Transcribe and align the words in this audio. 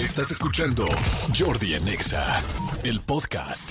Estás 0.00 0.30
escuchando 0.30 0.86
Jordi 1.38 1.74
en 1.74 1.86
Exa, 1.86 2.42
el 2.84 3.02
podcast. 3.02 3.70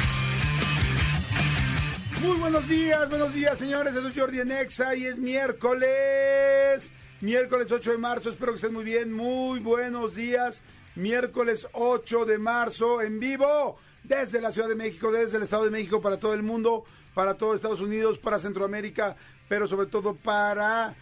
Muy 2.22 2.38
buenos 2.38 2.70
días, 2.70 3.10
buenos 3.10 3.34
días, 3.34 3.58
señores. 3.58 3.96
Eso 3.96 4.08
es 4.08 4.16
Jordi 4.16 4.40
en 4.40 4.52
Exa 4.52 4.94
y 4.94 5.08
es 5.08 5.18
miércoles. 5.18 6.92
Miércoles 7.22 7.72
8 7.72 7.94
de 7.94 7.98
marzo. 7.98 8.30
Espero 8.30 8.52
que 8.52 8.58
estén 8.58 8.74
muy 8.74 8.84
bien. 8.84 9.12
Muy 9.12 9.60
buenos 9.60 10.14
días. 10.14 10.62
Miércoles 10.94 11.68
8 11.74 12.26
de 12.26 12.38
marzo 12.38 13.02
en 13.02 13.20
vivo 13.20 13.80
desde 14.04 14.40
la 14.40 14.52
Ciudad 14.52 14.70
de 14.70 14.76
México, 14.76 15.12
desde 15.12 15.38
el 15.38 15.44
Estado 15.44 15.66
de 15.66 15.72
México 15.72 16.00
para 16.00 16.20
todo 16.20 16.36
el 16.36 16.44
mundo, 16.44 16.84
para 17.16 17.38
todo 17.38 17.56
Estados 17.56 17.82
Unidos, 17.82 18.20
para 18.20 18.38
Centroamérica, 18.38 19.16
pero 19.48 19.68
sobre 19.68 19.88
todo 19.88 20.14
para 20.14 20.96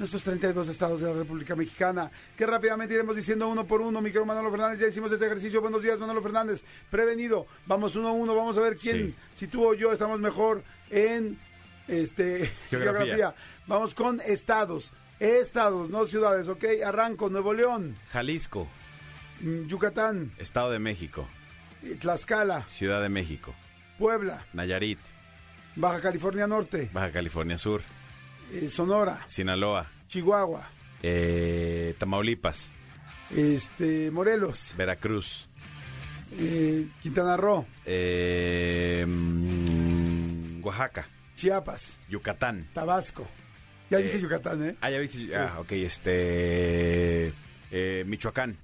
nuestros 0.00 0.22
32 0.24 0.66
estados 0.68 1.00
de 1.00 1.08
la 1.08 1.14
República 1.14 1.54
Mexicana, 1.54 2.10
que 2.36 2.46
rápidamente 2.46 2.94
iremos 2.94 3.14
diciendo 3.14 3.48
uno 3.48 3.66
por 3.66 3.80
uno. 3.80 4.00
Mi 4.00 4.08
querido 4.10 4.24
Manolo 4.26 4.50
Fernández, 4.50 4.80
ya 4.80 4.88
hicimos 4.88 5.12
este 5.12 5.26
ejercicio. 5.26 5.60
Buenos 5.60 5.82
días, 5.82 6.00
Manolo 6.00 6.22
Fernández. 6.22 6.64
Prevenido. 6.90 7.46
Vamos 7.66 7.94
uno 7.96 8.08
a 8.08 8.12
uno. 8.12 8.34
Vamos 8.34 8.56
a 8.58 8.62
ver 8.62 8.76
quién, 8.76 8.96
Sí. 9.08 9.14
si 9.34 9.46
tú 9.46 9.64
o 9.68 9.74
yo 9.74 9.92
estamos 9.92 10.18
mejor 10.18 10.64
en 10.90 11.38
este 11.86 12.46
Geografía. 12.70 13.14
geografía. 13.14 13.34
Vamos 13.66 13.94
con 13.94 14.20
estados. 14.22 14.90
Estados, 15.20 15.90
no 15.90 16.06
ciudades, 16.06 16.48
¿ok? 16.48 16.64
Arranco, 16.84 17.28
Nuevo 17.28 17.52
León, 17.52 17.94
Jalisco, 18.08 18.66
mm, 19.40 19.66
Yucatán, 19.66 20.32
Estado 20.38 20.70
de 20.70 20.78
México, 20.78 21.28
Tlaxcala, 21.98 22.64
Ciudad 22.68 23.02
de 23.02 23.10
México, 23.10 23.54
Puebla, 23.98 24.46
Nayarit, 24.54 24.98
Baja 25.76 26.00
California 26.00 26.46
Norte, 26.46 26.88
Baja 26.94 27.10
California 27.12 27.58
Sur, 27.58 27.82
eh, 28.50 28.70
Sonora, 28.70 29.22
Sinaloa, 29.26 29.88
Chihuahua, 30.10 30.68
eh, 31.02 31.94
Tamaulipas, 31.98 32.72
este, 33.30 34.10
Morelos, 34.10 34.74
Veracruz, 34.76 35.46
eh, 36.36 36.88
Quintana 37.00 37.36
Roo, 37.36 37.64
eh, 37.86 39.04
mm, 39.06 40.64
Oaxaca, 40.64 41.08
Chiapas, 41.36 41.96
Yucatán. 42.08 42.66
Tabasco. 42.74 43.26
Ya 43.88 43.98
Eh, 43.98 44.02
dije 44.02 44.20
Yucatán, 44.20 44.62
¿eh? 44.68 44.76
Ah, 44.80 44.90
ya 44.90 44.98
viste. 44.98 45.34
Ah, 45.36 45.58
ok, 45.60 45.72
este. 45.72 47.32
eh, 47.70 48.04
Michoacán, 48.06 48.56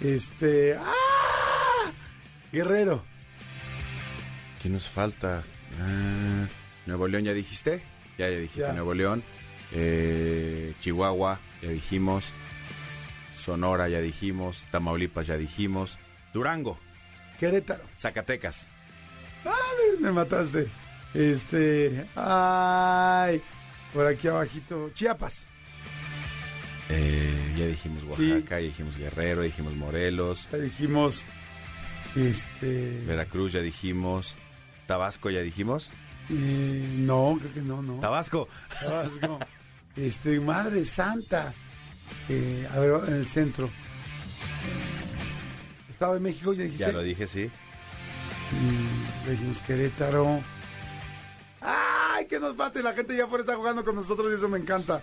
Este. 0.00 0.76
¡Ah! 0.76 1.90
Guerrero. 2.52 3.02
¿Qué 4.62 4.68
nos 4.68 4.88
falta? 4.88 5.42
Ah, 5.80 6.46
Nuevo 6.86 7.08
León, 7.08 7.24
¿ya 7.24 7.32
dijiste? 7.32 7.82
Ya, 8.18 8.28
ya 8.30 8.36
dijiste 8.38 8.60
Ya. 8.60 8.72
Nuevo 8.72 8.94
León. 8.94 9.22
Eh, 9.72 10.74
Chihuahua, 10.80 11.40
ya 11.62 11.70
dijimos. 11.70 12.32
Sonora, 13.30 13.88
ya 13.88 14.00
dijimos. 14.00 14.66
Tamaulipas, 14.70 15.26
ya 15.26 15.36
dijimos. 15.36 15.98
Durango, 16.32 16.78
Querétaro. 17.40 17.84
Zacatecas. 17.96 18.66
¡Ay! 19.44 20.00
Me 20.00 20.10
mataste. 20.12 20.68
Este. 21.14 22.06
¡Ay! 22.16 23.40
Por 23.92 24.06
aquí 24.06 24.28
abajito. 24.28 24.90
Chiapas. 24.94 25.46
Eh, 26.88 27.54
ya 27.58 27.66
dijimos 27.66 28.02
Sí. 28.14 28.32
Oaxaca, 28.32 28.60
ya 28.60 28.66
dijimos 28.66 28.96
Guerrero, 28.96 29.42
ya 29.42 29.46
dijimos 29.46 29.74
Morelos. 29.74 30.48
Ya 30.52 30.58
dijimos. 30.58 31.24
Este. 32.14 33.02
Veracruz, 33.06 33.52
ya 33.52 33.60
dijimos. 33.60 34.34
Tabasco, 34.86 35.30
ya 35.30 35.40
dijimos. 35.40 35.90
eh, 36.30 36.94
no, 36.98 37.36
creo 37.40 37.52
que 37.54 37.60
no, 37.60 37.82
no. 37.82 38.00
Tabasco. 38.00 38.48
Tabasco. 38.80 39.38
Este, 39.96 40.40
Madre 40.40 40.84
Santa. 40.84 41.54
Eh, 42.28 42.68
a 42.72 42.78
ver, 42.78 43.08
en 43.08 43.14
el 43.14 43.26
centro. 43.26 43.70
Estado 45.90 46.14
de 46.14 46.20
México, 46.20 46.52
ya 46.52 46.62
dijiste. 46.64 46.84
Ya 46.84 46.92
lo 46.92 47.02
dije, 47.02 47.26
sí. 47.26 47.50
Mm, 48.52 49.30
dijimos 49.30 49.60
Querétaro. 49.62 50.40
¡Ay, 51.60 52.26
que 52.26 52.38
nos 52.38 52.56
bate! 52.56 52.82
La 52.82 52.92
gente 52.92 53.16
ya 53.16 53.24
afuera 53.24 53.42
está 53.42 53.56
jugando 53.56 53.82
con 53.84 53.94
nosotros 53.96 54.30
y 54.30 54.34
eso 54.34 54.48
me 54.48 54.58
encanta. 54.58 55.00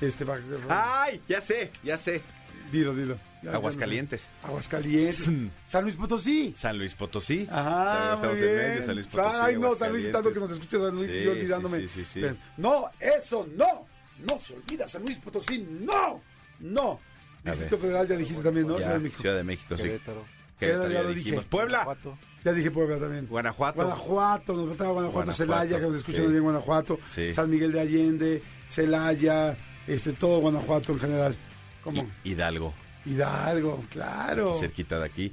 Este, 0.00 0.24
¡Ay! 0.68 1.20
Ya 1.28 1.40
sé, 1.40 1.70
ya 1.82 1.98
sé. 1.98 2.22
dilo, 2.70 2.94
dilo. 2.94 3.16
Ya, 3.42 3.50
ya 3.50 3.56
Aguascalientes. 3.56 4.30
no- 4.42 4.48
Aguascalientes. 4.48 5.30
San 5.66 5.82
Luis 5.84 5.96
Potosí. 5.96 6.52
San 6.56 6.78
Luis 6.78 6.94
Potosí. 6.94 7.46
Ajá, 7.50 8.14
Estamos 8.14 8.38
muy 8.38 8.46
en 8.48 8.56
medio, 8.56 8.82
San 8.82 8.94
Luis 8.94 9.06
Potosí. 9.06 9.38
Ay, 9.40 9.56
no, 9.58 9.74
San 9.74 9.92
Luis, 9.92 10.10
tanto 10.12 10.32
que 10.32 10.40
nos 10.40 10.50
escucha 10.50 10.78
San 10.78 10.94
Luis 10.94 11.12
y 11.14 11.22
yo 11.24 11.32
olvidándome. 11.32 11.78
Sí, 11.80 11.88
sí, 11.88 12.04
sí. 12.04 12.26
no, 12.56 12.90
eso 13.00 13.46
no. 13.56 13.85
No 14.20 14.38
se 14.40 14.54
olvida 14.54 14.88
San 14.88 15.02
Luis 15.02 15.18
Potosí. 15.18 15.58
No, 15.80 16.20
no. 16.60 17.00
Distrito. 17.44 17.78
Federal 17.78 18.08
ya 18.08 18.16
dijiste 18.16 18.42
también, 18.42 18.66
¿no? 18.66 18.74
Ya, 18.78 18.84
Ciudad 18.84 18.94
de 18.96 19.00
México. 19.02 19.20
Ciudad 19.22 19.36
de 19.36 19.44
México, 19.44 19.76
sí. 19.76 19.82
Querétaro. 19.84 20.24
Querétaro, 20.58 20.88
ya 20.88 20.94
ya 20.94 21.02
lo 21.02 21.08
dijimos. 21.14 21.40
dije. 21.40 21.50
Puebla. 21.50 21.84
Guanajuato. 21.84 22.18
Ya 22.44 22.52
dije 22.52 22.70
Puebla 22.70 22.98
también. 22.98 23.26
Guanajuato. 23.26 23.76
Guanajuato, 23.82 24.52
nos 24.54 24.68
faltaba 24.68 24.90
Guanajuato, 24.92 25.32
Celaya, 25.32 25.76
que 25.76 25.82
nos 25.82 25.94
escuchan 25.96 26.24
sí. 26.26 26.30
bien 26.30 26.42
Guanajuato, 26.42 26.98
Sí. 27.06 27.34
San 27.34 27.50
Miguel 27.50 27.72
de 27.72 27.80
Allende, 27.80 28.42
Celaya, 28.68 29.56
este, 29.86 30.12
todo 30.12 30.38
Guanajuato 30.40 30.92
en 30.92 31.00
general. 31.00 31.36
Como 31.82 32.02
Y- 32.24 32.30
Hidalgo, 32.30 32.74
Hidalgo, 33.04 33.84
claro. 33.90 34.50
aquí 34.50 34.60
cerquita 34.60 34.98
de 34.98 35.04
aquí. 35.06 35.32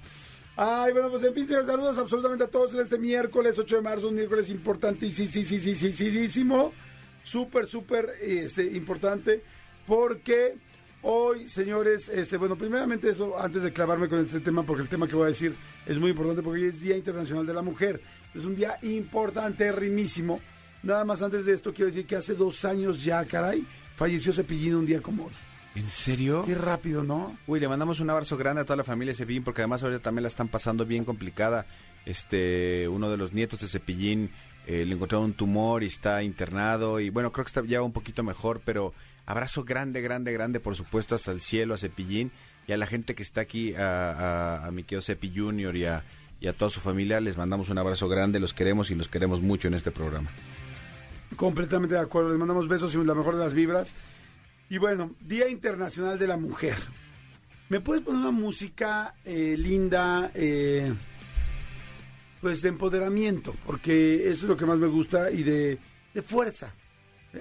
Ay, 0.55 0.91
bueno, 0.93 1.09
pues 1.09 1.23
en 1.23 1.33
fin, 1.33 1.47
saludos 1.47 1.97
absolutamente 1.97 2.43
a 2.43 2.47
todos 2.47 2.73
en 2.75 2.81
este 2.81 2.99
miércoles 2.99 3.57
8 3.57 3.77
de 3.77 3.81
marzo, 3.81 4.09
un 4.09 4.15
miércoles 4.15 4.49
importantísimo, 4.49 6.71
súper, 7.23 7.65
súper 7.65 8.09
este, 8.21 8.63
importante, 8.63 9.41
porque 9.87 10.55
hoy, 11.01 11.47
señores, 11.49 12.09
este, 12.09 12.37
bueno, 12.37 12.55
primeramente 12.57 13.09
eso, 13.09 13.39
antes 13.39 13.63
de 13.63 13.73
clavarme 13.73 14.07
con 14.07 14.19
este 14.19 14.39
tema, 14.41 14.63
porque 14.63 14.83
el 14.83 14.89
tema 14.89 15.07
que 15.07 15.15
voy 15.15 15.25
a 15.25 15.27
decir 15.27 15.55
es 15.85 15.97
muy 15.97 16.11
importante, 16.11 16.43
porque 16.43 16.61
hoy 16.61 16.69
es 16.69 16.81
Día 16.81 16.95
Internacional 16.95 17.45
de 17.45 17.53
la 17.53 17.61
Mujer, 17.61 18.01
es 18.35 18.45
un 18.45 18.55
día 18.55 18.77
importante, 18.81 19.71
rimísimo. 19.71 20.39
Nada 20.83 21.05
más 21.05 21.21
antes 21.21 21.45
de 21.45 21.53
esto 21.53 21.73
quiero 21.73 21.87
decir 21.87 22.05
que 22.05 22.15
hace 22.15 22.35
dos 22.35 22.65
años 22.65 23.03
ya, 23.03 23.23
caray, 23.25 23.65
falleció 23.95 24.33
Cepillín 24.33 24.75
un 24.75 24.85
día 24.85 25.01
como 25.01 25.25
hoy. 25.25 25.33
¿En 25.75 25.89
serio? 25.89 26.43
Qué 26.45 26.53
rápido, 26.53 27.03
¿no? 27.03 27.35
Uy, 27.47 27.59
le 27.59 27.67
mandamos 27.67 27.99
un 27.99 28.09
abrazo 28.09 28.37
grande 28.37 28.61
a 28.61 28.65
toda 28.65 28.77
la 28.77 28.83
familia 28.83 29.13
de 29.13 29.17
Cepillín 29.17 29.43
porque 29.43 29.61
además 29.61 29.81
ahorita 29.81 30.03
también 30.03 30.23
la 30.23 30.27
están 30.27 30.47
pasando 30.47 30.85
bien 30.85 31.03
complicada. 31.03 31.65
Este, 32.05 32.87
uno 32.87 33.09
de 33.09 33.17
los 33.17 33.33
nietos 33.33 33.61
de 33.61 33.67
Cepillín 33.67 34.29
eh, 34.67 34.85
le 34.85 34.95
encontraron 34.95 35.25
un 35.25 35.33
tumor 35.33 35.83
y 35.83 35.87
está 35.87 36.23
internado 36.23 36.99
y 36.99 37.09
bueno, 37.09 37.31
creo 37.31 37.45
que 37.45 37.49
está 37.49 37.63
ya 37.65 37.81
un 37.81 37.93
poquito 37.93 38.23
mejor, 38.23 38.61
pero 38.63 38.93
abrazo 39.25 39.63
grande, 39.63 40.01
grande, 40.01 40.31
grande, 40.33 40.59
por 40.59 40.75
supuesto, 40.75 41.15
hasta 41.15 41.31
el 41.31 41.41
cielo 41.41 41.73
a 41.73 41.77
Cepillín 41.77 42.31
y 42.67 42.71
a 42.71 42.77
la 42.77 42.87
gente 42.87 43.15
que 43.15 43.23
está 43.23 43.41
aquí, 43.41 43.75
a, 43.75 44.11
a, 44.11 44.67
a 44.67 44.71
mi 44.71 44.83
querido 44.83 45.01
Cepi 45.01 45.31
Junior 45.35 45.75
y 45.75 45.85
a, 45.85 46.03
y 46.39 46.47
a 46.47 46.53
toda 46.53 46.71
su 46.71 46.81
familia, 46.81 47.19
les 47.21 47.37
mandamos 47.37 47.69
un 47.69 47.77
abrazo 47.77 48.07
grande, 48.07 48.39
los 48.39 48.53
queremos 48.53 48.91
y 48.91 48.95
los 48.95 49.07
queremos 49.07 49.41
mucho 49.41 49.67
en 49.67 49.73
este 49.73 49.91
programa. 49.91 50.29
Completamente 51.35 51.95
de 51.95 52.01
acuerdo. 52.01 52.29
Les 52.29 52.37
mandamos 52.37 52.67
besos 52.67 52.93
y 52.95 53.03
la 53.03 53.15
mejor 53.15 53.35
de 53.35 53.43
las 53.43 53.53
vibras. 53.53 53.95
Y 54.69 54.77
bueno, 54.77 55.11
Día 55.21 55.49
Internacional 55.49 56.19
de 56.19 56.27
la 56.27 56.37
Mujer. 56.37 56.75
¿Me 57.69 57.79
puedes 57.79 58.03
poner 58.03 58.21
una 58.21 58.31
música 58.31 59.15
eh, 59.25 59.55
linda, 59.57 60.31
eh, 60.35 60.93
pues 62.43 62.61
de 62.61 62.67
empoderamiento? 62.67 63.55
Porque 63.65 64.29
eso 64.29 64.43
es 64.45 64.49
lo 64.49 64.57
que 64.57 64.65
más 64.65 64.77
me 64.77 64.87
gusta 64.87 65.31
y 65.31 65.43
de, 65.43 65.79
de 66.13 66.21
fuerza. 66.21 66.73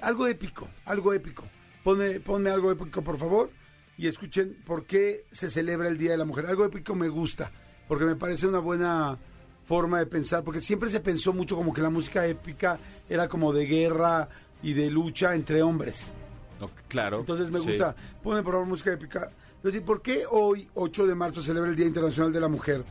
Algo 0.01 0.29
épico, 0.29 0.69
algo 0.85 1.13
épico. 1.13 1.43
Ponme, 1.83 2.21
ponme 2.21 2.51
algo 2.51 2.71
épico, 2.71 3.03
por 3.03 3.19
favor, 3.19 3.51
y 3.99 4.07
escuchen 4.07 4.63
por 4.65 4.87
qué 4.87 5.27
se 5.33 5.51
celebra 5.51 5.89
el 5.89 5.99
Día 5.99 6.13
de 6.13 6.19
la 6.19 6.25
Mujer. 6.25 6.47
Algo 6.47 6.65
épico 6.65 6.95
me 6.95 7.09
gusta, 7.09 7.51
porque 7.89 8.05
me 8.05 8.15
parece 8.15 8.47
una 8.47 8.61
buena 8.61 9.19
forma 9.65 9.99
de 9.99 10.07
pensar, 10.07 10.45
porque 10.45 10.61
siempre 10.61 10.89
se 10.89 11.01
pensó 11.01 11.33
mucho 11.33 11.57
como 11.57 11.75
que 11.75 11.83
la 11.83 11.91
música 11.91 12.25
épica 12.25 12.79
era 13.09 13.27
como 13.27 13.53
de 13.53 13.67
guerra 13.67 14.29
y 14.63 14.73
de 14.73 14.89
lucha 14.89 15.35
entre 15.35 15.65
hombres. 15.65 16.13
No, 16.61 16.71
claro. 16.87 17.19
Entonces 17.19 17.51
me 17.51 17.59
sí. 17.59 17.67
gusta. 17.67 17.97
Ponme 18.23 18.41
por 18.45 18.53
favor 18.53 18.69
música 18.69 18.93
épica. 18.93 19.33
Es 19.57 19.65
decir, 19.65 19.83
¿por 19.85 20.01
qué 20.01 20.25
hoy, 20.31 20.69
8 20.75 21.07
de 21.09 21.15
marzo, 21.17 21.43
celebra 21.43 21.71
el 21.71 21.77
Día 21.77 21.87
Internacional 21.87 22.33
de 22.33 22.41
la 22.41 22.49
Mujer? 22.49 22.85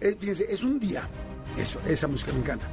Eh, 0.00 0.16
fíjense, 0.18 0.46
es 0.48 0.62
un 0.62 0.80
día. 0.80 1.08
Eso, 1.58 1.80
esa 1.86 2.08
música 2.08 2.32
me 2.32 2.40
encanta. 2.40 2.66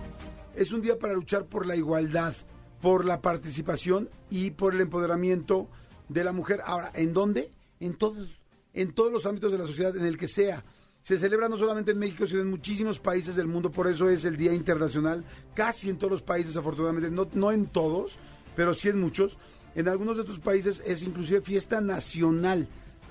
Es 0.56 0.72
un 0.72 0.82
día 0.82 0.98
para 0.98 1.14
luchar 1.14 1.46
por 1.46 1.66
la 1.66 1.76
igualdad, 1.76 2.34
por 2.82 3.06
la 3.06 3.22
participación 3.22 4.10
y 4.30 4.52
por 4.52 4.74
el 4.74 4.82
empoderamiento 4.82 5.70
de 6.10 6.24
la 6.24 6.32
mujer. 6.32 6.62
Ahora, 6.66 6.92
¿en 6.94 7.14
dónde? 7.14 7.52
En 7.80 7.96
todos, 7.96 8.40
en 8.74 8.94
todos 8.94 9.12
los 9.12 9.26
ámbitos 9.26 9.52
de 9.52 9.58
la 9.58 9.68
sociedad, 9.68 9.96
en 9.96 10.06
el 10.06 10.18
que 10.18 10.28
sea. 10.28 10.64
Se 11.02 11.18
celebra 11.18 11.48
no 11.48 11.58
solamente 11.58 11.92
en 11.92 12.00
México, 12.00 12.26
sino 12.28 12.42
en 12.42 12.50
muchísimos 12.50 13.00
países 13.00 13.36
del 13.36 13.48
mundo, 13.48 13.72
por 13.72 13.88
eso 13.88 14.10
es 14.10 14.26
el 14.26 14.36
Día 14.36 14.54
Internacional, 14.54 15.24
casi 15.54 15.90
en 15.90 15.98
todos 15.98 16.12
los 16.12 16.22
países, 16.22 16.58
afortunadamente, 16.58 17.10
no, 17.12 17.30
no 17.34 17.52
en 17.52 17.68
todos, 17.68 18.20
pero 18.56 18.74
sí 18.76 18.90
en 18.90 19.00
muchos. 19.00 19.38
En 19.76 19.88
algunos 19.88 20.16
de 20.16 20.24
estos 20.24 20.40
países 20.40 20.82
es 20.86 21.04
inclusive 21.04 21.42
fiesta 21.42 21.80
nacional. 21.82 22.68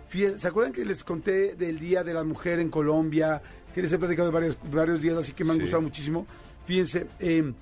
¿Se 0.08 0.46
acuerdan 0.46 0.72
que 0.72 0.84
les 0.84 1.04
conté 1.04 1.54
del 1.54 1.78
Día 1.78 2.04
de 2.04 2.14
la 2.14 2.22
Mujer 2.22 2.60
en 2.60 2.70
Colombia? 2.70 3.42
Que 3.76 3.82
les 3.82 3.92
he 3.92 3.98
platicado 3.98 4.32
varios, 4.32 4.56
varios 4.72 5.02
días, 5.02 5.18
así 5.18 5.32
que 5.34 5.44
me 5.44 5.50
han 5.50 5.56
Sí. 5.58 5.62
gustado 5.64 5.82
muchísimo. 5.82 6.26
Fíjense, 6.64 7.08
eh, 7.20 7.52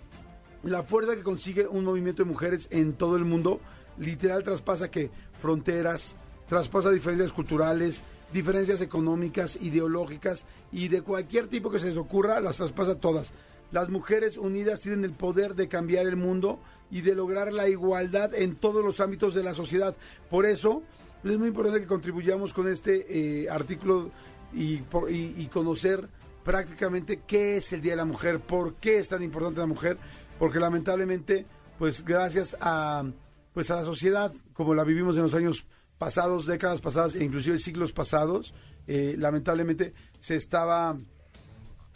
la 0.62 0.84
fuerza 0.84 1.16
que 1.16 1.24
consigue 1.24 1.66
un 1.66 1.84
movimiento 1.84 2.22
de 2.22 2.28
mujeres 2.30 2.68
en 2.70 2.92
todo 2.92 3.16
el 3.16 3.24
mundo, 3.24 3.60
literal 3.98 4.44
traspasa 4.44 4.92
que 4.92 5.10
fronteras, 5.40 6.14
traspasa 6.48 6.92
diferencias 6.92 7.32
culturales, 7.32 8.04
diferencias 8.32 8.80
económicas, 8.80 9.58
ideológicas 9.60 10.46
y 10.70 10.86
de 10.86 11.02
cualquier 11.02 11.48
tipo 11.48 11.68
que 11.68 11.80
se 11.80 11.88
les 11.88 11.96
ocurra, 11.96 12.38
las 12.40 12.58
traspasa 12.58 12.94
todas. 12.94 13.32
Las 13.72 13.88
mujeres 13.88 14.38
unidas 14.38 14.82
tienen 14.82 15.02
el 15.04 15.14
poder 15.14 15.56
de 15.56 15.66
cambiar 15.66 16.06
el 16.06 16.14
mundo 16.14 16.60
y 16.92 17.00
de 17.00 17.16
lograr 17.16 17.52
la 17.52 17.68
igualdad 17.68 18.32
en 18.36 18.54
todos 18.54 18.84
los 18.84 19.00
ámbitos 19.00 19.34
de 19.34 19.42
la 19.42 19.52
sociedad. 19.52 19.96
Por 20.30 20.46
eso 20.46 20.84
es 21.24 21.36
muy 21.38 21.48
importante 21.48 21.80
que 21.80 21.86
contribuyamos 21.88 22.52
con 22.52 22.68
este 22.68 23.42
eh, 23.42 23.50
artículo 23.50 24.10
y, 24.54 24.78
por- 24.78 25.10
y- 25.10 25.46
conocer 25.52 26.08
prácticamente 26.44 27.22
qué 27.26 27.56
es 27.56 27.72
el 27.72 27.80
Día 27.80 27.92
de 27.92 27.96
la 27.98 28.04
Mujer, 28.04 28.40
por 28.40 28.74
qué 28.74 28.98
es 28.98 29.08
tan 29.08 29.22
importante 29.22 29.60
la 29.60 29.66
mujer, 29.66 29.98
porque 30.38 30.58
lamentablemente, 30.58 31.46
pues 31.78 32.04
gracias 32.04 32.56
a, 32.60 33.04
pues 33.52 33.70
a 33.70 33.76
la 33.76 33.84
sociedad, 33.84 34.32
como 34.52 34.74
la 34.74 34.84
vivimos 34.84 35.16
en 35.16 35.22
los 35.22 35.34
años 35.34 35.66
pasados, 35.98 36.46
décadas 36.46 36.80
pasadas 36.80 37.14
e 37.14 37.24
inclusive 37.24 37.58
siglos 37.58 37.92
pasados, 37.92 38.54
eh, 38.86 39.14
lamentablemente 39.18 39.94
se 40.20 40.34
estaba 40.36 40.96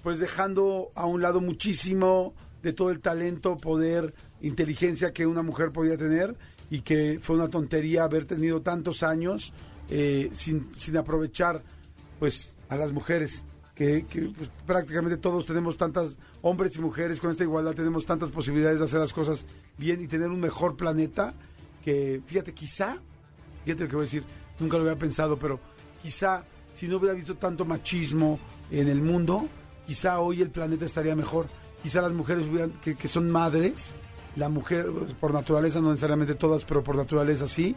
pues 0.02 0.18
dejando 0.20 0.90
a 0.94 1.04
un 1.06 1.20
lado 1.20 1.40
muchísimo 1.40 2.32
de 2.62 2.72
todo 2.72 2.90
el 2.90 3.00
talento, 3.00 3.56
poder, 3.58 4.14
inteligencia 4.40 5.12
que 5.12 5.26
una 5.26 5.42
mujer 5.42 5.72
podía 5.72 5.96
tener 5.96 6.36
y 6.70 6.80
que 6.80 7.18
fue 7.20 7.36
una 7.36 7.48
tontería 7.48 8.04
haber 8.04 8.24
tenido 8.24 8.62
tantos 8.62 9.02
años 9.02 9.52
eh, 9.90 10.30
sin, 10.32 10.70
sin 10.76 10.96
aprovechar 10.96 11.62
pues 12.18 12.52
a 12.68 12.76
las 12.76 12.92
mujeres 12.92 13.44
que, 13.74 14.04
que, 14.06 14.22
pues, 14.36 14.50
prácticamente 14.66 15.16
todos 15.18 15.46
tenemos 15.46 15.76
tantas 15.76 16.16
hombres 16.42 16.76
y 16.76 16.80
mujeres 16.80 17.20
con 17.20 17.30
esta 17.30 17.44
igualdad 17.44 17.74
tenemos 17.74 18.04
tantas 18.06 18.30
posibilidades 18.30 18.78
de 18.80 18.84
hacer 18.86 19.00
las 19.00 19.12
cosas 19.12 19.46
bien 19.76 20.00
y 20.00 20.08
tener 20.08 20.28
un 20.28 20.40
mejor 20.40 20.76
planeta 20.76 21.34
que 21.84 22.20
fíjate 22.26 22.52
quizá 22.54 22.98
fíjate 23.64 23.84
lo 23.84 23.88
que 23.88 23.96
voy 23.96 24.02
a 24.02 24.06
decir 24.06 24.24
nunca 24.58 24.76
lo 24.76 24.82
había 24.82 24.98
pensado 24.98 25.38
pero 25.38 25.60
quizá 26.02 26.44
si 26.74 26.88
no 26.88 26.96
hubiera 26.96 27.14
visto 27.14 27.36
tanto 27.36 27.64
machismo 27.64 28.38
en 28.70 28.88
el 28.88 29.00
mundo 29.00 29.48
quizá 29.86 30.20
hoy 30.20 30.42
el 30.42 30.50
planeta 30.50 30.84
estaría 30.84 31.16
mejor. 31.16 31.46
Quizá 31.82 32.02
las 32.02 32.12
mujeres 32.12 32.44
hubieran- 32.48 32.72
que, 32.82 32.94
que 32.96 33.08
son 33.08 33.30
madres 33.30 33.92
la 34.36 34.48
mujer 34.48 34.86
pues, 34.92 35.14
por 35.14 35.32
naturaleza 35.32 35.80
no 35.80 35.90
necesariamente 35.90 36.34
todas 36.34 36.64
pero 36.64 36.82
por 36.84 36.96
naturaleza 36.96 37.46
sí. 37.48 37.74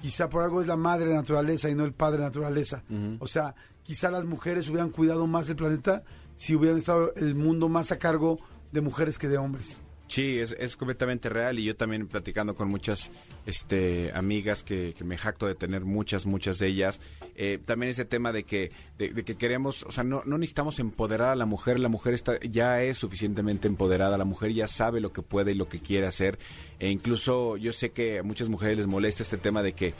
Quizá 0.00 0.28
por 0.30 0.42
algo 0.42 0.62
es 0.62 0.66
la 0.68 0.76
madre 0.76 1.12
naturaleza 1.12 1.68
y 1.68 1.74
no 1.74 1.84
el 1.84 1.92
padre 1.92 2.20
naturaleza. 2.22 2.82
O 3.18 3.26
sea 3.26 3.54
quizá 3.90 4.08
las 4.08 4.24
mujeres 4.24 4.68
hubieran 4.68 4.90
cuidado 4.90 5.26
más 5.26 5.48
el 5.48 5.56
planeta 5.56 6.04
si 6.36 6.54
hubieran 6.54 6.78
estado 6.78 7.12
el 7.16 7.34
mundo 7.34 7.68
más 7.68 7.90
a 7.90 7.98
cargo 7.98 8.38
de 8.70 8.82
mujeres 8.82 9.18
que 9.18 9.26
de 9.26 9.36
hombres. 9.36 9.80
Sí, 10.06 10.38
es, 10.38 10.54
es 10.60 10.76
completamente 10.76 11.28
real 11.28 11.58
y 11.58 11.64
yo 11.64 11.74
también 11.74 12.06
platicando 12.06 12.54
con 12.54 12.68
muchas 12.68 13.10
este, 13.46 14.12
amigas 14.14 14.62
que, 14.62 14.94
que 14.96 15.02
me 15.02 15.18
jacto 15.18 15.48
de 15.48 15.56
tener 15.56 15.84
muchas, 15.84 16.24
muchas 16.24 16.60
de 16.60 16.68
ellas, 16.68 17.00
eh, 17.34 17.58
también 17.64 17.90
ese 17.90 18.04
tema 18.04 18.32
de 18.32 18.44
que, 18.44 18.70
de, 18.96 19.08
de 19.08 19.24
que 19.24 19.34
queremos, 19.34 19.82
o 19.82 19.90
sea, 19.90 20.04
no, 20.04 20.22
no 20.24 20.38
necesitamos 20.38 20.78
empoderar 20.78 21.30
a 21.30 21.36
la 21.36 21.46
mujer, 21.46 21.80
la 21.80 21.88
mujer 21.88 22.14
está, 22.14 22.38
ya 22.38 22.82
es 22.82 22.96
suficientemente 22.98 23.66
empoderada, 23.66 24.18
la 24.18 24.24
mujer 24.24 24.52
ya 24.52 24.68
sabe 24.68 25.00
lo 25.00 25.12
que 25.12 25.22
puede 25.22 25.50
y 25.50 25.56
lo 25.56 25.68
que 25.68 25.80
quiere 25.80 26.06
hacer, 26.06 26.38
e 26.78 26.90
incluso 26.90 27.56
yo 27.56 27.72
sé 27.72 27.90
que 27.90 28.20
a 28.20 28.22
muchas 28.22 28.48
mujeres 28.48 28.76
les 28.76 28.86
molesta 28.86 29.24
este 29.24 29.36
tema 29.36 29.64
de 29.64 29.72
que 29.72 29.94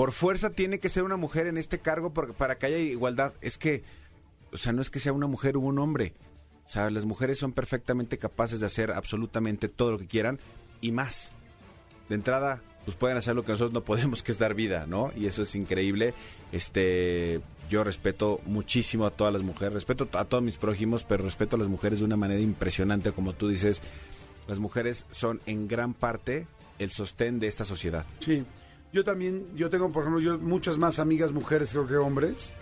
por 0.00 0.12
fuerza 0.12 0.48
tiene 0.48 0.78
que 0.78 0.88
ser 0.88 1.02
una 1.02 1.18
mujer 1.18 1.46
en 1.46 1.58
este 1.58 1.78
cargo 1.78 2.14
por- 2.14 2.32
para 2.32 2.56
que 2.56 2.64
haya 2.64 2.78
igualdad, 2.78 3.34
es 3.42 3.58
que, 3.58 3.82
o 4.50 4.56
sea, 4.56 4.72
no 4.72 4.80
es 4.80 4.88
que 4.88 4.98
sea 4.98 5.12
una 5.12 5.26
mujer 5.26 5.58
o 5.58 5.60
un 5.60 5.78
hombre, 5.78 6.14
o 6.64 6.70
sea, 6.70 6.88
las 6.88 7.04
mujeres 7.04 7.36
son 7.38 7.52
perfectamente 7.52 8.16
capaces 8.16 8.60
de 8.60 8.66
hacer 8.66 8.92
absolutamente 8.92 9.68
todo 9.68 9.90
lo 9.92 9.98
que 9.98 10.06
quieran 10.06 10.38
y 10.80 10.90
más. 10.92 11.32
De 12.08 12.14
entrada, 12.14 12.62
pues 12.86 12.96
pueden 12.96 13.18
hacer 13.18 13.34
lo 13.36 13.44
que 13.44 13.52
nosotros 13.52 13.74
no 13.74 13.84
podemos, 13.84 14.22
que 14.22 14.32
es 14.32 14.38
dar 14.38 14.54
vida, 14.54 14.86
¿no? 14.86 15.12
Y 15.14 15.26
eso 15.26 15.42
es 15.42 15.54
increíble. 15.54 16.14
Este, 16.50 17.42
yo 17.68 17.84
respeto 17.84 18.40
muchísimo 18.46 19.04
a 19.04 19.10
todas 19.10 19.34
las 19.34 19.42
mujeres, 19.42 19.74
respeto 19.74 20.08
a 20.14 20.24
todos 20.24 20.42
mis 20.42 20.56
prójimos, 20.56 21.04
pero 21.04 21.24
respeto 21.24 21.56
a 21.56 21.58
las 21.58 21.68
mujeres 21.68 21.98
de 21.98 22.06
una 22.06 22.16
manera 22.16 22.40
impresionante, 22.40 23.12
como 23.12 23.34
tú 23.34 23.48
dices. 23.48 23.82
Las 24.48 24.60
mujeres 24.60 25.04
son 25.10 25.42
en 25.44 25.68
gran 25.68 25.92
parte 25.92 26.46
el 26.78 26.90
sostén 26.90 27.38
de 27.38 27.48
esta 27.48 27.66
sociedad. 27.66 28.06
Sí, 28.20 28.46
yo 28.92 29.04
también, 29.04 29.46
yo 29.54 29.70
tengo, 29.70 29.90
por 29.90 30.02
ejemplo, 30.02 30.20
yo 30.20 30.38
muchas 30.38 30.78
más 30.78 30.98
amigas 30.98 31.32
mujeres 31.32 31.70
creo 31.70 31.86
que 31.86 31.96
hombres. 31.96 32.52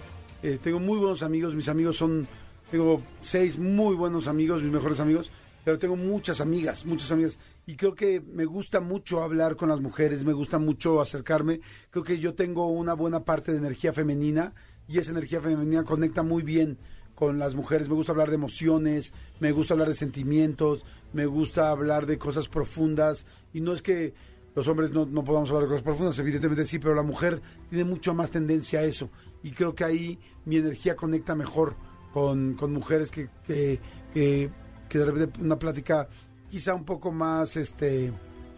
Eh, 0.43 0.59
tengo 0.63 0.79
muy 0.79 0.99
buenos 0.99 1.23
amigos, 1.23 1.55
mis 1.55 1.69
amigos 1.69 1.97
son, 1.97 2.29
tengo 2.71 3.03
seis 3.23 3.59
muy 3.59 3.95
buenos 3.97 4.29
amigos, 4.29 4.63
mis 4.63 4.73
mejores 4.73 5.01
amigos, 5.01 5.31
pero 5.65 5.79
tengo 5.79 5.97
muchas 5.97 6.41
amigas, 6.41 6.85
muchas 6.85 7.11
amigas. 7.13 7.39
Y 7.67 7.77
creo 7.77 7.95
que 7.95 8.21
me 8.21 8.45
gusta 8.45 8.81
mucho 8.81 9.23
hablar 9.23 9.57
con 9.57 9.69
las 9.69 9.81
mujeres, 9.81 10.25
me 10.25 10.33
gusta 10.33 10.59
mucho 10.59 11.01
acercarme. 11.01 11.61
Creo 11.91 12.05
que 12.05 12.19
yo 12.19 12.35
tengo 12.35 12.69
una 12.69 12.95
buena 12.95 13.25
parte 13.25 13.53
de 13.53 13.59
energía 13.59 13.93
femenina 13.93 14.55
y 14.87 14.99
esa 14.99 15.11
energía 15.11 15.41
femenina 15.41 15.85
conecta 15.85 16.23
muy 16.23 16.43
bien 16.43 16.79
con 17.15 17.39
las 17.39 17.55
mujeres. 17.55 17.89
Me 17.89 17.95
gusta 17.95 18.13
hablar 18.13 18.29
de 18.29 18.37
emociones, 18.37 19.13
me 19.41 19.51
gusta 19.53 19.75
hablar 19.75 19.89
de 19.89 19.97
sentimientos, 19.97 20.85
me 21.13 21.27
gusta 21.27 21.71
hablar 21.71 22.07
de 22.07 22.17
cosas 22.17 22.49
profundas. 22.49 23.27
Y 23.53 23.61
no 23.61 23.73
es 23.73 23.83
que 23.83 24.15
los 24.55 24.67
hombres 24.69 24.91
no, 24.91 25.07
no 25.07 25.25
podamos 25.25 25.51
hablar 25.51 25.65
de 25.65 25.69
cosas 25.69 25.83
profundas, 25.83 26.19
evidentemente 26.19 26.67
sí, 26.67 26.79
pero 26.79 26.95
la 26.95 27.03
mujer 27.03 27.41
tiene 27.69 27.85
mucho 27.85 28.15
más 28.15 28.31
tendencia 28.31 28.81
a 28.81 28.85
eso. 28.85 29.11
Y 29.43 29.53
creo 29.53 29.75
que 29.75 29.85
ahí 29.85 30.19
mi 30.45 30.57
energía 30.57 30.97
conecta 30.97 31.35
mejor 31.35 31.77
con, 32.13 32.55
con 32.55 32.73
mujeres 32.73 33.11
que, 33.11 33.29
que, 33.47 33.79
que, 34.13 34.51
que 34.89 34.99
de 34.99 35.05
repente 35.05 35.41
una 35.41 35.59
plática 35.59 36.09
quizá 36.51 36.75
un 36.75 36.85
poco 36.85 37.13
más, 37.13 37.57
este, 37.57 38.13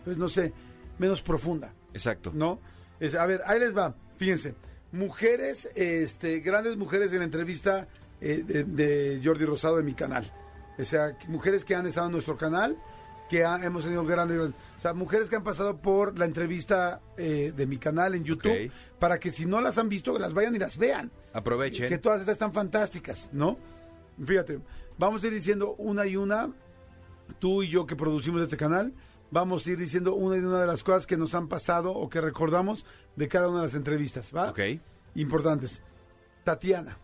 pues 0.04 0.16
no 0.16 0.28
sé, 0.28 0.52
menos 0.98 1.22
profunda. 1.22 1.72
Exacto. 1.92 2.30
¿no? 2.34 2.60
Es, 2.98 3.14
a 3.14 3.26
ver, 3.26 3.42
ahí 3.46 3.58
les 3.58 3.76
va. 3.76 3.94
Fíjense, 4.16 4.54
mujeres, 4.92 5.70
este, 5.74 6.40
grandes 6.40 6.76
mujeres 6.76 7.12
en 7.12 7.18
la 7.18 7.24
entrevista 7.24 7.88
eh, 8.20 8.42
de, 8.46 8.64
de 8.64 9.20
Jordi 9.22 9.44
Rosado 9.44 9.76
de 9.76 9.82
mi 9.82 9.94
canal. 9.94 10.30
O 10.78 10.84
sea, 10.84 11.16
mujeres 11.28 11.64
que 11.64 11.74
han 11.74 11.86
estado 11.86 12.06
en 12.06 12.12
nuestro 12.12 12.36
canal, 12.36 12.78
que 13.30 13.44
ha- 13.44 13.64
hemos 13.64 13.84
tenido 13.84 14.04
grandes, 14.04 14.38
o 14.40 14.80
sea, 14.80 14.92
mujeres 14.92 15.28
que 15.30 15.36
han 15.36 15.44
pasado 15.44 15.78
por 15.78 16.18
la 16.18 16.24
entrevista 16.26 17.00
eh, 17.16 17.52
de 17.56 17.66
mi 17.66 17.78
canal 17.78 18.14
en 18.14 18.24
YouTube, 18.24 18.70
para 18.98 19.18
que 19.18 19.32
si 19.32 19.46
no 19.46 19.60
las 19.60 19.78
han 19.78 19.88
visto, 19.88 20.12
que 20.12 20.18
las 20.18 20.34
vayan 20.34 20.54
y 20.54 20.58
las 20.58 20.76
vean. 20.76 21.10
Aprovechen. 21.32 21.88
Que 21.88 21.96
todas 21.98 22.20
estas 22.20 22.32
están 22.34 22.52
fantásticas, 22.52 23.30
¿no? 23.32 23.56
Fíjate, 24.22 24.58
vamos 24.98 25.22
a 25.24 25.28
ir 25.28 25.32
diciendo 25.32 25.74
una 25.78 26.04
y 26.06 26.16
una, 26.16 26.50
tú 27.38 27.62
y 27.62 27.68
yo 27.68 27.86
que 27.86 27.94
producimos 27.96 28.42
este 28.42 28.56
canal, 28.56 28.92
vamos 29.30 29.64
a 29.66 29.70
ir 29.70 29.78
diciendo 29.78 30.14
una 30.14 30.36
y 30.36 30.40
una 30.40 30.60
de 30.60 30.66
las 30.66 30.82
cosas 30.82 31.06
que 31.06 31.16
nos 31.16 31.34
han 31.36 31.46
pasado 31.46 31.92
o 31.92 32.08
que 32.10 32.20
recordamos 32.20 32.84
de 33.14 33.28
cada 33.28 33.48
una 33.48 33.58
de 33.60 33.66
las 33.66 33.74
entrevistas, 33.74 34.32
¿va? 34.34 34.50
Ok. 34.50 34.58
Importantes. 35.14 35.82
Tatiana. 36.44 36.98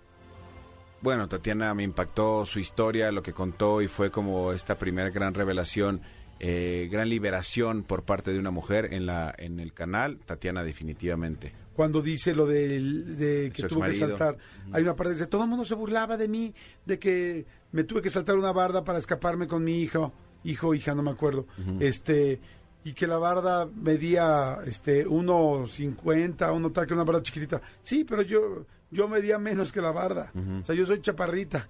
Bueno, 1.02 1.28
Tatiana 1.28 1.72
me 1.74 1.82
impactó 1.84 2.44
su 2.46 2.58
historia, 2.58 3.12
lo 3.12 3.22
que 3.22 3.32
contó 3.32 3.80
y 3.82 3.86
fue 3.88 4.10
como 4.10 4.52
esta 4.52 4.76
primera 4.76 5.10
gran 5.10 5.34
revelación, 5.34 6.00
eh, 6.40 6.88
gran 6.90 7.08
liberación 7.08 7.82
por 7.82 8.04
parte 8.04 8.32
de 8.32 8.38
una 8.38 8.50
mujer 8.50 8.92
en 8.92 9.06
la 9.06 9.34
en 9.38 9.58
el 9.60 9.72
canal. 9.72 10.18
Tatiana 10.24 10.62
definitivamente. 10.64 11.52
cuando 11.74 12.00
dice 12.00 12.34
lo 12.34 12.46
del- 12.46 13.16
de, 13.18 13.50
que 13.54 13.62
tuvo 13.68 13.80
que 13.80 13.86
saltar. 14.08 14.38
Hay 14.72 14.82
una 14.82 14.96
parte 14.96 15.10
que 15.10 15.18
dice, 15.18 15.26
todo 15.26 15.42
el 15.44 15.48
mundo 15.50 15.64
se 15.64 15.74
burlaba 15.74 16.16
de 16.16 16.26
mí, 16.26 16.54
de 16.86 16.98
que 16.98 17.44
me 17.72 17.84
tuve 17.84 18.00
que 18.00 18.08
saltar 18.08 18.34
una 18.36 18.50
barda 18.52 18.82
para 18.82 18.98
escaparme 18.98 19.46
con 19.46 19.62
mi 19.62 19.82
hijo, 19.82 20.10
hijo, 20.44 20.74
hija, 20.74 20.94
no 20.94 21.02
me 21.02 21.10
acuerdo. 21.10 21.46
Este, 21.80 22.40
y 22.84 22.92
que 22.94 23.06
la 23.06 23.18
barda 23.18 23.66
medía 23.66 24.58
este 24.66 25.04
1.50, 25.06 26.50
uno 26.54 26.70
tal 26.72 26.86
que 26.86 26.94
una 26.94 27.04
barda 27.04 27.22
chiquitita. 27.22 27.60
Sí, 27.82 28.04
pero 28.04 28.22
yo 28.22 28.66
yo 28.90 29.08
medía 29.08 29.38
menos 29.38 29.72
que 29.72 29.80
la 29.80 29.90
barda. 29.90 30.32
O 30.60 30.64
sea, 30.64 30.74
yo 30.74 30.86
soy 30.86 31.00
chaparrita. 31.00 31.68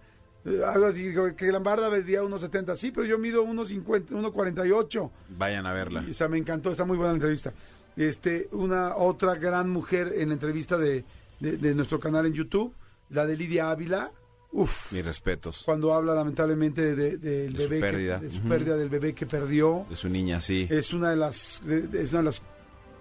Algo 0.67 0.87
así, 0.87 1.03
digo, 1.09 1.35
que 1.35 1.51
la 1.51 1.59
barda 1.59 1.91
medía 1.91 2.23
1.70. 2.23 2.77
Sí, 2.77 2.93
pero 2.93 3.05
yo 3.07 3.19
mido 3.19 3.45
1.50, 3.45 4.09
1.48. 4.11 5.11
Vayan 5.37 5.67
a 5.67 5.73
verla. 5.73 6.05
Y, 6.07 6.11
o 6.11 6.15
sea, 6.15 6.29
me 6.29 6.39
encantó, 6.39 6.71
está 6.71 6.85
muy 6.85 6.97
buena 6.97 7.13
la 7.13 7.17
entrevista. 7.17 7.53
Este, 7.97 8.49
una 8.53 8.95
otra 8.97 9.35
gran 9.35 9.69
mujer 9.71 10.13
en 10.17 10.29
la 10.29 10.35
entrevista 10.35 10.77
de, 10.79 11.05
de- 11.41 11.57
de 11.57 11.75
nuestro 11.75 11.99
canal 11.99 12.27
en 12.27 12.33
YouTube, 12.35 12.73
la 13.11 13.27
de 13.27 13.37
Lidia 13.37 13.71
Ávila. 13.71 14.13
Uf, 14.53 14.93
Mis 14.93 15.05
respetos. 15.05 15.63
cuando 15.65 15.93
habla 15.93 16.15
lamentablemente 16.15 16.95
de, 16.95 16.95
de- 16.95 17.19
del 17.19 17.53
De 17.55 17.65
su 17.65 17.69
bebé, 17.71 17.77
que- 17.77 17.81
pérdida. 17.93 18.19
de 18.21 18.31
su 18.31 18.41
pérdida 18.43 18.77
del 18.77 18.89
bebé 18.89 19.15
que 19.15 19.27
perdió. 19.27 19.85
De 19.91 19.97
su 19.97 20.09
niña, 20.09 20.41
sí. 20.41 20.67
Es 20.71 20.93
una 20.93 21.11
de 21.11 21.17
las, 21.17 21.61
es 21.67 22.11
una 22.13 22.19
de 22.21 22.25
las 22.27 22.41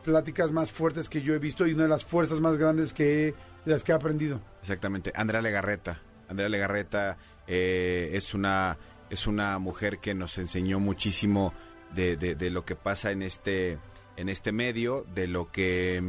pláticas 0.04 0.52
más 0.52 0.72
fuertes 0.72 1.10
que 1.10 1.22
yo 1.22 1.34
he 1.34 1.40
visto 1.40 1.66
y 1.68 1.74
una 1.74 1.84
de 1.84 1.90
las 1.90 2.06
fuerzas 2.06 2.40
más 2.42 2.58
grandes 2.58 2.94
que 2.94 3.28
he- 3.30 3.36
de 3.66 3.72
las 3.72 3.84
que 3.84 3.92
he 3.92 3.96
aprendido. 3.96 4.42
Exactamente. 4.62 5.12
Andrea 5.16 5.42
Legarreta. 5.42 6.02
Andrea 6.28 6.50
Legarreta 6.50 7.18
eh, 7.48 8.12
es 8.14 8.34
una 8.34 8.78
es 9.10 9.28
una 9.28 9.60
mujer 9.60 10.00
que 10.00 10.14
nos 10.14 10.38
enseñó 10.38 10.80
muchísimo 10.80 11.54
de, 11.94 12.18
de- 12.18 12.36
de 12.36 12.50
lo 12.50 12.66
que 12.66 12.76
pasa 12.76 13.12
en 13.12 13.22
este 13.22 13.78
en 14.18 14.30
este 14.30 14.52
medio, 14.52 15.06
de 15.14 15.28
lo 15.28 15.52
que 15.52 16.02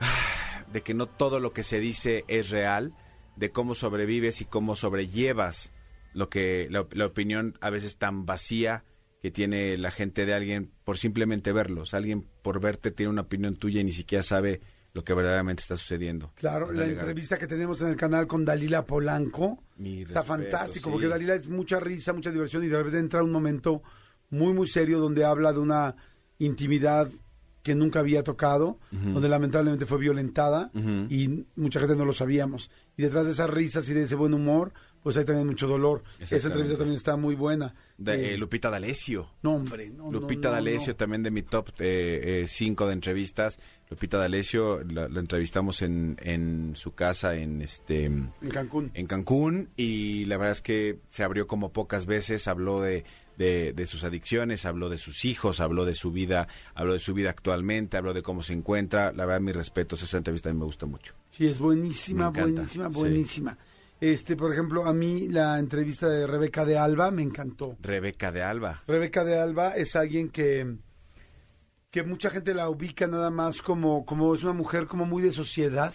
de 0.72 0.82
que 0.82 0.94
no 0.94 1.06
todo 1.06 1.40
lo 1.40 1.52
que 1.52 1.62
se 1.62 1.80
dice 1.80 2.24
es 2.28 2.50
real, 2.50 2.94
de 3.36 3.50
cómo 3.50 3.74
sobrevives 3.74 4.40
y 4.40 4.44
cómo 4.44 4.76
sobrellevas 4.76 5.72
lo 6.14 6.28
que 6.28 6.68
la, 6.70 6.86
la 6.92 7.06
opinión 7.06 7.56
a 7.60 7.70
veces 7.70 7.96
tan 7.96 8.26
vacía 8.26 8.84
que 9.22 9.30
tiene 9.30 9.76
la 9.76 9.90
gente 9.90 10.26
de 10.26 10.34
alguien 10.34 10.70
por 10.84 10.96
simplemente 10.98 11.52
verlos. 11.52 11.92
Alguien 11.94 12.22
por 12.42 12.60
verte 12.60 12.90
tiene 12.90 13.10
una 13.10 13.22
opinión 13.22 13.56
tuya 13.56 13.80
y 13.80 13.84
ni 13.84 13.92
siquiera 13.92 14.22
sabe 14.22 14.60
lo 14.98 15.04
que 15.04 15.14
verdaderamente 15.14 15.62
está 15.62 15.76
sucediendo. 15.76 16.32
Claro, 16.34 16.72
la 16.72 16.80
Legal. 16.82 16.98
entrevista 16.98 17.38
que 17.38 17.46
tenemos 17.46 17.80
en 17.82 17.88
el 17.88 17.96
canal 17.96 18.26
con 18.26 18.44
Dalila 18.44 18.84
Polanco 18.84 19.62
Mi 19.76 20.02
está 20.02 20.22
respeto, 20.22 20.24
fantástico, 20.24 20.86
sí. 20.86 20.90
porque 20.90 21.06
Dalila 21.06 21.36
es 21.36 21.46
mucha 21.46 21.78
risa, 21.78 22.12
mucha 22.12 22.32
diversión 22.32 22.64
y 22.64 22.66
de 22.68 22.78
repente 22.78 22.98
entra 22.98 23.22
un 23.22 23.30
momento 23.30 23.80
muy, 24.30 24.52
muy 24.54 24.66
serio 24.66 24.98
donde 24.98 25.24
habla 25.24 25.52
de 25.52 25.60
una 25.60 25.94
intimidad 26.38 27.10
que 27.62 27.76
nunca 27.76 28.00
había 28.00 28.24
tocado, 28.24 28.78
donde 28.90 29.28
lamentablemente 29.28 29.86
fue 29.86 29.98
violentada 29.98 30.70
y 31.08 31.46
mucha 31.54 31.78
gente 31.78 31.94
no 31.94 32.04
lo 32.04 32.12
sabíamos. 32.12 32.70
Y 32.96 33.02
detrás 33.02 33.26
de 33.26 33.32
esas 33.32 33.50
risas 33.50 33.88
y 33.90 33.94
de 33.94 34.02
ese 34.02 34.16
buen 34.16 34.34
humor, 34.34 34.72
pues 35.02 35.16
hay 35.16 35.24
también 35.24 35.46
mucho 35.46 35.66
dolor. 35.66 36.02
Esa 36.18 36.36
entrevista 36.48 36.76
también 36.78 36.96
está 36.96 37.16
muy 37.16 37.34
buena. 37.34 37.74
De, 37.96 38.14
Eh, 38.14 38.34
eh, 38.34 38.38
Lupita 38.38 38.70
D'Alessio. 38.70 39.30
no, 39.42 39.54
hombre, 39.54 39.90
no, 39.90 40.10
Lupita 40.10 40.48
no, 40.48 40.54
D'Alessio, 40.54 40.92
no. 40.92 40.96
también 40.96 41.22
de 41.22 41.30
mi 41.30 41.42
top 41.42 41.70
5 42.46 42.86
de 42.86 42.92
entrevistas. 42.92 43.58
Lupita 43.90 44.18
D'Alessio, 44.18 44.82
la, 44.84 45.08
la 45.08 45.20
entrevistamos 45.20 45.82
en, 45.82 46.16
en 46.22 46.74
su 46.76 46.92
casa 46.92 47.36
en 47.36 47.62
este 47.62 48.04
En 48.04 48.32
Cancún. 48.52 48.90
en 48.94 49.06
Cancún 49.06 49.70
y 49.76 50.26
la 50.26 50.36
verdad 50.36 50.52
es 50.52 50.60
que 50.60 50.98
se 51.08 51.22
abrió 51.24 51.46
como 51.46 51.72
pocas 51.72 52.04
veces, 52.04 52.48
habló 52.48 52.82
de, 52.82 53.04
de, 53.38 53.72
de 53.72 53.86
sus 53.86 54.04
adicciones, 54.04 54.66
habló 54.66 54.90
de 54.90 54.98
sus 54.98 55.24
hijos, 55.24 55.60
habló 55.60 55.86
de 55.86 55.94
su 55.94 56.12
vida, 56.12 56.48
habló 56.74 56.92
de 56.92 56.98
su 56.98 57.14
vida 57.14 57.30
actualmente, 57.30 57.96
habló 57.96 58.12
de 58.12 58.22
cómo 58.22 58.42
se 58.42 58.52
encuentra. 58.52 59.12
La 59.12 59.24
verdad, 59.24 59.40
mis 59.40 59.56
respetos, 59.56 60.02
esa 60.02 60.18
entrevista 60.18 60.50
a 60.50 60.52
mí 60.52 60.58
me 60.58 60.66
gusta 60.66 60.84
mucho. 60.84 61.14
Sí, 61.30 61.46
es 61.46 61.58
buenísima, 61.58 62.28
buenísima, 62.30 62.90
sí. 62.90 62.98
Este, 64.00 64.36
por 64.36 64.52
ejemplo, 64.52 64.86
a 64.86 64.94
mí 64.94 65.28
la 65.28 65.58
entrevista 65.58 66.08
de 66.08 66.26
Rebeca 66.26 66.64
de 66.64 66.78
Alba 66.78 67.10
me 67.10 67.22
encantó. 67.22 67.76
Rebeca 67.80 68.30
de 68.30 68.42
Alba. 68.42 68.82
Rebeca 68.86 69.24
de 69.24 69.38
Alba 69.38 69.70
es 69.76 69.96
alguien 69.96 70.28
que, 70.28 70.76
que 71.90 72.04
mucha 72.04 72.30
gente 72.30 72.54
la 72.54 72.68
ubica 72.70 73.08
nada 73.08 73.30
más 73.30 73.60
como, 73.60 74.04
como 74.04 74.34
es 74.34 74.44
una 74.44 74.52
mujer 74.52 74.86
como 74.86 75.04
muy 75.04 75.22
de 75.22 75.32
sociedad, 75.32 75.92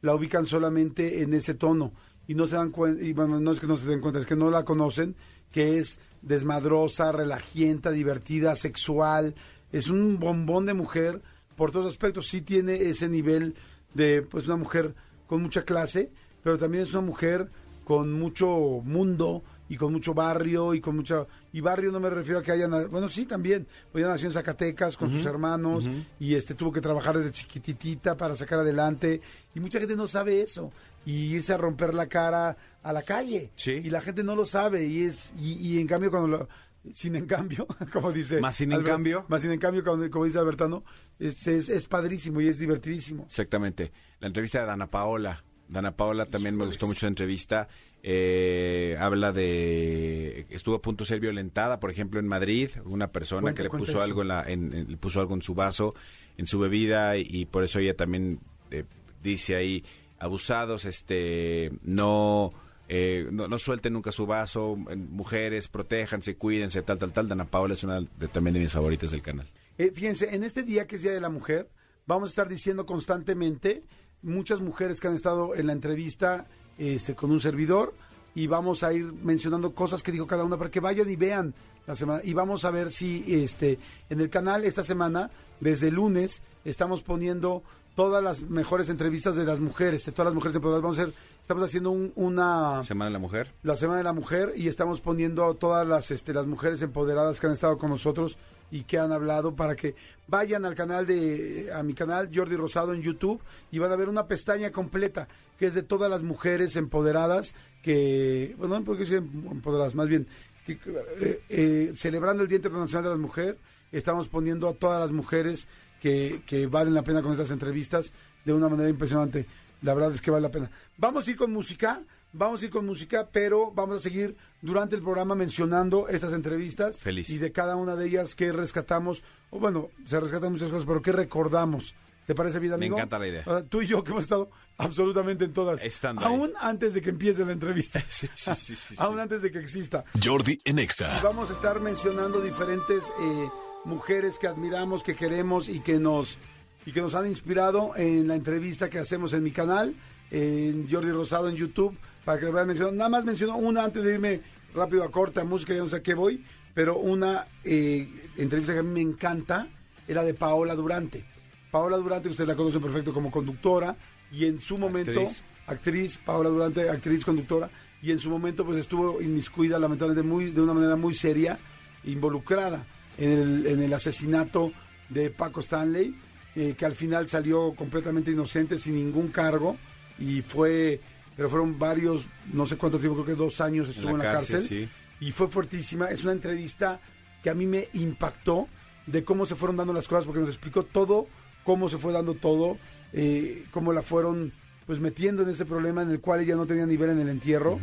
la 0.00 0.14
ubican 0.14 0.46
solamente 0.46 1.22
en 1.22 1.34
ese 1.34 1.54
tono 1.54 1.92
y 2.26 2.34
no 2.34 2.46
se 2.46 2.56
dan 2.56 2.70
cuenta, 2.70 3.02
y 3.02 3.12
bueno, 3.12 3.38
no 3.40 3.52
es 3.52 3.60
que 3.60 3.66
no 3.66 3.76
se 3.76 3.86
den 3.86 4.00
cuenta, 4.00 4.20
es 4.20 4.26
que 4.26 4.36
no 4.36 4.50
la 4.50 4.64
conocen, 4.64 5.16
que 5.50 5.78
es 5.78 5.98
desmadrosa, 6.22 7.12
relajienta, 7.12 7.90
divertida, 7.90 8.54
sexual, 8.54 9.34
es 9.72 9.88
un 9.88 10.18
bombón 10.18 10.66
de 10.66 10.74
mujer 10.74 11.20
por 11.56 11.70
todos 11.70 11.86
aspectos, 11.86 12.28
sí 12.28 12.40
tiene 12.40 12.76
ese 12.88 13.08
nivel 13.08 13.56
de 13.92 14.22
pues 14.22 14.46
una 14.46 14.56
mujer 14.56 14.94
con 15.26 15.42
mucha 15.42 15.64
clase, 15.64 16.12
pero 16.42 16.58
también 16.58 16.84
es 16.84 16.92
una 16.92 17.02
mujer 17.02 17.48
con 17.84 18.12
mucho 18.12 18.46
mundo 18.84 19.42
y 19.68 19.76
con 19.76 19.92
mucho 19.92 20.12
barrio 20.12 20.74
y 20.74 20.80
con 20.80 20.96
mucha 20.96 21.26
y 21.52 21.60
barrio 21.60 21.90
no 21.92 21.98
me 22.00 22.10
refiero 22.10 22.40
a 22.40 22.42
que 22.42 22.52
haya 22.52 22.68
na- 22.68 22.86
bueno 22.86 23.08
sí 23.08 23.24
también 23.26 23.66
pues 23.90 24.02
ella 24.02 24.12
nació 24.12 24.26
en 24.28 24.32
Zacatecas 24.32 24.96
con 24.96 25.10
sus 25.10 25.24
hermanos 25.24 25.88
y 26.20 26.34
este 26.34 26.54
tuvo 26.54 26.72
que 26.72 26.80
trabajar 26.80 27.16
desde 27.16 27.32
chiquititita 27.32 28.16
para 28.16 28.36
sacar 28.36 28.58
adelante 28.58 29.20
y 29.54 29.60
mucha 29.60 29.78
gente 29.78 29.96
no 29.96 30.06
sabe 30.06 30.42
eso 30.42 30.70
y 31.06 31.34
irse 31.34 31.52
a 31.54 31.56
romper 31.56 31.94
la 31.94 32.06
cara 32.06 32.56
a 32.82 32.92
la 32.92 33.02
calle 33.02 33.50
Sí. 33.56 33.72
y 33.72 33.90
la 33.90 34.00
gente 34.00 34.22
no 34.22 34.36
lo 34.36 34.44
sabe 34.44 34.84
y 34.86 35.04
es 35.04 35.32
y, 35.38 35.52
y 35.54 35.80
en 35.80 35.86
cambio 35.86 36.10
cuando 36.10 36.28
lo 36.28 36.48
sin 36.92 37.14
en 37.14 37.26
cambio, 37.26 37.64
como 37.92 38.10
dice. 38.10 38.40
Más 38.40 38.56
sin 38.56 38.72
en 38.72 38.82
cambio. 38.82 39.24
Más 39.28 39.40
sin 39.42 39.52
en 39.52 39.60
cambio, 39.60 39.84
como, 39.84 40.10
como 40.10 40.24
dice 40.24 40.40
Albertano, 40.40 40.82
es, 41.16 41.46
es, 41.46 41.68
es 41.68 41.86
padrísimo 41.86 42.40
y 42.40 42.48
es 42.48 42.58
divertidísimo. 42.58 43.22
Exactamente. 43.22 43.92
La 44.18 44.26
entrevista 44.26 44.58
de 44.58 44.66
Dana 44.66 44.90
Paola. 44.90 45.44
Dana 45.72 45.96
Paola 45.96 46.26
también 46.26 46.56
me 46.56 46.66
gustó 46.66 46.86
mucho 46.86 47.06
la 47.06 47.08
entrevista. 47.10 47.68
Eh, 48.02 48.96
habla 48.98 49.32
de 49.32 50.46
estuvo 50.50 50.74
a 50.76 50.82
punto 50.82 51.04
de 51.04 51.08
ser 51.08 51.20
violentada, 51.20 51.80
por 51.80 51.90
ejemplo, 51.90 52.20
en 52.20 52.26
Madrid, 52.28 52.68
una 52.84 53.08
persona 53.12 53.42
Cuenta, 53.42 53.58
que 53.58 53.62
le 53.64 53.70
puso 53.70 53.92
eso. 53.92 54.02
algo 54.02 54.22
en 54.22 54.28
la, 54.28 54.42
en- 54.50 54.74
en- 54.74 54.90
le 54.90 54.96
puso 54.96 55.20
algo 55.20 55.34
en 55.34 55.42
su 55.42 55.54
vaso, 55.54 55.94
en 56.36 56.46
su 56.46 56.58
bebida 56.58 57.16
y, 57.16 57.26
y 57.28 57.46
por 57.46 57.64
eso 57.64 57.78
ella 57.78 57.94
también 57.96 58.40
eh, 58.70 58.84
dice 59.22 59.54
ahí 59.56 59.84
abusados, 60.18 60.84
este, 60.84 61.72
no. 61.82 62.52
eh, 62.88 63.28
no, 63.30 63.48
no 63.48 63.58
suelten 63.58 63.92
nunca 63.92 64.12
su 64.12 64.26
vaso, 64.26 64.76
mujeres, 64.76 65.68
protéjanse, 65.68 66.36
cuídense, 66.36 66.82
tal, 66.82 66.98
tal, 66.98 67.12
tal. 67.12 67.28
Dana 67.28 67.44
Paola 67.46 67.74
es 67.74 67.82
una 67.84 68.00
de, 68.00 68.28
también 68.28 68.54
de 68.54 68.60
mis 68.60 68.72
favoritas 68.72 69.10
del 69.10 69.22
canal. 69.22 69.48
Eh, 69.78 69.90
fíjense, 69.94 70.34
en 70.34 70.44
este 70.44 70.62
día 70.64 70.86
que 70.86 70.96
es 70.96 71.02
Día 71.02 71.12
de 71.12 71.20
la 71.20 71.28
Mujer, 71.30 71.68
vamos 72.06 72.28
a 72.28 72.30
estar 72.32 72.48
diciendo 72.48 72.84
constantemente 72.84 73.82
muchas 74.22 74.60
mujeres 74.60 75.00
que 75.00 75.08
han 75.08 75.14
estado 75.14 75.54
en 75.54 75.66
la 75.66 75.72
entrevista 75.72 76.46
este, 76.78 77.14
con 77.14 77.30
un 77.30 77.40
servidor 77.40 77.94
y 78.34 78.46
vamos 78.46 78.82
a 78.82 78.92
ir 78.92 79.12
mencionando 79.12 79.74
cosas 79.74 80.02
que 80.02 80.12
dijo 80.12 80.26
cada 80.26 80.44
una 80.44 80.56
para 80.56 80.70
que 80.70 80.80
vayan 80.80 81.08
y 81.10 81.16
vean 81.16 81.54
la 81.86 81.94
semana. 81.96 82.20
Y 82.24 82.32
vamos 82.32 82.64
a 82.64 82.70
ver 82.70 82.90
si 82.92 83.24
este, 83.28 83.78
en 84.08 84.20
el 84.20 84.30
canal 84.30 84.64
esta 84.64 84.82
semana, 84.84 85.30
desde 85.60 85.88
el 85.88 85.94
lunes, 85.96 86.40
estamos 86.64 87.02
poniendo 87.02 87.62
todas 87.94 88.22
las 88.24 88.40
mejores 88.42 88.88
entrevistas 88.88 89.36
de 89.36 89.44
las 89.44 89.60
mujeres, 89.60 90.06
de 90.06 90.12
todas 90.12 90.26
las 90.26 90.34
mujeres 90.34 90.56
empoderadas. 90.56 90.82
Vamos 90.82 90.98
a 90.98 91.02
hacer, 91.02 91.14
estamos 91.42 91.64
haciendo 91.64 91.90
un- 91.90 92.12
una 92.16 92.82
Semana 92.84 93.10
de 93.10 93.12
la 93.12 93.18
Mujer. 93.18 93.52
la 93.62 93.76
Semana 93.76 93.98
de 93.98 94.04
la 94.04 94.12
Mujer 94.14 94.52
y 94.56 94.68
estamos 94.68 95.00
poniendo 95.02 95.44
a 95.44 95.54
todas 95.54 95.86
las, 95.86 96.10
este, 96.10 96.32
las 96.32 96.46
mujeres 96.46 96.80
empoderadas 96.80 97.38
que 97.38 97.48
han 97.48 97.52
estado 97.52 97.76
con 97.76 97.90
nosotros 97.90 98.38
y 98.72 98.84
que 98.84 98.98
han 98.98 99.12
hablado 99.12 99.54
para 99.54 99.76
que 99.76 99.94
vayan 100.26 100.64
al 100.64 100.74
canal 100.74 101.06
de, 101.06 101.70
a 101.72 101.82
mi 101.82 101.92
canal 101.92 102.30
Jordi 102.34 102.56
Rosado 102.56 102.94
en 102.94 103.02
YouTube 103.02 103.40
y 103.70 103.78
van 103.78 103.92
a 103.92 103.96
ver 103.96 104.08
una 104.08 104.26
pestaña 104.26 104.72
completa 104.72 105.28
que 105.58 105.66
es 105.66 105.74
de 105.74 105.82
todas 105.82 106.10
las 106.10 106.22
mujeres 106.22 106.74
empoderadas 106.74 107.54
que, 107.82 108.54
bueno, 108.58 108.78
no 108.78 108.84
porque 108.84 109.04
empoderadas, 109.04 109.94
más 109.94 110.08
bien, 110.08 110.26
que, 110.66 110.72
eh, 111.20 111.42
eh, 111.50 111.92
celebrando 111.94 112.42
el 112.42 112.48
Día 112.48 112.56
Internacional 112.56 113.04
de 113.04 113.10
la 113.10 113.16
Mujer, 113.16 113.58
estamos 113.92 114.28
poniendo 114.28 114.68
a 114.68 114.74
todas 114.74 115.00
las 115.00 115.12
mujeres 115.12 115.68
que, 116.00 116.42
que 116.46 116.66
valen 116.66 116.94
la 116.94 117.02
pena 117.02 117.20
con 117.20 117.32
estas 117.32 117.50
entrevistas 117.50 118.12
de 118.44 118.54
una 118.54 118.68
manera 118.68 118.88
impresionante. 118.88 119.46
La 119.82 119.92
verdad 119.94 120.14
es 120.14 120.22
que 120.22 120.30
vale 120.30 120.42
la 120.42 120.50
pena. 120.50 120.70
Vamos 120.96 121.26
a 121.26 121.30
ir 121.30 121.36
con 121.36 121.52
música, 121.52 122.00
vamos 122.32 122.62
a 122.62 122.64
ir 122.66 122.70
con 122.70 122.86
música, 122.86 123.28
pero 123.30 123.70
vamos 123.72 123.96
a 123.96 123.98
seguir 124.00 124.36
durante 124.60 124.96
el 124.96 125.02
programa 125.02 125.34
mencionando 125.34 126.08
estas 126.08 126.32
entrevistas. 126.32 126.98
Feliz. 127.00 127.28
Y 127.30 127.38
de 127.38 127.52
cada 127.52 127.76
una 127.76 127.96
de 127.96 128.06
ellas 128.06 128.34
que 128.34 128.52
rescatamos, 128.52 129.22
o 129.50 129.58
bueno, 129.58 129.88
se 130.04 130.18
rescatan 130.20 130.52
muchas 130.52 130.70
cosas, 130.70 130.84
pero 130.86 131.02
que 131.02 131.12
recordamos. 131.12 131.94
¿Te 132.26 132.36
parece 132.36 132.60
bien, 132.60 132.70
Me 132.70 132.76
amigo? 132.76 132.96
encanta 132.96 133.18
la 133.18 133.26
idea. 133.28 133.42
Ahora, 133.44 133.64
tú 133.64 133.82
y 133.82 133.86
yo 133.86 134.04
que 134.04 134.12
hemos 134.12 134.22
estado 134.22 134.48
absolutamente 134.78 135.44
en 135.44 135.52
todas. 135.52 135.82
Estando 135.82 136.22
ahí. 136.22 136.28
Aún 136.28 136.52
antes 136.60 136.94
de 136.94 137.02
que 137.02 137.10
empiece 137.10 137.44
la 137.44 137.52
entrevista. 137.52 138.00
Sí, 138.08 138.28
sí, 138.36 138.54
sí, 138.54 138.76
sí, 138.76 138.94
Aún 138.98 139.18
antes 139.18 139.42
de 139.42 139.50
que 139.50 139.58
exista. 139.58 140.04
Jordi 140.22 140.60
en 140.64 140.78
Exa. 140.78 141.20
Vamos 141.22 141.50
a 141.50 141.54
estar 141.54 141.80
mencionando 141.80 142.40
diferentes 142.40 143.12
eh, 143.20 143.48
mujeres 143.84 144.38
que 144.38 144.46
admiramos, 144.46 145.02
que 145.02 145.16
queremos 145.16 145.68
y 145.68 145.80
que 145.80 145.98
nos 145.98 146.38
y 146.86 146.92
que 146.92 147.00
nos 147.00 147.14
han 147.14 147.26
inspirado 147.28 147.92
en 147.96 148.26
la 148.28 148.34
entrevista 148.36 148.88
que 148.88 148.98
hacemos 149.00 149.32
en 149.34 149.42
mi 149.42 149.50
canal, 149.50 149.94
en 150.30 150.88
Jordi 150.90 151.10
Rosado 151.10 151.48
en 151.48 151.54
YouTube, 151.56 151.96
para 152.24 152.38
que 152.38 152.46
lo 152.46 152.52
vayan 152.52 152.68
mencionando. 152.68 152.96
Nada 152.96 153.10
más 153.10 153.24
menciono 153.24 153.56
una 153.56 153.84
antes 153.84 154.04
de 154.04 154.14
irme 154.14 154.40
rápido 154.74 155.04
a 155.04 155.10
corte 155.10 155.40
a 155.40 155.44
música, 155.44 155.74
ya 155.74 155.80
no 155.80 155.88
sé 155.88 155.96
a 155.96 156.02
qué 156.02 156.14
voy, 156.14 156.44
pero 156.74 156.98
una 156.98 157.46
eh, 157.64 158.08
entrevista 158.36 158.72
que 158.72 158.80
a 158.80 158.82
mí 158.82 158.90
me 158.90 159.00
encanta 159.00 159.68
era 160.08 160.22
de 160.22 160.34
Paola 160.34 160.74
Durante. 160.74 161.24
Paola 161.70 161.96
Durante, 161.96 162.28
ustedes 162.28 162.48
la 162.48 162.56
conocen 162.56 162.82
perfecto 162.82 163.12
como 163.12 163.30
conductora 163.30 163.96
y 164.30 164.46
en 164.46 164.60
su 164.60 164.78
momento 164.78 165.20
Actriz. 165.20 165.42
actriz, 165.66 166.16
Paola 166.18 166.50
Durante, 166.50 166.88
actriz, 166.88 167.24
conductora, 167.24 167.70
y 168.02 168.10
en 168.10 168.18
su 168.18 168.30
momento 168.30 168.64
pues 168.64 168.78
estuvo 168.78 169.22
inmiscuida 169.22 169.78
lamentablemente 169.78 170.28
muy, 170.28 170.50
de 170.50 170.60
una 170.60 170.74
manera 170.74 170.96
muy 170.96 171.14
seria, 171.14 171.58
involucrada 172.04 172.84
en 173.16 173.30
el, 173.30 173.66
en 173.66 173.82
el 173.82 173.92
asesinato 173.92 174.72
de 175.08 175.30
Paco 175.30 175.60
Stanley, 175.60 176.14
eh, 176.54 176.74
que 176.76 176.84
al 176.84 176.94
final 176.94 177.28
salió 177.28 177.74
completamente 177.74 178.30
inocente, 178.30 178.78
sin 178.78 178.94
ningún 178.94 179.28
cargo, 179.28 179.76
y 180.18 180.42
fue, 180.42 181.00
pero 181.36 181.48
fueron 181.48 181.78
varios, 181.78 182.24
no 182.52 182.66
sé 182.66 182.76
cuánto 182.76 182.98
tiempo, 182.98 183.22
creo 183.22 183.36
que 183.36 183.42
dos 183.42 183.60
años 183.60 183.88
estuvo 183.88 184.10
en 184.10 184.18
la, 184.18 184.24
cárcel, 184.24 184.62
sí. 184.62 184.88
y 185.20 185.32
fue 185.32 185.48
fuertísima. 185.48 186.06
Es 186.06 186.24
una 186.24 186.32
entrevista 186.32 187.00
que 187.42 187.50
a 187.50 187.54
mí 187.54 187.66
me 187.66 187.88
impactó 187.94 188.68
de 189.06 189.24
cómo 189.24 189.46
se 189.46 189.54
fueron 189.54 189.76
dando 189.76 189.92
las 189.92 190.08
cosas, 190.08 190.24
porque 190.24 190.40
nos 190.40 190.48
explicó 190.48 190.84
todo, 190.84 191.26
cómo 191.64 191.88
se 191.88 191.98
fue 191.98 192.12
dando 192.12 192.34
todo, 192.34 192.78
eh, 193.12 193.64
cómo 193.70 193.92
la 193.92 194.02
fueron 194.02 194.52
pues 194.86 194.98
metiendo 194.98 195.42
en 195.42 195.48
ese 195.48 195.64
problema 195.64 196.02
en 196.02 196.10
el 196.10 196.20
cual 196.20 196.40
ella 196.40 196.56
no 196.56 196.66
tenía 196.66 196.86
nivel 196.86 197.10
en 197.10 197.20
el 197.20 197.28
entierro. 197.28 197.78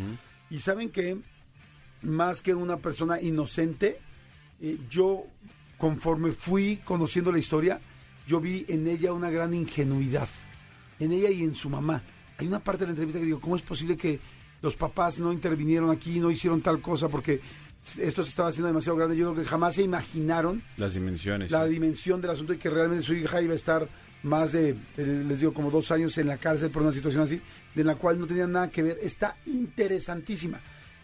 Y 0.50 0.60
saben 0.60 0.90
que 0.90 1.18
más 2.02 2.42
que 2.42 2.54
una 2.54 2.78
persona 2.78 3.22
inocente, 3.22 4.00
eh, 4.62 4.78
yo 4.90 5.26
conforme 5.78 6.34
fui 6.34 6.78
conociendo 6.84 7.32
la 7.32 7.40
historia, 7.40 7.80
yo 8.28 8.40
vi 8.40 8.66
en 8.68 8.88
ella 8.88 9.14
una 9.14 9.30
gran 9.30 9.54
ingenuidad, 9.54 10.28
en 11.00 11.14
ella 11.14 11.30
y 11.30 11.44
en 11.44 11.56
su 11.56 11.70
mamá. 11.70 12.04
Hay 12.40 12.48
una 12.48 12.60
parte 12.60 12.80
de 12.82 12.88
la 12.88 12.92
entrevista 12.92 13.20
que 13.20 13.26
digo, 13.26 13.40
¿cómo 13.40 13.56
es 13.56 13.62
posible 13.62 13.98
que 13.98 14.20
los 14.62 14.76
papás 14.76 15.20
no 15.20 15.32
intervinieron 15.34 15.92
aquí, 15.92 16.20
no 16.20 16.32
hicieron 16.32 16.62
tal 16.62 16.82
cosa? 16.82 17.10
Porque 17.10 17.42
esto 17.98 18.24
se 18.24 18.30
estaba 18.30 18.50
haciendo 18.50 18.68
demasiado 18.68 18.98
grande. 18.98 19.16
Yo 19.18 19.32
creo 19.34 19.44
que 19.44 19.50
jamás 19.50 19.76
se 19.76 19.84
imaginaron 19.84 20.64
Las 20.78 20.94
dimensiones. 20.94 21.52
la 21.52 21.66
sí. 21.66 21.72
dimensión 21.72 22.22
del 22.22 22.32
asunto 22.32 22.54
y 22.54 22.58
que 22.58 22.70
realmente 22.70 23.04
su 23.04 23.14
hija 23.14 23.42
iba 23.42 23.54
a 23.54 23.56
estar 23.56 23.88
más 24.24 24.52
de, 24.52 24.76
les 24.98 25.40
digo, 25.40 25.54
como 25.54 25.72
dos 25.72 25.92
años 25.92 26.18
en 26.18 26.28
la 26.28 26.38
cárcel 26.38 26.72
por 26.72 26.82
una 26.82 26.92
situación 26.92 27.24
así, 27.24 27.42
de 27.76 27.84
la 27.84 27.96
cual 27.96 28.20
no 28.20 28.28
tenía 28.28 28.48
nada 28.48 28.70
que 28.70 28.84
ver. 28.84 29.00
Está 29.02 29.38
interesantísima. 29.46 30.60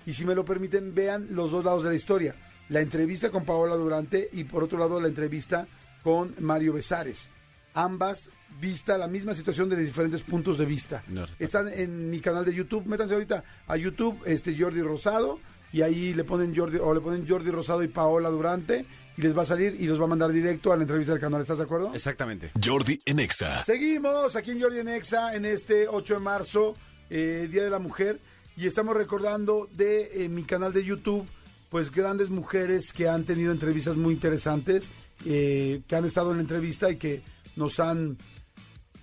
Y 0.05 0.13
si 0.13 0.25
me 0.25 0.35
lo 0.35 0.45
permiten, 0.45 0.93
vean 0.93 1.27
los 1.31 1.51
dos 1.51 1.63
lados 1.63 1.83
de 1.83 1.89
la 1.89 1.95
historia. 1.95 2.35
La 2.69 2.81
entrevista 2.81 3.29
con 3.29 3.45
Paola 3.45 3.75
Durante 3.75 4.29
y 4.33 4.43
por 4.43 4.63
otro 4.63 4.77
lado 4.77 4.99
la 4.99 5.07
entrevista 5.07 5.67
con 6.03 6.35
Mario 6.39 6.73
Besares. 6.73 7.29
Ambas 7.75 8.29
vista 8.59 8.97
la 8.97 9.07
misma 9.07 9.35
situación 9.35 9.69
desde 9.69 9.83
diferentes 9.83 10.23
puntos 10.23 10.57
de 10.57 10.65
vista. 10.65 11.03
No. 11.07 11.25
Están 11.39 11.67
en 11.67 12.09
mi 12.09 12.19
canal 12.19 12.45
de 12.45 12.53
YouTube, 12.53 12.85
métanse 12.85 13.13
ahorita 13.13 13.43
a 13.67 13.77
YouTube, 13.77 14.19
este 14.25 14.57
Jordi 14.57 14.81
Rosado, 14.81 15.39
y 15.71 15.81
ahí 15.81 16.13
le 16.13 16.23
ponen 16.23 16.55
Jordi, 16.55 16.77
o 16.77 16.93
le 16.93 17.01
ponen 17.01 17.27
Jordi 17.27 17.51
Rosado 17.51 17.83
y 17.83 17.89
Paola 17.89 18.29
Durante, 18.29 18.85
y 19.17 19.21
les 19.21 19.37
va 19.37 19.43
a 19.43 19.45
salir 19.45 19.75
y 19.79 19.87
los 19.87 19.99
va 19.99 20.05
a 20.05 20.07
mandar 20.07 20.31
directo 20.31 20.71
a 20.71 20.77
la 20.77 20.83
entrevista 20.83 21.13
del 21.13 21.21
canal. 21.21 21.41
¿Estás 21.41 21.57
de 21.57 21.65
acuerdo? 21.65 21.93
Exactamente. 21.93 22.51
Jordi 22.63 23.01
en 23.05 23.19
Exa. 23.19 23.63
Seguimos 23.63 24.35
aquí 24.35 24.51
en 24.51 24.61
Jordi 24.61 24.79
en 24.79 24.89
Exa 24.89 25.35
en 25.35 25.45
este 25.45 25.87
8 25.87 26.15
de 26.15 26.19
marzo, 26.19 26.75
eh, 27.09 27.47
Día 27.51 27.63
de 27.63 27.69
la 27.69 27.79
Mujer, 27.79 28.19
y 28.57 28.67
estamos 28.67 28.95
recordando 28.95 29.69
de 29.73 30.23
eh, 30.23 30.29
mi 30.29 30.43
canal 30.43 30.71
de 30.71 30.83
YouTube, 30.83 31.27
pues 31.69 31.91
grandes 31.91 32.29
mujeres 32.29 32.93
que 32.93 33.09
han 33.09 33.25
tenido 33.25 33.51
entrevistas 33.51 33.97
muy 33.97 34.13
interesantes, 34.13 34.91
eh, 35.25 35.81
que 35.87 35.95
han 35.95 36.05
estado 36.05 36.31
en 36.31 36.37
la 36.37 36.41
entrevista 36.41 36.89
y 36.89 36.95
que 36.95 37.21
nos 37.55 37.79
han 37.79 38.17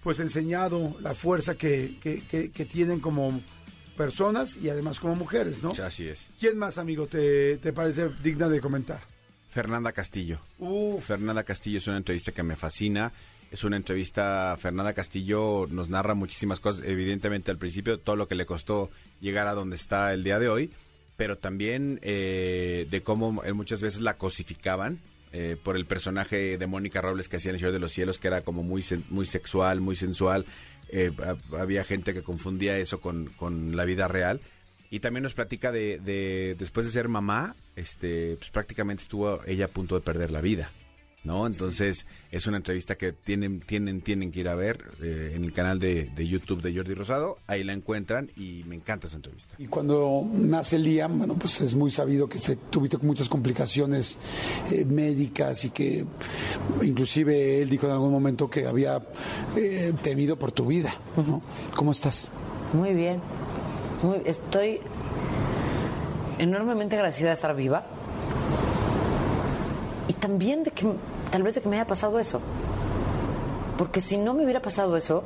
pues 0.02 0.18
enseñado 0.21 0.97
la 1.00 1.14
fuerza 1.14 1.54
que, 1.56 1.99
que- 2.02 2.23
que- 2.28 2.50
que 2.50 2.64
tienen 2.64 2.99
como 3.00 3.40
personas 3.97 4.56
y 4.56 4.68
además 4.68 4.99
como 4.99 5.14
mujeres, 5.14 5.62
¿no? 5.62 5.71
Así 5.82 6.09
es. 6.09 6.30
¿Quién 6.40 6.59
más, 6.59 6.78
amigo, 6.78 7.06
te, 7.06 7.59
te 7.59 7.73
parece 7.73 8.09
digna 8.23 8.49
de 8.49 8.61
comentar? 8.61 9.00
Fernanda 9.50 9.92
Castillo. 9.92 10.40
Uf, 10.59 11.04
Fernanda 11.06 11.44
Castillo 11.44 11.78
es 11.78 11.87
una 11.87 11.99
entrevista 11.99 12.32
que 12.32 12.42
me 12.42 12.56
fascina. 12.56 13.12
Es 13.50 13.64
una 13.64 13.76
entrevista, 13.76 14.56
Fernanda 14.59 14.94
Castillo 14.94 15.66
nos 15.71 15.90
narra 15.90 16.14
muchísimas 16.14 16.59
cosas, 16.59 16.85
evidentemente 16.87 17.50
al 17.50 17.59
principio 17.59 18.00
todo 18.00 18.16
lo 18.16 18.26
que 18.26 18.35
le 18.35 18.47
costó 18.47 18.90
llegar 19.21 19.47
a 19.47 19.52
donde 19.52 19.76
está 19.76 20.14
el 20.14 20.25
día 20.25 20.38
de 20.38 20.49
hoy, 20.49 20.71
pero 21.18 21.37
también 21.37 21.99
eh, 22.02 22.87
de 22.90 23.02
cómo 23.02 23.44
eh, 23.44 23.52
muchas 23.52 23.82
veces 23.82 24.00
la 24.00 24.16
cosificaban 24.16 25.00
eh, 25.32 25.56
por 25.62 25.76
el 25.76 25.86
personaje 25.86 26.58
de 26.58 26.66
Mónica 26.66 27.00
Robles 27.00 27.28
que 27.28 27.36
hacía 27.36 27.50
en 27.50 27.54
El 27.56 27.60
Señor 27.60 27.72
de 27.72 27.78
los 27.80 27.92
Cielos, 27.92 28.18
que 28.18 28.28
era 28.28 28.42
como 28.42 28.62
muy, 28.62 28.84
muy 29.10 29.26
sexual, 29.26 29.80
muy 29.80 29.96
sensual. 29.96 30.44
Eh, 30.88 31.10
ha- 31.24 31.58
había 31.60 31.84
gente 31.84 32.12
que 32.14 32.22
confundía 32.22 32.76
eso 32.78 33.00
con, 33.00 33.26
con 33.36 33.76
la 33.76 33.84
vida 33.84 34.08
real. 34.08 34.40
Y 34.90 35.00
también 35.00 35.22
nos 35.22 35.32
platica 35.32 35.72
de, 35.72 35.98
de 36.00 36.54
después 36.58 36.84
de 36.84 36.92
ser 36.92 37.08
mamá, 37.08 37.56
este, 37.76 38.36
pues 38.36 38.50
prácticamente 38.50 39.02
estuvo 39.04 39.40
ella 39.46 39.64
a 39.64 39.68
punto 39.68 39.94
de 39.94 40.02
perder 40.02 40.30
la 40.30 40.42
vida, 40.42 40.70
¿no? 41.24 41.46
Entonces 41.46 42.06
es 42.30 42.46
una 42.46 42.56
entrevista 42.56 42.96
que 42.96 43.12
tienen, 43.12 43.60
tienen, 43.60 44.00
tienen 44.00 44.32
que 44.32 44.40
ir 44.40 44.48
a 44.48 44.54
ver 44.54 44.82
eh, 45.02 45.32
en 45.34 45.44
el 45.44 45.52
canal 45.52 45.78
de, 45.78 46.06
de 46.14 46.26
YouTube 46.26 46.62
de 46.62 46.74
Jordi 46.74 46.94
Rosado, 46.94 47.38
ahí 47.46 47.62
la 47.62 47.72
encuentran 47.72 48.30
y 48.36 48.64
me 48.66 48.76
encanta 48.76 49.06
esa 49.06 49.16
entrevista. 49.16 49.54
Y 49.58 49.66
cuando 49.66 50.26
nace 50.32 50.78
Liam, 50.78 51.18
bueno, 51.18 51.34
pues 51.34 51.60
es 51.60 51.74
muy 51.74 51.90
sabido 51.90 52.28
que 52.28 52.38
se, 52.38 52.56
tuviste 52.56 52.98
muchas 52.98 53.28
complicaciones 53.28 54.18
eh, 54.70 54.84
médicas 54.84 55.64
y 55.64 55.70
que 55.70 56.04
inclusive 56.82 57.62
él 57.62 57.68
dijo 57.68 57.86
en 57.86 57.92
algún 57.92 58.10
momento 58.10 58.48
que 58.50 58.66
había 58.66 59.00
eh, 59.56 59.92
temido 60.02 60.36
por 60.36 60.52
tu 60.52 60.66
vida, 60.66 60.92
¿no? 61.16 61.42
¿Cómo 61.74 61.92
estás? 61.92 62.30
Muy 62.72 62.94
bien. 62.94 63.20
Muy, 64.02 64.22
estoy 64.24 64.80
enormemente 66.38 66.96
agradecida 66.96 67.28
de 67.28 67.34
estar 67.34 67.54
viva. 67.54 67.84
Y 70.09 70.14
también 70.14 70.62
de 70.62 70.71
que, 70.71 70.87
tal 71.30 71.42
vez 71.42 71.54
de 71.54 71.61
que 71.61 71.68
me 71.68 71.76
haya 71.76 71.87
pasado 71.87 72.18
eso. 72.18 72.40
Porque 73.78 74.00
si 74.00 74.16
no 74.16 74.35
me 74.35 74.44
hubiera 74.44 74.61
pasado 74.61 74.97
eso, 74.97 75.25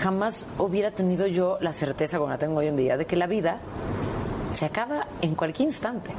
jamás 0.00 0.46
hubiera 0.58 0.90
tenido 0.90 1.26
yo 1.26 1.58
la 1.60 1.72
certeza, 1.72 2.18
como 2.18 2.30
la 2.30 2.38
tengo 2.38 2.60
hoy 2.60 2.68
en 2.68 2.76
día, 2.76 2.96
de 2.96 3.06
que 3.06 3.16
la 3.16 3.26
vida 3.26 3.60
se 4.50 4.64
acaba 4.64 5.06
en 5.20 5.34
cualquier 5.34 5.68
instante. 5.68 6.12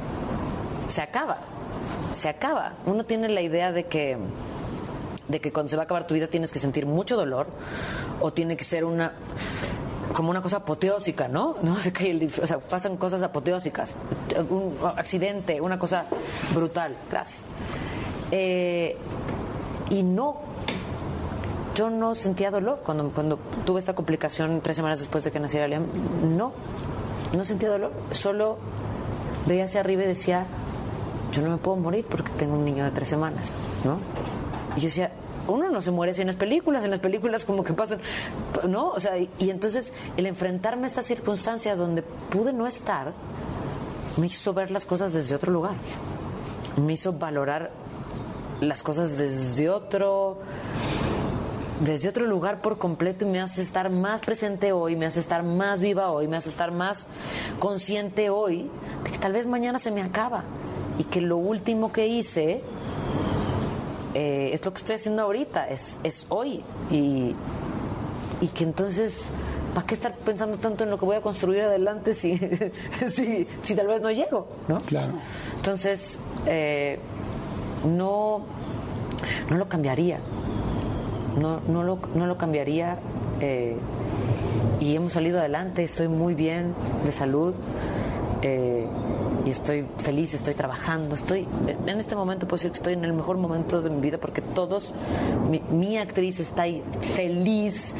Se 0.88 1.02
acaba. 1.02 1.38
Se 2.12 2.28
acaba. 2.28 2.74
Uno 2.86 3.04
tiene 3.04 3.28
la 3.28 3.40
idea 3.40 3.72
de 3.72 3.84
que 3.84 4.18
de 5.28 5.40
que 5.40 5.52
cuando 5.52 5.70
se 5.70 5.76
va 5.76 5.82
a 5.82 5.84
acabar 5.86 6.06
tu 6.06 6.14
vida 6.14 6.28
tienes 6.28 6.52
que 6.52 6.60
sentir 6.60 6.86
mucho 6.86 7.16
dolor 7.16 7.48
o 8.20 8.32
tiene 8.32 8.56
que 8.56 8.64
ser 8.64 8.84
una 8.84 9.12
como 10.16 10.30
una 10.30 10.40
cosa 10.40 10.56
apoteósica, 10.56 11.28
¿no? 11.28 11.56
No 11.62 11.78
sé 11.78 11.92
qué, 11.92 12.30
o 12.42 12.46
sea, 12.46 12.58
pasan 12.58 12.96
cosas 12.96 13.22
apoteósicas, 13.22 13.96
un 14.48 14.74
accidente, 14.96 15.60
una 15.60 15.78
cosa 15.78 16.06
brutal. 16.54 16.96
Gracias. 17.10 17.44
Eh, 18.30 18.96
y 19.90 20.02
no, 20.02 20.38
yo 21.74 21.90
no 21.90 22.14
sentía 22.14 22.50
dolor 22.50 22.80
cuando, 22.82 23.10
cuando 23.10 23.38
tuve 23.66 23.78
esta 23.78 23.94
complicación 23.94 24.62
tres 24.62 24.76
semanas 24.76 25.00
después 25.00 25.22
de 25.22 25.30
que 25.30 25.38
naciera 25.38 25.68
Liam. 25.68 25.84
No, 26.34 26.52
no 27.36 27.44
sentía 27.44 27.68
dolor. 27.68 27.92
Solo 28.12 28.56
veía 29.46 29.66
hacia 29.66 29.80
arriba 29.80 30.04
y 30.04 30.06
decía, 30.06 30.46
yo 31.30 31.42
no 31.42 31.50
me 31.50 31.58
puedo 31.58 31.76
morir 31.76 32.06
porque 32.08 32.32
tengo 32.32 32.54
un 32.54 32.64
niño 32.64 32.84
de 32.84 32.90
tres 32.90 33.10
semanas, 33.10 33.52
¿no? 33.84 33.98
Y 34.78 34.80
yo 34.80 34.86
decía, 34.86 35.12
uno 35.48 35.70
no 35.70 35.80
se 35.80 35.90
muere 35.90 36.12
en 36.20 36.26
las 36.26 36.36
películas, 36.36 36.84
en 36.84 36.90
las 36.90 37.00
películas 37.00 37.44
como 37.44 37.64
que 37.64 37.72
pasan, 37.72 38.00
¿no? 38.68 38.90
O 38.90 39.00
sea, 39.00 39.18
y, 39.18 39.28
y 39.38 39.50
entonces 39.50 39.92
el 40.16 40.26
enfrentarme 40.26 40.84
a 40.84 40.86
esta 40.86 41.02
circunstancia 41.02 41.76
donde 41.76 42.02
pude 42.02 42.52
no 42.52 42.66
estar, 42.66 43.12
me 44.16 44.26
hizo 44.26 44.54
ver 44.54 44.70
las 44.70 44.86
cosas 44.86 45.12
desde 45.12 45.34
otro 45.34 45.52
lugar. 45.52 45.74
Me 46.76 46.94
hizo 46.94 47.12
valorar 47.12 47.70
las 48.60 48.82
cosas 48.82 49.16
desde 49.16 49.68
otro 49.68 50.38
desde 51.80 52.08
otro 52.08 52.24
lugar 52.24 52.62
por 52.62 52.78
completo 52.78 53.26
y 53.26 53.28
me 53.28 53.38
hace 53.38 53.60
estar 53.60 53.90
más 53.90 54.22
presente 54.22 54.72
hoy, 54.72 54.96
me 54.96 55.04
hace 55.04 55.20
estar 55.20 55.42
más 55.42 55.80
viva 55.80 56.10
hoy, 56.10 56.26
me 56.26 56.38
hace 56.38 56.48
estar 56.48 56.72
más 56.72 57.06
consciente 57.58 58.30
hoy 58.30 58.70
de 59.04 59.10
que 59.10 59.18
tal 59.18 59.34
vez 59.34 59.46
mañana 59.46 59.78
se 59.78 59.90
me 59.90 60.00
acaba 60.00 60.44
y 60.98 61.04
que 61.04 61.20
lo 61.20 61.36
último 61.36 61.92
que 61.92 62.06
hice 62.06 62.62
eh, 64.16 64.50
es 64.54 64.64
lo 64.64 64.72
que 64.72 64.78
estoy 64.78 64.94
haciendo 64.96 65.22
ahorita, 65.22 65.68
es, 65.68 66.00
es 66.02 66.24
hoy 66.30 66.62
y, 66.90 67.34
y 68.40 68.48
que 68.48 68.64
entonces, 68.64 69.28
¿para 69.74 69.86
qué 69.86 69.94
estar 69.94 70.14
pensando 70.16 70.56
tanto 70.58 70.84
en 70.84 70.90
lo 70.90 70.98
que 70.98 71.04
voy 71.04 71.16
a 71.16 71.20
construir 71.20 71.60
adelante 71.62 72.14
si, 72.14 72.38
si, 73.12 73.46
si 73.62 73.74
tal 73.74 73.86
vez 73.88 74.00
no 74.00 74.10
llego? 74.10 74.48
¿no? 74.68 74.78
Claro. 74.80 75.12
Entonces, 75.56 76.18
eh, 76.46 76.98
no, 77.84 78.40
no 79.50 79.56
lo 79.58 79.68
cambiaría. 79.68 80.18
No, 81.38 81.60
no, 81.68 81.82
lo, 81.82 81.98
no 82.14 82.26
lo 82.26 82.38
cambiaría. 82.38 82.98
eh, 83.40 83.76
y 84.80 84.94
hemos 84.94 85.12
salido 85.14 85.38
adelante, 85.38 85.82
estoy 85.84 86.08
muy 86.08 86.34
bien 86.34 86.74
de 87.04 87.12
salud. 87.12 87.54
eh, 88.42 88.86
y 89.46 89.50
estoy 89.50 89.86
feliz, 89.98 90.34
estoy 90.34 90.54
trabajando, 90.54 91.14
estoy 91.14 91.46
en 91.68 91.98
este 91.98 92.16
momento 92.16 92.48
puedo 92.48 92.58
decir 92.58 92.72
que 92.72 92.78
estoy 92.78 92.92
en 92.94 93.04
el 93.04 93.12
mejor 93.12 93.36
momento 93.38 93.80
de 93.80 93.90
mi 93.90 94.00
vida 94.00 94.18
porque 94.18 94.42
todos, 94.42 94.92
mi, 95.70 95.96
actriz 95.98 96.40
está 96.40 96.62
ahí 96.62 96.82
feliz, 97.14 97.94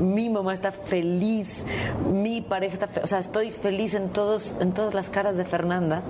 mi 0.00 0.30
mamá 0.30 0.54
está 0.54 0.72
feliz, 0.72 1.66
mi 2.10 2.40
pareja 2.40 2.72
está, 2.72 2.88
fe- 2.88 3.00
o 3.02 3.06
sea, 3.06 3.18
estoy 3.18 3.50
feliz 3.50 3.92
en 3.92 4.08
todos, 4.08 4.54
en 4.60 4.72
todas 4.72 4.94
las 4.94 5.10
caras 5.10 5.36
de 5.36 5.44
Fernanda 5.44 6.02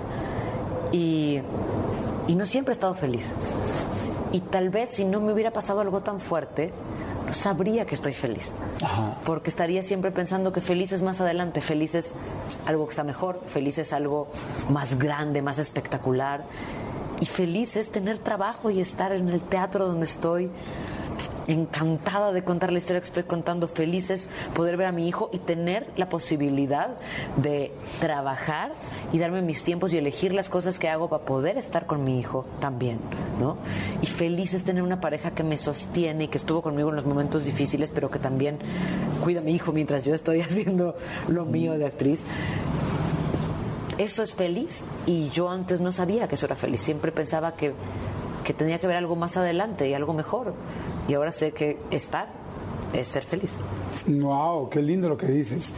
y, 0.93 1.41
y 2.27 2.35
no 2.35 2.45
siempre 2.45 2.71
he 2.71 2.75
estado 2.75 2.93
feliz. 2.93 3.31
Y 4.31 4.39
tal 4.41 4.69
vez 4.69 4.89
si 4.91 5.03
no 5.05 5.19
me 5.19 5.33
hubiera 5.33 5.51
pasado 5.51 5.81
algo 5.81 6.01
tan 6.01 6.19
fuerte, 6.21 6.71
no 7.27 7.33
sabría 7.33 7.85
que 7.85 7.93
estoy 7.93 8.13
feliz. 8.13 8.53
Porque 9.25 9.49
estaría 9.49 9.83
siempre 9.83 10.11
pensando 10.11 10.53
que 10.53 10.61
feliz 10.61 10.93
es 10.93 11.01
más 11.01 11.19
adelante, 11.19 11.61
feliz 11.61 11.93
es 11.93 12.13
algo 12.65 12.85
que 12.87 12.91
está 12.91 13.03
mejor, 13.03 13.41
feliz 13.45 13.77
es 13.77 13.91
algo 13.91 14.29
más 14.71 14.97
grande, 14.97 15.41
más 15.41 15.59
espectacular. 15.59 16.45
Y 17.19 17.25
feliz 17.25 17.75
es 17.75 17.91
tener 17.91 18.17
trabajo 18.19 18.69
y 18.69 18.79
estar 18.79 19.11
en 19.11 19.27
el 19.27 19.41
teatro 19.41 19.87
donde 19.87 20.05
estoy 20.05 20.49
encantada 21.47 22.31
de 22.31 22.43
contar 22.43 22.71
la 22.71 22.77
historia 22.77 22.99
que 22.99 23.07
estoy 23.07 23.23
contando, 23.23 23.67
feliz 23.67 24.09
es 24.09 24.29
poder 24.53 24.77
ver 24.77 24.87
a 24.87 24.91
mi 24.91 25.07
hijo 25.07 25.29
y 25.31 25.39
tener 25.39 25.87
la 25.95 26.09
posibilidad 26.09 26.97
de 27.37 27.71
trabajar 27.99 28.73
y 29.11 29.19
darme 29.19 29.41
mis 29.41 29.63
tiempos 29.63 29.93
y 29.93 29.97
elegir 29.97 30.33
las 30.33 30.49
cosas 30.49 30.79
que 30.79 30.89
hago 30.89 31.09
para 31.09 31.23
poder 31.23 31.57
estar 31.57 31.85
con 31.85 32.03
mi 32.03 32.19
hijo 32.19 32.45
también, 32.59 32.99
¿no? 33.39 33.57
Y 34.01 34.07
feliz 34.07 34.53
es 34.53 34.63
tener 34.63 34.83
una 34.83 34.99
pareja 34.99 35.31
que 35.31 35.43
me 35.43 35.57
sostiene 35.57 36.25
y 36.25 36.27
que 36.27 36.37
estuvo 36.37 36.61
conmigo 36.61 36.89
en 36.89 36.95
los 36.95 37.05
momentos 37.05 37.45
difíciles, 37.45 37.91
pero 37.91 38.11
que 38.11 38.19
también 38.19 38.59
cuida 39.23 39.39
a 39.39 39.43
mi 39.43 39.53
hijo 39.53 39.71
mientras 39.71 40.03
yo 40.03 40.13
estoy 40.13 40.41
haciendo 40.47 40.95
lo 41.27 41.45
mío 41.45 41.77
de 41.77 41.85
actriz. 41.85 42.23
Eso 43.97 44.21
es 44.21 44.35
feliz 44.35 44.83
y 45.07 45.29
yo 45.29 45.49
antes 45.49 45.81
no 45.81 45.91
sabía 45.91 46.27
que 46.27 46.35
eso 46.35 46.45
era 46.45 46.55
feliz, 46.55 46.81
siempre 46.81 47.11
pensaba 47.11 47.55
que, 47.55 47.73
que 48.43 48.53
tenía 48.53 48.79
que 48.79 48.85
ver 48.85 48.97
algo 48.97 49.15
más 49.15 49.37
adelante 49.37 49.89
y 49.89 49.93
algo 49.93 50.13
mejor. 50.13 50.53
Y 51.07 51.13
ahora 51.13 51.31
sé 51.31 51.51
que 51.51 51.77
estar 51.91 52.29
es 52.93 53.07
ser 53.07 53.23
feliz. 53.23 53.55
Wow, 54.07 54.69
qué 54.69 54.81
lindo 54.81 55.09
lo 55.09 55.17
que 55.17 55.27
dices. 55.27 55.73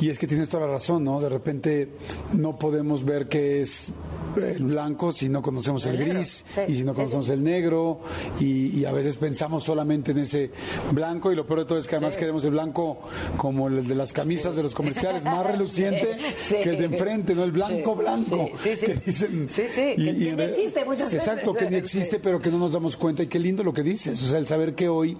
Y 0.00 0.10
es 0.10 0.18
que 0.18 0.26
tienes 0.26 0.48
toda 0.48 0.66
la 0.66 0.72
razón, 0.72 1.04
¿no? 1.04 1.20
De 1.20 1.28
repente 1.28 1.88
no 2.32 2.58
podemos 2.58 3.04
ver 3.04 3.28
que 3.28 3.62
es 3.62 3.90
el 4.36 4.64
blanco 4.64 5.12
si 5.12 5.28
no 5.28 5.42
conocemos 5.42 5.84
el, 5.86 5.96
gris 5.96 6.44
sí, 6.54 6.60
y 6.68 6.76
si 6.76 6.84
no 6.84 6.92
sí, 6.92 6.96
conocemos 6.96 7.26
sí. 7.26 7.32
el 7.32 7.42
negro 7.44 8.00
y, 8.40 8.78
y 8.80 8.84
a 8.84 8.92
veces 8.92 9.16
pensamos 9.16 9.64
solamente 9.64 10.12
en 10.12 10.18
ese 10.18 10.50
blanco 10.92 11.32
y 11.32 11.36
lo 11.36 11.46
peor 11.46 11.60
de 11.60 11.64
todo 11.66 11.78
es 11.78 11.86
que 11.88 11.96
además 11.96 12.14
Sí. 12.14 12.20
queremos 12.20 12.44
el 12.44 12.50
blanco 12.52 12.98
como 13.36 13.68
el 13.68 13.86
de 13.86 13.94
las 13.94 14.12
camisas 14.12 14.54
de 14.56 14.62
los 14.62 14.74
comerciales, 14.74 15.24
más 15.24 15.46
reluciente 15.50 16.16
Sí. 16.38 16.56
que 16.62 16.70
el 16.70 16.78
de 16.78 16.84
enfrente, 16.84 17.34
¿no? 17.34 17.44
El 17.44 17.52
blanco 17.52 17.92
Sí, 17.94 18.00
blanco. 18.00 18.50
sí, 18.56 18.70
sí, 18.70 18.76
sí. 18.76 18.86
Que 18.86 18.94
dicen, 19.06 19.46
Sí, 19.48 19.62
sí, 19.68 19.80
que- 19.80 19.96
que 19.96 20.12
ni 20.12 20.30
re- 20.32 20.50
existe 20.50 20.84
muchas 20.84 21.12
veces. 21.12 21.26
Exacto, 21.28 21.54
que 21.54 21.70
ni 21.70 21.76
existe, 21.76 22.16
Sí. 22.16 22.20
pero 22.22 22.40
que 22.40 22.50
no 22.50 22.58
nos 22.58 22.72
damos 22.72 22.96
cuenta 22.96 23.22
y 23.22 23.26
qué 23.26 23.38
lindo 23.38 23.62
lo 23.62 23.72
que 23.72 23.82
dices, 23.82 24.22
o 24.22 24.26
sea, 24.26 24.38
el 24.38 24.46
saber 24.46 24.74
que 24.74 24.88
hoy 24.88 25.16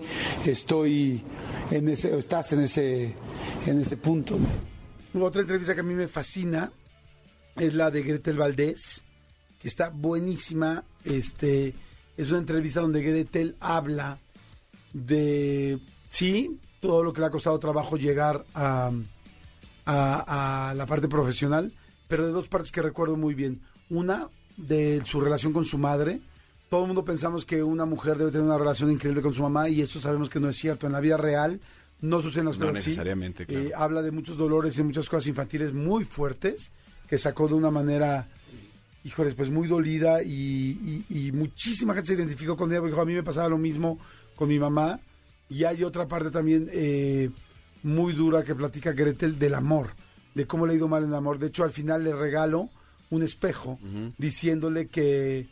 estoy 0.47 1.23
en 1.71 1.89
ese, 1.89 2.13
o 2.13 2.19
estás 2.19 2.53
en 2.53 2.61
ese, 2.61 3.15
en 3.67 3.81
ese 3.81 3.97
punto. 3.97 4.37
¿no? 5.13 5.25
Otra 5.25 5.43
entrevista 5.43 5.75
que 5.75 5.81
a 5.81 5.85
mí 5.85 5.95
me 5.95 6.09
fascina 6.09 6.73
es 7.57 7.75
la 7.75 7.91
de 7.91 8.03
Gretel 8.03 8.37
Valdés, 8.37 9.04
está 9.69 9.91
buenísima. 9.91 10.85
Este, 11.05 11.75
es 12.17 12.31
una 12.31 12.39
entrevista 12.41 12.81
donde 12.81 13.03
Gretel 13.03 13.57
habla 13.61 14.19
de, 14.93 15.79
sí, 16.09 16.59
todo 16.81 17.03
lo 17.03 17.13
que 17.13 17.21
le 17.21 17.27
ha 17.27 17.31
costado 17.31 17.59
trabajo 17.59 17.97
llegar 17.97 18.45
a, 18.55 18.91
a, 19.87 20.71
a 20.71 20.75
la 20.75 20.87
parte 20.87 21.09
profesional, 21.09 21.73
pero 22.09 22.27
de 22.27 22.33
dos 22.33 22.49
partes 22.49 22.71
que 22.71 22.83
recuerdo 22.83 23.17
muy 23.17 23.35
bien. 23.35 23.61
Una, 23.91 24.29
de 24.57 25.03
su 25.05 25.21
relación 25.21 25.53
con 25.53 25.65
su 25.65 25.79
madre. 25.79 26.21
Todo 26.71 26.83
el 26.83 26.87
mundo 26.87 27.05
pensamos 27.05 27.45
que 27.45 27.63
una 27.63 27.85
mujer 27.85 28.17
debe 28.17 28.31
tener 28.31 28.47
una 28.47 28.59
relación 28.59 28.91
increíble 28.91 29.21
con 29.23 29.35
su 29.35 29.43
mamá 29.43 29.69
y 29.69 29.83
eso 29.83 30.01
sabemos 30.01 30.29
que 30.29 30.41
no 30.41 30.49
es 30.49 30.57
cierto. 30.57 30.87
En 30.87 30.93
la 30.93 31.01
vida 31.01 31.17
real 31.17 31.61
no 32.01 32.23
suceden 32.23 32.47
las 32.47 32.59
No 32.59 32.67
cosas 32.67 32.81
así. 32.81 32.91
necesariamente, 32.91 33.47
claro. 33.47 33.65
Eh, 33.67 33.73
habla 33.77 34.03
de 34.03 34.11
muchos 34.11 34.37
dolores 34.37 34.79
y 34.79 34.83
muchas 34.83 35.09
cosas 35.09 35.27
infantiles 35.27 35.73
muy 35.73 36.05
fuertes 36.05 36.73
que 37.09 37.19
sacó 37.19 37.49
de 37.49 37.55
una 37.55 37.71
manera, 37.71 38.29
híjoles, 39.05 39.35
pues 39.35 39.51
muy 39.51 39.69
dolida 39.69 40.23
y, 40.23 41.05
y- 41.09 41.29
y 41.29 41.33
muchísima 41.33 41.95
gente 41.95 42.09
se 42.09 42.15
identificó 42.15 42.57
con 42.57 42.71
ella 42.71 42.81
porque 42.81 42.93
dijo, 42.93 43.03
a 43.03 43.07
mí 43.07 43.13
me 43.15 43.23
pasaba 43.23 43.49
lo 43.49 43.59
mismo 43.59 43.99
con 44.35 44.49
mi 44.49 44.59
mamá. 44.59 44.99
Y 45.49 45.65
hay 45.65 45.85
otra 45.85 46.09
parte 46.09 46.31
también 46.31 46.69
eh, 46.73 47.31
muy 47.83 48.15
dura 48.15 48.43
que 48.43 48.55
platica 48.55 48.93
Gretel 48.93 49.39
del 49.39 49.55
amor, 49.55 49.91
de 50.35 50.47
cómo 50.47 50.67
le 50.67 50.73
ha 50.73 50.77
ido 50.77 50.89
mal 50.89 51.03
en 51.05 51.11
el 51.11 51.15
amor. 51.15 51.39
De 51.39 51.49
hecho, 51.49 51.65
al 51.65 51.71
final 51.71 52.03
le 52.03 52.15
regalo 52.15 52.71
un 53.11 53.23
espejo 53.23 53.79
diciéndole 54.19 54.89
que, 54.89 55.49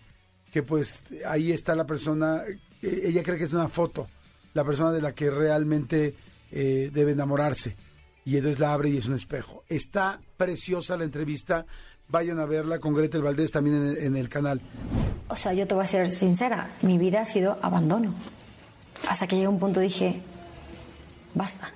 que 0.50 0.62
pues 0.62 1.02
ahí 1.26 1.52
está 1.52 1.76
la 1.76 1.86
persona, 1.86 2.42
eh, 2.80 3.00
ella 3.04 3.22
cree 3.22 3.36
que 3.38 3.44
es 3.44 3.52
una 3.52 3.68
foto, 3.68 4.08
la 4.54 4.64
persona 4.64 4.90
de 4.92 5.02
la 5.02 5.12
que 5.14 5.30
realmente 5.30 6.14
eh, 6.50 6.90
debe 6.92 7.12
enamorarse. 7.12 7.76
Y 8.24 8.36
entonces 8.36 8.60
la 8.60 8.72
abre 8.72 8.88
y 8.88 8.96
es 8.96 9.06
un 9.08 9.14
espejo. 9.14 9.64
Está 9.68 10.20
preciosa 10.36 10.96
la 10.96 11.04
entrevista. 11.04 11.66
Vayan 12.08 12.38
a 12.40 12.44
verla 12.46 12.78
con 12.78 12.94
Gretel 12.94 13.22
Valdés 13.22 13.52
también 13.52 13.76
en 13.76 13.86
el, 13.88 13.96
en 13.98 14.16
el 14.16 14.28
canal. 14.28 14.60
O 15.28 15.36
sea, 15.36 15.52
yo 15.54 15.66
te 15.66 15.74
voy 15.74 15.84
a 15.84 15.86
ser 15.86 16.08
sincera, 16.10 16.70
mi 16.82 16.98
vida 16.98 17.22
ha 17.22 17.26
sido 17.26 17.58
abandono. 17.62 18.12
Hasta 19.08 19.26
que 19.26 19.36
llegué 19.36 19.46
a 19.46 19.50
un 19.50 19.58
punto 19.58 19.80
dije, 19.80 20.20
basta. 21.34 21.70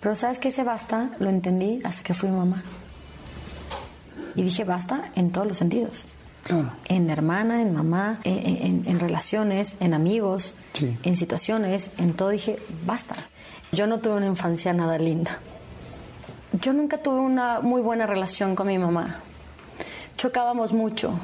Pero 0.00 0.16
sabes 0.16 0.38
que 0.38 0.48
ese 0.48 0.64
basta 0.64 1.10
lo 1.18 1.28
entendí 1.28 1.80
hasta 1.84 2.02
que 2.02 2.14
fui 2.14 2.30
mamá. 2.30 2.62
Y 4.34 4.42
dije 4.42 4.64
basta 4.64 5.10
en 5.14 5.30
todos 5.30 5.46
los 5.46 5.58
sentidos. 5.58 6.06
Claro. 6.44 6.72
En 6.86 7.10
hermana, 7.10 7.60
en 7.60 7.74
mamá, 7.74 8.20
en, 8.24 8.56
en- 8.64 8.82
en 8.86 8.98
relaciones, 8.98 9.76
en 9.80 9.92
amigos, 9.92 10.54
Sí. 10.72 10.96
en 11.02 11.16
situaciones, 11.18 11.90
en 11.98 12.14
todo 12.14 12.30
dije 12.30 12.58
basta. 12.86 13.16
Yo 13.72 13.86
no 13.86 14.00
tuve 14.00 14.14
una 14.14 14.26
infancia 14.26 14.72
nada 14.72 14.96
linda. 14.96 15.38
Yo 16.52 16.72
nunca 16.72 17.02
tuve 17.02 17.20
una 17.20 17.60
muy 17.60 17.82
buena 17.82 18.06
relación 18.06 18.56
con 18.56 18.68
mi 18.68 18.78
mamá. 18.78 19.20
Chocábamos 20.20 20.74
mucho. 20.74 21.18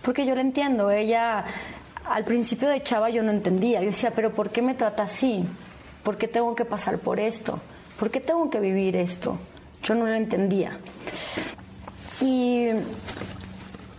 Porque 0.00 0.24
yo 0.24 0.32
la 0.36 0.42
entiendo. 0.42 0.92
Ella, 0.92 1.44
al 2.08 2.24
principio 2.24 2.68
de 2.68 2.80
chava, 2.84 3.10
yo 3.10 3.24
no 3.24 3.32
entendía. 3.32 3.80
Yo 3.80 3.86
decía, 3.86 4.12
pero 4.14 4.32
¿por 4.32 4.50
qué 4.50 4.62
me 4.62 4.74
trata 4.74 5.02
así? 5.02 5.44
¿Por 6.04 6.16
qué 6.16 6.28
tengo 6.28 6.54
que 6.54 6.64
pasar 6.64 6.98
por 6.98 7.18
esto? 7.18 7.58
¿Por 7.98 8.10
qué 8.10 8.20
tengo 8.20 8.48
que 8.48 8.60
vivir 8.60 8.94
esto? 8.94 9.36
Yo 9.82 9.96
no 9.96 10.04
lo 10.06 10.14
entendía. 10.14 10.78
Y, 12.20 12.68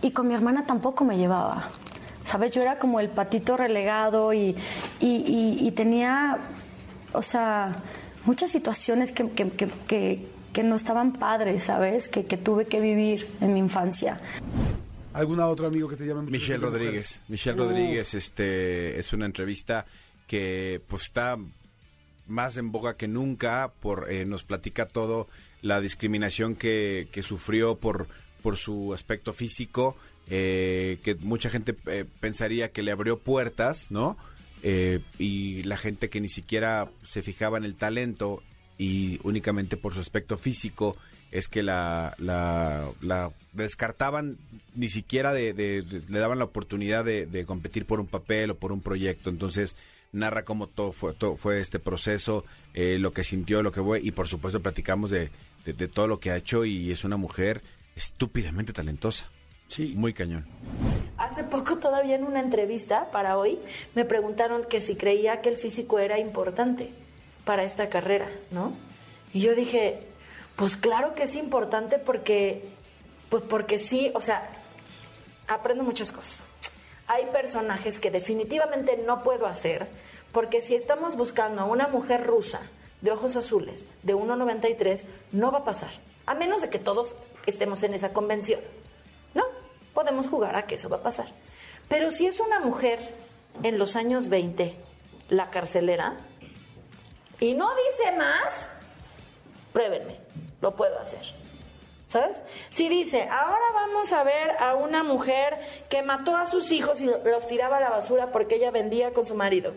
y 0.00 0.10
con 0.12 0.26
mi 0.26 0.32
hermana 0.32 0.64
tampoco 0.64 1.04
me 1.04 1.18
llevaba. 1.18 1.68
¿Sabes? 2.24 2.54
Yo 2.54 2.62
era 2.62 2.78
como 2.78 2.98
el 2.98 3.10
patito 3.10 3.58
relegado 3.58 4.32
y, 4.32 4.56
y, 5.00 5.70
tenía, 5.72 6.38
o 7.12 7.20
sea, 7.20 7.76
muchas 8.24 8.50
situaciones 8.50 9.12
que- 9.12 10.29
que- 10.52 10.62
no 10.62 10.74
estaban 10.76 11.12
padres, 11.14 11.64
¿sabes? 11.64 12.08
Que, 12.08 12.24
que 12.26 12.36
tuve 12.36 12.66
que 12.66 12.80
vivir 12.80 13.28
en 13.40 13.54
mi 13.54 13.60
infancia. 13.60 14.18
¿Algún 15.12 15.40
otro 15.40 15.66
amigo 15.66 15.88
que 15.88 15.96
te 15.96 16.06
llame? 16.06 16.30
Michelle? 16.30 16.58
Rodríguez. 16.58 17.20
Michelle. 17.28 17.56
Rodríguez, 17.58 18.14
este, 18.14 18.98
es 18.98 19.12
una 19.12 19.26
entrevista 19.26 19.84
que 20.26 20.80
pues 20.86 21.02
está 21.04 21.36
más 22.28 22.56
en 22.56 22.70
boga 22.70 22.96
que 22.96 23.08
nunca, 23.08 23.72
por 23.80 24.06
eh, 24.10 24.24
nos 24.24 24.44
platica 24.44 24.86
todo 24.86 25.26
la 25.62 25.80
discriminación 25.80 26.54
que, 26.54 27.08
que 27.10 27.22
sufrió 27.22 27.76
por, 27.76 28.06
por 28.42 28.56
su 28.56 28.94
aspecto 28.94 29.32
físico, 29.32 29.96
eh, 30.28 30.98
que 31.02 31.16
mucha 31.16 31.50
gente 31.50 31.74
eh, 31.86 32.04
pensaría 32.20 32.70
que 32.70 32.84
le 32.84 32.92
abrió 32.92 33.18
puertas, 33.18 33.90
¿no? 33.90 34.16
Eh, 34.62 35.00
y 35.18 35.64
la 35.64 35.76
gente 35.76 36.08
que 36.08 36.20
ni 36.20 36.28
siquiera 36.28 36.88
se 37.02 37.22
fijaba 37.24 37.58
en 37.58 37.64
el 37.64 37.74
talento 37.74 38.42
y 38.80 39.20
únicamente 39.24 39.76
por 39.76 39.92
su 39.92 40.00
aspecto 40.00 40.38
físico 40.38 40.96
es 41.30 41.48
que 41.48 41.62
la, 41.62 42.14
la, 42.18 42.90
la 43.02 43.30
descartaban 43.52 44.38
ni 44.74 44.88
siquiera 44.88 45.34
de, 45.34 45.52
de- 45.52 45.82
de- 45.82 46.02
le 46.08 46.18
daban 46.18 46.38
la 46.38 46.46
oportunidad 46.46 47.04
de, 47.04 47.26
de 47.26 47.44
competir 47.44 47.84
por 47.84 48.00
un 48.00 48.06
papel 48.06 48.50
o 48.50 48.54
por 48.56 48.72
un 48.72 48.80
proyecto. 48.80 49.28
Entonces 49.28 49.76
narra 50.12 50.44
cómo 50.46 50.66
todo 50.66 50.92
fue 50.92 51.12
todo 51.12 51.36
fue 51.36 51.60
este 51.60 51.78
proceso 51.78 52.44
eh, 52.74 52.96
lo 52.98 53.12
que 53.12 53.22
sintió 53.22 53.62
lo 53.62 53.70
que 53.70 53.82
fue 53.82 54.00
y 54.00 54.10
por 54.12 54.26
supuesto 54.28 54.60
platicamos 54.60 55.10
de, 55.10 55.30
de- 55.66 55.74
de 55.74 55.86
todo 55.88 56.06
lo 56.08 56.18
que 56.18 56.30
ha 56.30 56.36
hecho 56.38 56.64
y 56.64 56.90
es 56.90 57.04
una 57.04 57.18
mujer 57.18 57.60
estúpidamente 57.96 58.72
talentosa. 58.72 59.28
Sí. 59.68 59.92
muy 59.94 60.12
cañón. 60.14 60.46
Hace 61.18 61.44
poco 61.44 61.76
todavía 61.76 62.16
en 62.16 62.24
una 62.24 62.40
entrevista 62.40 63.10
para 63.12 63.36
hoy 63.36 63.58
me 63.94 64.04
preguntaron 64.06 64.64
que 64.68 64.80
si 64.80 64.96
creía 64.96 65.42
que 65.42 65.50
el 65.50 65.58
físico 65.58 65.98
era 65.98 66.18
importante 66.18 66.90
para 67.44 67.64
esta 67.64 67.88
carrera, 67.88 68.28
¿no? 68.50 68.72
Y 69.32 69.40
yo 69.40 69.54
dije, 69.54 70.06
pues 70.56 70.76
claro 70.76 71.14
que 71.14 71.24
es 71.24 71.34
importante 71.34 71.98
porque, 71.98 72.68
pues 73.28 73.42
porque 73.42 73.78
sí, 73.78 74.10
o 74.14 74.20
sea, 74.20 74.48
aprendo 75.48 75.84
muchas 75.84 76.12
cosas. 76.12 76.42
Hay 77.06 77.26
personajes 77.26 77.98
que 77.98 78.10
definitivamente 78.10 78.96
no 79.04 79.22
puedo 79.22 79.46
hacer 79.46 79.88
porque 80.32 80.62
si 80.62 80.74
estamos 80.74 81.16
buscando 81.16 81.62
a 81.62 81.64
una 81.64 81.88
mujer 81.88 82.26
rusa 82.26 82.60
de 83.00 83.10
ojos 83.10 83.36
azules 83.36 83.84
de 84.02 84.14
1,93 84.14 85.04
no 85.32 85.50
va 85.50 85.58
a 85.58 85.64
pasar, 85.64 85.90
a 86.26 86.34
menos 86.34 86.62
de 86.62 86.70
que 86.70 86.78
todos 86.78 87.16
estemos 87.46 87.82
en 87.82 87.94
esa 87.94 88.12
convención. 88.12 88.60
No, 89.34 89.44
podemos 89.94 90.28
jugar 90.28 90.56
a 90.56 90.66
que 90.66 90.76
eso 90.76 90.88
va 90.88 90.98
a 90.98 91.02
pasar. 91.02 91.28
Pero 91.88 92.10
si 92.10 92.26
es 92.26 92.38
una 92.38 92.60
mujer 92.60 93.00
en 93.62 93.78
los 93.78 93.96
años 93.96 94.28
20, 94.28 94.76
la 95.30 95.50
carcelera, 95.50 96.16
y 97.40 97.54
no 97.54 97.70
dice 97.74 98.16
más, 98.16 98.68
pruébenme, 99.72 100.18
lo 100.60 100.74
puedo 100.76 100.98
hacer. 100.98 101.40
¿Sabes? 102.08 102.36
Si 102.70 102.88
dice, 102.88 103.22
ahora 103.22 103.64
vamos 103.72 104.12
a 104.12 104.24
ver 104.24 104.50
a 104.58 104.74
una 104.74 105.04
mujer 105.04 105.60
que 105.88 106.02
mató 106.02 106.36
a 106.36 106.44
sus 106.44 106.72
hijos 106.72 107.00
y 107.00 107.06
los 107.06 107.46
tiraba 107.46 107.76
a 107.76 107.80
la 107.80 107.90
basura 107.90 108.32
porque 108.32 108.56
ella 108.56 108.72
vendía 108.72 109.12
con 109.12 109.24
su 109.24 109.36
marido. 109.36 109.72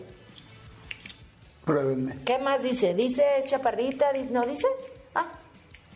Pruébenme. 1.64 2.18
¿Qué 2.24 2.38
más 2.38 2.62
dice? 2.64 2.92
¿Dice 2.92 3.24
es 3.38 3.46
chaparrita? 3.46 4.06
¿No 4.30 4.42
dice? 4.42 4.66
Ah, 5.14 5.28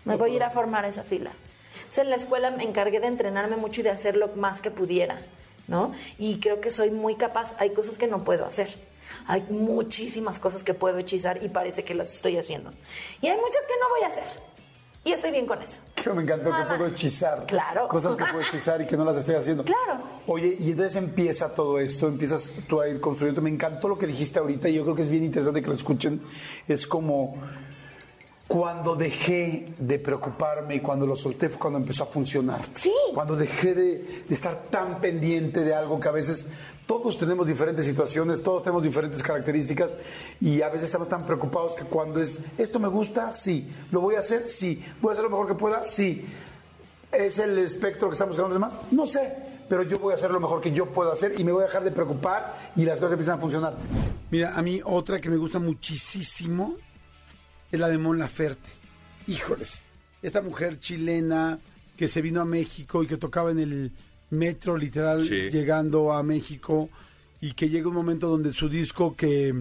me 0.05 0.15
voy 0.17 0.31
a 0.31 0.35
ir 0.37 0.43
a 0.45 0.51
formar 0.51 0.85
esa 0.85 1.03
fila. 1.03 1.33
Entonces 1.75 2.05
en 2.05 2.11
la 2.11 2.17
escuela 2.17 2.51
me 2.53 2.63
encargué 2.63 3.01
de 3.01 3.09
entrenarme 3.09 3.57
mucho 3.57 3.81
y 3.81 3.85
de 3.85 3.91
hacer 3.91 4.17
lo 4.17 4.29
más 4.29 4.61
que 4.61 4.71
pudiera, 4.71 5.21
¿no? 5.67 5.93
Y 6.19 6.39
creo 6.39 6.61
que 6.61 6.71
soy 6.71 6.93
muy 6.93 7.17
capaz. 7.17 7.55
Hay 7.59 7.71
cosas 7.71 7.99
que 7.99 8.07
no 8.07 8.23
puedo 8.23 8.47
hacer. 8.47 8.69
Hay 9.27 9.43
muchísimas 9.51 10.39
cosas 10.39 10.63
que 10.63 10.75
puedo 10.75 10.99
hechizar 10.99 11.43
y 11.43 11.49
parece 11.49 11.85
que 11.85 11.95
las 11.95 12.13
estoy 12.15 12.37
haciendo. 12.37 12.73
Y 13.21 13.29
hay 13.29 13.37
muchas 13.37 13.65
que 13.67 13.75
no 13.81 13.89
voy 13.91 14.03
a 14.05 14.09
hacer. 14.09 14.43
Y 15.05 15.13
estoy 15.13 15.31
bien 15.31 15.47
con 15.47 15.63
eso. 15.63 15.81
Que 15.95 16.11
me 16.11 16.23
encantó 16.23 16.51
que 16.51 16.77
puedo 16.77 16.87
hechizar. 16.87 17.47
Claro. 17.47 17.89
Cosas 17.89 18.17
que 18.17 18.25
puedo 18.25 18.41
hechizar 18.49 18.81
y 18.83 18.87
que 18.87 18.97
no 18.97 19.05
las 19.05 19.17
estoy 19.17 19.37
haciendo. 19.37 19.65
Claro. 19.65 20.03
Oye, 20.27 20.57
y 20.61 20.73
entonces 20.73 20.97
empieza 20.97 21.55
todo 21.55 21.79
esto, 21.79 22.09
empiezas 22.09 22.53
tú 22.69 22.81
a 22.81 22.89
ir 22.89 23.01
construyendo. 23.01 23.41
Me 23.41 23.51
encantó 23.51 23.89
lo 23.89 23.97
que 23.97 24.07
dijiste 24.07 24.39
ahorita 24.39 24.69
y 24.69 24.75
yo 24.75 24.83
creo 24.83 24.95
que 24.95 25.03
es 25.03 25.09
bien 25.09 25.25
interesante 25.25 25.63
que 25.63 25.69
lo 25.69 25.75
escuchen. 25.75 26.21
Es 26.67 26.87
como 26.87 27.37
cuando 28.49 28.97
dejé 28.97 29.75
de 29.79 29.99
preocuparme 29.99 30.77
y 30.77 30.81
cuando 30.81 31.07
lo 31.07 31.15
solté 31.15 31.51
fue 31.51 31.59
cuando 31.59 31.79
empezó 31.79 32.05
a 32.05 32.07
funcionar. 32.07 32.63
Sí. 32.75 32.91
Cuando 33.13 33.37
dejé 33.37 33.75
de, 33.75 34.25
de 34.27 34.35
estar 34.35 34.71
tan 34.71 35.03
pendiente 35.03 35.61
de 35.61 35.75
algo 35.75 36.01
que 36.01 36.09
a 36.09 36.13
veces 36.13 36.47
todos 36.87 37.19
tenemos 37.19 37.47
diferentes 37.47 37.85
situaciones, 37.85 38.43
todos 38.43 38.63
tenemos 38.63 38.83
diferentes 38.83 39.23
características 39.23 39.95
y 40.41 40.63
a 40.63 40.71
veces 40.71 40.85
estamos 40.85 41.11
tan 41.11 41.27
preocupados 41.27 41.75
que 41.75 41.85
cuando 41.85 42.23
es, 42.23 42.41
esto 42.57 42.81
me 42.81 42.89
gusta, 42.89 43.33
sí, 43.33 43.69
lo 43.91 44.01
voy 44.01 44.15
a 44.15 44.21
hacer, 44.21 44.49
sí, 44.49 44.83
voy 45.03 45.11
a 45.11 45.13
hacer 45.13 45.25
lo 45.25 45.31
mejor 45.31 45.47
que 45.47 45.55
pueda, 45.55 45.85
sí. 45.85 46.25
¿Es 47.13 47.39
el 47.39 47.59
espectro 47.59 48.09
que 48.09 48.15
estamos 48.15 48.35
buscando 48.35 48.55
los 48.55 48.71
demás? 48.71 48.81
No 48.91 49.05
sé. 49.05 49.31
pero 49.69 49.83
yo 49.83 49.99
voy 49.99 50.13
a 50.13 50.15
hacer 50.15 50.31
lo 50.31 50.41
mejor 50.41 50.61
que 50.61 50.73
yo 50.73 50.87
puedo 50.87 51.13
hacer 51.13 51.39
y 51.39 51.45
me 51.45 51.53
voy 51.53 51.63
a 51.63 51.67
dejar 51.67 51.85
de 51.85 51.91
preocupar 51.91 52.55
y 52.75 52.85
las 52.85 52.99
cosas 52.99 53.13
empiezan 53.13 53.39
a 53.39 53.41
funcionar. 53.41 53.75
Mira, 54.31 54.55
a 54.57 54.63
mí 54.63 54.81
otra 54.85 55.21
que 55.21 55.29
me 55.29 55.37
gusta 55.37 55.59
muchísimo 55.59 56.77
es 57.71 57.81
la 57.81 57.89
de 57.89 57.99
Mon 57.99 58.19
Laferte. 58.19 58.69
Híjoles, 59.27 59.83
esta 60.23 60.41
mujer 60.43 60.81
chilena 60.81 61.59
que 61.97 62.09
se 62.09 62.23
vino 62.23 62.41
a 62.41 62.45
México 62.45 63.03
y 63.03 63.07
que 63.07 63.17
tocaba 63.17 63.51
en 63.51 63.59
el 63.59 63.93
metro 64.31 64.77
literal 64.77 65.23
Sí. 65.25 65.51
llegando 65.51 66.13
a 66.13 66.23
México 66.23 66.89
y 67.41 67.53
que 67.53 67.69
llega 67.69 67.89
un 67.89 67.95
momento 67.95 68.29
donde 68.29 68.53
su 68.53 68.69
disco 68.69 69.15
que 69.17 69.55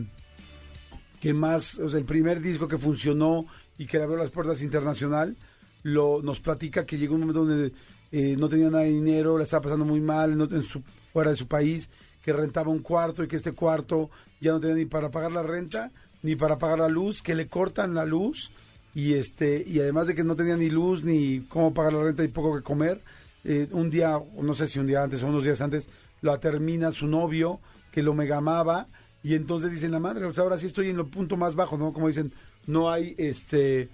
que 1.20 1.34
más, 1.34 1.80
o 1.80 1.90
sea, 1.90 1.98
el 2.00 2.06
primer 2.06 2.42
disco 2.42 2.68
que 2.68 2.78
funcionó 2.78 3.48
y 3.78 3.88
que 3.88 3.98
le 3.98 4.04
abrió 4.04 4.20
las 4.20 4.30
puertas 4.30 4.62
internacional, 4.62 5.36
lo, 5.82 6.22
nos 6.22 6.40
platica 6.40 6.86
que 6.86 7.00
llegó 7.00 7.16
un 7.16 7.22
momento 7.22 7.44
donde 7.44 7.74
eh, 8.12 8.36
no 8.38 8.48
tenía 8.48 8.70
nada 8.70 8.84
de 8.84 8.92
dinero, 8.92 9.36
la 9.36 9.44
estaba 9.46 9.64
pasando 9.64 9.84
muy 9.84 10.00
mal 10.00 10.38
no- 10.38 10.46
en 10.46 10.62
su, 10.62 10.84
fuera 11.12 11.32
de 11.32 11.36
su 11.36 11.48
país, 11.48 11.90
que 12.24 12.34
rentaba 12.34 12.70
un 12.70 12.80
cuarto 12.80 13.24
y 13.24 13.28
que 13.28 13.36
este 13.36 13.54
cuarto 13.54 14.12
ya 14.40 14.52
no 14.52 14.60
tenía 14.60 14.76
ni 14.76 14.86
para 14.86 15.10
pagar 15.10 15.32
la 15.32 15.42
renta, 15.42 15.92
ni 16.28 16.36
para 16.36 16.58
pagar 16.60 16.80
la 16.80 16.90
luz, 16.90 17.22
que 17.22 17.36
le 17.36 17.48
cortan 17.48 17.94
la 17.96 18.06
luz 18.06 18.52
y 18.94 19.14
este 19.14 19.64
y 19.66 19.80
además 19.80 20.08
de 20.08 20.14
que 20.16 20.24
no 20.26 20.36
tenía 20.36 20.58
ni 20.58 20.70
luz 20.70 21.04
ni 21.04 21.42
cómo 21.48 21.74
pagar 21.74 21.94
la 21.94 22.04
renta 22.04 22.24
y 22.24 22.28
poco 22.28 22.56
que 22.58 22.64
comer, 22.64 23.02
eh, 23.46 23.68
un 23.72 23.90
día, 23.90 24.20
no 24.42 24.54
sé 24.54 24.68
si 24.68 24.78
un 24.80 24.88
día 24.88 25.04
antes 25.04 25.24
o 25.24 25.28
unos 25.28 25.44
días 25.46 25.62
antes, 25.62 25.90
lo 26.22 26.38
termina 26.40 26.92
su 26.92 27.08
novio, 27.08 27.60
que 27.94 28.02
lo 28.04 28.14
megamaba, 28.14 28.88
y 29.24 29.36
entonces 29.36 29.72
dicen 29.72 29.92
la 29.92 30.00
madre, 30.00 30.26
o 30.26 30.34
sea, 30.34 30.44
ahora 30.44 30.58
sí 30.58 30.66
estoy 30.68 30.90
en 30.90 30.98
lo 30.98 31.08
punto 31.08 31.38
más 31.38 31.56
bajo, 31.56 31.78
¿no? 31.78 31.94
Como 31.94 32.08
dicen, 32.08 32.34
no 32.66 32.92
hay 32.92 33.16
este 33.18 33.90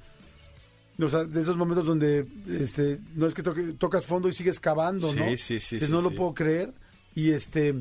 o 1.00 1.10
sea, 1.10 1.24
de 1.26 1.42
esos 1.42 1.58
momentos 1.58 1.86
donde 1.86 2.26
este 2.48 3.00
no 3.16 3.28
es 3.28 3.34
que 3.34 3.44
toque- 3.44 3.78
tocas 3.78 4.06
fondo 4.06 4.28
y 4.30 4.34
sigues 4.34 4.60
cavando, 4.60 5.14
¿no? 5.14 5.26
Sí, 5.30 5.38
sí, 5.38 5.60
sí, 5.60 5.80
no 5.92 6.02
lo 6.02 6.10
puedo 6.18 6.34
creer. 6.34 6.74
Y 7.16 7.32
este 7.32 7.76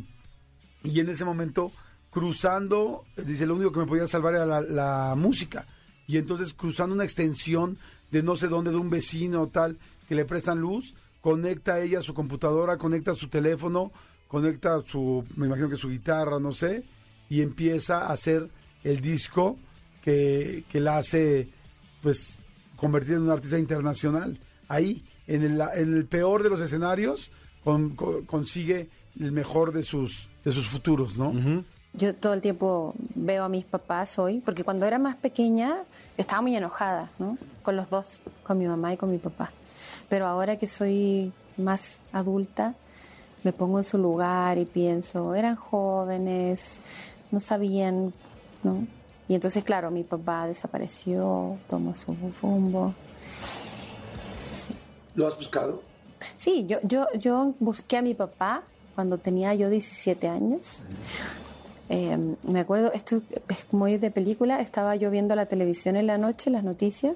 y 0.84 0.98
en 1.00 1.08
ese 1.08 1.24
momento 1.24 1.70
cruzando, 2.12 3.04
dice, 3.16 3.46
lo 3.46 3.54
único 3.56 3.72
que 3.72 3.80
me 3.80 3.86
podía 3.86 4.06
salvar 4.06 4.34
era 4.34 4.60
la, 4.60 5.14
música. 5.16 5.66
Y 6.06 6.18
entonces 6.18 6.52
cruzando 6.52 6.94
una 6.94 7.04
extensión 7.04 7.78
de 8.10 8.22
no 8.22 8.36
sé 8.36 8.48
dónde, 8.48 8.70
de 8.70 8.76
un 8.76 8.90
vecino 8.90 9.42
o 9.42 9.46
tal, 9.48 9.78
que 10.06 10.14
le 10.14 10.26
prestan 10.26 10.60
luz, 10.60 10.94
conecta 11.22 11.80
ella 11.80 12.02
su 12.02 12.12
computadora, 12.12 12.76
conecta 12.76 13.14
su 13.14 13.28
teléfono, 13.28 13.92
conecta 14.28 14.82
su, 14.82 15.24
me 15.36 15.46
imagino 15.46 15.70
que 15.70 15.76
su 15.76 15.88
guitarra, 15.88 16.38
no 16.38 16.52
sé, 16.52 16.84
y 17.30 17.40
empieza 17.40 18.00
a 18.06 18.12
hacer 18.12 18.50
el 18.84 19.00
disco 19.00 19.58
que, 20.02 20.64
que 20.70 20.80
la 20.80 20.98
hace, 20.98 21.48
pues, 22.02 22.36
convertir 22.76 23.14
en 23.14 23.22
una 23.22 23.32
artista 23.34 23.58
internacional. 23.58 24.38
Ahí, 24.68 25.02
en 25.26 25.42
el, 25.44 25.60
en 25.74 25.94
el 25.96 26.04
peor 26.04 26.42
de 26.42 26.50
los 26.50 26.60
escenarios, 26.60 27.32
con- 27.64 27.96
consigue 28.26 28.90
el 29.18 29.32
mejor 29.32 29.72
de 29.72 29.82
sus, 29.82 30.28
de 30.44 30.52
sus 30.52 30.66
futuros, 30.66 31.16
¿no? 31.16 31.32
Yo 31.94 32.14
todo 32.14 32.32
el 32.32 32.40
tiempo 32.40 32.94
veo 33.14 33.44
a 33.44 33.48
mis 33.48 33.64
papás 33.64 34.18
hoy, 34.18 34.40
porque 34.40 34.64
cuando 34.64 34.86
era 34.86 34.98
más 34.98 35.16
pequeña 35.16 35.82
estaba 36.16 36.40
muy 36.40 36.56
enojada, 36.56 37.10
¿no? 37.18 37.36
Con 37.62 37.76
los 37.76 37.90
dos, 37.90 38.20
con 38.42 38.58
mi 38.58 38.66
mamá 38.66 38.94
y 38.94 38.96
con 38.96 39.10
mi 39.10 39.18
papá. 39.18 39.52
Pero 40.08 40.26
ahora 40.26 40.56
que 40.56 40.66
soy 40.66 41.32
más 41.58 42.00
adulta, 42.12 42.74
me 43.44 43.52
pongo 43.52 43.78
en 43.78 43.84
su 43.84 43.98
lugar 43.98 44.56
y 44.56 44.64
pienso, 44.64 45.34
eran 45.34 45.56
jóvenes, 45.56 46.78
no 47.30 47.40
sabían, 47.40 48.14
¿no? 48.62 48.86
Y 49.28 49.34
entonces, 49.34 49.64
claro, 49.64 49.90
mi 49.90 50.02
papá 50.02 50.46
desapareció, 50.46 51.58
tomó 51.68 51.94
su 51.94 52.16
rumbo. 52.40 52.94
Sí. 53.30 54.74
¿Lo 55.14 55.26
has 55.26 55.36
buscado? 55.36 55.82
Sí, 56.36 56.66
yo, 56.66 56.78
yo, 56.82 57.06
yo 57.18 57.54
busqué 57.58 57.98
a 57.98 58.02
mi 58.02 58.14
papá 58.14 58.62
cuando 58.94 59.18
tenía 59.18 59.54
yo 59.54 59.70
17 59.70 60.28
años. 60.28 60.84
Eh, 61.88 62.16
me 62.44 62.60
acuerdo, 62.60 62.92
esto 62.92 63.20
es 63.48 63.66
muy 63.72 63.98
de 63.98 64.10
película, 64.10 64.60
estaba 64.60 64.96
yo 64.96 65.10
viendo 65.10 65.34
la 65.36 65.46
televisión 65.46 65.96
en 65.96 66.06
la 66.06 66.16
noche, 66.18 66.48
las 66.50 66.64
noticias, 66.64 67.14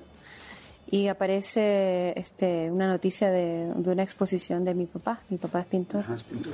y 0.90 1.06
aparece 1.08 2.12
este, 2.18 2.70
una 2.70 2.86
noticia 2.88 3.30
de, 3.30 3.72
de 3.74 3.90
una 3.90 4.02
exposición 4.02 4.64
de 4.64 4.74
mi 4.74 4.86
papá. 4.86 5.20
Mi 5.30 5.36
papá 5.38 5.60
es 5.60 5.66
pintor. 5.66 6.00
Ajá, 6.04 6.14
es 6.14 6.22
pintor. 6.24 6.52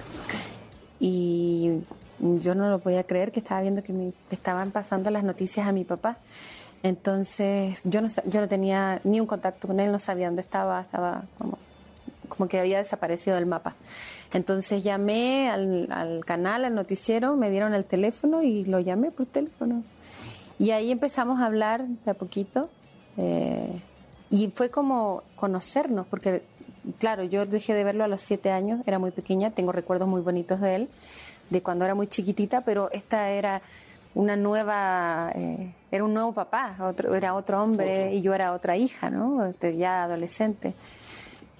Y 1.00 1.80
yo 2.20 2.54
no 2.54 2.70
lo 2.70 2.78
podía 2.78 3.02
creer 3.04 3.32
que 3.32 3.40
estaba 3.40 3.60
viendo 3.60 3.82
que, 3.82 3.92
mi- 3.92 4.12
que 4.28 4.34
estaban 4.36 4.70
pasando 4.70 5.10
las 5.10 5.24
noticias 5.24 5.66
a 5.66 5.72
mi 5.72 5.84
papá. 5.84 6.16
Entonces 6.84 7.80
yo 7.84 8.00
no, 8.00 8.08
yo 8.26 8.40
no 8.40 8.48
tenía 8.48 9.00
ni 9.04 9.20
un 9.20 9.26
contacto 9.26 9.68
con 9.68 9.80
él, 9.80 9.92
no 9.92 9.98
sabía 9.98 10.26
dónde 10.26 10.40
estaba, 10.40 10.80
estaba 10.80 11.24
como, 11.38 11.58
como 12.36 12.48
que 12.48 12.58
había 12.58 12.78
desaparecido 12.78 13.36
del 13.36 13.46
mapa. 13.46 13.74
Entonces 14.32 14.82
llamé 14.82 15.50
al, 15.50 15.88
al 15.90 16.24
canal, 16.24 16.64
al 16.64 16.74
noticiero, 16.74 17.36
me 17.36 17.50
dieron 17.50 17.74
el 17.74 17.84
teléfono 17.84 18.42
y 18.42 18.64
lo 18.64 18.80
llamé 18.80 19.10
por 19.10 19.26
teléfono. 19.26 19.82
Y 20.58 20.70
ahí 20.70 20.90
empezamos 20.90 21.40
a 21.40 21.46
hablar 21.46 21.86
de 21.86 22.10
a 22.10 22.14
poquito. 22.14 22.70
eh, 23.16 23.80
y 24.30 24.48
fue 24.48 24.70
como 24.70 25.22
conocernos, 25.36 26.06
porque, 26.06 26.42
claro, 26.98 27.22
yo 27.22 27.44
dejé 27.44 27.74
de 27.74 27.84
verlo 27.84 28.02
a 28.04 28.08
los 28.08 28.22
siete 28.22 28.50
años, 28.50 28.80
era 28.86 28.98
muy 28.98 29.10
pequeña, 29.10 29.50
tengo 29.50 29.72
recuerdos 29.72 30.08
muy 30.08 30.22
bonitos 30.22 30.58
de 30.58 30.74
él, 30.76 30.88
de 31.50 31.62
cuando 31.62 31.84
era 31.84 31.94
muy 31.94 32.06
chiquitita, 32.06 32.62
pero 32.62 32.90
esta 32.92 33.28
era 33.28 33.60
una 34.14 34.36
nueva, 34.36 35.32
eh, 35.34 35.74
era 35.90 36.04
un 36.04 36.14
nuevo 36.14 36.32
papá, 36.32 36.76
otro, 36.80 37.14
era 37.14 37.34
otro 37.34 37.62
hombre 37.62 38.14
y 38.14 38.22
yo 38.22 38.32
era 38.32 38.54
otra 38.54 38.74
hija, 38.78 39.10
¿no? 39.10 39.44
Este, 39.44 39.76
ya 39.76 40.04
adolescente. 40.04 40.72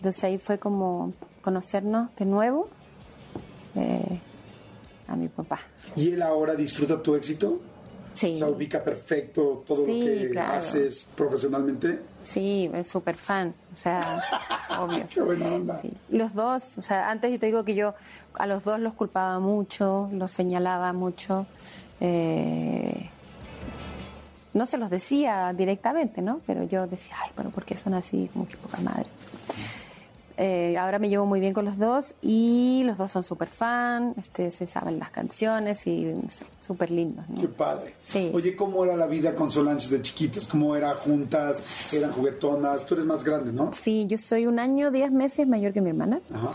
Entonces 0.03 0.25
ahí 0.25 0.37
fue 0.37 0.59
como 0.59 1.13
conocernos 1.43 2.13
de 2.17 2.25
nuevo 2.25 2.69
eh, 3.77 4.19
a 5.07 5.15
mi 5.15 5.29
papá. 5.29 5.61
¿Y 5.95 6.11
él 6.15 6.23
ahora 6.23 6.57
disfruta 6.57 7.01
tu 7.01 7.15
éxito? 7.15 7.61
Sí. 8.13 8.33
O 8.35 8.37
sea, 8.39 8.49
ubica 8.49 8.83
perfecto 8.83 9.63
todo 9.65 9.87
Sí, 9.87 10.01
lo 10.05 10.23
que 10.23 10.31
claro. 10.31 10.55
haces 10.55 11.05
profesionalmente. 11.15 12.01
Sí, 12.25 12.69
es 12.75 12.89
súper 12.91 13.15
fan, 13.15 13.55
o 13.73 13.77
sea, 13.77 14.21
obvio. 14.81 15.07
Qué 15.09 15.21
buena 15.23 15.47
onda. 15.55 15.79
Sí. 15.81 15.93
Los 16.09 16.35
dos, 16.35 16.77
o 16.79 16.83
sea, 16.83 17.09
antes 17.09 17.31
yo 17.31 17.39
te 17.39 17.47
digo 17.47 17.65
que 17.65 17.77
yo 17.77 17.95
a 18.35 18.49
los 18.49 18.65
dos 18.65 18.81
los 18.81 18.95
culpaba 18.95 19.39
mucho, 19.39 20.11
los 20.13 20.33
señalaba 20.33 20.93
mucho. 20.93 21.47
eh, 22.01 23.09
no 24.53 24.67
se 24.67 24.77
los 24.79 24.91
decía 24.91 25.53
directamente, 25.57 26.21
¿no? 26.23 26.41
Pero 26.45 26.65
yo 26.65 26.87
decía, 26.89 27.15
ay, 27.23 27.31
pero 27.37 27.51
¿por 27.51 27.65
qué 27.65 27.77
son 27.77 27.95
así? 27.95 28.29
Como 28.33 28.49
que 28.49 28.57
poca 28.59 28.79
madre. 28.83 29.07
Eh, 30.45 30.77
ahora 30.77 30.99
me 30.99 31.09
llevo 31.09 31.25
muy 31.25 31.39
bien 31.39 31.55
con 31.55 31.65
los 31.65 31.79
dos 31.79 32.17
y 32.21 32.83
los 32.85 32.99
dos 32.99 33.13
son 33.13 33.23
súper 33.23 33.47
fan, 33.47 34.13
este, 34.19 34.51
se 34.51 34.67
saben 34.67 34.99
las 34.99 35.11
canciones 35.11 35.87
y 35.87 36.13
súper 36.61 36.91
lindos, 36.91 37.29
¿no? 37.29 37.41
Qué 37.41 37.47
padre. 37.47 37.95
Sí. 38.03 38.29
Oye, 38.35 38.57
¿cómo 38.57 38.83
era 38.85 38.97
la 38.97 39.07
vida 39.07 39.37
con 39.37 39.53
Solange 39.53 39.89
de 39.89 40.03
chiquitas? 40.03 40.49
¿Cómo 40.49 40.75
era 40.75 40.97
juntas? 40.97 41.95
¿Eran 41.95 42.11
juguetonas? 42.11 42.85
Tú 42.85 42.95
eres 42.95 43.07
más 43.07 43.23
grande, 43.23 43.53
¿no? 43.53 43.71
Sí, 43.73 44.05
yo 44.09 44.19
soy 44.19 44.47
un 44.49 44.59
año, 44.59 44.91
diez 44.91 45.13
meses 45.13 45.47
mayor 45.47 45.73
que 45.73 45.81
mi 45.81 45.91
hermana. 45.91 46.21
Ajá. 46.35 46.51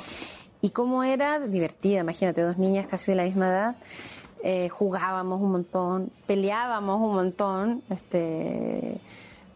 Y 0.60 0.72
cómo 0.72 1.04
era 1.04 1.40
divertida, 1.40 2.02
imagínate, 2.02 2.42
dos 2.42 2.58
niñas 2.58 2.88
casi 2.88 3.12
de 3.12 3.16
la 3.16 3.24
misma 3.24 3.48
edad. 3.48 3.76
eh, 4.44 4.68
jugábamos 4.70 5.42
un 5.42 5.52
montón, 5.52 6.12
peleábamos 6.26 7.00
un 7.00 7.16
montón, 7.16 7.84
este, 7.90 9.00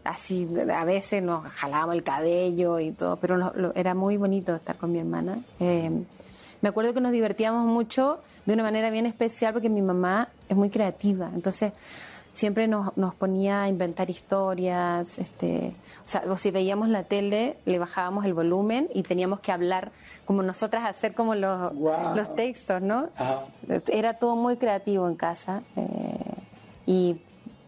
así 0.03 0.49
a 0.73 0.85
veces 0.85 1.21
nos 1.23 1.45
jalábamos 1.47 1.95
el 1.95 2.03
cabello 2.03 2.79
y 2.79 2.91
todo, 2.91 3.17
pero 3.17 3.37
lo- 3.37 3.53
lo- 3.55 3.75
era 3.75 3.93
muy 3.93 4.17
bonito 4.17 4.55
estar 4.55 4.77
con 4.77 4.91
mi 4.91 4.99
hermana. 4.99 5.39
Eh, 5.59 5.91
me 6.61 6.69
acuerdo 6.69 6.93
que 6.93 7.01
nos 7.01 7.11
divertíamos 7.11 7.65
mucho 7.65 8.19
de 8.45 8.53
una 8.53 8.63
manera 8.63 8.89
bien 8.89 9.05
especial 9.05 9.53
porque 9.53 9.69
mi 9.69 9.81
mamá 9.81 10.29
es 10.49 10.55
muy 10.55 10.69
creativa, 10.69 11.29
entonces 11.33 11.73
siempre 12.33 12.67
nos, 12.67 12.95
nos 12.95 13.13
ponía 13.13 13.63
a 13.63 13.67
inventar 13.67 14.09
historias, 14.09 15.17
este, 15.19 15.75
o 16.05 16.07
sea, 16.07 16.23
o 16.29 16.37
si 16.37 16.49
veíamos 16.51 16.87
la 16.87 17.03
tele, 17.03 17.57
le 17.65 17.77
bajábamos 17.77 18.23
el 18.25 18.33
volumen 18.33 18.87
y 18.93 19.03
teníamos 19.03 19.41
que 19.41 19.51
hablar 19.51 19.91
como 20.25 20.41
nosotras, 20.41 20.85
hacer 20.89 21.13
como 21.13 21.35
los, 21.35 21.73
Guau. 21.73 22.15
los 22.15 22.33
textos, 22.35 22.81
¿no? 22.81 23.09
Ajá. 23.17 23.41
Era 23.91 24.13
todo 24.17 24.35
muy 24.37 24.55
creativo 24.57 25.07
en 25.09 25.15
casa 25.15 25.61
eh, 25.75 26.35
y 26.85 27.17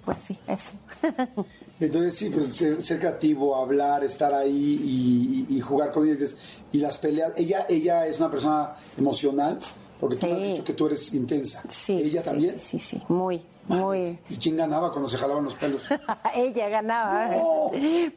pues 0.05 0.17
sí, 0.19 0.39
eso. 0.47 0.73
Entonces, 1.85 2.15
sí, 2.15 2.29
pues 2.29 2.55
ser, 2.55 2.83
ser 2.83 2.99
creativo, 2.99 3.55
hablar, 3.55 4.03
estar 4.03 4.33
ahí 4.33 5.45
y, 5.49 5.55
y 5.57 5.59
jugar 5.61 5.91
con 5.91 6.09
ellas. 6.09 6.35
Y 6.71 6.77
las 6.77 6.97
peleas. 6.97 7.33
Ella, 7.35 7.65
ella 7.69 8.07
es 8.07 8.19
una 8.19 8.31
persona 8.31 8.75
emocional, 8.97 9.59
porque 9.99 10.17
tú 10.17 10.25
me 10.25 10.33
has 10.33 10.41
dicho 10.41 10.63
que 10.63 10.73
tú 10.73 10.87
eres 10.87 11.13
intensa. 11.13 11.63
Sí. 11.67 11.93
¿Ella 11.93 12.21
sí, 12.21 12.25
también? 12.25 12.59
Sí, 12.59 12.79
sí, 12.79 12.97
sí, 12.97 13.03
muy, 13.07 13.43
muy. 13.67 14.19
¿Y 14.29 14.37
quién 14.37 14.57
ganaba 14.57 14.91
cuando 14.91 15.09
se 15.09 15.17
jalaban 15.17 15.43
los 15.45 15.55
pelos? 15.55 15.81
Ella 16.35 16.69
ganaba. 16.69 17.29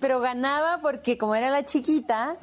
Pero 0.00 0.20
ganaba 0.20 0.80
porque 0.80 1.18
como 1.18 1.34
era 1.34 1.50
la 1.50 1.64
chiquita, 1.64 2.36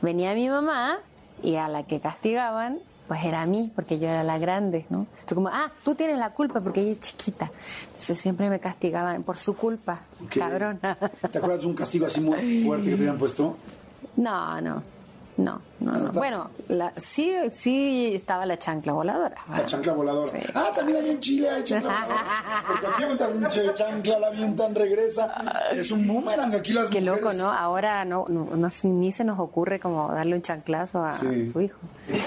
venía 0.00 0.34
mi 0.34 0.48
mamá 0.48 0.98
y 1.42 1.56
a 1.56 1.68
la 1.68 1.86
que 1.86 2.00
castigaban, 2.00 2.80
pues 3.10 3.24
era 3.24 3.42
a 3.42 3.46
mí, 3.46 3.72
porque 3.74 3.98
yo 3.98 4.06
era 4.06 4.22
la 4.22 4.38
grande, 4.38 4.86
¿no? 4.88 4.98
Entonces 5.00 5.34
como, 5.34 5.48
ah, 5.48 5.72
tú 5.84 5.96
tienes 5.96 6.16
la 6.16 6.30
culpa 6.30 6.60
porque 6.60 6.80
ella 6.80 6.92
es 6.92 7.00
chiquita. 7.00 7.50
Entonces 7.86 8.16
siempre 8.16 8.48
me 8.48 8.60
castigaban 8.60 9.24
por 9.24 9.36
su 9.36 9.56
culpa, 9.56 10.02
¿Qué? 10.30 10.38
cabrona. 10.38 10.96
¿Te 11.32 11.38
acuerdas 11.38 11.62
de 11.62 11.66
un 11.66 11.74
castigo 11.74 12.06
así 12.06 12.20
muy 12.20 12.62
fuerte 12.62 12.84
que 12.84 12.94
te 12.94 13.02
habían 13.02 13.18
puesto? 13.18 13.56
No, 14.14 14.60
no. 14.60 14.99
No, 15.40 15.60
no, 15.80 15.92
no. 15.92 16.12
Bueno, 16.12 16.50
la, 16.68 16.92
sí, 16.96 17.32
sí 17.50 18.12
estaba 18.14 18.44
la 18.44 18.58
chancla 18.58 18.92
voladora. 18.92 19.36
La 19.48 19.64
chancla 19.64 19.92
voladora. 19.94 20.30
Sí. 20.30 20.46
Ah, 20.54 20.70
también 20.74 21.02
hay 21.02 21.10
en 21.10 21.20
Chile 21.20 21.48
hay 21.48 21.64
chancla 21.64 21.90
voladora. 22.06 22.64
Porque 22.66 22.86
aquí 22.86 23.02
aventan 23.04 23.36
un 23.36 23.74
chancla, 23.74 24.18
la 24.18 24.26
avientan, 24.26 24.74
regresa. 24.74 25.32
Es 25.72 25.90
un 25.90 26.06
boomerang 26.06 26.54
aquí 26.54 26.72
las 26.74 26.90
Qué 26.90 27.00
mujeres. 27.00 27.22
loco, 27.22 27.32
¿no? 27.34 27.50
Ahora 27.52 28.04
no, 28.04 28.26
no, 28.28 28.48
no- 28.54 28.68
ni 28.84 29.12
se 29.12 29.24
nos 29.24 29.38
ocurre 29.38 29.80
como 29.80 30.12
darle 30.12 30.34
un 30.36 30.42
chanclazo 30.42 31.02
a 31.04 31.12
Sí. 31.12 31.48
su 31.48 31.60
hijo. 31.62 31.78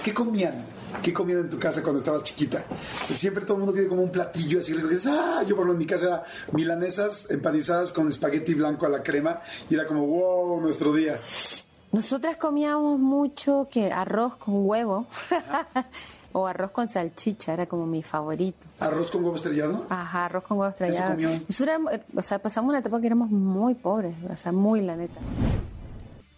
¿Qué 0.03 0.13
comían? 0.13 0.55
¿Qué 1.03 1.11
comían 1.13 1.39
en 1.41 1.49
tu 1.49 1.59
casa 1.59 1.81
cuando 1.83 1.99
estabas 1.99 2.23
chiquita? 2.23 2.63
Siempre 2.87 3.43
todo 3.43 3.53
el 3.53 3.59
mundo 3.59 3.73
tiene 3.73 3.87
como 3.89 4.01
un 4.01 4.11
platillo 4.11 4.59
así 4.59 4.73
que 4.73 4.79
ah, 5.09 5.41
yo 5.45 5.55
por 5.55 5.65
ejemplo 5.65 5.73
en 5.73 5.79
mi 5.79 5.85
casa 5.85 6.05
era 6.07 6.23
milanesas 6.51 7.29
empanizadas 7.31 7.91
con 7.91 8.09
espagueti 8.09 8.53
blanco 8.53 8.85
a 8.85 8.89
la 8.89 9.03
crema 9.03 9.41
y 9.69 9.75
era 9.75 9.85
como, 9.85 10.05
wow, 10.05 10.61
nuestro 10.61 10.93
día. 10.93 11.17
Nosotras 11.93 12.37
comíamos 12.37 12.99
mucho 12.99 13.67
que 13.71 13.91
arroz 13.91 14.35
con 14.37 14.65
huevo 14.65 15.05
o 16.33 16.47
arroz 16.47 16.71
con 16.71 16.87
salchicha, 16.87 17.53
era 17.53 17.67
como 17.67 17.85
mi 17.85 18.01
favorito. 18.01 18.65
¿Arroz 18.79 19.11
con 19.11 19.23
huevo 19.23 19.35
estrellado? 19.35 19.85
Ajá, 19.89 20.25
arroz 20.25 20.43
con 20.43 20.57
huevo 20.57 20.69
estrellado. 20.71 21.15
Nosotros 21.15 21.61
éramos- 21.61 21.93
o 22.15 22.21
sea, 22.23 22.39
pasamos 22.39 22.69
una 22.69 22.79
etapa 22.79 22.99
que 22.99 23.05
éramos 23.07 23.29
muy 23.29 23.75
pobres, 23.75 24.15
o 24.29 24.35
sea, 24.35 24.51
muy 24.51 24.81
la 24.81 24.95
neta. 24.95 25.19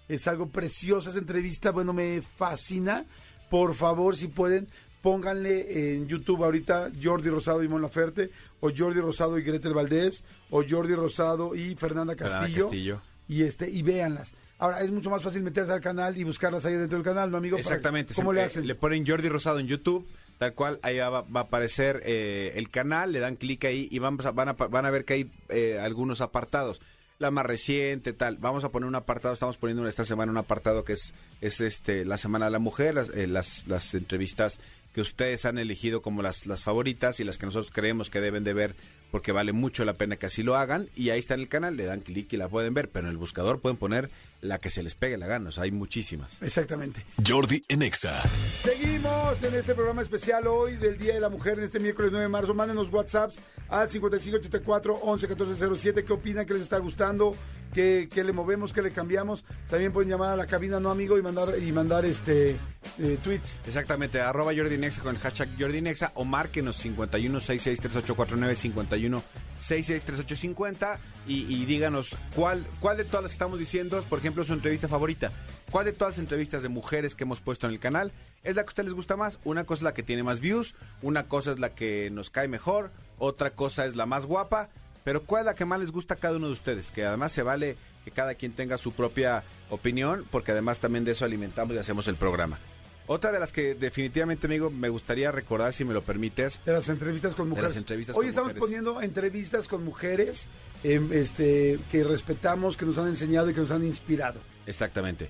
Es 0.08 0.28
algo 0.28 0.48
preciosa 0.50 1.10
esa 1.10 1.20
entrevista, 1.20 1.72
bueno, 1.72 1.94
me 1.94 2.22
fascina. 2.22 3.06
Por 3.50 3.74
favor, 3.74 4.18
si 4.18 4.28
pueden, 4.28 4.68
pónganle 5.02 5.96
en 5.96 6.08
YouTube 6.08 6.44
ahorita 6.44 6.92
Jordi 7.02 7.30
Rosado 7.30 7.64
y 7.64 7.68
Mon 7.70 7.82
Laferte, 7.82 8.30
o 8.60 8.72
Jordi 8.76 9.00
Rosado 9.00 9.40
y 9.40 9.44
Gretel 9.44 9.74
Valdés, 9.74 10.24
o 10.52 10.64
Jordi 10.68 10.96
Rosado 10.96 11.56
y 11.56 11.76
Fernanda 11.76 12.14
Fernanda 12.16 12.40
Castillo. 12.42 12.64
Castillo. 12.66 13.02
Y 13.28 13.44
este, 13.44 13.70
y 13.70 13.82
véanlas. 13.82 14.34
Ahora, 14.58 14.82
es 14.82 14.90
mucho 14.92 15.10
más 15.10 15.22
fácil 15.22 15.44
meterse 15.44 15.74
al 15.74 15.82
canal 15.82 16.18
y 16.18 16.24
buscarlas 16.24 16.66
ahí 16.66 16.74
dentro 16.76 16.98
del 16.98 17.06
canal, 17.06 17.30
¿no, 17.30 17.38
amigo? 17.38 17.58
Exactamente. 17.58 18.14
¿Cómo 18.14 18.32
le 18.34 18.42
eh, 18.42 18.46
hacen? 18.46 18.66
le 18.66 18.76
ponen 18.76 19.06
Jordi 19.06 19.28
Rosado 19.28 19.60
en 19.60 19.68
YouTube, 19.68 20.08
tal 20.38 20.54
cual, 20.54 20.80
ahí 20.82 20.98
va, 20.98 21.10
va 21.22 21.40
a 21.42 21.44
aparecer 21.44 22.02
eh, 22.06 22.54
el 22.56 22.70
canal, 22.70 23.12
le 23.12 23.20
dan 23.20 23.36
clic 23.36 23.66
ahí 23.66 23.88
y 23.92 24.00
vamos 24.00 24.26
a- 24.26 24.32
van, 24.32 24.50
a, 24.50 24.54
van 24.54 24.86
a 24.86 24.90
ver 24.92 25.04
que 25.04 25.14
hay 25.14 25.32
eh, 25.50 25.80
algunos 25.82 26.22
apartados. 26.22 26.82
La 27.18 27.32
más 27.32 27.46
reciente, 27.46 28.12
tal. 28.12 28.38
Vamos 28.38 28.66
a 28.66 28.70
poner 28.70 28.88
un 28.88 28.96
apartado, 28.96 29.34
estamos 29.34 29.56
poniendo 29.58 29.88
esta 29.88 30.04
semana 30.04 30.32
un 30.34 30.38
apartado 30.38 30.84
que 30.84 30.94
es, 30.94 31.14
es 31.40 31.62
este 31.62 32.04
la 32.04 32.18
Semana 32.18 32.46
de 32.46 32.52
la 32.52 32.60
Mujer, 32.60 32.96
las, 32.96 33.10
eh, 33.10 33.28
las, 33.28 33.66
las 33.68 33.94
entrevistas 33.94 34.60
que 34.96 35.02
ustedes 35.02 35.44
han 35.44 35.58
elegido 35.58 36.02
como 36.02 36.22
las, 36.22 36.48
las 36.48 36.64
favoritas 36.64 37.20
y 37.20 37.26
las 37.26 37.38
que 37.38 37.46
nosotros 37.46 37.70
creemos 37.70 38.10
que 38.10 38.22
deben 38.22 38.46
de 38.46 38.54
ver 38.54 38.76
porque 39.12 39.34
vale 39.34 39.52
mucho 39.52 39.84
la 39.84 39.96
pena 39.96 40.16
que 40.16 40.26
así 40.26 40.42
lo 40.42 40.56
hagan 40.56 40.90
y 40.96 41.10
ahí 41.10 41.20
está 41.20 41.34
en 41.34 41.42
el 41.42 41.50
canal, 41.50 41.76
le 41.76 41.84
dan 41.84 42.00
clic 42.00 42.32
y 42.32 42.38
la 42.38 42.48
pueden 42.48 42.74
ver, 42.74 42.90
pero 42.90 43.08
en 43.08 43.12
el 43.12 43.18
buscador 43.18 43.60
pueden 43.60 43.76
poner 43.76 44.10
la 44.40 44.60
que 44.60 44.70
se 44.70 44.84
les 44.84 44.96
pegue 44.96 45.18
la 45.18 45.28
gana, 45.28 45.50
o 45.50 45.52
sea, 45.52 45.64
hay 45.64 45.72
muchísimas. 45.72 46.42
Exactamente. 46.42 47.06
Jordi 47.28 47.66
en 47.68 47.82
Exa. 47.82 48.24
Seguimos 48.62 49.44
en 49.44 49.56
este 49.56 49.76
programa 49.76 50.02
especial 50.02 50.48
hoy 50.48 50.78
del 50.78 50.98
Día 50.98 51.16
de 51.16 51.20
la 51.20 51.30
Mujer, 51.30 51.60
en 51.60 51.66
este 51.66 51.82
miércoles 51.82 52.12
9 52.12 52.24
de 52.24 52.30
marzo. 52.30 52.54
Mándenos 52.54 52.90
WhatsApps 52.90 53.40
al 53.68 53.90
5584 53.90 54.94
111407. 55.04 56.06
¿Qué 56.06 56.14
opinan? 56.14 56.46
¿Qué 56.46 56.54
les 56.54 56.62
está 56.62 56.78
gustando? 56.78 57.36
¿Qué, 57.76 58.24
le 58.24 58.32
movemos? 58.32 58.72
¿Qué 58.72 58.82
le 58.82 58.90
cambiamos? 58.90 59.44
También 59.70 59.92
pueden 59.92 60.10
llamar 60.10 60.32
a 60.32 60.38
la 60.38 60.46
cabina, 60.46 60.80
no 60.80 60.92
amigo, 60.92 61.18
y 61.18 61.22
mandar, 61.22 61.60
y 61.62 61.74
mandar 61.74 62.06
este 62.06 62.52
eh, 63.00 63.18
tweets. 63.22 63.60
Exactamente, 63.68 64.22
arroba 64.22 64.54
Jordi 64.56 64.78
Nexa 64.78 65.02
con 65.02 65.14
el 65.14 65.22
hashtag 65.22 65.50
Jordi 65.60 65.82
Nexa 65.82 66.14
o 66.16 66.24
márquenos 66.24 66.78
51 66.78 67.38
66 67.38 67.80
3849 67.82 68.56
51 68.56 69.24
66 69.60 70.04
3850 70.04 71.00
y, 71.28 71.54
y 71.54 71.66
díganos 71.66 72.16
cuál, 72.34 72.66
cuál 72.80 72.96
de 72.96 73.04
todas 73.04 73.24
las 73.24 73.34
estamos 73.34 73.60
diciendo, 73.60 74.02
por 74.10 74.20
ejemplo, 74.20 74.46
su 74.46 74.54
entrevista 74.54 74.88
favorita. 74.88 75.34
¿Cuál 75.70 75.88
de 75.88 75.92
todas 75.92 76.14
las 76.14 76.20
entrevistas 76.20 76.64
de 76.64 76.70
mujeres 76.70 77.16
que 77.16 77.26
hemos 77.26 77.42
puesto 77.42 77.68
en 77.68 77.74
el 77.74 77.82
canal 77.82 78.14
es 78.44 78.56
la 78.56 78.62
que 78.62 78.68
a 78.68 78.72
ustedes 78.72 78.86
les 78.86 78.96
gusta 78.96 79.18
más? 79.18 79.40
Una 79.44 79.66
cosa 79.66 79.80
es 79.80 79.84
la 79.84 79.94
que 79.94 80.04
tiene 80.04 80.24
más 80.24 80.40
views, 80.40 80.76
una 81.02 81.24
cosa 81.24 81.52
es 81.52 81.60
la 81.60 81.76
que 81.76 82.10
nos 82.12 82.30
cae 82.30 82.48
mejor, 82.48 82.92
otra 83.18 83.50
cosa 83.50 83.86
es 83.86 83.98
la 83.98 84.06
más 84.06 84.26
guapa, 84.26 84.70
pero 85.06 85.24
¿cuál 85.24 85.42
es 85.42 85.46
la 85.46 85.54
que 85.56 85.64
más 85.64 85.80
les 85.80 85.92
gusta 85.92 86.16
a 86.16 86.18
cada 86.18 86.36
uno 86.36 86.48
de 86.48 86.54
ustedes? 86.54 86.92
Que 86.92 87.06
además 87.06 87.32
se 87.32 87.44
vale 87.44 87.78
que 88.04 88.12
cada 88.12 88.36
quien 88.36 88.52
tenga 88.52 88.78
su 88.78 88.92
propia 88.92 89.44
opinión, 89.70 90.26
porque 90.32 90.52
además 90.52 90.80
también 90.80 91.06
de 91.06 91.12
eso 91.14 91.24
alimentamos 91.24 91.74
y 91.76 91.80
hacemos 91.80 92.08
el 92.10 92.16
programa. 92.18 92.60
Otra 93.08 93.32
de 93.32 93.40
las 93.40 93.52
que 93.52 93.76
definitivamente, 93.76 94.48
amigo, 94.48 94.72
me 94.72 94.90
gustaría 94.90 95.32
recordar, 95.32 95.74
si 95.74 95.86
me 95.86 95.94
lo 95.94 96.02
permites, 96.02 96.60
De 96.66 96.74
las 96.74 96.90
entrevistas 96.90 97.36
con 97.36 97.50
mujeres. 97.50 97.72
las 97.72 97.78
entrevistas 97.78 98.16
Hoy 98.16 98.24
con 98.24 98.30
estamos 98.30 98.48
mujeres. 98.56 98.62
poniendo 98.62 99.02
entrevistas 99.02 99.68
con 99.68 99.86
mujeres 99.86 100.48
em, 100.84 101.14
este, 101.14 101.80
que 101.92 102.04
respetamos, 102.04 102.76
que 102.78 102.86
nos 102.86 102.98
han 102.98 103.08
enseñado 103.08 103.48
y 103.50 103.54
que 103.54 103.62
nos 103.62 103.70
han 103.72 103.84
inspirado. 103.84 104.42
exactamente, 104.66 105.30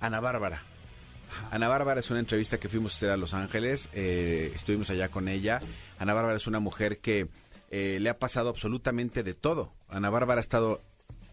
Ana 0.00 0.18
Bárbara. 0.18 0.64
Ana 1.52 1.68
Bárbara 1.68 2.00
es 2.00 2.10
una 2.10 2.18
entrevista 2.20 2.58
que 2.58 2.68
fuimos 2.68 2.92
a 2.92 2.96
hacer 2.96 3.10
a 3.10 3.16
Los 3.16 3.34
Ángeles, 3.34 3.88
eh, 3.92 4.50
estuvimos 4.54 4.90
allá 4.90 5.08
con 5.08 5.28
ella. 5.28 5.60
Ana 5.98 6.14
Bárbara 6.14 6.36
es 6.36 6.46
una 6.48 6.58
mujer 6.60 6.98
que 6.98 7.28
eh, 7.72 7.98
le 8.00 8.08
ha 8.10 8.18
pasado 8.18 8.48
absolutamente 8.50 9.24
de 9.24 9.34
todo. 9.34 9.70
Ana 9.88 10.08
Bárbara 10.10 10.38
ha 10.38 10.40
estado 10.40 10.80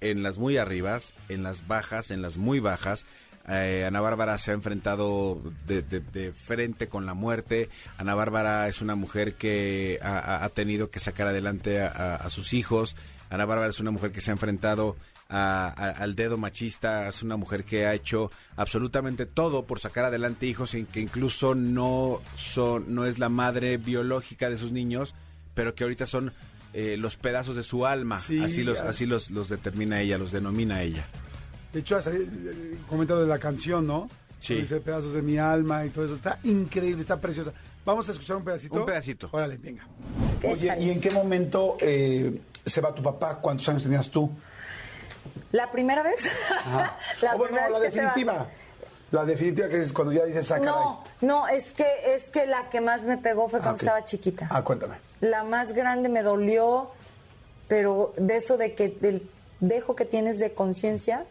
en 0.01 0.23
las 0.23 0.37
muy 0.39 0.57
arribas, 0.57 1.13
en 1.27 1.43
las 1.43 1.67
bajas, 1.67 2.09
en 2.09 2.21
las 2.23 2.37
muy 2.37 2.59
bajas. 2.59 3.05
Eh, 3.47 3.83
Ana 3.87 3.99
Bárbara 3.99 4.37
se 4.37 4.51
ha 4.51 4.53
enfrentado 4.53 5.41
de, 5.67 6.31
frente 6.33 6.87
con 6.87 7.05
la 7.05 7.13
muerte. 7.13 7.67
Ana 7.97 8.13
Bárbara 8.15 8.67
es 8.67 8.81
una 8.81 8.95
mujer 8.95 9.33
que 9.33 9.99
ha, 10.01 10.47
tenido 10.53 10.89
que 10.89 10.99
sacar 10.99 11.27
adelante 11.27 11.81
a, 11.81 12.15
a- 12.15 12.29
sus 12.29 12.53
hijos. 12.53 12.95
Ana 13.29 13.45
Bárbara 13.45 13.69
es 13.69 13.79
una 13.79 13.91
mujer 13.91 14.11
que 14.11 14.21
se 14.21 14.31
ha 14.31 14.33
enfrentado 14.33 14.95
a- 15.29 15.67
al 15.69 16.15
dedo 16.15 16.37
machista. 16.37 17.07
Es 17.07 17.23
una 17.23 17.37
mujer 17.37 17.63
que 17.65 17.85
ha 17.87 17.93
hecho 17.95 18.31
absolutamente 18.55 19.25
todo 19.25 19.65
por 19.65 19.79
sacar 19.79 20.05
adelante 20.05 20.45
hijos 20.45 20.75
en 20.75 20.85
que 20.85 20.99
incluso 20.99 21.55
no 21.55 22.21
son, 22.35 22.93
no 22.93 23.05
es 23.05 23.17
la 23.19 23.29
madre 23.29 23.77
biológica 23.77 24.49
de 24.49 24.57
sus 24.57 24.71
niños, 24.71 25.15
pero 25.59 25.75
que 25.75 25.83
ahorita 25.83 26.05
son 26.05 26.31
eh, 26.73 26.95
los 26.95 27.17
pedazos 27.17 27.53
de 27.57 27.63
su 27.63 27.85
alma. 27.85 28.17
Sí, 28.17 28.41
así 28.41 28.63
los, 28.63 28.79
así 28.79 29.05
los, 29.05 29.29
los 29.29 29.49
determina 29.49 29.99
ella, 29.99 30.17
los 30.17 30.31
denomina 30.31 30.81
ella. 30.81 31.03
De 31.73 31.81
hecho, 31.81 31.99
eh, 31.99 32.77
comentario 32.87 33.23
de 33.23 33.27
la 33.27 33.39
canción, 33.39 33.85
¿no? 33.85 34.09
Sí. 34.39 34.55
Dice 34.55 34.79
pedazos 34.79 35.11
de 35.11 35.21
mi 35.21 35.37
alma 35.37 35.85
y 35.85 35.89
todo 35.89 36.05
eso. 36.05 36.15
Está 36.15 36.39
increíble, 36.43 37.01
está 37.01 37.19
preciosa. 37.19 37.51
Vamos 37.83 38.07
a 38.07 38.13
escuchar 38.13 38.37
un 38.37 38.45
pedacito. 38.45 38.75
Un 38.75 38.85
pedacito. 38.85 39.27
Órale, 39.33 39.57
venga. 39.57 39.85
Oye, 40.49 40.73
¿y 40.79 40.91
en 40.91 41.01
qué 41.01 41.11
momento 41.11 41.75
eh, 41.81 42.39
se 42.65 42.79
va 42.79 42.95
tu 42.95 43.03
papá? 43.03 43.39
¿Cuántos 43.41 43.67
años 43.67 43.83
tenías 43.83 44.09
tú? 44.09 44.31
¿La 45.51 45.69
primera 45.69 46.03
vez? 46.03 46.31
O 47.33 47.37
bueno, 47.37 47.43
primera 47.43 47.69
la 47.69 47.79
vez 47.79 47.91
que 47.91 47.99
se 47.99 48.23
va. 48.23 48.47
La 49.11 49.25
definitiva 49.25 49.67
que 49.67 49.79
es 49.81 49.91
cuando 49.93 50.13
ya 50.13 50.25
dices, 50.25 50.51
ah, 50.51 50.59
No, 50.59 51.03
no, 51.21 51.47
es 51.47 51.71
que, 51.71 51.85
es 52.15 52.29
que 52.29 52.45
la 52.45 52.69
que 52.69 52.79
más 52.81 53.03
me 53.03 53.17
pegó 53.17 53.49
fue 53.49 53.59
cuando 53.59 53.71
Ah, 53.71 53.73
ok. 53.73 53.81
estaba 53.81 54.03
chiquita. 54.05 54.47
Ah, 54.51 54.63
cuéntame. 54.63 54.97
La 55.21 55.43
más 55.43 55.73
grande 55.73 56.09
me 56.09 56.21
dolió, 56.21 56.91
pero 57.67 58.13
de 58.17 58.37
eso 58.37 58.57
de 58.57 58.75
que 58.75 58.89
del 58.89 59.27
dejo 59.59 59.95
que 59.95 60.05
tienes 60.05 60.39
de 60.39 60.53
conciencia, 60.53 61.25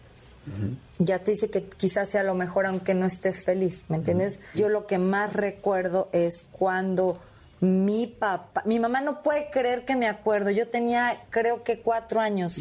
ya 0.99 1.19
te 1.23 1.33
dice 1.33 1.51
que 1.51 1.65
quizás 1.65 2.09
sea 2.09 2.23
lo 2.23 2.35
mejor 2.35 2.67
aunque 2.67 2.95
no 2.95 3.05
estés 3.07 3.45
feliz, 3.45 3.85
¿me 3.89 3.97
entiendes? 3.97 4.41
Yo 4.55 4.69
lo 4.71 4.87
que 4.87 4.99
más 4.99 5.33
recuerdo 5.35 6.09
es 6.13 6.47
cuando 6.51 7.19
mi 7.61 8.07
papá, 8.07 8.63
mi 8.65 8.79
mamá 8.79 9.01
no 9.03 9.21
puede 9.23 9.51
creer 9.51 9.85
que 9.85 9.95
me 9.95 10.09
acuerdo, 10.09 10.51
yo 10.51 10.67
tenía 10.69 11.23
creo 11.31 11.65
que 11.65 11.81
cuatro 11.81 12.21
años. 12.21 12.57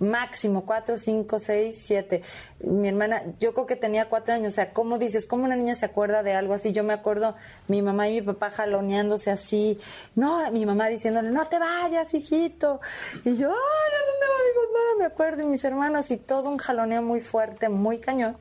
Máximo, 0.00 0.64
cuatro, 0.64 0.96
cinco, 0.96 1.38
seis, 1.38 1.76
siete. 1.78 2.22
Mi 2.60 2.88
hermana, 2.88 3.22
yo 3.38 3.52
creo 3.52 3.66
que 3.66 3.76
tenía 3.76 4.08
cuatro 4.08 4.34
años. 4.34 4.52
O 4.52 4.54
sea, 4.54 4.72
¿cómo 4.72 4.96
dices? 4.96 5.26
¿Cómo 5.26 5.44
una 5.44 5.56
niña 5.56 5.74
se 5.74 5.84
acuerda 5.84 6.22
de 6.22 6.32
algo 6.32 6.54
así? 6.54 6.72
Yo 6.72 6.82
me 6.84 6.94
acuerdo 6.94 7.36
mi 7.68 7.82
mamá 7.82 8.08
y 8.08 8.12
mi 8.14 8.22
papá 8.22 8.48
jaloneándose 8.48 9.30
así. 9.30 9.78
No, 10.14 10.50
mi 10.52 10.64
mamá 10.64 10.88
diciéndole, 10.88 11.30
no 11.30 11.46
te 11.46 11.58
vayas, 11.58 12.14
hijito. 12.14 12.80
Y 13.24 13.36
yo, 13.36 13.50
ay, 13.50 13.92
¿a 13.94 14.06
dónde 14.06 14.26
va 14.26 14.38
mi 14.46 14.54
papá? 14.54 14.98
Me 14.98 15.04
acuerdo, 15.04 15.42
y 15.42 15.46
mis 15.46 15.64
hermanos, 15.64 16.10
y 16.10 16.16
todo 16.16 16.48
un 16.48 16.56
jaloneo 16.56 17.02
muy 17.02 17.20
fuerte, 17.20 17.68
muy 17.68 17.98
cañón. 17.98 18.38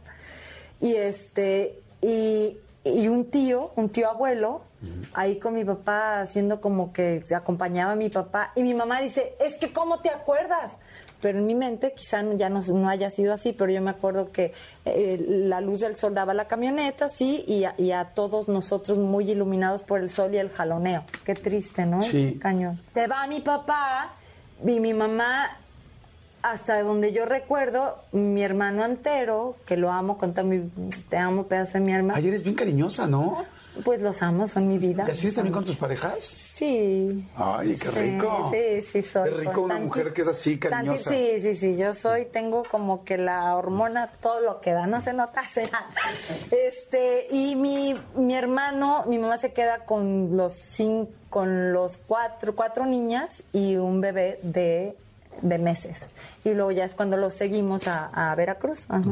Y 0.80 0.96
este, 0.96 1.82
y, 2.02 2.58
y 2.86 3.10
un 3.10 3.30
tío, 3.30 3.74
un 3.76 3.90
tío 3.90 4.10
abuelo, 4.10 4.62
ahí 5.14 5.40
con 5.40 5.56
mi 5.56 5.66
papá 5.66 6.22
haciendo 6.22 6.62
como 6.62 6.94
que 6.94 7.22
acompañaba 7.36 7.92
a 7.92 7.96
mi 7.96 8.08
papá. 8.10 8.54
Y 8.56 8.64
mi 8.64 8.74
mamá 8.74 9.02
dice, 9.02 9.36
es 9.42 9.56
que 9.56 9.74
¿cómo 9.74 10.00
te 10.00 10.10
acuerdas? 10.10 10.78
Pero 11.22 11.40
en 11.40 11.46
mi 11.46 11.56
mente 11.56 11.94
quizá 11.96 12.24
ya 12.36 12.50
no, 12.50 12.62
no 12.62 12.90
haya 12.90 13.10
sido 13.10 13.34
así, 13.34 13.54
pero 13.54 13.72
yo 13.72 13.82
me 13.82 13.92
acuerdo 13.92 14.32
que 14.32 14.54
eh, 14.86 15.24
la 15.28 15.62
luz 15.62 15.82
del 15.82 15.96
sol 15.96 16.14
daba 16.14 16.34
la 16.34 16.48
camioneta, 16.48 17.10
sí, 17.10 17.44
y 17.48 17.64
a, 17.66 17.76
y 17.78 17.92
a 17.92 18.06
todos 18.06 18.48
nosotros 18.48 18.98
muy 18.98 19.30
iluminados 19.30 19.84
por 19.84 20.00
el 20.00 20.10
sol 20.10 20.34
y 20.34 20.38
el 20.38 20.50
jaloneo. 20.50 21.04
Qué 21.24 21.36
triste, 21.36 21.86
¿no? 21.86 22.02
Sí. 22.02 22.38
Cañón. 22.40 22.82
Te 22.94 23.08
va 23.08 23.28
mi 23.28 23.42
papá 23.42 24.14
y 24.66 24.80
mi 24.80 24.94
mamá 24.94 25.50
hasta 26.42 26.82
donde 26.84 27.12
yo 27.12 27.26
recuerdo, 27.26 27.98
mi 28.12 28.44
hermano 28.44 28.86
entero, 28.86 29.58
que 29.66 29.78
lo 29.78 29.92
amo 29.92 30.18
con 30.18 30.34
todo 30.34 30.46
mi, 30.46 30.70
te 31.10 31.18
amo 31.18 31.44
pedazo 31.44 31.74
de 31.74 31.82
mi 31.82 31.94
alma. 31.94 32.16
Ayer 32.16 32.30
eres 32.30 32.44
bien 32.44 32.56
cariñosa, 32.56 33.08
¿no? 33.08 33.46
Pues 33.84 34.02
los 34.02 34.22
amo, 34.22 34.48
son 34.48 34.68
mi 34.68 34.78
vida. 34.78 35.06
¿Y 35.08 35.12
así 35.12 35.32
también 35.32 35.54
con 35.54 35.64
tus 35.64 35.78
parejas? 35.78 36.18
Sí. 36.24 37.26
Ay, 37.36 37.70
qué 37.78 37.88
Sí, 37.88 38.00
rico. 38.00 38.52
Sí, 38.54 38.82
sí, 38.82 39.04
soy. 39.04 39.30
Qué 39.30 39.36
rico 39.38 39.62
una 39.62 39.76
tanti- 39.76 39.86
mujer 39.86 40.14
que 40.14 40.22
es 40.24 40.28
así, 40.28 40.58
tanti- 40.58 40.70
cariñosa. 40.70 41.10
Sí, 41.12 41.42
sí, 41.42 41.56
sí, 41.56 41.78
yo 41.78 41.94
soy, 41.94 42.26
tengo 42.26 42.64
como 42.70 43.06
que 43.06 43.18
la 43.18 43.56
hormona, 43.56 44.08
todo 44.22 44.42
lo 44.42 44.60
que 44.60 44.74
da, 44.74 44.86
no 44.88 45.00
se 45.00 45.14
nota, 45.14 45.44
será. 45.50 45.86
Este, 46.52 47.28
y 47.32 47.56
mi, 47.56 47.96
mi 48.16 48.36
hermano, 48.36 49.04
mi 49.08 49.18
mamá 49.18 49.38
se 49.38 49.54
queda 49.54 49.86
con 49.86 50.36
los 50.36 50.54
cinco, 50.54 51.12
con 51.30 51.72
los 51.74 51.98
cuatro, 51.98 52.56
cuatro 52.56 52.86
niñas 52.86 53.44
y 53.54 53.76
un 53.78 54.02
bebé 54.02 54.40
de, 54.42 54.96
de 55.42 55.58
meses. 55.58 56.08
Y 56.44 56.54
luego 56.54 56.72
ya 56.72 56.86
es 56.86 56.94
cuando 56.96 57.18
los 57.18 57.34
seguimos 57.34 57.88
a, 57.88 58.06
a 58.32 58.36
Veracruz. 58.36 58.86
Ajá. 58.90 59.04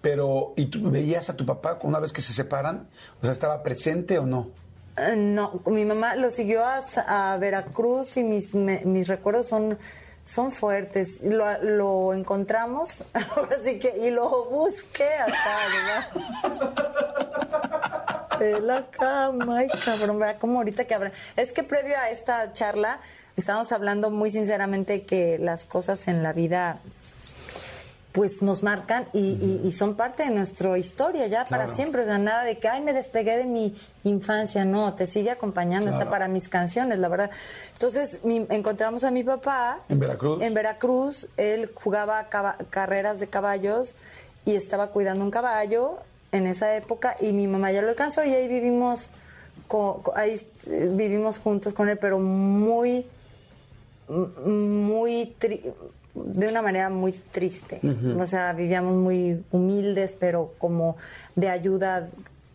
Pero, 0.00 0.52
¿y 0.56 0.66
tú 0.66 0.90
veías 0.90 1.28
a 1.30 1.36
tu 1.36 1.44
papá 1.46 1.78
una 1.82 1.98
vez 2.00 2.12
que 2.12 2.20
se 2.20 2.32
separan? 2.32 2.88
O 3.20 3.24
sea, 3.24 3.32
¿estaba 3.32 3.62
presente 3.62 4.18
o 4.18 4.26
no? 4.26 4.48
Eh, 4.96 5.14
No, 5.16 5.60
mi 5.66 5.84
mamá 5.84 6.16
lo 6.16 6.30
siguió 6.30 6.64
a, 6.64 6.80
a 7.32 7.36
Veracruz 7.38 8.16
y 8.16 8.24
mis, 8.24 8.54
me- 8.54 8.82
mis 8.84 9.06
recuerdos 9.08 9.48
son, 9.48 9.78
son 10.24 10.52
fuertes. 10.52 11.20
Lo, 11.22 11.62
lo 11.62 12.12
encontramos, 12.14 13.04
ahora 13.36 13.56
sí 13.64 13.78
que, 13.78 13.96
y 14.06 14.10
lo 14.10 14.46
busqué 14.50 15.08
hasta 15.08 16.10
de 18.38 18.60
la 18.60 18.86
cama. 18.90 19.58
Ay, 19.58 19.68
cabrón, 19.84 20.18
¿verdad? 20.18 20.38
Como 20.38 20.58
ahorita 20.58 20.84
que 20.86 20.94
habrá. 20.94 21.12
Es 21.36 21.52
que 21.52 21.62
previo 21.62 21.96
a 21.98 22.10
esta 22.10 22.52
charla 22.52 23.00
estábamos 23.40 23.72
hablando 23.72 24.10
muy 24.10 24.30
sinceramente 24.30 25.02
que 25.02 25.38
las 25.38 25.64
cosas 25.64 26.06
en 26.08 26.22
la 26.22 26.32
vida 26.32 26.78
pues 28.12 28.42
nos 28.42 28.64
marcan 28.64 29.06
y, 29.12 29.20
y- 29.20 29.60
y 29.68 29.70
son 29.72 29.94
parte 29.94 30.24
de 30.24 30.30
nuestra 30.30 30.76
historia 30.76 31.28
ya 31.28 31.44
para 31.44 31.64
Claro. 31.66 31.74
siempre. 31.76 32.02
O 32.02 32.04
sea, 32.06 32.18
nada 32.18 32.42
de 32.42 32.58
que, 32.58 32.66
ay, 32.66 32.82
me 32.82 32.92
despegué 32.92 33.36
de 33.36 33.44
mi 33.44 33.72
infancia. 34.02 34.64
No, 34.64 34.94
te 34.94 35.06
sigue 35.06 35.30
acompañando, 35.30 35.92
está 35.92 36.10
para 36.10 36.26
mis 36.26 36.48
canciones, 36.48 36.98
la 36.98 37.08
verdad. 37.08 37.30
Entonces, 37.74 38.18
mi- 38.24 38.46
encontramos 38.50 39.04
a 39.04 39.12
mi 39.12 39.22
papá. 39.22 39.78
¿En 39.88 40.00
Veracruz? 40.00 40.42
En 40.42 40.54
Veracruz. 40.54 41.28
Él 41.36 41.70
jugaba 41.72 42.28
carreras 42.70 43.20
de 43.20 43.28
caballos 43.28 43.94
y 44.44 44.56
estaba 44.56 44.88
cuidando 44.88 45.24
un 45.24 45.30
caballo 45.30 45.98
en 46.32 46.48
esa 46.48 46.74
época 46.76 47.14
y 47.20 47.32
mi 47.32 47.46
mamá 47.46 47.70
ya 47.70 47.80
lo 47.80 47.90
alcanzó 47.90 48.24
y 48.24 48.34
ahí 48.34 48.48
vivimos, 48.48 49.08
co- 49.68 50.00
co- 50.02 50.16
ahí 50.16 50.44
eh, 50.66 50.88
vivimos 50.92 51.38
juntos 51.38 51.74
con 51.74 51.88
él, 51.88 51.96
pero 51.98 52.18
muy 52.18 53.06
muy 54.44 55.34
tri- 55.38 55.72
de 56.14 56.48
una 56.48 56.60
manera 56.62 56.90
muy 56.90 57.12
triste. 57.12 57.80
O 58.18 58.26
sea, 58.26 58.52
vivíamos 58.52 58.96
muy 58.96 59.44
humildes, 59.52 60.12
pero 60.18 60.54
como 60.58 60.96
de 61.36 61.48
ayuda 61.48 62.08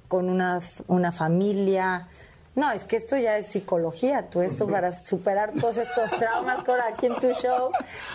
con 0.07 0.29
una, 0.29 0.59
una 0.87 1.11
familia. 1.11 2.07
No, 2.55 2.71
es 2.71 2.85
que 2.85 2.95
esto 2.95 3.17
ya 3.17 3.37
es 3.37 3.47
psicología, 3.47 4.29
tú 4.29 4.41
esto 4.41 4.65
para 4.65 4.91
superar 4.93 5.51
todos 5.59 5.75
estos 5.75 6.09
traumas 6.11 6.63
con 6.63 6.79
aquí 6.79 7.07
en 7.07 7.15
tu 7.15 7.33
show. 7.33 7.69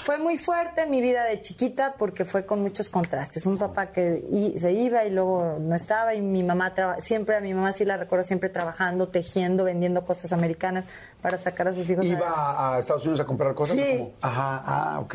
Fue 0.04 0.16
muy 0.18 0.38
fuerte 0.38 0.86
mi 0.86 1.02
vida 1.02 1.24
de 1.24 1.42
chiquita 1.42 1.94
porque 1.98 2.24
fue 2.24 2.46
con 2.46 2.62
muchos 2.62 2.88
contrastes. 2.88 3.44
Un 3.44 3.58
papá 3.58 3.88
que 3.92 4.24
i- 4.32 4.58
se 4.58 4.72
iba 4.72 5.04
y 5.04 5.10
luego 5.10 5.58
no 5.60 5.74
estaba 5.74 6.14
y 6.14 6.22
mi 6.22 6.42
mamá 6.42 6.72
traba- 6.74 7.00
siempre 7.02 7.36
a 7.36 7.40
mi 7.42 7.52
mamá 7.52 7.74
sí 7.74 7.84
la 7.84 7.98
recuerdo 7.98 8.24
siempre 8.24 8.48
trabajando, 8.48 9.08
tejiendo, 9.08 9.64
vendiendo 9.64 10.06
cosas 10.06 10.32
americanas 10.32 10.86
para 11.20 11.36
sacar 11.36 11.68
a 11.68 11.74
sus 11.74 11.90
hijos. 11.90 12.04
¿Iba 12.06 12.30
a, 12.30 12.76
a 12.76 12.78
Estados 12.78 13.02
Unidos 13.04 13.20
a 13.20 13.26
comprar 13.26 13.54
cosas? 13.54 13.76
Sí. 13.76 13.82
¿o 13.82 13.98
cómo? 13.98 14.12
Ajá, 14.22 14.62
ah, 14.64 15.00
ok. 15.00 15.14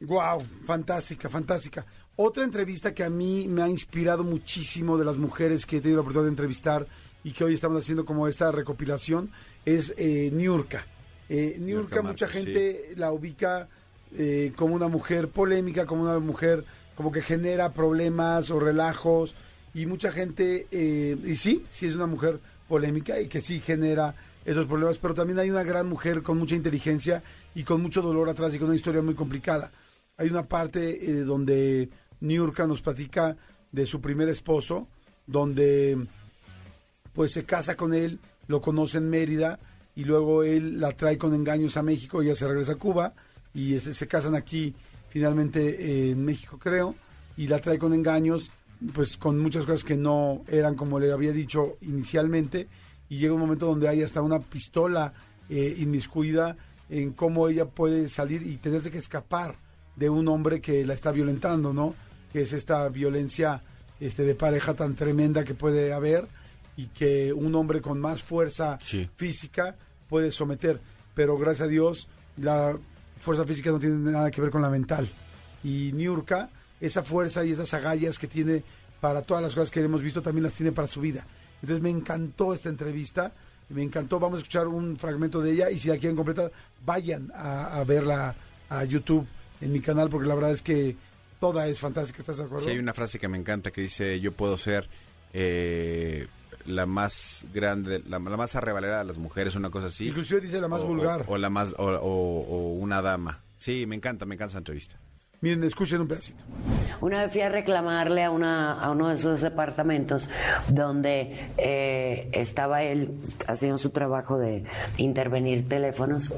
Wow, 0.00 0.38
fantástica, 0.64 1.28
fantástica. 1.28 1.84
Otra 2.14 2.44
entrevista 2.44 2.94
que 2.94 3.02
a 3.02 3.10
mí 3.10 3.46
me 3.48 3.62
ha 3.62 3.68
inspirado 3.68 4.22
muchísimo 4.22 4.96
de 4.96 5.04
las 5.04 5.16
mujeres 5.16 5.66
que 5.66 5.78
he 5.78 5.80
tenido 5.80 5.96
la 5.98 6.02
oportunidad 6.02 6.26
de 6.26 6.30
entrevistar 6.30 6.86
y 7.28 7.32
que 7.32 7.44
hoy 7.44 7.52
estamos 7.52 7.82
haciendo 7.82 8.06
como 8.06 8.26
esta 8.26 8.50
recopilación 8.50 9.30
es 9.66 9.92
eh, 9.98 10.30
Niurka. 10.32 10.86
Eh, 11.28 11.56
Niurka, 11.58 11.96
Niurka 11.96 12.02
mucha 12.02 12.24
Marcos, 12.24 12.44
gente 12.44 12.94
la 12.96 13.12
ubica 13.12 13.68
eh, 14.16 14.52
como 14.56 14.74
una 14.74 14.88
mujer 14.88 15.28
polémica, 15.28 15.84
como 15.84 16.04
una 16.04 16.18
mujer 16.20 16.64
como 16.94 17.12
que 17.12 17.20
genera 17.20 17.74
problemas 17.74 18.50
o 18.50 18.58
relajos 18.58 19.34
y 19.74 19.84
mucha 19.84 20.10
gente, 20.10 20.68
eh, 20.70 21.18
y 21.22 21.36
sí, 21.36 21.66
sí 21.68 21.84
es 21.84 21.94
una 21.94 22.06
mujer 22.06 22.40
polémica 22.66 23.20
y 23.20 23.26
que 23.28 23.42
sí 23.42 23.60
genera 23.60 24.14
esos 24.46 24.64
problemas, 24.64 24.96
pero 24.96 25.12
también 25.12 25.38
hay 25.38 25.50
una 25.50 25.64
gran 25.64 25.86
mujer 25.86 26.22
con 26.22 26.38
mucha 26.38 26.54
inteligencia 26.54 27.22
y 27.54 27.62
con 27.62 27.82
mucho 27.82 28.00
dolor 28.00 28.30
atrás 28.30 28.54
y 28.54 28.58
con 28.58 28.68
una 28.68 28.76
historia 28.76 29.02
muy 29.02 29.14
complicada. 29.14 29.70
Hay 30.16 30.30
una 30.30 30.46
parte 30.46 31.10
eh, 31.10 31.24
donde 31.24 31.90
Niurka 32.20 32.66
nos 32.66 32.80
platica 32.80 33.36
de 33.70 33.84
su 33.84 34.00
primer 34.00 34.30
esposo, 34.30 34.88
donde 35.26 35.98
pues 37.12 37.32
se 37.32 37.44
casa 37.44 37.76
con 37.76 37.94
él, 37.94 38.18
lo 38.46 38.60
conoce 38.60 38.98
en 38.98 39.10
Mérida 39.10 39.58
y 39.96 40.04
luego 40.04 40.42
él 40.42 40.80
la 40.80 40.92
trae 40.92 41.18
con 41.18 41.34
engaños 41.34 41.76
a 41.76 41.82
México, 41.82 42.22
ella 42.22 42.34
se 42.34 42.46
regresa 42.46 42.72
a 42.72 42.76
Cuba 42.76 43.12
y 43.54 43.74
este, 43.74 43.94
se 43.94 44.06
casan 44.06 44.34
aquí 44.34 44.74
finalmente 45.08 45.60
eh, 45.60 46.10
en 46.12 46.24
México 46.24 46.58
creo 46.58 46.94
y 47.36 47.48
la 47.48 47.60
trae 47.60 47.78
con 47.78 47.94
engaños 47.94 48.50
pues 48.94 49.16
con 49.16 49.38
muchas 49.38 49.64
cosas 49.64 49.84
que 49.84 49.96
no 49.96 50.42
eran 50.46 50.74
como 50.74 51.00
le 51.00 51.10
había 51.10 51.32
dicho 51.32 51.78
inicialmente 51.80 52.68
y 53.08 53.18
llega 53.18 53.34
un 53.34 53.40
momento 53.40 53.66
donde 53.66 53.88
hay 53.88 54.02
hasta 54.02 54.22
una 54.22 54.38
pistola 54.38 55.12
eh, 55.48 55.76
inmiscuida 55.78 56.56
en 56.90 57.12
cómo 57.12 57.48
ella 57.48 57.66
puede 57.66 58.08
salir 58.08 58.46
y 58.46 58.56
tenerse 58.56 58.90
que 58.90 58.98
escapar 58.98 59.56
de 59.96 60.08
un 60.10 60.28
hombre 60.28 60.60
que 60.60 60.86
la 60.86 60.94
está 60.94 61.10
violentando, 61.10 61.72
¿no? 61.72 61.94
Que 62.32 62.42
es 62.42 62.52
esta 62.52 62.88
violencia 62.88 63.62
este, 64.00 64.22
de 64.22 64.34
pareja 64.34 64.74
tan 64.74 64.94
tremenda 64.94 65.44
que 65.44 65.54
puede 65.54 65.92
haber 65.92 66.28
y 66.78 66.86
que 66.86 67.32
un 67.34 67.54
hombre 67.56 67.82
con 67.82 68.00
más 68.00 68.22
fuerza 68.22 68.78
Sí. 68.80 69.10
física 69.16 69.76
puede 70.08 70.30
someter. 70.30 70.80
Pero 71.14 71.36
gracias 71.36 71.66
a 71.66 71.70
Dios, 71.70 72.08
la 72.38 72.78
fuerza 73.20 73.44
física 73.44 73.70
no 73.70 73.78
tiene 73.78 73.96
nada 74.12 74.30
que 74.30 74.40
ver 74.40 74.50
con 74.50 74.62
la 74.62 74.70
mental. 74.70 75.06
Y 75.62 75.90
Niurka, 75.92 76.48
esa 76.80 77.02
fuerza 77.02 77.44
y 77.44 77.50
esas 77.52 77.74
agallas 77.74 78.18
que 78.18 78.28
tiene 78.28 78.62
para 79.00 79.22
todas 79.22 79.42
las 79.42 79.54
cosas 79.54 79.70
que 79.72 79.80
hemos 79.80 80.02
visto, 80.02 80.22
también 80.22 80.44
las 80.44 80.54
tiene 80.54 80.70
para 80.72 80.86
su 80.88 81.00
vida. 81.00 81.26
Entonces 81.60 81.82
me 81.82 81.90
encantó 81.90 82.54
esta 82.54 82.68
entrevista, 82.68 83.32
me 83.70 83.82
encantó. 83.82 84.20
Vamos 84.20 84.38
a 84.38 84.42
escuchar 84.42 84.68
un 84.68 84.96
fragmento 84.96 85.40
de 85.42 85.50
ella 85.52 85.70
y 85.72 85.78
si 85.80 85.88
la 85.88 85.98
quieren 85.98 86.14
completa, 86.16 86.48
vayan 86.86 87.32
a, 87.34 87.76
a 87.78 87.84
verla 87.84 88.36
a 88.68 88.84
YouTube 88.84 89.26
en 89.60 89.72
mi 89.72 89.80
canal, 89.80 90.08
porque 90.08 90.28
la 90.28 90.36
verdad 90.36 90.52
es 90.52 90.62
que 90.62 90.94
toda 91.40 91.66
es 91.66 91.80
fantástica. 91.80 92.20
¿Estás 92.20 92.36
de 92.36 92.44
acuerdo? 92.44 92.64
Sí, 92.66 92.70
hay 92.70 92.78
una 92.78 92.94
frase 92.94 93.18
que 93.18 93.26
me 93.26 93.36
encanta 93.36 93.72
que 93.72 93.80
dice, 93.80 94.20
yo 94.20 94.30
puedo 94.30 94.56
ser 94.56 94.88
eh, 95.32 96.28
la 96.68 96.86
más 96.86 97.44
grande, 97.52 98.02
la, 98.06 98.18
la 98.18 98.36
más 98.36 98.54
arrebalera 98.54 98.98
de 98.98 99.04
las 99.04 99.18
mujeres, 99.18 99.56
una 99.56 99.70
cosa 99.70 99.86
así. 99.88 100.08
Inclusive 100.08 100.40
dice 100.42 100.60
la 100.60 100.68
más 100.68 100.80
O- 100.82 100.86
vulgar. 100.86 101.24
O, 101.26 101.32
o 101.32 101.38
la 101.38 101.50
más, 101.50 101.74
o, 101.78 101.84
o- 101.86 102.46
o 102.46 102.72
una 102.74 103.02
dama. 103.02 103.40
Sí, 103.56 103.86
me 103.86 103.96
encanta, 103.96 104.24
me 104.26 104.34
encanta 104.36 104.50
esa 104.52 104.58
entrevista. 104.58 104.96
Miren, 105.40 105.62
escuchen 105.64 106.00
un 106.00 106.08
pedacito. 106.08 106.42
Una 107.00 107.22
vez 107.22 107.32
fui 107.32 107.42
a 107.42 107.48
reclamarle 107.48 108.24
a, 108.24 108.30
una, 108.32 108.72
a 108.72 108.90
uno 108.90 109.06
de 109.08 109.14
esos 109.14 109.40
departamentos 109.40 110.28
donde 110.68 111.50
eh, 111.56 112.28
estaba 112.32 112.82
él 112.82 113.12
haciendo 113.46 113.78
su 113.78 113.90
trabajo 113.90 114.36
de 114.36 114.64
intervenir 114.96 115.68
teléfonos 115.68 116.34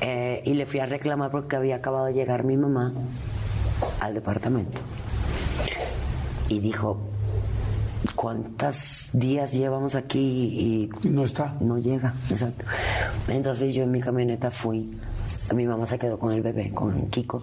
eh, 0.00 0.42
y 0.44 0.54
le 0.54 0.66
fui 0.66 0.80
a 0.80 0.86
reclamar 0.86 1.30
porque 1.30 1.54
había 1.54 1.76
acabado 1.76 2.06
de 2.06 2.12
llegar 2.14 2.42
mi 2.42 2.56
mamá 2.56 2.92
al 4.00 4.14
departamento. 4.14 4.80
Y 6.48 6.58
dijo, 6.58 7.00
¿cuántos 8.14 9.08
días 9.12 9.52
llevamos 9.52 9.94
aquí 9.94 10.90
y 11.02 11.08
no 11.08 11.24
está. 11.24 11.54
no 11.60 11.78
llega, 11.78 12.14
exacto. 12.30 12.64
Entonces 13.28 13.74
yo 13.74 13.84
en 13.84 13.90
mi 13.90 14.00
camioneta 14.00 14.50
fui, 14.50 14.90
mi 15.52 15.66
mamá 15.66 15.86
se 15.86 15.98
quedó 15.98 16.18
con 16.18 16.32
el 16.32 16.42
bebé, 16.42 16.70
con 16.70 17.08
Kiko, 17.10 17.42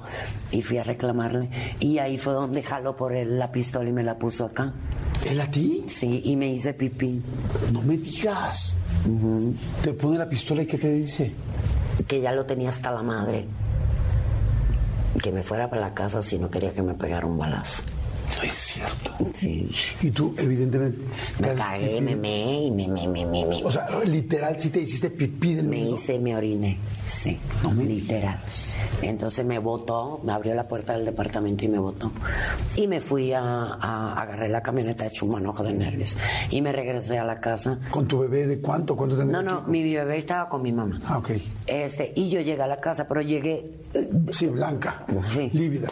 y 0.52 0.62
fui 0.62 0.78
a 0.78 0.84
reclamarle. 0.84 1.50
Y 1.80 2.00
ahí 2.00 2.18
fue 2.18 2.34
donde 2.34 2.64
jaló 2.64 2.96
por 2.96 3.14
él 3.14 3.38
la 3.38 3.52
pistola 3.52 3.90
y 3.90 3.94
me 3.94 4.04
la 4.04 4.18
puso 4.18 4.46
acá. 4.46 4.74
¿Él 5.26 5.40
a 5.40 5.50
ti? 5.50 5.86
Sí, 5.88 6.22
y 6.26 6.36
me 6.36 6.52
hice 6.52 6.74
pipí. 6.74 7.22
No 7.72 7.82
me 7.82 7.98
digas. 7.98 8.76
Te 9.84 9.94
pone 9.94 10.18
la 10.18 10.28
pistola 10.28 10.64
y 10.64 10.66
¿qué 10.66 10.78
te 10.78 10.92
dice? 10.92 11.32
Que 12.08 12.22
ya 12.22 12.32
lo 12.32 12.46
tenía 12.46 12.70
hasta 12.70 12.92
la 12.92 13.04
madre. 13.04 13.46
Que 15.22 15.32
me 15.32 15.44
fuera 15.44 15.70
para 15.70 15.82
la 15.82 15.94
casa 15.94 16.22
si 16.22 16.40
no 16.40 16.50
quería 16.50 16.74
que 16.74 16.82
me 16.82 16.96
pegara 16.96 17.28
un 17.28 17.38
balazo. 17.38 17.84
No 18.38 18.44
es 18.44 18.54
cierto. 18.54 19.12
Sí. 19.34 19.70
Y 20.02 20.12
tú, 20.12 20.34
evidentemente. 20.38 21.00
te 21.38 21.48
Me 21.48 21.54
cagué, 21.54 22.02
me 22.02 22.16
meé 22.16 22.64
y 22.66 22.72
me, 22.72 22.88
me, 22.88 23.08
me, 23.08 23.26
me, 23.26 23.46
me. 23.46 23.64
O 23.64 23.70
sea, 23.72 23.86
literal, 24.06 24.60
sí 24.60 24.70
te 24.70 24.80
hiciste 24.82 25.10
pipí 25.10 25.54
del 25.56 25.68
Me 25.68 25.82
hice, 25.90 26.18
me 26.20 26.36
oriné, 26.36 26.78
sí, 27.08 27.38
No 27.62 27.72
me 27.72 27.84
literal. 27.84 28.40
Entonces 29.02 29.46
me 29.46 29.60
botó, 29.60 30.20
me 30.24 30.32
abrió 30.32 30.56
la 30.56 30.68
puerta 30.68 30.94
del 30.94 31.06
departamento 31.06 31.66
y 31.66 31.68
me 31.68 31.80
botó. 31.80 32.12
Y 32.76 32.88
me 32.88 33.02
fui 33.02 33.34
a, 33.34 33.42
a 33.44 34.22
agarré 34.22 34.50
la 34.50 34.62
camioneta 34.62 35.06
hecho 35.06 35.26
un 35.26 35.34
manojo 35.34 35.64
de 35.64 35.74
nervios. 35.74 36.18
Y 36.50 36.62
me 36.62 36.72
regresé 36.72 37.18
a 37.20 37.26
la 37.26 37.40
casa. 37.40 37.80
¿Con 37.92 38.08
tu 38.08 38.20
bebé 38.20 38.48
de 38.48 38.60
cuánto? 38.62 38.96
¿Cuánto 38.96 39.18
tenía 39.18 39.34
No, 39.34 39.42
no, 39.44 39.60
Kiko? 39.60 39.72
mi 39.72 39.94
bebé 39.94 40.18
estaba 40.18 40.48
con 40.50 40.62
mi 40.62 40.72
mamá. 40.72 41.00
Ah, 41.06 41.18
ok. 41.20 41.32
Este, 41.68 42.14
y 42.16 42.30
yo 42.30 42.40
llegué 42.42 42.62
a 42.62 42.68
la 42.68 42.80
casa, 42.80 43.08
pero 43.08 43.22
llegué, 43.22 43.80
Sí, 44.32 44.48
blanca. 44.48 45.04
Sí. 45.34 45.50
Lívida. 45.54 45.90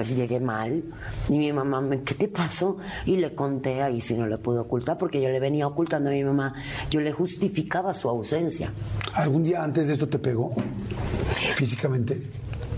Llegué 0.00 0.40
mal 0.40 0.82
y 1.28 1.32
mi 1.32 1.52
mamá 1.52 1.80
me, 1.80 2.02
¿qué 2.02 2.14
te 2.14 2.28
pasó? 2.28 2.78
Y 3.04 3.16
le 3.16 3.34
conté 3.34 3.82
ahí 3.82 4.00
si 4.00 4.14
no 4.14 4.26
le 4.26 4.38
pude 4.38 4.58
ocultar 4.60 4.96
porque 4.98 5.20
yo 5.20 5.28
le 5.28 5.38
venía 5.38 5.66
ocultando 5.66 6.08
a 6.10 6.12
mi 6.12 6.24
mamá, 6.24 6.54
yo 6.90 7.00
le 7.00 7.12
justificaba 7.12 7.92
su 7.92 8.08
ausencia. 8.08 8.72
¿Algún 9.14 9.44
día 9.44 9.62
antes 9.62 9.88
de 9.88 9.94
esto 9.94 10.08
te 10.08 10.18
pegó? 10.18 10.54
Físicamente. 11.56 12.22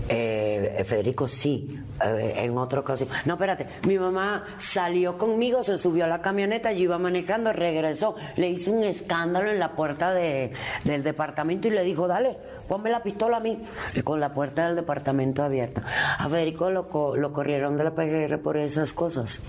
Eh, 0.07 0.83
Federico, 0.85 1.27
sí, 1.27 1.79
eh, 2.03 2.33
en 2.37 2.57
otra 2.57 2.81
ocasión. 2.81 3.09
No, 3.25 3.33
espérate, 3.33 3.67
mi 3.87 3.97
mamá 3.97 4.43
salió 4.59 5.17
conmigo, 5.17 5.63
se 5.63 5.77
subió 5.77 6.05
a 6.05 6.07
la 6.07 6.21
camioneta, 6.21 6.71
yo 6.71 6.83
iba 6.83 6.97
manejando, 6.99 7.51
regresó, 7.53 8.15
le 8.35 8.49
hizo 8.49 8.71
un 8.71 8.83
escándalo 8.83 9.49
en 9.49 9.59
la 9.59 9.71
puerta 9.71 10.13
de, 10.13 10.51
del 10.83 11.01
departamento 11.01 11.67
y 11.67 11.71
le 11.71 11.83
dijo, 11.83 12.07
dale, 12.07 12.37
ponme 12.67 12.91
la 12.91 13.01
pistola 13.01 13.37
a 13.37 13.39
mí. 13.39 13.65
Y 13.95 14.01
con 14.01 14.19
la 14.19 14.33
puerta 14.33 14.67
del 14.67 14.75
departamento 14.75 15.43
abierta. 15.43 15.83
A 16.19 16.29
Federico 16.29 16.69
lo, 16.69 17.15
lo 17.15 17.33
corrieron 17.33 17.75
de 17.77 17.83
la 17.83 17.91
PGR 17.91 18.39
por 18.39 18.57
esas 18.57 18.93
cosas. 18.93 19.41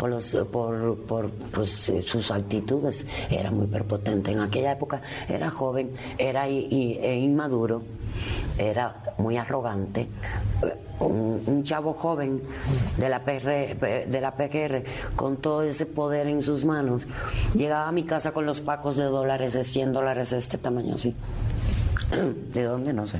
Por, 0.00 0.08
los, 0.08 0.34
por, 0.50 0.96
por 1.00 1.30
pues, 1.30 1.90
eh, 1.90 2.00
sus 2.00 2.30
actitudes. 2.30 3.06
Era 3.28 3.50
muy 3.50 3.66
perpotente. 3.66 4.32
En 4.32 4.40
aquella 4.40 4.72
época 4.72 5.02
era 5.28 5.50
joven, 5.50 5.90
era 6.16 6.48
e 6.48 7.20
inmaduro, 7.20 7.82
era 8.56 8.96
muy 9.18 9.36
arrogante. 9.36 10.08
Un, 11.00 11.42
un 11.44 11.64
chavo 11.64 11.92
joven 11.92 12.40
de 12.96 13.08
la, 13.10 13.22
PR, 13.22 13.76
de 14.08 14.20
la 14.22 14.34
PGR 14.34 14.84
con 15.16 15.36
todo 15.36 15.64
ese 15.64 15.84
poder 15.84 16.26
en 16.28 16.40
sus 16.40 16.64
manos 16.64 17.06
llegaba 17.54 17.88
a 17.88 17.92
mi 17.92 18.04
casa 18.04 18.32
con 18.32 18.44
los 18.46 18.60
pacos 18.60 18.96
de 18.96 19.04
dólares 19.04 19.52
de 19.52 19.64
100 19.64 19.92
dólares 19.92 20.30
de 20.30 20.38
este 20.38 20.56
tamaño 20.56 20.94
así. 20.94 21.14
¿De 22.54 22.62
dónde? 22.64 22.94
No 22.94 23.06
sé. 23.06 23.18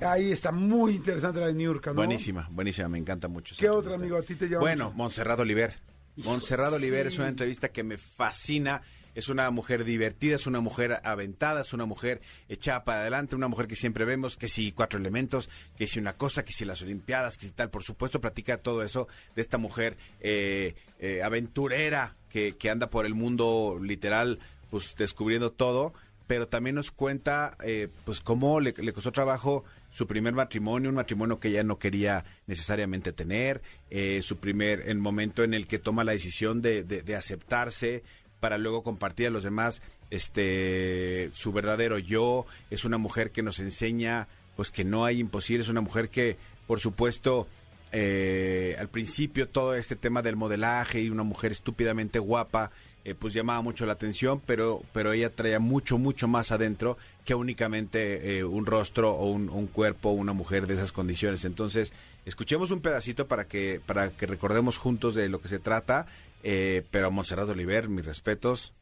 Ahí 0.00 0.30
está 0.30 0.52
muy 0.52 0.94
interesante 0.94 1.40
la 1.40 1.46
de 1.46 1.54
New 1.54 1.72
York, 1.72 1.86
¿no? 1.88 1.94
Buenísima, 1.94 2.48
buenísima, 2.52 2.88
me 2.88 2.98
encanta 2.98 3.26
mucho. 3.26 3.56
¿Qué 3.58 3.68
otra, 3.68 3.94
amigo, 3.94 4.16
a 4.16 4.22
ti 4.22 4.36
te 4.36 4.46
llama 4.46 4.60
Bueno, 4.60 4.84
mucho? 4.86 4.96
Montserrat 4.96 5.38
Oliver. 5.40 5.74
Montserrat 6.16 6.72
Oliver 6.72 7.06
es 7.06 7.18
una 7.18 7.28
entrevista 7.28 7.70
que 7.70 7.82
me 7.82 7.98
fascina. 7.98 8.82
Es 9.14 9.28
una 9.28 9.50
mujer 9.50 9.84
divertida, 9.84 10.36
es 10.36 10.46
una 10.46 10.60
mujer 10.60 10.98
aventada, 11.04 11.60
es 11.60 11.74
una 11.74 11.84
mujer 11.84 12.22
echada 12.48 12.82
para 12.82 13.02
adelante, 13.02 13.36
una 13.36 13.46
mujer 13.46 13.66
que 13.66 13.76
siempre 13.76 14.06
vemos, 14.06 14.38
que 14.38 14.48
si 14.48 14.72
cuatro 14.72 14.98
elementos, 14.98 15.50
que 15.76 15.86
si 15.86 15.98
una 15.98 16.14
cosa, 16.14 16.46
que 16.46 16.54
si 16.54 16.64
las 16.64 16.80
Olimpiadas, 16.80 17.36
que 17.36 17.44
si 17.44 17.52
tal. 17.52 17.68
Por 17.68 17.82
supuesto, 17.82 18.22
platica 18.22 18.56
todo 18.56 18.82
eso 18.82 19.08
de 19.34 19.42
esta 19.42 19.58
mujer 19.58 19.98
eh, 20.20 20.76
eh, 20.98 21.22
aventurera 21.22 22.16
que, 22.30 22.56
que 22.56 22.70
anda 22.70 22.88
por 22.88 23.04
el 23.04 23.14
mundo 23.14 23.78
literal, 23.82 24.38
pues 24.70 24.94
descubriendo 24.96 25.52
todo 25.52 25.92
pero 26.26 26.48
también 26.48 26.76
nos 26.76 26.90
cuenta 26.90 27.58
eh, 27.62 27.88
pues 28.06 28.22
cómo 28.22 28.58
le, 28.60 28.72
le 28.72 28.92
costó 28.94 29.12
trabajo 29.12 29.64
su 29.92 30.08
primer 30.08 30.32
matrimonio, 30.34 30.88
un 30.90 30.96
matrimonio 30.96 31.38
que 31.38 31.48
ella 31.48 31.62
no 31.62 31.78
quería 31.78 32.24
necesariamente 32.48 33.12
tener, 33.12 33.62
eh, 33.90 34.20
su 34.22 34.38
primer, 34.38 34.88
el 34.88 34.98
momento 34.98 35.44
en 35.44 35.54
el 35.54 35.68
que 35.68 35.78
toma 35.78 36.02
la 36.02 36.10
decisión 36.12 36.60
de, 36.62 36.82
de- 36.82 37.02
de 37.02 37.14
aceptarse 37.14 38.02
para 38.40 38.58
luego 38.58 38.82
compartir 38.82 39.28
a 39.28 39.30
los 39.30 39.44
demás 39.44 39.80
este 40.10 41.30
su 41.32 41.52
verdadero 41.52 41.98
yo, 41.98 42.44
es 42.70 42.84
una 42.84 42.98
mujer 42.98 43.30
que 43.30 43.42
nos 43.42 43.60
enseña 43.60 44.26
pues 44.56 44.70
que 44.70 44.84
no 44.84 45.04
hay 45.04 45.20
imposible, 45.20 45.62
es 45.62 45.68
una 45.70 45.80
mujer 45.80 46.08
que 46.08 46.36
por 46.66 46.80
supuesto 46.80 47.46
eh, 47.92 48.76
al 48.78 48.88
principio 48.88 49.48
todo 49.48 49.74
este 49.74 49.96
tema 49.96 50.22
del 50.22 50.36
modelaje 50.36 51.00
y 51.02 51.10
una 51.10 51.22
mujer 51.22 51.52
estúpidamente 51.52 52.18
guapa, 52.18 52.70
eh, 53.04 53.14
pues 53.14 53.34
llamaba 53.34 53.60
mucho 53.62 53.86
la 53.86 53.94
atención, 53.94 54.40
pero, 54.44 54.82
pero 54.92 55.12
ella 55.12 55.30
traía 55.30 55.58
mucho, 55.58 55.98
mucho 55.98 56.28
más 56.28 56.52
adentro 56.52 56.96
que 57.24 57.34
únicamente 57.34 58.38
eh, 58.38 58.44
un 58.44 58.66
rostro 58.66 59.14
o 59.14 59.30
un, 59.30 59.48
un 59.48 59.66
cuerpo 59.66 60.10
o 60.10 60.12
una 60.12 60.32
mujer 60.32 60.66
de 60.66 60.74
esas 60.74 60.92
condiciones. 60.92 61.44
Entonces, 61.44 61.92
escuchemos 62.24 62.70
un 62.70 62.80
pedacito 62.80 63.26
para 63.26 63.46
que, 63.46 63.80
para 63.84 64.10
que 64.10 64.26
recordemos 64.26 64.78
juntos 64.78 65.14
de 65.14 65.28
lo 65.28 65.40
que 65.40 65.48
se 65.48 65.58
trata, 65.58 66.06
eh, 66.42 66.84
pero 66.90 67.08
a 67.08 67.10
Monserrat 67.10 67.48
Oliver, 67.48 67.88
mis 67.88 68.04
respetos, 68.04 68.72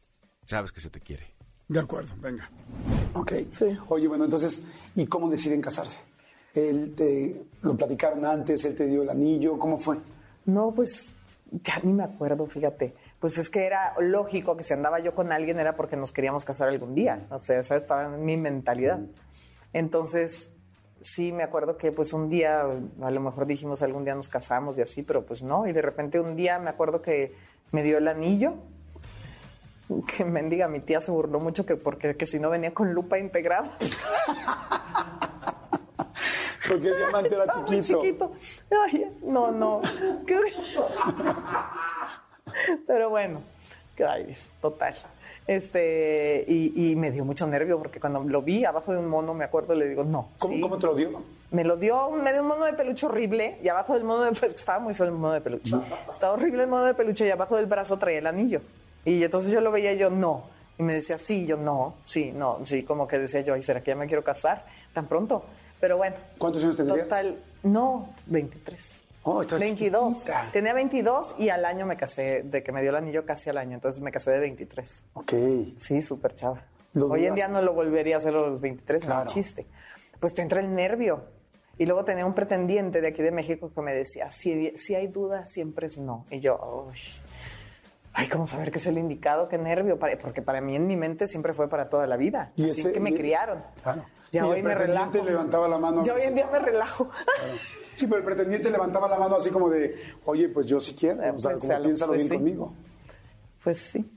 sabes 0.45 0.71
que 0.71 0.81
se 0.81 0.89
te 0.89 0.99
quiere. 0.99 1.27
De 1.67 1.79
acuerdo, 1.79 2.13
venga. 2.19 2.49
Ok. 3.13 3.33
Oye, 3.87 4.07
bueno, 4.07 4.25
entonces, 4.25 4.65
¿y 4.95 5.05
cómo 5.05 5.29
deciden 5.29 5.61
casarse? 5.61 6.01
Él 6.53 6.93
te 6.95 7.43
lo 7.61 7.77
platicaron 7.77 8.25
antes, 8.25 8.65
él 8.65 8.75
te 8.75 8.87
dio 8.87 9.03
el 9.03 9.09
anillo, 9.09 9.57
¿cómo 9.57 9.77
fue? 9.77 9.97
No, 10.45 10.73
pues 10.75 11.13
ya 11.51 11.79
ni 11.83 11.93
me 11.93 12.03
acuerdo, 12.03 12.45
fíjate. 12.45 12.93
Pues 13.21 13.37
es 13.37 13.51
que 13.51 13.67
era 13.67 13.93
lógico 13.99 14.57
que 14.57 14.63
si 14.63 14.73
andaba 14.73 14.99
yo 14.99 15.13
con 15.13 15.31
alguien 15.31 15.59
era 15.59 15.75
porque 15.75 15.95
nos 15.95 16.11
queríamos 16.11 16.43
casar 16.43 16.69
algún 16.69 16.95
día. 16.95 17.27
O 17.29 17.37
sea, 17.37 17.59
esa 17.59 17.75
estaba 17.75 18.05
en 18.05 18.25
mi 18.25 18.35
mentalidad. 18.35 18.99
Entonces, 19.73 20.55
sí 21.01 21.31
me 21.31 21.43
acuerdo 21.43 21.77
que 21.77 21.91
pues 21.91 22.13
un 22.13 22.29
día, 22.29 22.61
a 22.61 23.11
lo 23.11 23.21
mejor 23.21 23.45
dijimos 23.45 23.83
algún 23.83 24.05
día 24.05 24.15
nos 24.15 24.27
casamos 24.27 24.75
y 24.79 24.81
así, 24.81 25.03
pero 25.03 25.23
pues 25.23 25.43
no. 25.43 25.67
Y 25.67 25.71
de 25.71 25.83
repente 25.83 26.19
un 26.19 26.35
día 26.35 26.57
me 26.57 26.71
acuerdo 26.71 27.03
que 27.03 27.35
me 27.71 27.83
dio 27.83 27.99
el 27.99 28.07
anillo. 28.07 28.55
Que 30.17 30.25
mendiga, 30.25 30.67
mi 30.67 30.79
tía 30.79 30.99
se 30.99 31.11
burló 31.11 31.39
mucho 31.39 31.63
que 31.63 31.75
porque 31.75 32.17
que 32.17 32.25
si 32.25 32.39
no 32.39 32.49
venía 32.49 32.73
con 32.73 32.91
lupa 32.91 33.19
integrada. 33.19 33.77
Porque 36.67 36.87
el 36.87 36.97
diamante 36.97 37.35
era 37.35 37.45
chiquito. 37.47 38.01
chiquito. 38.01 38.31
Ay, 38.85 39.19
no, 39.23 39.51
no. 39.51 39.81
Pero 42.87 43.09
bueno, 43.09 43.41
que 43.95 44.05
ay, 44.05 44.35
total. 44.61 44.95
Este, 45.47 46.45
y, 46.47 46.91
y 46.91 46.95
me 46.95 47.11
dio 47.11 47.25
mucho 47.25 47.47
nervio 47.47 47.77
porque 47.77 47.99
cuando 47.99 48.23
lo 48.23 48.41
vi 48.41 48.63
abajo 48.63 48.91
de 48.91 48.99
un 48.99 49.07
mono, 49.07 49.33
me 49.33 49.43
acuerdo, 49.43 49.73
le 49.73 49.87
digo, 49.87 50.03
no. 50.03 50.29
¿Cómo, 50.39 50.53
sí. 50.53 50.61
cómo 50.61 50.77
te 50.77 50.87
lo 50.87 50.95
dio? 50.95 51.23
Me 51.51 51.63
lo 51.63 51.75
dio, 51.75 52.11
me 52.11 52.31
dio 52.31 52.41
un 52.43 52.47
mono 52.47 52.65
de 52.65 52.73
peluche 52.73 53.05
horrible 53.05 53.57
y 53.61 53.67
abajo 53.67 53.93
del 53.93 54.03
mono 54.03 54.23
de 54.23 54.31
peluche, 54.31 54.55
estaba 54.55 54.79
muy 54.79 54.93
feo 54.93 55.07
el 55.07 55.11
mono 55.11 55.33
de 55.33 55.41
peluche. 55.41 55.75
Estaba 56.09 56.33
horrible 56.33 56.63
el 56.63 56.69
mono 56.69 56.85
de 56.85 56.93
peluche 56.93 57.27
y 57.27 57.31
abajo 57.31 57.57
del 57.57 57.65
brazo 57.65 57.97
traía 57.97 58.19
el 58.19 58.27
anillo. 58.27 58.61
Y 59.03 59.23
entonces 59.23 59.51
yo 59.51 59.61
lo 59.61 59.71
veía 59.71 59.93
y 59.93 59.97
yo, 59.97 60.09
no. 60.09 60.43
Y 60.77 60.83
me 60.83 60.93
decía, 60.93 61.17
sí, 61.17 61.45
yo 61.45 61.57
no, 61.57 61.95
sí, 62.03 62.31
no, 62.31 62.59
sí, 62.63 62.83
como 62.83 63.07
que 63.07 63.19
decía 63.19 63.41
yo, 63.41 63.55
¿y 63.55 63.61
será 63.61 63.83
que 63.83 63.91
ya 63.91 63.95
me 63.95 64.07
quiero 64.07 64.23
casar 64.23 64.65
tan 64.93 65.07
pronto? 65.07 65.43
Pero 65.79 65.97
bueno. 65.97 66.15
¿Cuántos 66.37 66.63
años 66.63 66.77
tendrías? 66.77 67.07
Total, 67.07 67.37
no, 67.63 68.09
23. 68.27 69.03
Oh, 69.23 69.41
estás 69.41 69.59
22. 69.59 70.17
chiquita. 70.17 70.49
Tenía 70.51 70.73
22 70.73 71.35
y 71.37 71.49
al 71.49 71.65
año 71.65 71.85
me 71.85 71.95
casé, 71.95 72.41
de 72.43 72.63
que 72.63 72.71
me 72.71 72.81
dio 72.81 72.89
el 72.89 72.95
anillo 72.95 73.25
casi 73.25 73.49
al 73.49 73.57
año, 73.57 73.75
entonces 73.75 74.01
me 74.01 74.11
casé 74.11 74.31
de 74.31 74.39
23. 74.39 75.05
Ok. 75.13 75.33
Sí, 75.77 76.01
súper 76.01 76.33
chava. 76.35 76.65
¿Lo 76.93 77.07
Hoy 77.07 77.25
en 77.25 77.35
día 77.35 77.47
no 77.47 77.61
lo 77.61 77.73
volvería 77.73 78.15
a 78.15 78.17
hacer 78.17 78.35
a 78.35 78.41
los 78.41 78.59
23, 78.59 79.07
no 79.07 79.25
chiste. 79.25 79.65
Pues 80.19 80.33
te 80.33 80.41
entra 80.41 80.59
el 80.59 80.73
nervio. 80.73 81.23
Y 81.77 81.85
luego 81.85 82.03
tenía 82.03 82.25
un 82.25 82.33
pretendiente 82.33 83.01
de 83.01 83.07
aquí 83.07 83.23
de 83.23 83.31
México 83.31 83.71
que 83.73 83.81
me 83.81 83.93
decía, 83.93 84.31
si, 84.31 84.77
si 84.77 84.93
hay 84.93 85.07
duda, 85.07 85.45
siempre 85.45 85.87
es 85.87 85.97
no. 85.99 86.25
Y 86.29 86.39
yo, 86.39 86.85
uy, 86.87 86.99
ay, 88.13 88.27
¿cómo 88.29 88.47
saber 88.47 88.71
qué 88.71 88.77
es 88.79 88.85
el 88.87 88.97
indicado? 88.97 89.47
Qué 89.47 89.57
nervio. 89.57 89.97
Porque 89.99 90.41
para 90.41 90.61
mí 90.61 90.75
en 90.75 90.87
mi 90.87 90.95
mente 90.95 91.27
siempre 91.27 91.53
fue 91.53 91.69
para 91.69 91.89
toda 91.89 92.07
la 92.07 92.17
vida. 92.17 92.51
Y 92.55 92.69
Así 92.69 92.81
ese- 92.81 92.93
que 92.93 92.99
me 92.99 93.11
y- 93.11 93.15
criaron. 93.15 93.63
Claro. 93.83 94.03
Ya 94.31 94.43
Y 94.43 94.45
el 94.45 94.51
hoy 94.51 94.63
me 94.63 94.75
relajo. 94.75 95.23
levantaba 95.23 95.67
la 95.67 95.77
mano. 95.77 96.03
Ya 96.03 96.13
hoy 96.13 96.21
en 96.23 96.35
día 96.35 96.47
me 96.51 96.59
relajo. 96.59 97.09
Sí, 97.95 98.07
pero 98.07 98.17
el 98.19 98.23
pretendiente 98.23 98.69
levantaba 98.71 99.07
la 99.09 99.19
mano 99.19 99.35
así 99.35 99.49
como 99.49 99.69
de, 99.69 99.95
oye, 100.25 100.47
pues 100.49 100.65
yo 100.67 100.79
sí 100.79 100.95
quiero. 100.95 101.19
O 101.35 101.39
sea, 101.39 101.51
Pues, 101.51 101.61
como 101.61 101.83
piénsalo 101.83 102.11
pues 102.13 102.17
bien 102.19 102.29
sí. 102.29 102.35
conmigo. 102.37 102.73
Pues 103.63 103.77
sí. 103.77 104.11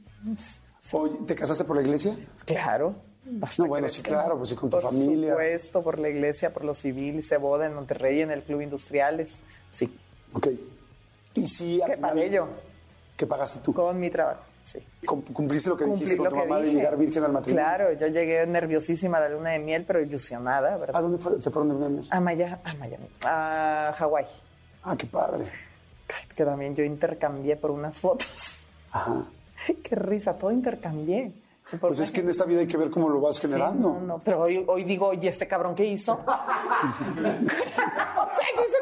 Oye, 0.92 1.16
¿te 1.26 1.34
casaste 1.34 1.64
por 1.64 1.76
la 1.76 1.82
iglesia? 1.82 2.16
Claro. 2.44 2.94
No, 3.26 3.66
bueno, 3.66 3.88
sí, 3.88 4.02
claro, 4.02 4.36
pues 4.36 4.50
sí, 4.50 4.54
con 4.54 4.68
tu 4.70 4.76
por 4.76 4.82
familia. 4.90 5.32
Por 5.34 5.42
supuesto, 5.42 5.82
por 5.82 5.98
la 5.98 6.08
iglesia, 6.10 6.52
por 6.52 6.62
lo 6.64 6.74
civil, 6.74 7.16
hice 7.16 7.36
boda 7.38 7.66
en 7.66 7.74
Monterrey, 7.74 8.20
en 8.20 8.30
el 8.30 8.42
Club 8.42 8.60
Industriales. 8.60 9.40
Sí. 9.70 9.92
Ok. 10.34 10.48
¿Y 11.34 11.48
si 11.48 11.80
al 11.80 11.88
¿Qué 11.90 11.96
final- 11.96 12.10
¿Qué 13.16 13.26
pagaste 13.26 13.60
tú? 13.60 13.72
Con 13.72 13.98
mi 14.00 14.10
trabajo, 14.10 14.42
sí. 14.64 14.80
Cum- 15.06 15.22
¿Cumpliste 15.32 15.68
lo 15.68 15.76
que 15.76 15.84
dijiste 15.84 16.16
con 16.16 16.24
lo 16.24 16.30
tu 16.30 16.36
que 16.36 16.42
mamá 16.46 16.60
de 16.60 16.72
llegar 16.72 16.96
virgen 16.96 17.22
al 17.22 17.32
matrimonio? 17.32 17.64
Claro, 17.64 17.92
yo 17.92 18.06
llegué 18.08 18.44
nerviosísima 18.46 19.18
a 19.18 19.20
la 19.20 19.28
luna 19.28 19.50
de 19.50 19.60
miel, 19.60 19.84
pero 19.86 20.00
ilusionada, 20.00 20.74
¿A 20.74 20.78
¿verdad? 20.78 21.00
dónde 21.00 21.18
fue- 21.18 21.40
se 21.40 21.50
fueron 21.50 21.68
de 21.68 21.74
luna 21.74 21.86
de 21.86 21.92
miel? 21.92 22.08
A, 22.10 22.20
Maya- 22.20 22.60
a 22.64 22.74
Miami, 22.74 23.08
a 23.24 23.94
Hawái. 23.96 24.26
Ah, 24.82 24.96
qué 24.98 25.06
padre. 25.06 25.44
Que 26.34 26.44
también 26.44 26.74
yo 26.74 26.82
intercambié 26.84 27.54
por 27.56 27.70
unas 27.70 27.96
fotos. 27.98 28.64
Ajá. 28.90 29.24
Qué 29.84 29.94
risa, 29.94 30.34
todo 30.36 30.50
intercambié. 30.50 31.32
Pues 31.80 31.98
es 32.00 32.10
que 32.10 32.20
en 32.20 32.28
esta 32.28 32.44
vida 32.44 32.60
hay 32.60 32.66
que 32.66 32.76
ver 32.76 32.90
cómo 32.90 33.08
lo 33.08 33.20
vas 33.20 33.36
Sí, 33.36 33.42
generando. 33.42 33.90
no, 33.94 34.00
no, 34.00 34.18
pero 34.18 34.40
hoy, 34.42 34.62
hoy 34.66 34.84
digo, 34.84 35.06
oye, 35.06 35.28
¿este 35.28 35.46
cabrón 35.48 35.74
qué 35.74 35.84
hizo? 35.86 36.12
o 36.22 36.24
sea, 36.24 36.36
que 38.54 38.62
hice 38.66 38.78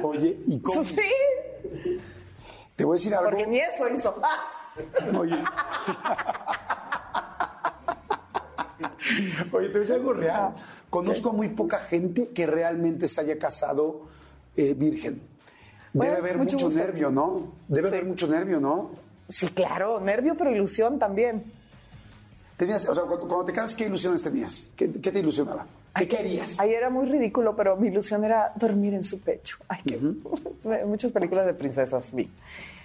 todo. 0.00 0.08
Oye, 0.08 0.38
¿y 0.46 0.58
cómo? 0.60 0.82
Sí, 0.84 0.96
Te 2.76 2.84
voy 2.84 2.94
a 2.94 2.98
decir 2.98 3.14
algo. 3.14 3.30
porque 3.30 3.46
ni 3.46 3.58
eso 3.58 3.88
hizo. 3.88 4.20
Oye. 5.18 5.42
Oye, 9.52 9.68
te 9.68 9.72
voy 9.72 9.76
a 9.76 9.78
decir 9.80 9.94
algo 9.94 10.12
real. 10.12 10.54
Conozco 10.90 11.30
a 11.30 11.32
muy 11.32 11.48
poca 11.50 11.78
gente 11.78 12.28
que 12.30 12.46
realmente 12.46 13.06
se 13.08 13.20
haya 13.20 13.38
casado 13.38 14.02
eh, 14.56 14.74
virgen. 14.74 15.22
Debe 15.92 16.08
Pues, 16.16 16.18
haber 16.18 16.38
mucho 16.38 16.68
nervio, 16.70 17.10
¿no? 17.10 17.52
Debe 17.68 17.88
Sí. 17.88 17.94
haber 17.94 18.06
mucho 18.06 18.26
nervio, 18.26 18.60
¿no? 18.60 18.90
Sí, 19.28 19.48
claro, 19.48 20.00
nervio, 20.00 20.34
pero 20.36 20.50
ilusión 20.50 20.98
también. 20.98 21.52
Tenías, 22.56 22.88
o 22.88 22.94
sea, 22.94 23.02
cuando, 23.04 23.26
cuando 23.26 23.44
te 23.46 23.52
casas, 23.52 23.74
¿qué 23.74 23.86
ilusiones 23.86 24.22
tenías? 24.22 24.68
¿Qué, 24.76 24.90
qué 24.92 25.10
te 25.10 25.18
ilusionaba? 25.18 25.66
¿Qué 25.96 26.06
querías? 26.08 26.58
Ahí 26.60 26.72
era 26.72 26.88
muy 26.90 27.06
ridículo, 27.06 27.54
pero 27.56 27.76
mi 27.76 27.88
ilusión 27.88 28.24
era 28.24 28.52
dormir 28.56 28.94
en 28.94 29.02
su 29.04 29.20
pecho. 29.20 29.58
Ay, 29.68 29.80
qué- 29.84 29.98
Muchas 30.86 31.12
películas 31.12 31.46
de 31.46 31.54
princesas 31.54 32.12
vi. 32.12 32.30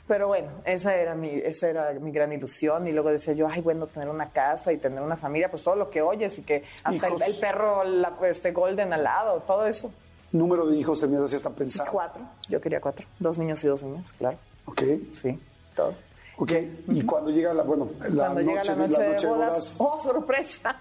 Pero 0.07 0.27
bueno, 0.27 0.47
esa 0.65 0.95
era, 0.95 1.13
mi, 1.13 1.29
esa 1.29 1.69
era 1.69 1.91
mi 1.93 2.11
gran 2.11 2.33
ilusión. 2.33 2.87
Y 2.87 2.91
luego 2.91 3.09
decía 3.09 3.33
yo, 3.33 3.47
ay, 3.47 3.61
bueno, 3.61 3.85
tener 3.85 4.09
una 4.09 4.29
casa 4.29 4.73
y 4.73 4.77
tener 4.77 5.01
una 5.01 5.15
familia, 5.17 5.51
pues 5.51 5.63
todo 5.63 5.75
lo 5.75 5.91
que 5.91 6.01
oyes 6.01 6.39
y 6.39 6.41
que 6.41 6.63
hasta 6.83 7.07
el, 7.07 7.21
el 7.21 7.35
perro, 7.39 7.83
la, 7.83 8.13
este 8.23 8.51
Golden 8.51 8.91
al 8.93 9.03
lado, 9.03 9.39
todo 9.41 9.67
eso. 9.67 9.91
¿Número 10.31 10.65
de 10.65 10.77
hijos 10.77 10.99
tenías 10.99 11.21
así 11.21 11.35
hasta 11.35 11.51
pensar? 11.51 11.87
Cuatro. 11.91 12.21
Yo 12.47 12.59
quería 12.59 12.81
cuatro. 12.81 13.07
Dos 13.19 13.37
niños 13.37 13.63
y 13.63 13.67
dos 13.67 13.83
niñas, 13.83 14.11
claro. 14.13 14.37
Ok. 14.65 14.81
Sí, 15.11 15.39
todo. 15.75 15.93
Ok. 16.41 16.51
Y 16.87 17.03
cuando 17.03 17.29
llega 17.31 17.53
la, 17.53 17.63
bueno, 17.63 17.87
la 18.09 18.27
Cuando 18.27 18.41
noche, 18.41 18.45
llega 18.45 18.63
la 18.63 18.75
de- 18.75 19.09
noche 19.09 19.27
de, 19.27 19.33
bodas, 19.33 19.75
¡oh, 19.79 19.99
sorpresa! 20.01 20.75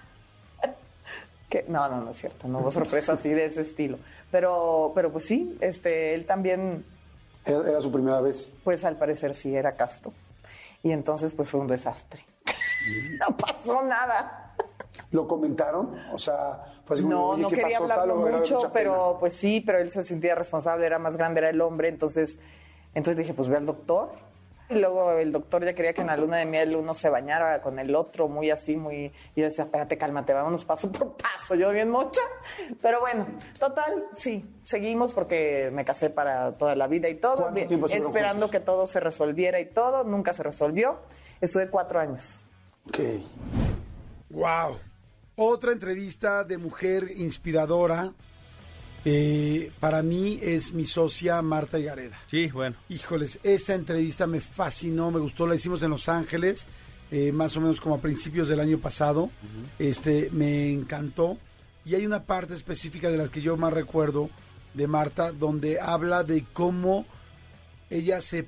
Que- 1.49 1.65
no, 1.67 1.89
no, 1.89 2.03
no 2.03 2.11
es 2.11 2.19
cierto, 2.19 2.47
no 2.47 2.59
hubo 2.59 2.71
sorpresa 2.71 3.15
así 3.15 3.31
de 3.31 3.47
ese 3.47 3.63
estilo. 3.63 3.99
Pero, 4.31 4.93
pero 4.95 5.11
pues 5.11 5.25
sí, 5.25 5.57
este, 5.61 6.15
él 6.15 6.27
también, 6.27 6.85
Era, 7.47 7.67
era 7.69 7.81
su 7.81 7.91
primera 7.91 8.21
vez. 8.21 8.53
pues 8.65 8.85
al 8.85 8.97
parecer 8.97 9.35
sí 9.35 9.57
era 9.57 9.73
casto. 9.73 10.13
Y 10.83 10.93
entonces 10.93 11.33
pues 11.33 11.49
fue 11.49 11.59
un 11.61 11.67
desastre. 11.67 12.23
no 13.29 13.35
pasó 13.37 13.83
nada. 13.83 14.55
¿Lo 15.11 15.27
comentaron? 15.27 15.95
O 16.13 16.19
sea, 16.19 16.67
fue 16.85 16.95
así 16.95 17.03
como, 17.03 17.15
No, 17.17 17.29
oye, 17.31 17.43
no 17.43 17.49
¿qué 17.49 17.57
quería 17.57 17.79
pasó, 17.79 17.83
hablarlo 17.93 18.25
tal? 18.25 18.33
Mucho, 18.41 18.59
pero 18.73 19.17
pues 19.19 19.35
sí, 19.35 19.63
pero 19.63 19.79
él 19.79 19.91
se 19.91 20.03
sentía 20.03 20.35
responsable, 20.35 20.85
era 20.85 20.99
más 20.99 21.17
grande, 21.17 21.39
era 21.41 21.49
el 21.49 21.61
hombre, 21.63 21.89
entonces, 21.89 22.41
entonces 22.95 23.17
dije, 23.17 23.33
pues 23.33 23.49
ve 23.49 23.57
al 23.57 23.65
doctor. 23.65 24.11
Y 24.71 24.79
luego 24.79 25.13
el 25.13 25.33
doctor 25.33 25.65
ya 25.65 25.73
quería 25.73 25.95
que 25.95 26.03
en 26.03 26.09
la 26.09 26.17
luna 26.17 26.37
de 26.37 26.45
miel 26.45 26.77
uno 26.77 26.95
se 26.95 27.09
bañara 27.09 27.63
con 27.63 27.79
el 27.79 27.95
otro, 27.95 28.29
muy 28.29 28.51
así, 28.51 28.77
muy... 28.77 29.07
Y 29.35 29.41
yo 29.41 29.45
decía, 29.45 29.65
espérate, 29.65 29.97
cálmate, 29.97 30.35
vámonos 30.35 30.65
paso 30.65 30.93
por 30.93 31.17
paso, 31.17 31.55
yo 31.55 31.71
bien 31.71 31.89
mocha. 31.89 32.21
Pero 32.83 33.01
bueno, 33.01 33.27
total, 33.59 34.05
sí, 34.13 34.45
seguimos 34.65 35.15
porque 35.15 35.71
me 35.73 35.85
casé 35.85 36.11
para 36.11 36.53
toda 36.53 36.75
la 36.75 36.87
vida 36.87 37.09
y 37.09 37.15
todo, 37.15 37.37
¿Cuánto 37.37 37.55
bien, 37.55 37.69
tiempo 37.69 37.87
estuvieron 37.87 38.15
esperando 38.15 38.51
que 38.51 38.61
todo 38.61 38.87
se 38.87 39.01
resolviera 39.01 39.59
y 39.59 39.67
todo, 39.67 40.05
nunca 40.05 40.35
se 40.35 40.43
resolvió. 40.43 40.99
Estuve 41.41 41.69
cuatro 41.69 42.01
años. 42.01 42.45
Ok. 42.89 42.99
Wow. 44.31 44.79
Otra 45.37 45.73
entrevista 45.73 46.45
de 46.45 46.59
mujer 46.59 47.13
inspiradora. 47.17 48.13
Eh, 49.05 49.73
para 49.81 50.03
mí 50.03 50.39
es 50.43 50.73
mi 50.73 50.85
socia 50.85 51.41
Marta 51.43 51.79
Higareda. 51.79 52.19
Sí, 52.27 52.49
bueno. 52.49 52.77
Híjoles, 52.89 53.39
esa 53.43 53.75
entrevista 53.75 54.27
me 54.27 54.41
fascinó, 54.41 55.11
me 55.11 55.21
gustó. 55.21 55.47
La 55.47 55.55
hicimos 55.55 55.83
en 55.83 55.91
Los 55.91 56.09
Ángeles, 56.09 56.69
eh, 57.11 57.33
más 57.33 57.57
o 57.57 57.61
menos 57.61 57.81
como 57.81 57.95
a 57.95 58.01
principios 58.01 58.49
del 58.49 58.61
año 58.61 58.79
pasado. 58.79 59.31
Este, 59.79 60.31
me 60.33 60.73
encantó. 60.73 61.39
Y 61.85 61.95
hay 61.95 62.05
una 62.05 62.25
parte 62.25 62.55
específica 62.55 63.11
de 63.11 63.17
las 63.17 63.31
que 63.31 63.41
yo 63.41 63.57
más 63.57 63.73
recuerdo 63.73 64.31
de 64.75 64.87
Marta, 64.87 65.33
donde 65.33 65.81
habla 65.81 66.23
de 66.23 66.45
cómo 66.53 67.07
ella 67.91 68.21
se, 68.21 68.47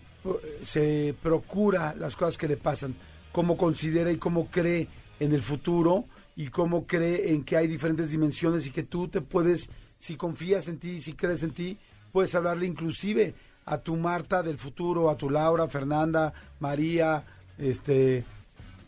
se 0.62 1.14
procura 1.22 1.94
las 1.98 2.16
cosas 2.16 2.36
que 2.36 2.48
le 2.48 2.56
pasan, 2.56 2.94
cómo 3.32 3.56
considera 3.56 4.12
y 4.12 4.16
cómo 4.16 4.50
cree 4.50 4.88
en 5.20 5.32
el 5.32 5.42
futuro 5.42 6.04
y 6.36 6.48
cómo 6.48 6.84
cree 6.84 7.32
en 7.32 7.44
que 7.44 7.56
hay 7.56 7.66
diferentes 7.66 8.10
dimensiones 8.10 8.66
y 8.66 8.70
que 8.70 8.82
tú 8.82 9.08
te 9.08 9.20
puedes, 9.20 9.70
si 10.00 10.16
confías 10.16 10.66
en 10.66 10.78
ti, 10.78 11.00
si 11.00 11.12
crees 11.12 11.44
en 11.44 11.52
ti, 11.52 11.78
puedes 12.10 12.34
hablarle 12.34 12.66
inclusive 12.66 13.34
a 13.66 13.78
tu 13.78 13.94
Marta 13.96 14.42
del 14.42 14.58
futuro, 14.58 15.10
a 15.10 15.16
tu 15.16 15.30
Laura, 15.30 15.68
Fernanda, 15.68 16.32
María, 16.58 17.22
este, 17.58 18.24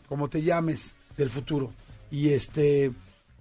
como 0.09 0.27
te 0.27 0.41
llames, 0.41 0.93
del 1.15 1.29
futuro. 1.29 1.71
Y 2.11 2.29
este, 2.29 2.91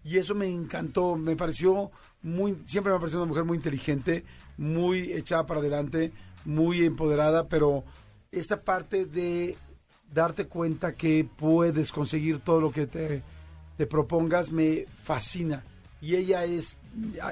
y 0.04 0.18
eso 0.18 0.34
me 0.34 0.46
encantó, 0.46 1.16
me 1.16 1.34
pareció 1.34 1.90
muy, 2.22 2.56
siempre 2.66 2.92
me 2.92 2.96
ha 2.96 3.00
parecido 3.00 3.22
una 3.22 3.30
mujer 3.30 3.44
muy 3.44 3.56
inteligente, 3.56 4.24
muy 4.56 5.12
echada 5.12 5.46
para 5.46 5.60
adelante, 5.60 6.12
muy 6.44 6.84
empoderada, 6.84 7.48
pero 7.48 7.84
esta 8.30 8.62
parte 8.62 9.06
de 9.06 9.56
darte 10.12 10.46
cuenta 10.46 10.94
que 10.94 11.26
puedes 11.36 11.90
conseguir 11.90 12.40
todo 12.40 12.60
lo 12.60 12.70
que 12.70 12.86
te, 12.86 13.22
te 13.76 13.86
propongas 13.86 14.52
me 14.52 14.86
fascina. 15.02 15.64
Y 16.00 16.16
ella 16.16 16.44
es, 16.44 16.78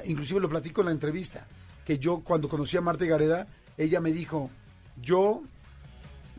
inclusive 0.05 0.39
lo 0.39 0.49
platico 0.49 0.81
en 0.81 0.85
la 0.87 0.91
entrevista, 0.91 1.45
que 1.85 1.97
yo 1.97 2.19
cuando 2.21 2.47
conocí 2.49 2.77
a 2.77 2.81
Marta 2.81 3.05
Gareda, 3.05 3.47
ella 3.77 3.99
me 4.01 4.11
dijo, 4.11 4.49
yo 5.01 5.41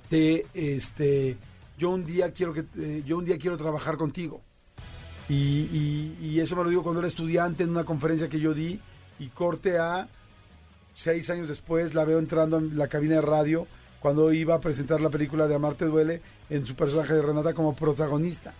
te, 0.09 0.47
este, 0.55 1.37
yo 1.79 1.91
un 1.91 2.05
día 2.05 2.33
quiero 2.33 2.53
que, 2.53 2.64
eh, 2.79 3.03
yo 3.07 3.18
un 3.18 3.25
día 3.25 3.39
quiero 3.39 3.57
trabajar 3.57 3.97
contigo. 3.97 4.41
Y, 5.29 5.35
y- 5.73 6.16
y 6.20 6.41
eso 6.41 6.57
me 6.57 6.64
lo 6.64 6.68
digo 6.70 6.83
cuando 6.83 7.01
era 7.01 7.09
estudiante 7.09 7.62
en 7.62 7.70
una 7.70 7.85
conferencia 7.85 8.29
que 8.29 8.41
yo 8.41 8.53
di 8.55 8.81
y 9.18 9.29
corte 9.29 9.79
a 9.79 10.09
seis 10.95 11.31
años 11.31 11.49
después 11.49 11.95
la 11.95 12.05
veo 12.05 12.18
entrando 12.18 12.59
en 12.59 12.77
la 12.77 12.89
cabina 12.89 13.14
de 13.16 13.20
radio 13.23 13.66
cuando 14.01 14.33
iba 14.33 14.55
a 14.57 14.61
presentar 14.61 15.01
la 15.01 15.11
película 15.11 15.47
de 15.49 15.55
Amarte 15.55 15.85
Duele 15.87 16.20
en 16.51 16.66
su 16.66 16.75
personaje 16.75 17.14
de 17.14 17.23
Renata 17.23 17.55
como 17.55 17.75
protagonista. 17.75 18.53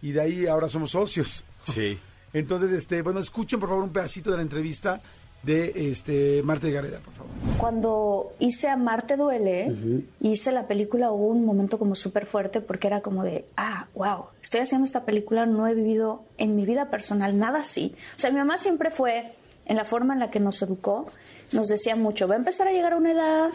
Y 0.00 0.12
de 0.12 0.20
ahí 0.20 0.46
ahora 0.46 0.68
somos 0.68 0.92
socios. 0.92 1.44
Sí. 1.62 1.98
Entonces, 2.34 2.70
este, 2.72 3.00
bueno, 3.00 3.20
escuchen 3.20 3.58
por 3.58 3.70
favor 3.70 3.84
un 3.84 3.92
pedacito 3.92 4.30
de 4.30 4.36
la 4.36 4.42
entrevista 4.42 5.00
de 5.42 5.90
este 5.90 6.42
Marta 6.42 6.68
Gareda, 6.68 6.98
por 6.98 7.14
favor. 7.14 7.32
Cuando 7.58 8.32
hice 8.38 8.68
Amarte 8.68 9.16
Duele, 9.16 10.02
hice 10.20 10.52
la 10.52 10.66
película, 10.66 11.12
hubo 11.12 11.28
un 11.28 11.44
momento 11.44 11.78
como 11.78 11.94
súper 11.94 12.26
fuerte 12.26 12.60
porque 12.60 12.86
era 12.86 13.00
como 13.00 13.22
de, 13.22 13.44
ah, 13.56 13.86
wow, 13.94 14.26
estoy 14.42 14.60
haciendo 14.60 14.86
esta 14.86 15.04
película, 15.04 15.46
no 15.46 15.66
he 15.68 15.74
vivido 15.74 16.24
en 16.38 16.56
mi 16.56 16.64
vida 16.64 16.90
personal 16.90 17.38
nada 17.38 17.60
así. 17.60 17.94
O 18.16 18.20
sea, 18.20 18.30
mi 18.30 18.38
mamá 18.38 18.58
siempre 18.58 18.90
fue, 18.90 19.32
en 19.66 19.76
la 19.76 19.84
forma 19.84 20.14
en 20.14 20.20
la 20.20 20.30
que 20.30 20.40
nos 20.40 20.60
educó, 20.62 21.06
nos 21.52 21.68
decía 21.68 21.94
mucho, 21.94 22.26
va 22.26 22.34
a 22.34 22.38
empezar 22.38 22.66
a 22.66 22.72
llegar 22.72 22.94
a 22.94 22.96
una 22.96 23.12
edad 23.12 23.50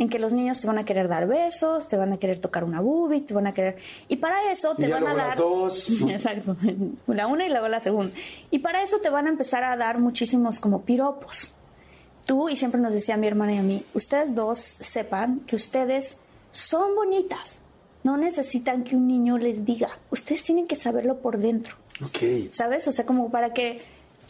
en 0.00 0.08
que 0.08 0.18
los 0.18 0.32
niños 0.32 0.58
te 0.62 0.66
van 0.66 0.78
a 0.78 0.84
querer 0.86 1.08
dar 1.08 1.26
besos, 1.26 1.86
te 1.86 1.94
van 1.98 2.10
a 2.14 2.16
querer 2.16 2.40
tocar 2.40 2.64
una 2.64 2.80
boobie, 2.80 3.20
te 3.20 3.34
van 3.34 3.46
a 3.46 3.52
querer... 3.52 3.76
Y 4.08 4.16
para 4.16 4.50
eso 4.50 4.74
te 4.74 4.86
Y 4.86 4.90
van 4.90 5.02
a 5.06 5.12
luego 5.12 5.16
las 5.18 5.28
dar... 5.28 5.36
dos. 5.36 5.90
Exacto, 6.08 6.56
la 7.06 7.26
una 7.26 7.44
y 7.44 7.50
luego 7.50 7.68
la 7.68 7.80
segunda. 7.80 8.10
Y 8.50 8.60
para 8.60 8.82
eso 8.82 8.98
te 9.00 9.10
van 9.10 9.26
a 9.26 9.28
empezar 9.28 9.62
a 9.62 9.76
dar 9.76 9.98
muchísimos 9.98 10.58
como 10.58 10.80
piropos. 10.86 11.54
Tú, 12.24 12.48
y 12.48 12.56
siempre 12.56 12.80
nos 12.80 12.94
decía 12.94 13.18
mi 13.18 13.26
hermana 13.26 13.52
y 13.52 13.58
a 13.58 13.62
mí, 13.62 13.82
ustedes 13.92 14.34
dos 14.34 14.58
sepan 14.58 15.40
que 15.40 15.56
ustedes 15.56 16.18
son 16.50 16.94
bonitas. 16.94 17.58
No 18.02 18.16
necesitan 18.16 18.84
que 18.84 18.96
un 18.96 19.06
niño 19.06 19.36
les 19.36 19.66
diga. 19.66 19.98
Ustedes 20.10 20.42
tienen 20.44 20.66
que 20.66 20.76
saberlo 20.76 21.18
por 21.18 21.36
dentro. 21.36 21.76
Ok. 22.02 22.50
¿Sabes? 22.52 22.88
O 22.88 22.92
sea, 22.92 23.04
como 23.04 23.30
para 23.30 23.52
que 23.52 23.82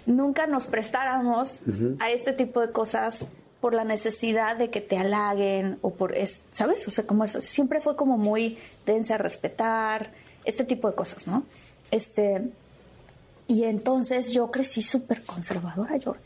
nunca 0.06 0.48
nos 0.48 0.66
prestáramos 0.66 1.60
a 2.00 2.10
este 2.10 2.32
tipo 2.32 2.60
de 2.60 2.72
cosas 2.72 3.28
por 3.60 3.74
la 3.74 3.84
necesidad 3.84 4.56
de 4.56 4.70
que 4.70 4.80
te 4.80 4.96
halaguen 4.96 5.78
o 5.82 5.90
por, 5.90 6.16
es, 6.16 6.40
¿sabes? 6.50 6.86
O 6.88 6.90
sea, 6.90 7.06
como 7.06 7.24
eso. 7.24 7.42
Siempre 7.42 7.80
fue 7.80 7.96
como 7.96 8.16
muy 8.16 8.58
dense 8.86 9.14
a 9.14 9.18
respetar, 9.18 10.10
este 10.44 10.64
tipo 10.64 10.88
de 10.88 10.94
cosas, 10.94 11.26
¿no? 11.26 11.44
Este, 11.90 12.50
y 13.46 13.64
entonces 13.64 14.30
yo 14.30 14.50
crecí 14.50 14.82
súper 14.82 15.22
conservadora, 15.22 15.98
Jordi. 16.02 16.20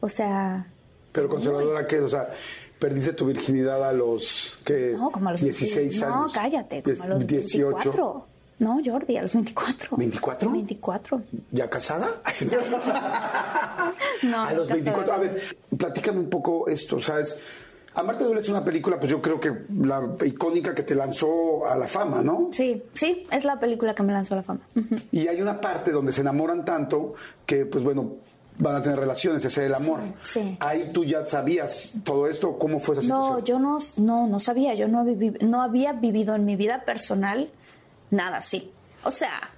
O 0.00 0.08
sea, 0.08 0.66
Pero 1.12 1.28
conservadora, 1.28 1.86
¿qué? 1.86 2.00
O 2.00 2.08
sea, 2.08 2.32
perdiste 2.78 3.12
tu 3.12 3.26
virginidad 3.26 3.86
a 3.88 3.92
los, 3.92 4.58
¿qué? 4.64 4.94
no, 4.96 5.10
como 5.10 5.28
a 5.28 5.32
los 5.32 5.40
16 5.40 5.76
20 5.76 6.04
años. 6.04 6.16
No, 6.16 6.32
cállate, 6.32 6.82
como 6.82 7.02
a 7.04 7.06
los 7.06 7.26
18. 7.26 7.74
24. 7.74 8.26
No, 8.58 8.80
Jordi, 8.84 9.16
a 9.16 9.22
los 9.22 9.34
24. 9.34 9.96
¿24? 9.96 10.52
24. 10.52 11.22
¿Ya 11.50 11.68
casada? 11.68 12.08
Ay, 12.24 12.34
sí. 12.34 12.48
No, 14.22 14.42
a 14.44 14.52
los 14.52 14.68
nunca 14.68 14.74
24. 14.74 15.12
A 15.14 15.18
ver, 15.18 15.42
platícame 15.76 16.18
un 16.20 16.30
poco 16.30 16.68
esto, 16.68 17.00
¿sabes? 17.00 17.40
Amarte 17.96 18.24
duele 18.24 18.40
es 18.40 18.48
una 18.48 18.64
película, 18.64 18.98
pues 18.98 19.10
yo 19.10 19.22
creo 19.22 19.38
que 19.40 19.52
la 19.82 20.02
icónica 20.24 20.74
que 20.74 20.82
te 20.82 20.94
lanzó 20.96 21.64
a 21.66 21.76
la 21.76 21.86
fama, 21.86 22.22
¿no? 22.22 22.48
Sí, 22.50 22.82
sí, 22.92 23.26
es 23.30 23.44
la 23.44 23.60
película 23.60 23.94
que 23.94 24.02
me 24.02 24.12
lanzó 24.12 24.34
a 24.34 24.38
la 24.38 24.42
fama. 24.42 24.60
Y 25.12 25.28
hay 25.28 25.40
una 25.40 25.60
parte 25.60 25.92
donde 25.92 26.12
se 26.12 26.22
enamoran 26.22 26.64
tanto 26.64 27.14
que, 27.46 27.66
pues 27.66 27.84
bueno, 27.84 28.14
van 28.58 28.76
a 28.76 28.82
tener 28.82 28.98
relaciones, 28.98 29.44
ese 29.44 29.60
es 29.62 29.66
el 29.68 29.74
amor. 29.74 30.00
sí. 30.22 30.56
Ahí 30.58 30.90
tú 30.92 31.04
ya 31.04 31.24
sabías 31.26 31.94
todo 32.02 32.26
esto, 32.26 32.58
¿cómo 32.58 32.80
fue 32.80 32.96
esa 32.98 33.06
No, 33.06 33.24
situación? 33.38 33.44
yo 33.44 33.58
no, 33.60 33.78
no, 33.98 34.26
no 34.26 34.40
sabía, 34.40 34.74
yo 34.74 34.88
no, 34.88 35.04
viví- 35.04 35.40
no 35.42 35.62
había 35.62 35.92
vivido 35.92 36.34
en 36.34 36.44
mi 36.44 36.56
vida 36.56 36.84
personal 36.84 37.48
nada 38.10 38.38
así. 38.38 38.70
O 39.04 39.10
sea, 39.10 39.50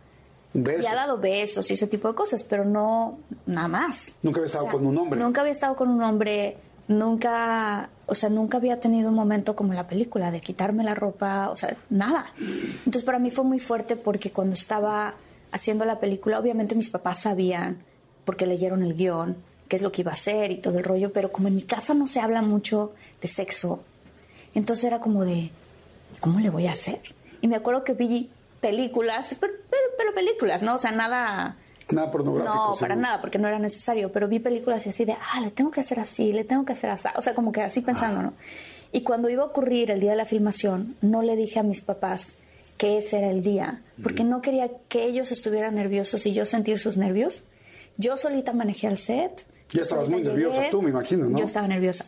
beso. 0.53 0.78
había 0.78 0.94
dado 0.94 1.18
besos 1.18 1.70
y 1.70 1.74
ese 1.74 1.86
tipo 1.86 2.09
de 2.09 2.14
cosas, 2.14 2.42
pero 2.42 2.64
no 2.64 3.18
nada 3.47 3.68
más. 3.68 4.16
Nunca 4.22 4.40
había 4.40 4.47
estado 4.47 4.64
O 4.64 4.68
sea, 4.68 4.78
con 4.78 4.86
un 4.86 4.99
hombre. 4.99 5.20
Nunca 5.20 5.40
había 5.40 5.53
estado 5.53 5.76
con 5.76 5.88
un 5.88 6.03
hombre, 6.03 6.57
nunca, 6.88 7.90
o 8.07 8.14
sea, 8.14 8.28
nunca 8.28 8.59
había 8.59 8.80
tenido 8.80 9.09
un 9.09 9.14
momento 9.14 9.57
como 9.57 9.72
la 9.74 9.86
película 9.86 10.30
de 10.30 10.40
quitarme 10.40 10.84
la 10.84 10.94
ropa, 10.94 11.51
o 11.51 11.57
sea, 11.57 11.76
nada. 11.90 12.26
Entonces 12.38 13.05
para 13.05 13.18
mí 13.18 13.30
fue 13.30 13.44
muy 13.44 13.59
fuerte 13.59 13.97
porque 13.97 14.30
cuando 14.30 14.55
estaba 14.55 15.14
haciendo 15.53 15.84
la 15.84 15.99
película, 16.01 16.38
obviamente 16.38 16.74
mis 16.74 16.90
papás 16.90 17.20
sabían, 17.20 17.78
porque 18.24 18.47
leyeron 18.47 18.82
el 18.82 18.94
guion, 18.94 19.36
qué 19.68 19.76
es 19.76 19.82
lo 19.82 19.92
que 19.92 20.03
iba 20.03 20.11
a 20.11 20.14
hacer 20.14 20.51
y 20.51 20.57
todo 20.59 20.78
el 20.78 20.84
rollo, 20.84 21.12
pero 21.12 21.32
como 21.32 21.49
en 21.49 21.57
mi 21.57 21.62
casa 21.62 21.94
no 21.94 22.07
se 22.07 22.20
habla 22.20 22.42
mucho 22.42 22.92
de 23.20 23.28
sexo, 23.28 23.80
entonces 24.55 24.84
era 24.84 25.01
como 25.01 25.24
de, 25.24 25.51
¿cómo 26.20 26.40
le 26.40 26.51
voy 26.51 26.66
a 26.66 26.72
hacer? 26.72 27.01
Y 27.40 27.49
me 27.49 27.57
acuerdo 27.57 27.84
que 27.84 27.94
vi 27.94 28.30
películas, 28.67 29.37
pero, 29.39 29.53
pero, 29.71 29.83
pero 29.97 30.14
películas, 30.14 30.62
¿no? 30.62 30.75
O 30.75 30.79
sea, 30.79 30.93
nada... 30.93 31.57
Nada 31.93 32.11
pornográfico. 32.11 32.53
No, 32.53 32.62
seguro. 32.75 32.81
para 32.81 32.97
nada, 32.97 33.21
porque 33.21 33.39
no 33.39 33.47
era 33.47 33.61
necesario. 33.61 34.11
Pero 34.11 34.27
vi 34.27 34.41
películas 34.41 34.85
y 34.87 34.89
así 34.89 35.05
de, 35.05 35.12
ah, 35.12 35.41
le 35.41 35.53
tengo 35.53 35.71
que 35.71 35.81
hacer 35.81 36.01
así, 36.01 36.33
le 36.33 36.43
tengo 36.43 36.64
que 36.64 36.73
hacer 36.73 36.91
así. 36.91 37.09
O 37.14 37.23
sea, 37.23 37.35
como 37.35 37.53
que 37.53 37.62
así 37.62 37.81
pensando, 37.81 38.23
¿no? 38.23 38.33
Y 38.93 39.03
cuando 39.03 39.29
iba 39.29 39.45
a 39.45 39.47
ocurrir 39.47 39.93
el 39.93 40.01
día 40.01 40.11
de 40.11 40.17
la 40.17 40.27
filmación, 40.27 40.97
no 41.01 41.23
le 41.23 41.37
dije 41.37 41.61
a 41.61 41.62
mis 41.62 41.81
papás 41.81 42.39
que 42.77 42.99
ese 42.99 43.19
era 43.19 43.31
el 43.31 43.43
día, 43.43 43.83
porque 44.03 44.25
no 44.25 44.43
quería 44.43 44.69
que 44.89 45.05
ellos 45.05 45.33
estuvieran 45.33 45.77
nerviosos 45.77 46.27
y 46.27 46.33
yo 46.33 46.45
sentir 46.45 46.79
sus 46.79 46.97
nervios. 46.97 47.45
Yo 47.99 48.17
solita 48.17 48.53
manejé 48.53 48.89
al 48.89 48.99
set. 48.99 49.47
Ya 49.73 49.83
estabas 49.83 50.09
muy 50.09 50.23
nerviosa 50.23 50.59
llegué. 50.59 50.71
tú, 50.71 50.83
me 50.83 50.91
imagino, 50.91 51.27
¿no? 51.27 51.39
Yo 51.39 51.45
estaba 51.45 51.69
nerviosa. 51.69 52.05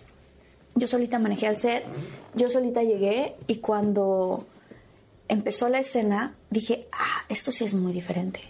Yo 0.75 0.87
solita 0.87 1.19
manejé 1.19 1.47
al 1.47 1.57
set, 1.57 1.85
yo 2.35 2.51
solita 2.51 2.83
llegué 2.83 3.35
y 3.47 3.57
cuando 3.57 4.47
empezó 5.29 5.69
la 5.69 5.79
escena 5.79 6.35
dije, 6.51 6.89
ah, 6.93 7.25
esto 7.29 7.53
sí 7.53 7.65
es 7.65 7.75
muy 7.75 7.93
diferente. 7.93 8.41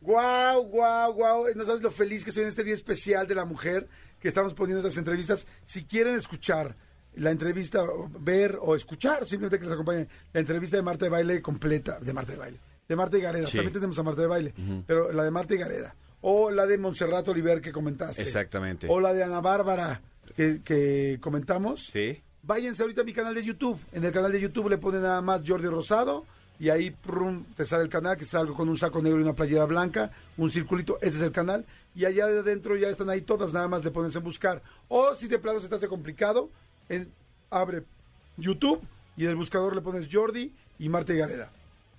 Guau, 0.00 0.64
guau, 0.64 1.12
guau. 1.12 1.44
No 1.54 1.64
sabes 1.64 1.82
lo 1.82 1.90
feliz 1.90 2.24
que 2.24 2.32
soy 2.32 2.42
en 2.42 2.48
este 2.48 2.64
día 2.64 2.74
especial 2.74 3.26
de 3.26 3.34
la 3.34 3.44
mujer 3.44 3.88
que 4.18 4.28
estamos 4.28 4.54
poniendo 4.54 4.80
estas 4.80 4.98
entrevistas. 4.98 5.46
Si 5.64 5.84
quieren 5.84 6.16
escuchar 6.16 6.76
la 7.14 7.30
entrevista, 7.30 7.84
ver 8.18 8.58
o 8.60 8.74
escuchar, 8.74 9.24
simplemente 9.24 9.58
que 9.58 9.64
les 9.64 9.74
acompañen, 9.74 10.08
la 10.32 10.40
entrevista 10.40 10.76
de 10.76 10.82
Marta 10.82 11.06
de 11.06 11.10
Baile 11.10 11.42
completa, 11.42 11.98
de 12.00 12.12
Marta 12.12 12.32
de 12.32 12.38
Baile, 12.38 12.60
de 12.88 12.96
Marta 12.96 13.18
y 13.18 13.20
Gareda. 13.20 13.46
Sí. 13.46 13.56
También 13.58 13.72
tenemos 13.72 13.98
a 13.98 14.02
Marta 14.02 14.22
de 14.22 14.28
Baile, 14.28 14.54
pero 14.86 15.12
la 15.12 15.24
de 15.24 15.30
Marta 15.30 15.54
y 15.54 15.58
Gareda. 15.58 15.94
O 16.22 16.50
la 16.50 16.66
de 16.66 16.76
Montserrat 16.76 17.26
Oliver 17.28 17.60
que 17.60 17.72
comentaste. 17.72 18.20
Exactamente. 18.20 18.86
O 18.90 19.00
la 19.00 19.14
de 19.14 19.24
Ana 19.24 19.40
Bárbara 19.40 20.02
que, 20.36 20.60
que 20.62 21.18
comentamos. 21.20 21.86
Sí. 21.86 22.22
Váyanse 22.42 22.82
ahorita 22.82 23.02
a 23.02 23.04
mi 23.04 23.12
canal 23.12 23.34
de 23.34 23.44
YouTube. 23.44 23.78
En 23.92 24.04
el 24.04 24.12
canal 24.12 24.32
de 24.32 24.40
YouTube 24.40 24.68
le 24.70 24.78
ponen 24.78 25.02
nada 25.02 25.20
más 25.20 25.42
Jordi 25.46 25.66
Rosado 25.68 26.24
y 26.58 26.68
ahí 26.68 26.90
prum, 26.90 27.44
te 27.56 27.64
sale 27.64 27.82
el 27.84 27.88
canal 27.88 28.16
que 28.16 28.24
está 28.24 28.40
algo 28.40 28.54
con 28.54 28.68
un 28.68 28.76
saco 28.76 29.00
negro 29.02 29.18
y 29.18 29.22
una 29.22 29.34
playera 29.34 29.64
blanca, 29.64 30.10
un 30.36 30.50
circulito, 30.50 30.98
ese 31.00 31.16
es 31.18 31.22
el 31.22 31.32
canal. 31.32 31.64
Y 31.94 32.04
allá 32.04 32.26
de 32.26 32.40
adentro 32.40 32.76
ya 32.76 32.88
están 32.88 33.10
ahí 33.10 33.20
todas, 33.22 33.52
nada 33.52 33.66
más 33.68 33.84
le 33.84 33.90
pones 33.90 34.14
en 34.16 34.22
buscar. 34.22 34.62
O 34.88 35.14
si 35.14 35.26
de 35.28 35.38
plano 35.38 35.60
se 35.60 35.68
te 35.68 35.74
hace 35.74 35.88
complicado, 35.88 36.50
en- 36.88 37.10
abre 37.50 37.82
YouTube 38.36 38.80
y 39.16 39.24
en 39.24 39.30
el 39.30 39.36
buscador 39.36 39.74
le 39.74 39.80
pones 39.82 40.08
Jordi 40.10 40.52
y 40.78 40.88
Marta 40.88 41.12
y 41.12 41.16
Gareda. 41.18 41.50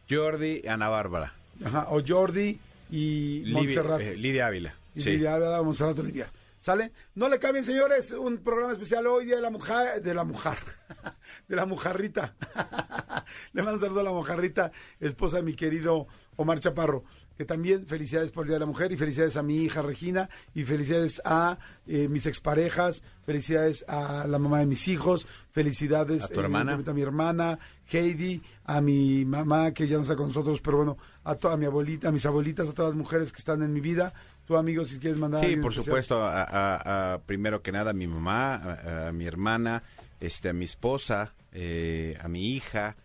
Jordi, 0.10 0.62
Ana 0.68 0.90
Bárbara. 0.90 1.34
Ajá, 1.64 1.88
o 1.90 2.02
Jordi 2.06 2.60
y 2.90 3.44
Lidia- 3.44 3.54
Montserrat. 3.54 4.02
eh, 4.02 4.16
Lidia 4.18 4.48
Ávila. 4.48 4.76
Y 4.96 5.02
Sí. 5.02 5.12
Lidia 5.12 5.36
Ávila, 5.36 5.62
Montserrat 5.62 5.98
Olivier. 6.00 6.28
¿Sale? 6.62 6.92
No 7.16 7.28
le 7.28 7.40
cambien, 7.40 7.66
señores. 7.66 8.12
Un 8.12 8.38
programa 8.38 8.74
especial 8.74 9.08
hoy, 9.08 9.26
Día 9.26 9.38
de 9.38 9.42
la 9.42 9.50
Mujer. 9.50 10.02
De 10.02 10.14
la 10.14 10.24
Mujer. 10.24 10.60
De 11.48 11.56
la 11.56 11.66
Mujarrita. 11.66 12.36
le 13.54 13.64
mando 13.64 13.78
un 13.78 13.82
saludo 13.82 14.02
a 14.02 14.04
la 14.04 14.12
Mujarrita, 14.12 14.72
esposa 15.00 15.38
de 15.38 15.44
mi 15.44 15.56
querido 15.56 16.08
Omar 16.36 16.60
Chaparro. 16.60 17.04
Que 17.38 17.46
también 17.46 17.88
felicidades 17.88 18.30
por 18.30 18.44
el 18.44 18.50
Día 18.50 18.56
de 18.56 18.60
la 18.60 18.66
Mujer 18.68 18.92
y 18.92 18.98
felicidades 18.98 19.38
a 19.38 19.44
mi 19.44 19.58
hija 19.58 19.82
Regina 19.82 20.30
y 20.54 20.64
felicidades 20.64 21.22
a 21.26 21.58
eh, 21.88 22.08
mis 22.08 22.28
exparejas, 22.28 23.02
felicidades 23.26 23.84
a 23.88 24.28
la 24.28 24.38
mamá 24.38 24.60
de 24.60 24.68
mis 24.68 24.88
hijos, 24.88 25.28
felicidades 25.50 26.26
¿A 26.26 26.28
tu 26.28 26.42
hermana? 26.42 26.74
a 26.74 26.94
mi 26.94 27.02
hermana 27.02 27.58
Heidi, 27.92 28.42
a 28.66 28.80
mi 28.82 29.26
mamá 29.26 29.74
que 29.74 29.88
ya 29.88 29.96
no 29.98 30.04
está 30.04 30.16
con 30.16 30.28
nosotros, 30.28 30.62
pero 30.62 30.78
bueno, 30.78 30.98
a 31.24 31.36
toda 31.36 31.58
mi 31.58 31.66
abuelita, 31.66 32.10
a 32.10 32.12
mis 32.12 32.26
abuelitas, 32.26 32.70
a 32.70 32.74
todas 32.74 32.92
las 32.92 32.98
mujeres 32.98 33.32
que 33.32 33.40
están 33.40 33.64
en 33.64 33.74
mi 33.74 33.82
vida. 33.82 34.14
Tu 34.52 34.58
amigo, 34.58 34.86
si 34.86 35.00
quieres 35.00 35.18
mandar. 35.18 35.40
Sí, 35.40 35.56
por 35.56 35.72
especial. 35.72 35.84
supuesto, 35.86 36.24
a, 36.24 36.44
a- 36.44 37.14
a- 37.14 37.18
primero 37.20 37.62
que 37.62 37.72
nada 37.72 37.92
a 37.92 37.94
mi 37.94 38.06
mamá, 38.08 38.56
a, 38.56 39.08
a 39.08 39.12
mi 39.14 39.26
hermana, 39.26 39.82
este, 40.20 40.50
a 40.50 40.54
mi 40.54 40.66
esposa, 40.66 41.34
eh, 41.54 42.18
a 42.22 42.28
mi 42.28 42.54
hija, 42.54 42.96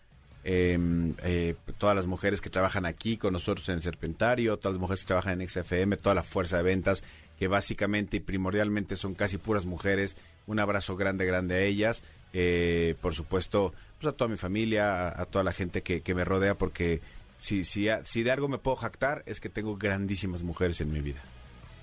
em, 0.44 1.14
eh, 1.22 1.54
todas 1.78 1.94
las 1.94 2.06
mujeres 2.06 2.40
que 2.40 2.50
trabajan 2.50 2.84
aquí 2.84 3.16
con 3.16 3.32
nosotros 3.32 3.68
en 3.68 3.80
Serpentario, 3.80 4.56
todas 4.58 4.74
las 4.74 4.80
mujeres 4.80 5.02
que 5.02 5.06
trabajan 5.08 5.40
en 5.40 5.48
XFM, 5.48 5.96
toda 5.96 6.14
la 6.16 6.22
fuerza 6.24 6.56
de 6.56 6.62
ventas, 6.64 7.04
que 7.38 7.48
básicamente 7.48 8.16
y 8.16 8.20
primordialmente 8.20 8.96
son 8.96 9.14
casi 9.14 9.38
puras 9.38 9.66
mujeres. 9.66 10.16
Un 10.48 10.58
abrazo 10.58 10.96
grande, 10.96 11.26
grande 11.26 11.54
a 11.54 11.60
ellas. 11.60 12.02
Eh, 12.32 12.96
por 13.00 13.14
supuesto, 13.14 13.72
pues 14.00 14.12
a 14.12 14.16
toda 14.16 14.28
mi 14.28 14.36
familia, 14.36 15.08
a, 15.08 15.22
a 15.22 15.26
toda 15.26 15.44
la 15.44 15.52
gente 15.52 15.82
que, 15.82 16.00
que 16.00 16.14
me 16.14 16.24
rodea, 16.24 16.54
porque 16.56 17.00
si, 17.38 17.64
si, 17.64 17.88
si 18.04 18.22
de 18.22 18.30
algo 18.30 18.48
me 18.48 18.58
puedo 18.58 18.76
jactar 18.76 19.22
es 19.26 19.40
que 19.40 19.48
tengo 19.48 19.76
grandísimas 19.76 20.42
mujeres 20.42 20.80
en 20.80 20.92
mi 20.92 21.00
vida. 21.00 21.20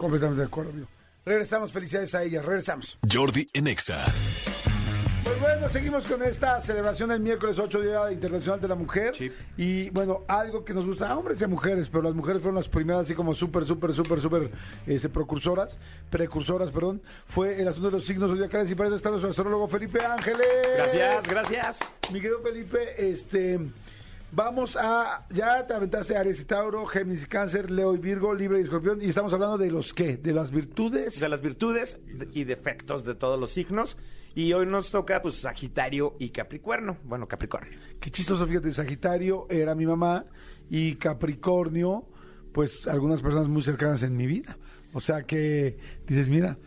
Completamente 0.04 0.42
de 0.42 0.48
acuerdo, 0.48 0.72
amigo. 0.72 0.88
Regresamos, 1.26 1.72
felicidades 1.72 2.14
a 2.14 2.24
ellas, 2.24 2.44
regresamos. 2.44 2.98
Jordi 3.10 3.50
en 3.54 3.68
Exa. 3.68 4.04
Pues 5.24 5.40
bueno, 5.40 5.70
seguimos 5.70 6.06
con 6.10 6.22
esta 6.24 6.60
celebración 6.60 7.08
del 7.08 7.22
miércoles 7.22 7.58
8 7.58 7.82
Día 7.82 8.12
Internacional 8.12 8.60
de 8.60 8.68
la 8.68 8.76
Mujer. 8.76 9.14
Y 9.56 9.90
bueno, 9.92 10.26
algo 10.28 10.66
que 10.66 10.74
nos 10.74 10.86
gusta 10.86 11.08
a 11.08 11.18
hombres 11.18 11.40
y 11.40 11.46
a 11.46 11.48
mujeres, 11.48 11.88
pero 11.88 12.04
las 12.04 12.14
mujeres 12.16 12.42
fueron 12.42 12.56
las 12.56 12.68
primeras, 12.68 13.04
así 13.04 13.16
como 13.16 13.34
súper, 13.34 13.64
súper, 13.64 13.94
súper, 13.94 14.20
súper 14.20 14.52
este, 14.88 15.08
precursoras, 15.08 15.80
precursoras, 16.10 16.70
perdón, 16.72 17.02
fue 17.26 17.62
el 17.62 17.70
asunto 17.70 17.90
de 17.90 17.96
los 17.96 18.06
signos 18.06 18.30
zodiacales 18.30 18.70
y 18.72 18.76
para 18.76 18.88
eso 18.88 18.98
está 18.98 19.10
nuestro 19.10 19.30
astrólogo 19.30 19.70
Felipe 19.70 20.04
Ángeles. 20.04 20.46
Gracias, 20.76 21.24
gracias. 21.30 21.80
Mi 22.12 22.20
querido 22.20 22.42
Felipe, 22.42 23.10
este. 23.10 23.58
Vamos 24.36 24.76
a. 24.82 25.28
Ya 25.32 25.68
te 25.68 25.76
aventaste 25.76 26.18
Aries 26.18 26.42
y 26.42 26.46
Tauro, 26.46 26.88
Géminis 26.88 27.24
y 27.24 27.28
Cáncer, 27.28 27.70
Leo 27.70 27.94
y 27.94 28.00
Virgo, 28.00 28.34
Libre 28.34 28.60
y 28.60 28.64
Escorpión. 28.64 29.00
Y 29.00 29.10
estamos 29.10 29.32
hablando 29.32 29.60
de 29.60 29.70
los 29.70 29.94
qué? 29.94 30.18
De 30.18 30.34
las 30.34 30.50
virtudes. 30.50 31.20
De 31.20 31.30
las 31.30 31.42
virtudes 31.42 32.00
y 32.32 32.44
defectos 32.44 33.06
de 33.06 33.14
todos 33.14 33.40
los 33.40 33.52
signos. 33.52 33.96
Y 34.34 34.52
hoy 34.54 34.66
nos 34.66 34.90
toca, 34.90 35.22
pues, 35.22 35.36
Sagitario 35.36 36.16
y 36.18 36.32
Capricornio. 36.32 36.98
Bueno, 37.04 37.28
Capricornio. 37.28 37.78
Qué 38.00 38.10
chistoso, 38.10 38.48
fíjate, 38.48 38.72
Sagitario 38.72 39.46
era 39.52 39.76
mi 39.76 39.86
mamá 39.86 40.26
y 40.68 40.96
Capricornio, 40.96 42.10
pues 42.52 42.88
algunas 42.88 43.22
personas 43.22 43.48
muy 43.48 43.62
cercanas 43.62 44.02
en 44.02 44.18
mi 44.18 44.26
vida. 44.26 44.58
O 44.94 45.00
sea 45.00 45.22
que 45.22 45.78
dices, 46.08 46.28
mira, 46.28 46.58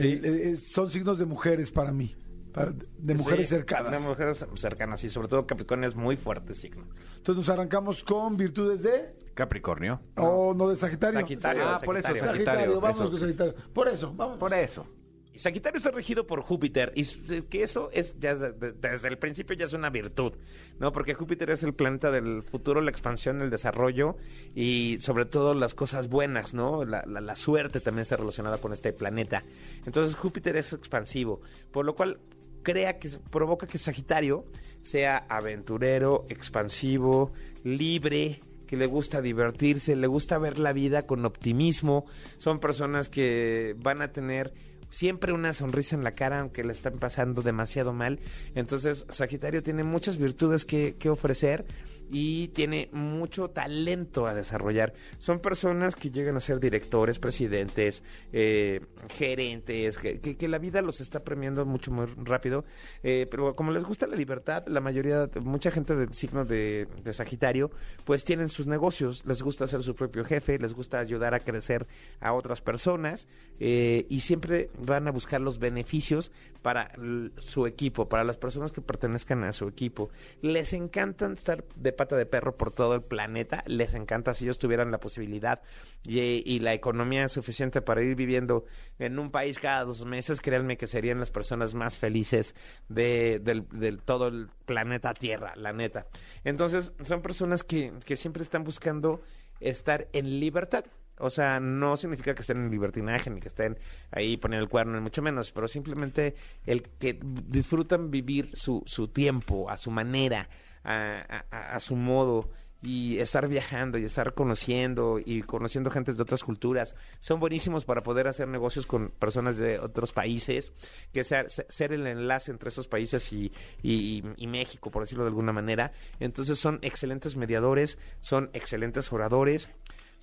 eh, 0.00 0.20
eh, 0.24 0.56
son 0.56 0.90
signos 0.90 1.20
de 1.20 1.26
mujeres 1.26 1.70
para 1.70 1.92
mí, 1.92 2.16
para- 2.52 2.72
de 2.98 3.14
mujeres 3.14 3.48
Sí, 3.48 3.54
cercanas. 3.56 3.90
De 4.02 4.08
mujeres 4.08 4.46
cercanas, 4.56 5.02
y 5.04 5.08
sobre 5.10 5.28
todo 5.28 5.46
Capricornio 5.46 5.88
es 5.88 5.94
muy 5.94 6.16
fuerte 6.16 6.54
signo. 6.54 6.82
Entonces 7.16 7.36
nos 7.36 7.48
arrancamos 7.48 8.04
con 8.04 8.36
virtudes 8.36 8.82
de... 8.82 9.14
Capricornio. 9.34 10.00
¿O 10.16 10.52
no 10.54 10.68
de 10.68 10.76
Sagitario? 10.76 11.20
Sagitario, 11.20 11.62
Ah, 11.66 11.80
por 11.84 11.96
eso, 11.96 12.06
Sagitario. 12.08 12.32
Sagitario, 12.34 12.80
vamos 12.80 12.96
Eso. 13.00 13.10
con 13.10 13.18
Sagitario. 13.20 13.54
Por 13.72 13.88
eso, 13.88 14.12
vamos. 14.14 14.38
Por 14.38 14.52
eso. 14.52 14.86
Y 15.34 15.38
Sagitario 15.38 15.78
está 15.78 15.90
regido 15.90 16.26
por 16.26 16.42
Júpiter, 16.42 16.92
y 16.94 17.00
s- 17.00 17.46
que 17.48 17.62
eso 17.62 17.88
es 17.94 18.20
ya 18.20 18.34
de- 18.34 18.52
de- 18.52 18.72
desde 18.72 19.08
el 19.08 19.16
principio 19.16 19.56
ya 19.56 19.64
es 19.64 19.72
una 19.72 19.88
virtud, 19.88 20.34
¿no? 20.78 20.92
Porque 20.92 21.14
Júpiter 21.14 21.48
es 21.48 21.62
el 21.62 21.72
planeta 21.72 22.10
del 22.10 22.42
futuro, 22.42 22.82
la 22.82 22.90
expansión, 22.90 23.40
el 23.40 23.48
desarrollo 23.48 24.18
y 24.54 24.98
sobre 25.00 25.24
todo 25.24 25.54
las 25.54 25.74
cosas 25.74 26.10
buenas, 26.10 26.52
¿no? 26.52 26.84
La, 26.84 27.02
la- 27.06 27.22
la 27.22 27.34
suerte 27.34 27.80
también 27.80 28.02
está 28.02 28.16
relacionada 28.18 28.58
con 28.58 28.74
este 28.74 28.92
planeta. 28.92 29.42
Entonces 29.86 30.14
Júpiter 30.16 30.54
es 30.56 30.74
expansivo, 30.74 31.40
por 31.70 31.86
lo 31.86 31.94
cual 31.94 32.18
crea 32.62 32.98
que 32.98 33.08
provoca 33.30 33.66
que 33.66 33.78
Sagitario 33.78 34.44
sea 34.82 35.18
aventurero, 35.28 36.26
expansivo, 36.28 37.32
libre, 37.64 38.40
que 38.66 38.76
le 38.76 38.86
gusta 38.86 39.20
divertirse, 39.20 39.94
le 39.96 40.06
gusta 40.06 40.38
ver 40.38 40.58
la 40.58 40.72
vida 40.72 41.06
con 41.06 41.24
optimismo. 41.24 42.06
Son 42.38 42.58
personas 42.58 43.08
que 43.08 43.74
van 43.78 44.00
a 44.02 44.12
tener 44.12 44.54
siempre 44.88 45.32
una 45.32 45.52
sonrisa 45.52 45.96
en 45.96 46.04
la 46.04 46.12
cara 46.12 46.40
aunque 46.40 46.64
le 46.64 46.72
están 46.72 46.98
pasando 46.98 47.42
demasiado 47.42 47.92
mal. 47.92 48.20
Entonces, 48.54 49.06
Sagitario 49.10 49.62
tiene 49.62 49.84
muchas 49.84 50.18
virtudes 50.18 50.64
que, 50.64 50.94
que 50.96 51.10
ofrecer 51.10 51.64
y 52.12 52.48
tiene 52.48 52.90
mucho 52.92 53.48
talento 53.48 54.26
a 54.26 54.34
desarrollar. 54.34 54.92
Son 55.16 55.40
personas 55.40 55.96
que 55.96 56.10
llegan 56.10 56.36
a 56.36 56.40
ser 56.40 56.60
directores, 56.60 57.18
presidentes, 57.18 58.02
eh, 58.34 58.82
gerentes, 59.16 59.96
que, 59.96 60.48
la 60.48 60.58
vida 60.58 60.82
los 60.82 61.00
está 61.00 61.24
premiando 61.24 61.64
mucho 61.64 61.90
muy 61.90 62.04
rápido. 62.22 62.66
Eh, 63.02 63.26
pero 63.30 63.56
como 63.56 63.72
les 63.72 63.84
gusta 63.84 64.06
la 64.06 64.16
libertad, 64.16 64.64
la 64.66 64.80
mayoría, 64.80 65.30
mucha 65.40 65.70
gente 65.70 65.96
del 65.96 66.12
signo 66.12 66.44
de, 66.44 66.86
Sagitario, 67.12 67.70
pues 68.04 68.24
tienen 68.24 68.50
sus 68.50 68.66
negocios, 68.66 69.24
les 69.24 69.42
gusta 69.42 69.66
ser 69.66 69.82
su 69.82 69.94
propio 69.94 70.24
jefe, 70.24 70.58
les 70.58 70.74
gusta 70.74 70.98
ayudar 70.98 71.32
a 71.32 71.40
crecer 71.40 71.86
a 72.20 72.34
otras 72.34 72.60
personas 72.60 73.26
eh, 73.58 74.04
y 74.10 74.20
siempre 74.20 74.68
van 74.78 75.08
a 75.08 75.12
buscar 75.12 75.40
los 75.40 75.58
beneficios 75.58 76.30
para 76.60 76.92
su 77.38 77.66
equipo, 77.66 78.08
para 78.08 78.22
las 78.22 78.36
personas 78.36 78.70
que 78.70 78.82
pertenezcan 78.82 79.44
a 79.44 79.52
su 79.54 79.66
equipo. 79.66 80.10
Les 80.42 80.74
encantan 80.74 81.32
estar 81.38 81.64
de 81.76 81.92
de 82.08 82.26
perro 82.26 82.56
por 82.56 82.72
todo 82.72 82.94
el 82.94 83.02
planeta, 83.02 83.62
les 83.66 83.94
encanta 83.94 84.34
si 84.34 84.44
ellos 84.44 84.58
tuvieran 84.58 84.90
la 84.90 84.98
posibilidad 84.98 85.62
y, 86.04 86.20
y 86.20 86.58
la 86.60 86.74
economía 86.74 87.28
suficiente 87.28 87.82
para 87.82 88.02
ir 88.02 88.14
viviendo 88.14 88.64
en 88.98 89.18
un 89.18 89.30
país 89.30 89.58
cada 89.58 89.84
dos 89.84 90.04
meses, 90.04 90.40
créanme 90.40 90.76
que 90.76 90.86
serían 90.86 91.18
las 91.18 91.30
personas 91.30 91.74
más 91.74 91.98
felices 91.98 92.54
de, 92.88 93.40
del 93.40 94.00
todo 94.02 94.28
el 94.28 94.48
planeta 94.64 95.14
Tierra, 95.14 95.54
la 95.56 95.72
neta. 95.72 96.06
Entonces, 96.44 96.92
son 97.04 97.22
personas 97.22 97.62
que, 97.64 97.92
que 98.04 98.16
siempre 98.16 98.42
están 98.42 98.64
buscando 98.64 99.20
estar 99.60 100.08
en 100.12 100.40
libertad. 100.40 100.84
O 101.18 101.30
sea, 101.30 101.60
no 101.60 101.96
significa 101.96 102.34
que 102.34 102.40
estén 102.40 102.64
en 102.64 102.70
libertinaje 102.70 103.30
ni 103.30 103.40
que 103.40 103.48
estén 103.48 103.78
ahí 104.10 104.36
poniendo 104.36 104.64
el 104.64 104.70
cuerno, 104.70 104.94
ni 104.94 105.00
mucho 105.00 105.22
menos, 105.22 105.52
pero 105.52 105.68
simplemente 105.68 106.34
el 106.66 106.82
que 106.82 107.20
disfrutan 107.22 108.10
vivir 108.10 108.50
su, 108.54 108.82
su 108.86 109.08
tiempo 109.08 109.70
a 109.70 109.76
su 109.76 109.90
manera, 109.90 110.48
a, 110.84 111.78
su 111.80 111.96
modo 111.96 112.50
y 112.82 113.18
estar 113.18 113.46
viajando 113.46 113.96
y 113.96 114.04
estar 114.04 114.34
conociendo 114.34 115.20
y 115.24 115.42
conociendo 115.42 115.90
gentes 115.90 116.16
de 116.16 116.22
otras 116.24 116.42
culturas 116.42 116.96
son 117.20 117.38
buenísimos 117.38 117.84
para 117.84 118.02
poder 118.02 118.26
hacer 118.26 118.48
negocios 118.48 118.86
con 118.86 119.10
personas 119.10 119.56
de 119.56 119.78
otros 119.78 120.12
países, 120.12 120.72
que 121.12 121.22
sea 121.22 121.48
ser 121.48 121.92
el 121.92 122.06
enlace 122.06 122.50
entre 122.50 122.70
esos 122.70 122.88
países 122.88 123.32
y, 123.32 123.52
y 123.82 124.46
México, 124.48 124.90
por 124.90 125.04
decirlo 125.04 125.24
de 125.24 125.28
alguna 125.28 125.52
manera. 125.52 125.92
Entonces 126.18 126.58
son 126.58 126.80
excelentes 126.82 127.36
mediadores, 127.36 127.98
son 128.20 128.50
excelentes 128.52 129.12
oradores 129.12 129.70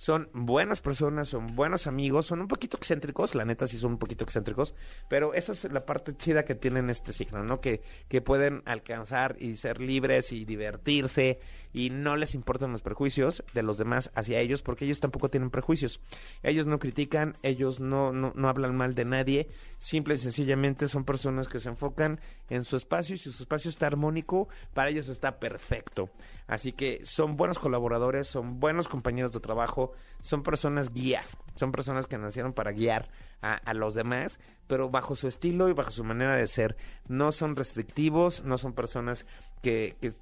son 0.00 0.30
buenas 0.32 0.80
personas, 0.80 1.28
son 1.28 1.54
buenos 1.54 1.86
amigos, 1.86 2.24
son 2.24 2.40
un 2.40 2.48
poquito 2.48 2.78
excéntricos, 2.78 3.34
la 3.34 3.44
neta 3.44 3.66
sí 3.66 3.76
son 3.76 3.92
un 3.92 3.98
poquito 3.98 4.24
excéntricos, 4.24 4.74
pero 5.10 5.34
esa 5.34 5.52
es 5.52 5.64
la 5.64 5.84
parte 5.84 6.16
chida 6.16 6.46
que 6.46 6.54
tienen 6.54 6.88
este 6.88 7.12
signo, 7.12 7.44
¿no? 7.44 7.60
Que, 7.60 7.82
que 8.08 8.22
pueden 8.22 8.62
alcanzar 8.64 9.36
y 9.38 9.56
ser 9.56 9.78
libres 9.78 10.32
y 10.32 10.46
divertirse 10.46 11.38
y 11.74 11.90
no 11.90 12.16
les 12.16 12.34
importan 12.34 12.72
los 12.72 12.80
prejuicios 12.80 13.44
de 13.52 13.62
los 13.62 13.76
demás 13.76 14.10
hacia 14.14 14.40
ellos 14.40 14.62
porque 14.62 14.86
ellos 14.86 15.00
tampoco 15.00 15.28
tienen 15.28 15.50
prejuicios. 15.50 16.00
Ellos 16.42 16.66
no 16.66 16.78
critican, 16.78 17.36
ellos 17.42 17.78
no, 17.78 18.10
no, 18.10 18.32
no 18.34 18.48
hablan 18.48 18.78
mal 18.78 18.94
de 18.94 19.04
nadie, 19.04 19.48
simple 19.78 20.14
y 20.14 20.16
sencillamente 20.16 20.88
son 20.88 21.04
personas 21.04 21.46
que 21.46 21.60
se 21.60 21.68
enfocan 21.68 22.20
en 22.48 22.64
su 22.64 22.76
espacio 22.76 23.16
y 23.16 23.18
si 23.18 23.30
su 23.30 23.42
espacio 23.42 23.68
está 23.68 23.88
armónico, 23.88 24.48
para 24.72 24.88
ellos 24.88 25.10
está 25.10 25.38
perfecto. 25.38 26.08
Así 26.50 26.72
que 26.72 27.04
son 27.04 27.36
buenos 27.36 27.60
colaboradores, 27.60 28.26
son 28.26 28.58
buenos 28.58 28.88
compañeros 28.88 29.30
de 29.30 29.38
trabajo, 29.38 29.92
son 30.20 30.42
personas 30.42 30.92
guías, 30.92 31.36
son 31.54 31.70
personas 31.70 32.08
que 32.08 32.18
nacieron 32.18 32.54
para 32.54 32.72
guiar 32.72 33.08
a, 33.40 33.72
los 33.72 33.94
demás, 33.94 34.40
pero 34.66 34.90
bajo 34.90 35.14
su 35.14 35.28
estilo 35.28 35.68
y 35.68 35.74
bajo 35.74 35.92
su 35.92 36.02
manera 36.02 36.34
de 36.34 36.48
ser. 36.48 36.76
No 37.06 37.30
son 37.30 37.54
restrictivos, 37.54 38.42
no 38.42 38.58
son 38.58 38.72
personas 38.72 39.26
que, 39.62 39.96
que, 40.00 40.12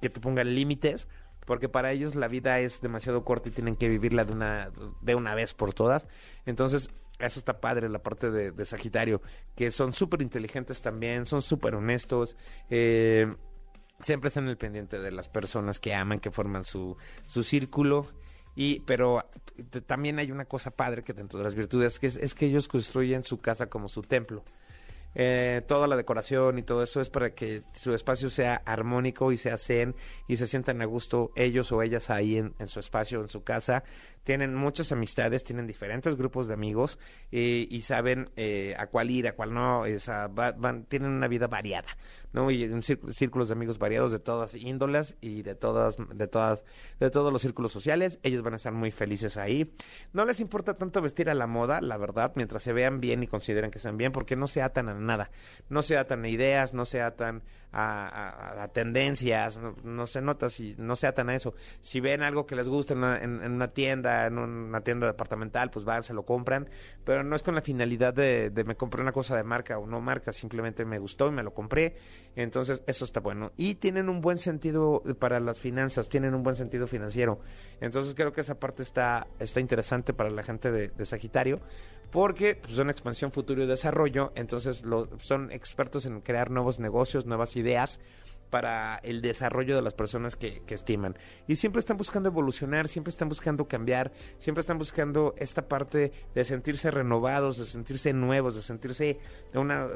que 0.00 0.10
te 0.10 0.20
pongan 0.20 0.52
límites, 0.52 1.06
porque 1.46 1.68
para 1.68 1.92
ellos 1.92 2.16
la 2.16 2.26
vida 2.26 2.58
es 2.58 2.80
demasiado 2.80 3.22
corta 3.22 3.48
y 3.48 3.52
tienen 3.52 3.76
que 3.76 3.88
vivirla 3.88 4.24
de 4.24 4.32
una, 4.32 4.72
de 5.00 5.14
una 5.14 5.36
vez 5.36 5.54
por 5.54 5.74
todas. 5.74 6.08
Entonces, 6.44 6.90
eso 7.20 7.38
está 7.38 7.60
padre, 7.60 7.88
la 7.88 8.02
parte 8.02 8.32
de, 8.32 8.50
de 8.50 8.64
Sagitario, 8.64 9.22
que 9.54 9.70
son 9.70 9.92
súper 9.92 10.22
inteligentes 10.22 10.82
también, 10.82 11.24
son 11.24 11.40
súper 11.40 11.76
honestos. 11.76 12.36
Eh, 12.68 13.32
siempre 14.02 14.28
están 14.28 14.48
el 14.48 14.56
pendiente 14.56 14.98
de 14.98 15.10
las 15.10 15.28
personas 15.28 15.80
que 15.80 15.94
aman, 15.94 16.20
que 16.20 16.30
forman 16.30 16.64
su, 16.64 16.96
su 17.24 17.42
círculo. 17.44 18.08
Y, 18.54 18.80
pero 18.80 19.24
también 19.86 20.18
hay 20.18 20.30
una 20.30 20.44
cosa 20.44 20.70
padre 20.70 21.02
que 21.02 21.14
dentro 21.14 21.38
de 21.38 21.44
las 21.44 21.54
virtudes 21.54 21.98
que 21.98 22.06
es, 22.08 22.16
es 22.16 22.34
que 22.34 22.46
ellos 22.46 22.68
construyen 22.68 23.24
su 23.24 23.40
casa 23.40 23.68
como 23.68 23.88
su 23.88 24.02
templo. 24.02 24.44
Eh, 25.14 25.62
toda 25.66 25.86
la 25.86 25.96
decoración 25.96 26.58
y 26.58 26.62
todo 26.62 26.82
eso 26.82 27.00
es 27.00 27.10
para 27.10 27.34
que 27.34 27.62
su 27.72 27.94
espacio 27.94 28.30
sea 28.30 28.62
armónico 28.64 29.32
y 29.32 29.36
sea 29.36 29.58
zen 29.58 29.94
y 30.26 30.36
se 30.36 30.46
sientan 30.46 30.80
a 30.80 30.86
gusto 30.86 31.32
ellos 31.36 31.70
o 31.72 31.82
ellas 31.82 32.08
ahí 32.08 32.38
en, 32.38 32.54
su 32.66 32.80
espacio, 32.80 33.20
en 33.20 33.28
su 33.28 33.42
casa 33.42 33.84
tienen 34.24 34.54
muchas 34.54 34.92
amistades, 34.92 35.42
tienen 35.42 35.66
diferentes 35.66 36.16
grupos 36.16 36.46
de 36.46 36.54
amigos 36.54 36.98
y 37.30 37.82
saben 37.82 38.30
eh, 38.36 38.74
a 38.78 38.86
cuál 38.86 39.10
ir, 39.10 39.26
a 39.26 39.32
cuál 39.34 39.52
no, 39.52 39.84
van, 40.30 40.84
tienen 40.84 41.10
una 41.10 41.26
vida 41.26 41.48
variada, 41.48 41.88
¿no? 42.32 42.50
Y 42.50 42.62
en 42.62 42.82
círculos 42.82 43.48
de 43.48 43.54
amigos 43.54 43.78
variados 43.78 44.12
de 44.12 44.20
todas 44.20 44.54
índolas 44.54 45.16
y 45.20 45.42
de 45.42 45.54
todas, 45.54 45.96
de 45.96 46.28
todas, 46.28 46.64
de 47.00 47.10
todos 47.10 47.32
los 47.32 47.42
círculos 47.42 47.72
sociales, 47.72 48.20
ellos 48.22 48.42
van 48.42 48.52
a 48.52 48.56
estar 48.56 48.72
muy 48.72 48.92
felices 48.92 49.36
ahí. 49.36 49.72
No 50.12 50.24
les 50.24 50.40
importa 50.40 50.74
tanto 50.74 51.02
vestir 51.02 51.28
a 51.28 51.34
la 51.34 51.46
moda, 51.46 51.80
la 51.80 51.96
verdad, 51.96 52.32
mientras 52.36 52.62
se 52.62 52.72
vean 52.72 53.00
bien 53.00 53.22
y 53.22 53.26
consideren 53.26 53.70
que 53.70 53.78
están 53.78 53.96
bien, 53.96 54.12
porque 54.12 54.36
no 54.36 54.46
se 54.46 54.62
atan 54.62 54.88
a 54.88 54.94
nada, 55.02 55.30
no 55.68 55.82
se 55.82 55.96
atan 55.96 56.24
a 56.24 56.28
ideas, 56.28 56.72
no 56.74 56.84
se 56.84 57.02
atan 57.02 57.42
a, 57.72 58.68
tendencias, 58.72 59.58
no, 59.82 60.06
se 60.06 60.20
nota 60.20 60.48
si 60.48 60.74
no 60.78 60.94
se 60.94 61.06
atan 61.06 61.30
a 61.30 61.34
eso. 61.34 61.54
Si 61.80 62.00
ven 62.00 62.22
algo 62.22 62.46
que 62.46 62.54
les 62.54 62.68
gusta 62.68 62.94
en 62.94 63.52
una, 63.52 63.68
tienda, 63.68 64.26
en 64.26 64.38
una 64.38 64.82
tienda 64.82 65.06
departamental, 65.06 65.70
pues 65.70 65.84
van, 65.84 66.02
se 66.02 66.12
lo 66.12 66.24
compran, 66.24 66.68
pero 67.04 67.24
no 67.24 67.34
es 67.34 67.42
con 67.42 67.54
la 67.54 67.62
finalidad 67.62 68.12
de, 68.12 68.50
de 68.50 68.64
me 68.64 68.76
compré 68.76 69.00
una 69.00 69.12
cosa 69.12 69.36
de 69.36 69.42
marca 69.42 69.78
o 69.78 69.86
no 69.86 70.00
marca, 70.00 70.32
simplemente 70.32 70.84
me 70.84 70.98
gustó 70.98 71.28
y 71.28 71.32
me 71.32 71.42
lo 71.42 71.54
compré, 71.54 71.96
entonces 72.36 72.82
eso 72.86 73.04
está 73.04 73.20
bueno. 73.20 73.52
Y 73.56 73.76
tienen 73.76 74.08
un 74.08 74.20
buen 74.20 74.38
sentido 74.38 75.02
para 75.18 75.40
las 75.40 75.58
finanzas, 75.58 76.08
tienen 76.08 76.34
un 76.34 76.42
buen 76.42 76.56
sentido 76.56 76.86
financiero, 76.86 77.40
entonces 77.80 78.14
creo 78.14 78.32
que 78.32 78.42
esa 78.42 78.56
parte 78.56 78.82
está, 78.82 79.26
está 79.38 79.60
interesante 79.60 80.12
para 80.12 80.30
la 80.30 80.42
gente 80.42 80.70
de 80.70 81.04
Sagitario, 81.04 81.60
porque 82.12 82.54
pues, 82.54 82.74
son 82.74 82.90
expansión, 82.90 83.32
futuro 83.32 83.64
y 83.64 83.66
desarrollo, 83.66 84.32
entonces 84.36 84.84
son 85.18 85.50
expertos 85.50 86.04
en 86.06 86.20
crear 86.20 86.50
nuevos 86.50 86.78
negocios, 86.78 87.26
nuevas 87.26 87.56
ideas 87.56 87.98
para 88.52 88.96
el 89.02 89.22
desarrollo 89.22 89.74
de 89.74 89.80
las 89.80 89.94
personas 89.94 90.36
que, 90.36 90.62
estiman. 90.68 91.16
Y 91.48 91.56
siempre 91.56 91.80
están 91.80 91.96
buscando 91.96 92.28
evolucionar, 92.28 92.88
siempre 92.88 93.10
están 93.10 93.28
buscando 93.28 93.66
cambiar, 93.66 94.12
siempre 94.38 94.60
están 94.60 94.76
buscando 94.78 95.34
esta 95.38 95.68
parte 95.68 96.12
de 96.34 96.44
sentirse 96.44 96.90
renovados, 96.90 97.56
de 97.56 97.64
sentirse 97.64 98.12
nuevos, 98.12 98.54
de 98.54 98.62
sentirse 98.62 99.18
una, 99.54 99.88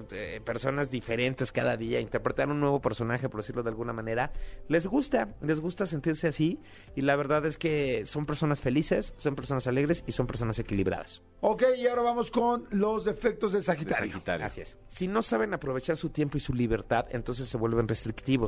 personas 0.44 0.90
diferentes 0.90 1.52
cada 1.52 1.76
día, 1.76 2.00
interpretar 2.00 2.48
un 2.48 2.60
nuevo 2.60 2.80
personaje, 2.80 3.28
por 3.28 3.40
decirlo 3.40 3.62
de 3.62 3.68
alguna 3.68 3.92
manera. 3.92 4.32
Les 4.68 4.86
gusta, 4.86 5.34
les 5.42 5.60
gusta 5.60 5.84
sentirse 5.84 6.28
así 6.28 6.58
y 6.94 7.02
la 7.02 7.14
verdad 7.16 7.44
es 7.44 7.58
que 7.58 8.06
son 8.06 8.24
personas 8.24 8.60
felices, 8.62 9.12
son 9.18 9.34
personas 9.34 9.66
alegres 9.66 10.02
y 10.06 10.12
son 10.12 10.26
personas 10.26 10.58
equilibradas. 10.58 11.22
Ok, 11.42 11.62
y 11.76 11.86
ahora 11.86 12.02
vamos 12.02 12.30
con 12.30 12.66
los 12.70 13.04
defectos 13.04 13.52
de 13.52 13.60
Sagitario. 13.60 14.06
De 14.06 14.12
Sagitario. 14.12 14.46
Así 14.46 14.62
es. 14.62 14.78
Si 14.88 15.08
no 15.08 15.22
saben 15.22 15.52
aprovechar 15.52 15.98
su 15.98 16.08
tiempo 16.08 16.38
y 16.38 16.40
su 16.40 16.54
libertad, 16.54 17.06
entonces 17.10 17.48
se 17.48 17.58
vuelven 17.58 17.86
restrictivos 17.86 18.45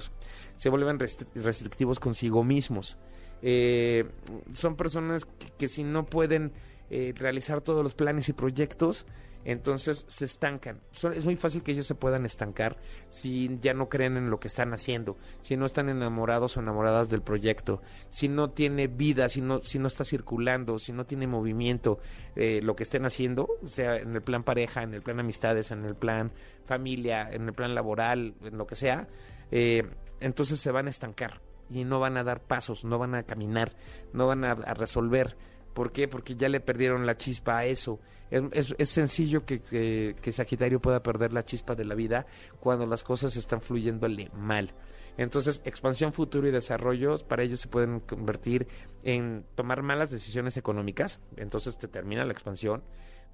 se 0.56 0.68
vuelven 0.68 0.98
restrictivos 0.98 2.00
consigo 2.00 2.44
mismos. 2.44 2.98
Eh, 3.42 4.04
son 4.52 4.76
personas 4.76 5.26
que, 5.58 5.68
si 5.68 5.84
no 5.84 6.06
pueden 6.06 6.52
eh, 6.90 7.12
realizar 7.16 7.60
todos 7.60 7.82
los 7.82 7.94
planes 7.94 8.28
y 8.28 8.32
proyectos, 8.32 9.06
entonces 9.44 10.04
se 10.08 10.24
estancan. 10.24 10.80
es 11.14 11.24
muy 11.24 11.36
fácil 11.36 11.62
que 11.62 11.72
ellos 11.72 11.86
se 11.86 11.94
puedan 11.94 12.26
estancar 12.26 12.76
si 13.08 13.58
ya 13.60 13.72
no 13.72 13.88
creen 13.88 14.16
en 14.16 14.30
lo 14.30 14.40
que 14.40 14.48
están 14.48 14.74
haciendo, 14.74 15.16
si 15.40 15.56
no 15.56 15.64
están 15.64 15.88
enamorados 15.88 16.56
o 16.56 16.60
enamoradas 16.60 17.08
del 17.08 17.22
proyecto, 17.22 17.80
si 18.08 18.28
no 18.28 18.50
tiene 18.50 18.88
vida, 18.88 19.28
si 19.28 19.40
no, 19.40 19.62
si 19.62 19.78
no 19.78 19.86
está 19.86 20.04
circulando, 20.04 20.78
si 20.78 20.92
no 20.92 21.06
tiene 21.06 21.26
movimiento 21.26 21.98
eh, 22.36 22.60
lo 22.62 22.76
que 22.76 22.82
estén 22.82 23.04
haciendo, 23.06 23.48
sea, 23.64 23.96
en 23.96 24.14
el 24.14 24.22
plan 24.22 24.42
pareja, 24.42 24.82
en 24.82 24.94
el 24.94 25.02
plan 25.02 25.20
amistades, 25.20 25.70
en 25.70 25.84
el 25.84 25.94
plan 25.94 26.32
familia, 26.66 27.28
en 27.30 27.48
el 27.48 27.54
plan 27.54 27.74
laboral, 27.74 28.34
en 28.42 28.58
lo 28.58 28.66
que 28.66 28.74
sea, 28.74 29.08
eh, 29.50 29.82
entonces 30.20 30.60
se 30.60 30.70
van 30.70 30.86
a 30.86 30.90
estancar 30.90 31.40
y 31.70 31.84
no 31.84 32.00
van 32.00 32.16
a 32.16 32.24
dar 32.24 32.42
pasos, 32.42 32.84
no 32.84 32.98
van 32.98 33.14
a 33.14 33.22
caminar, 33.24 33.72
no 34.12 34.26
van 34.26 34.44
a, 34.44 34.54
resolver. 34.54 35.36
¿Por 35.74 35.92
qué? 35.92 36.08
Porque 36.08 36.34
ya 36.34 36.48
le 36.48 36.60
perdieron 36.60 37.06
la 37.06 37.16
chispa 37.16 37.58
a 37.58 37.66
eso. 37.66 38.00
Es, 38.30 38.88
sencillo 38.88 39.44
que, 39.44 39.60
que, 39.60 40.32
Sagitario 40.32 40.80
pueda 40.80 41.02
perder 41.02 41.32
la 41.32 41.44
chispa 41.44 41.74
de 41.74 41.84
la 41.84 41.94
vida 41.94 42.26
cuando 42.60 42.86
las 42.86 43.04
cosas 43.04 43.36
están 43.36 43.60
fluyéndole 43.60 44.30
mal. 44.34 44.74
Entonces, 45.16 45.62
expansión, 45.64 46.12
futuro 46.12 46.46
y 46.46 46.52
desarrollo, 46.52 47.16
para 47.26 47.42
ellos 47.42 47.60
se 47.60 47.68
pueden 47.68 48.00
convertir 48.00 48.68
en 49.02 49.44
tomar 49.54 49.82
malas 49.82 50.10
decisiones 50.10 50.56
económicas. 50.56 51.18
Entonces, 51.36 51.76
te 51.76 51.88
termina 51.88 52.24
la 52.24 52.32
expansión 52.32 52.82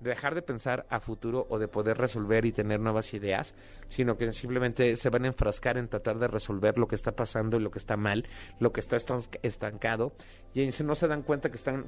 dejar 0.01 0.35
de 0.35 0.43
pensar 0.43 0.87
a 0.91 1.01
futuro 1.01 1.47
o 1.49 1.59
de 1.59 1.69
poder 1.69 1.97
resolver 1.97 2.45
y 2.45 2.53
tener 2.53 2.81
nuevas 2.81 3.15
ideas, 3.15 3.55
sino 3.89 4.17
que 4.17 4.33
simplemente 4.33 4.97
se 4.97 5.11
van 5.11 5.25
a 5.25 5.29
enfrascar 5.29 5.79
en 5.79 5.89
tratar 5.89 6.19
de 6.19 6.29
resolver 6.29 6.79
lo 6.79 6.87
que 6.87 6.95
está 6.95 7.13
pasando 7.13 7.57
y 7.57 7.61
lo 7.61 7.71
que 7.71 7.79
está 7.79 7.97
mal, 7.97 8.27
lo 8.61 8.73
que 8.73 8.81
está 8.81 8.97
estancado, 9.43 10.13
y 10.53 10.69
no 10.85 10.95
se 10.95 11.09
dan 11.09 11.23
cuenta 11.23 11.51
que 11.51 11.57
están 11.57 11.87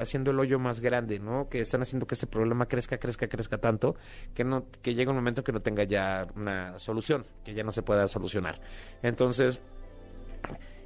haciendo 0.00 0.30
el 0.32 0.40
hoyo 0.40 0.58
más 0.58 0.80
grande, 0.80 1.18
¿no? 1.18 1.48
Que 1.48 1.60
están 1.60 1.82
haciendo 1.82 2.06
que 2.06 2.14
este 2.14 2.26
problema 2.26 2.66
crezca, 2.66 2.98
crezca, 2.98 3.28
crezca 3.28 3.58
tanto, 3.58 3.96
que 4.34 4.44
no, 4.44 4.66
que 4.82 4.94
llega 4.94 5.10
un 5.10 5.16
momento 5.16 5.44
que 5.44 5.52
no 5.52 5.60
tenga 5.60 5.84
ya 5.84 6.26
una 6.36 6.78
solución, 6.78 7.24
que 7.44 7.54
ya 7.54 7.62
no 7.62 7.72
se 7.72 7.82
pueda 7.82 8.08
solucionar. 8.08 8.60
Entonces, 9.02 9.62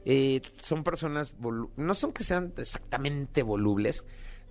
eh, 0.05 0.41
son 0.61 0.85
personas, 0.85 1.35
no 1.77 1.95
son 1.95 2.13
que 2.13 2.23
sean 2.23 2.53
exactamente 2.57 3.43
volubles, 3.43 4.05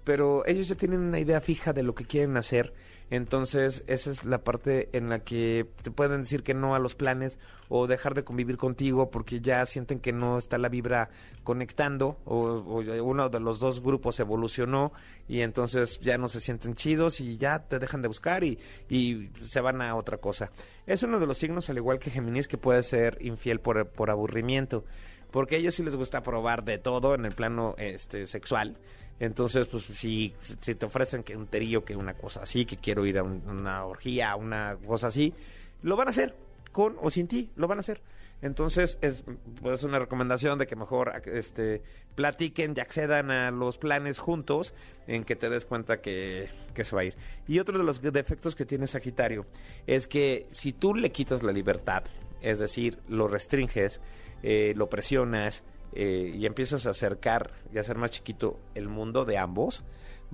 pero 0.05 0.45
ellos 0.45 0.67
ya 0.67 0.75
tienen 0.75 1.01
una 1.01 1.19
idea 1.19 1.41
fija 1.41 1.73
de 1.73 1.83
lo 1.83 1.95
que 1.95 2.05
quieren 2.05 2.37
hacer. 2.37 2.73
Entonces, 3.09 3.83
esa 3.87 4.09
es 4.11 4.23
la 4.23 4.43
parte 4.43 4.89
en 4.93 5.09
la 5.09 5.19
que 5.19 5.67
te 5.83 5.91
pueden 5.91 6.21
decir 6.21 6.43
que 6.43 6.53
no 6.53 6.75
a 6.75 6.79
los 6.79 6.95
planes 6.95 7.37
o 7.69 7.87
dejar 7.87 8.13
de 8.13 8.23
convivir 8.23 8.57
contigo 8.57 9.09
porque 9.09 9.41
ya 9.41 9.65
sienten 9.65 9.99
que 9.99 10.13
no 10.13 10.37
está 10.37 10.57
la 10.57 10.69
vibra 10.69 11.09
conectando 11.43 12.17
o, 12.25 12.81
uno 13.03 13.29
de 13.29 13.39
los 13.39 13.59
dos 13.59 13.81
grupos 13.81 14.19
evolucionó 14.19 14.91
y 15.27 15.41
entonces 15.41 15.99
ya 15.99 16.17
no 16.17 16.29
se 16.29 16.39
sienten 16.39 16.75
chidos 16.75 17.19
y 17.19 17.37
ya 17.37 17.59
te 17.59 17.79
dejan 17.79 18.01
de 18.01 18.07
buscar 18.07 18.43
y, 18.43 18.59
y 18.89 19.29
se 19.41 19.61
van 19.61 19.81
a 19.81 19.95
otra 19.95 20.17
cosa. 20.17 20.51
Es 20.85 21.01
uno 21.03 21.19
de 21.19 21.25
los 21.27 21.37
signos, 21.37 21.69
al 21.69 21.77
igual 21.77 21.99
que 21.99 22.11
Géminis, 22.11 22.47
que 22.47 22.57
puede 22.57 22.81
ser 22.83 23.17
infiel 23.21 23.59
por, 23.59 23.87
por 23.87 24.09
aburrimiento 24.11 24.83
porque 25.31 25.55
a 25.55 25.57
ellos 25.57 25.75
sí 25.75 25.83
les 25.83 25.97
gusta 25.97 26.23
probar 26.23 26.63
de 26.63 26.77
todo 26.77 27.13
en 27.13 27.25
el 27.25 27.33
plano 27.33 27.75
este 27.77 28.25
sexual 28.25 28.77
entonces, 29.19 29.67
pues 29.67 29.83
si, 29.83 30.33
si 30.41 30.75
te 30.75 30.85
ofrecen 30.85 31.23
que 31.23 31.37
un 31.37 31.47
terillo, 31.47 31.85
que 31.85 31.95
una 31.95 32.15
cosa 32.15 32.43
así, 32.43 32.65
que 32.65 32.77
quiero 32.77 33.05
ir 33.05 33.17
a 33.17 33.23
una 33.23 33.85
orgía, 33.85 34.35
una 34.35 34.77
cosa 34.85 35.07
así, 35.07 35.33
lo 35.81 35.95
van 35.95 36.07
a 36.07 36.09
hacer 36.09 36.35
con 36.71 36.97
o 37.01 37.09
sin 37.09 37.27
ti, 37.27 37.49
lo 37.55 37.67
van 37.67 37.77
a 37.77 37.81
hacer. 37.81 38.01
Entonces, 38.41 38.97
es 39.01 39.23
pues, 39.61 39.83
una 39.83 39.97
recomendación 39.97 40.59
de 40.59 40.67
que 40.67 40.75
mejor 40.75 41.13
este, 41.25 41.81
platiquen 42.15 42.73
y 42.75 42.81
accedan 42.81 43.31
a 43.31 43.49
los 43.49 43.77
planes 43.77 44.19
juntos 44.19 44.73
en 45.07 45.23
que 45.23 45.37
te 45.37 45.49
des 45.49 45.65
cuenta 45.65 46.01
que, 46.01 46.49
que 46.73 46.83
se 46.83 46.95
va 46.95 47.03
a 47.03 47.05
ir. 47.05 47.15
Y 47.47 47.59
otro 47.59 47.77
de 47.77 47.85
los 47.85 48.01
defectos 48.01 48.55
que 48.55 48.65
tiene 48.65 48.87
Sagitario 48.87 49.45
es 49.87 50.07
que 50.07 50.47
si 50.51 50.73
tú 50.73 50.93
le 50.93 51.11
quitas 51.11 51.43
la 51.43 51.53
libertad, 51.53 52.03
es 52.41 52.59
decir, 52.59 52.99
lo 53.07 53.29
restringes, 53.29 54.01
eh, 54.43 54.73
lo 54.75 54.89
presionas 54.89 55.63
eh, 55.95 56.33
y 56.35 56.45
empiezas 56.45 56.85
a 56.85 56.89
acercar 56.91 57.51
y 57.73 57.77
a 57.77 57.81
hacer 57.81 57.97
más 57.97 58.11
chiquito 58.11 58.59
el 58.75 58.89
mundo 58.89 59.25
de 59.25 59.37
ambos, 59.37 59.83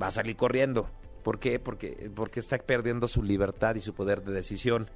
va 0.01 0.07
a 0.07 0.12
salir 0.12 0.36
corriendo. 0.36 0.89
¿Por 1.24 1.39
qué? 1.39 1.59
Porque, 1.59 2.12
porque 2.16 2.39
está 2.39 2.57
perdiendo 2.57 3.07
su 3.07 3.22
libertad 3.22 3.76
y 3.76 3.80
su 3.80 3.93
poder 3.93 4.24
de 4.24 4.34
decisión. 4.34 4.89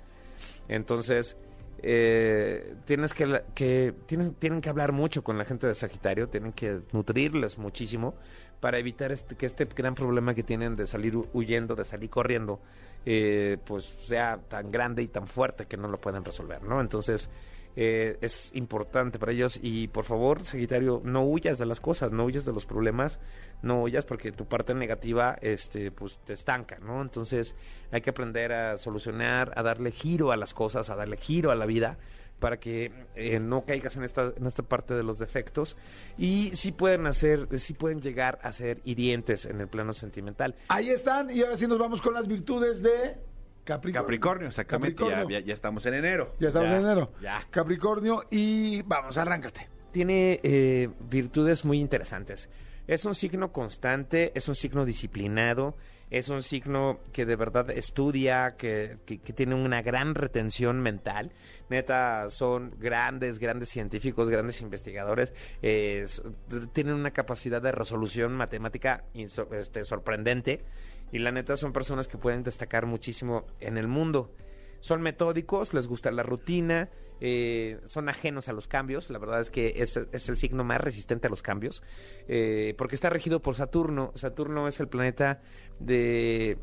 Entonces, 0.68 1.38
eh, 1.84 2.76
tienes 2.86 3.14
que, 3.14 3.44
que 3.54 3.94
tienen, 4.08 4.62
que 4.62 4.70
hablar 4.70 4.92
mucho 4.92 5.24
con 5.24 5.38
la 5.38 5.46
gente 5.46 5.68
de 5.68 5.76
Sagitario, 5.76 6.30
tienen 6.30 6.52
que 6.52 6.82
nutrirles 6.92 7.60
muchísimo 7.60 8.16
para 8.60 8.80
evitar 8.80 9.12
este, 9.12 9.36
que 9.36 9.46
este 9.46 9.66
gran 9.66 9.94
problema 9.94 10.34
que 10.34 10.42
tienen 10.42 10.76
de 10.76 10.88
salir 10.88 11.16
huyendo, 11.34 11.76
de 11.76 11.86
salir 11.86 12.10
corriendo, 12.10 12.60
eh, 13.06 13.58
pues 13.66 13.86
sea 13.86 14.40
tan 14.48 14.72
grande 14.72 15.04
y 15.04 15.08
tan 15.08 15.28
fuerte 15.28 15.68
que 15.68 15.78
no 15.78 15.88
lo 15.88 16.02
pueden 16.02 16.26
resolver, 16.26 16.64
¿no? 16.64 16.82
Entonces, 16.82 17.30
eh, 17.76 18.18
es 18.22 18.52
importante 18.56 19.20
para 19.20 19.34
ellos 19.34 19.60
y 19.62 19.90
por 19.90 20.06
favor, 20.06 20.44
Sagitario, 20.44 21.02
no 21.04 21.24
huyas 21.24 21.58
de 21.58 21.66
las 21.66 21.82
cosas, 21.82 22.12
no 22.12 22.26
huyas 22.26 22.46
de 22.46 22.54
los 22.54 22.66
problemas, 22.66 23.20
no 23.62 23.82
huyas 23.82 24.06
porque 24.06 24.32
tu 24.32 24.46
parte 24.46 24.74
negativa 24.74 25.38
este 25.42 25.92
pues 25.92 26.18
te 26.24 26.34
estanca, 26.34 26.80
¿no? 26.80 27.02
Entonces, 27.02 27.56
hay 27.92 28.02
que 28.02 28.12
aprender 28.12 28.54
a 28.54 28.78
solucionar, 28.78 29.52
a 29.56 29.64
darle 29.64 29.92
giro 29.92 30.32
a 30.32 30.38
las 30.38 30.54
cosas, 30.54 30.90
a 30.90 30.96
darle 30.96 31.18
giro 31.18 31.52
a 31.52 31.56
la 31.56 31.66
vida 31.66 31.98
para 32.40 32.60
que 32.60 32.92
eh, 33.16 33.40
no 33.40 33.66
caigas 33.66 33.96
en 33.96 34.04
esta 34.04 34.34
en 34.36 34.46
esta 34.46 34.64
parte 34.64 34.94
de 34.94 35.04
los 35.04 35.20
defectos 35.20 35.78
y 36.18 36.52
sí 36.54 36.72
pueden 36.72 37.08
hacer 37.08 37.48
sí 37.60 37.74
pueden 37.74 38.02
llegar 38.02 38.40
a 38.42 38.52
ser 38.52 38.82
hirientes 38.86 39.46
en 39.46 39.62
el 39.62 39.68
plano 39.68 39.94
sentimental. 39.94 40.56
Ahí 40.70 40.90
están 40.90 41.30
y 41.30 41.42
ahora 41.42 41.58
sí 41.58 41.68
nos 41.68 41.78
vamos 41.78 42.02
con 42.02 42.14
las 42.14 42.28
virtudes 42.28 42.82
de 42.82 43.18
Capricornio. 43.66 44.02
Capricornio, 44.04 44.48
exactamente. 44.48 44.94
Ya, 45.04 45.10
Capricornio. 45.10 45.40
ya- 45.40 45.46
ya 45.46 45.54
estamos 45.54 45.86
en 45.88 45.94
enero. 45.96 46.36
Ya 46.40 46.48
estamos 46.48 46.70
en 46.70 46.78
enero. 46.78 47.12
Ya. 47.22 47.46
Capricornio 47.50 48.24
y 48.32 48.82
vamos, 48.84 49.18
arráncate. 49.18 49.68
tiene 49.92 50.40
eh, 50.44 50.90
virtudes 51.10 51.66
muy 51.66 51.80
interesantes. 51.80 52.50
Es 52.88 53.04
un 53.06 53.16
signo 53.16 53.52
constante, 53.52 54.32
es 54.36 54.48
un 54.48 54.54
signo 54.56 54.86
disciplinado, 54.86 55.76
es 56.12 56.30
un 56.30 56.44
signo 56.44 57.00
que 57.12 57.26
de 57.26 57.36
verdad 57.36 57.72
estudia, 57.72 58.56
que, 58.58 58.98
que- 59.06 59.18
que 59.20 59.34
tiene 59.34 59.56
una 59.56 59.82
gran 59.82 60.14
retención 60.14 60.80
mental. 60.82 61.32
Neta, 61.70 62.30
son 62.30 62.76
grandes, 62.78 63.40
grandes 63.40 63.70
científicos, 63.70 64.30
grandes 64.30 64.62
investigadores. 64.62 65.34
eh, 65.64 66.06
tienen 66.74 66.94
una 66.94 67.10
capacidad 67.12 67.60
de 67.62 67.72
resolución 67.72 68.34
matemática 68.36 69.06
este, 69.16 69.84
sorprendente. 69.84 70.64
Y 71.12 71.20
la 71.20 71.32
neta 71.32 71.56
son 71.56 71.74
personas 71.74 72.08
que 72.08 72.18
pueden 72.18 72.44
destacar 72.44 72.86
muchísimo 72.86 73.46
en 73.60 73.78
el 73.78 73.88
mundo 73.88 74.32
son 74.86 75.02
metódicos, 75.02 75.74
les 75.74 75.88
gusta 75.88 76.12
la 76.12 76.22
rutina, 76.22 76.90
eh, 77.20 77.80
son 77.86 78.08
ajenos 78.08 78.50
a 78.50 78.54
los 78.54 78.68
cambios. 78.68 79.10
La 79.10 79.18
verdad 79.18 79.42
es 79.42 79.50
que 79.50 79.74
es, 79.78 79.98
el 79.98 80.38
signo 80.38 80.64
más 80.64 80.80
resistente 80.80 81.26
a 81.26 81.32
los 81.32 81.42
cambios, 81.42 81.82
eh, 82.28 82.76
porque 82.78 82.94
está 82.94 83.10
regido 83.10 83.42
por 83.42 83.56
Saturno. 83.56 84.12
Saturno 84.14 84.68
es 84.68 84.80
el 84.80 84.88
planeta 84.88 85.42
de 85.80 86.60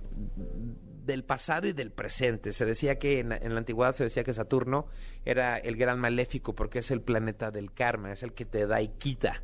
del 1.04 1.24
pasado 1.24 1.66
y 1.66 1.72
del 1.72 1.90
presente. 1.90 2.52
Se 2.52 2.64
decía 2.64 2.96
que 2.96 3.18
en, 3.18 3.32
en 3.32 3.54
la 3.54 3.58
antigüedad 3.58 3.92
se 3.92 4.04
decía 4.04 4.22
que 4.22 4.32
Saturno 4.32 4.86
era 5.24 5.58
el 5.58 5.74
gran 5.74 5.98
maléfico 5.98 6.54
porque 6.54 6.78
es 6.78 6.92
el 6.92 7.00
planeta 7.00 7.50
del 7.50 7.72
karma, 7.72 8.12
es 8.12 8.22
el 8.22 8.34
que 8.34 8.44
te 8.44 8.68
da 8.68 8.80
y 8.80 8.88
quita. 8.98 9.42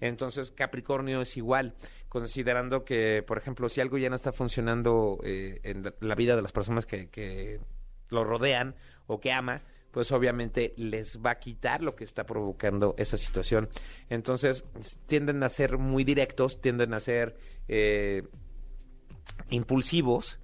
Entonces 0.00 0.50
Capricornio 0.50 1.20
es 1.20 1.36
igual, 1.36 1.74
considerando 2.20 2.82
que, 2.82 3.22
por 3.26 3.36
ejemplo, 3.36 3.68
si 3.68 3.82
algo 3.82 3.98
ya 3.98 4.08
no 4.08 4.16
está 4.16 4.32
funcionando 4.32 5.18
eh, 5.22 5.60
en 5.64 5.92
la- 6.00 6.14
vida 6.14 6.34
de 6.34 6.40
las 6.40 6.50
personas 6.52 6.86
que, 6.86 7.08
que 7.10 7.60
lo 8.08 8.24
rodean 8.24 8.74
o 9.06 9.20
que 9.20 9.32
ama, 9.32 9.60
pues 9.90 10.10
obviamente 10.12 10.72
les 10.78 11.18
va 11.20 11.32
a 11.32 11.38
quitar 11.38 11.82
lo 11.82 11.94
que 11.94 12.04
está 12.04 12.24
provocando 12.24 12.94
esa 12.96 13.18
situación. 13.18 13.68
Entonces 14.08 14.64
tienden 15.06 15.42
a 15.42 15.50
ser 15.50 15.76
muy 15.76 16.04
directos, 16.04 16.58
tienden 16.62 16.94
a 16.94 17.00
ser 17.00 17.36
eh, 17.68 18.22
impulsivos 19.50 20.38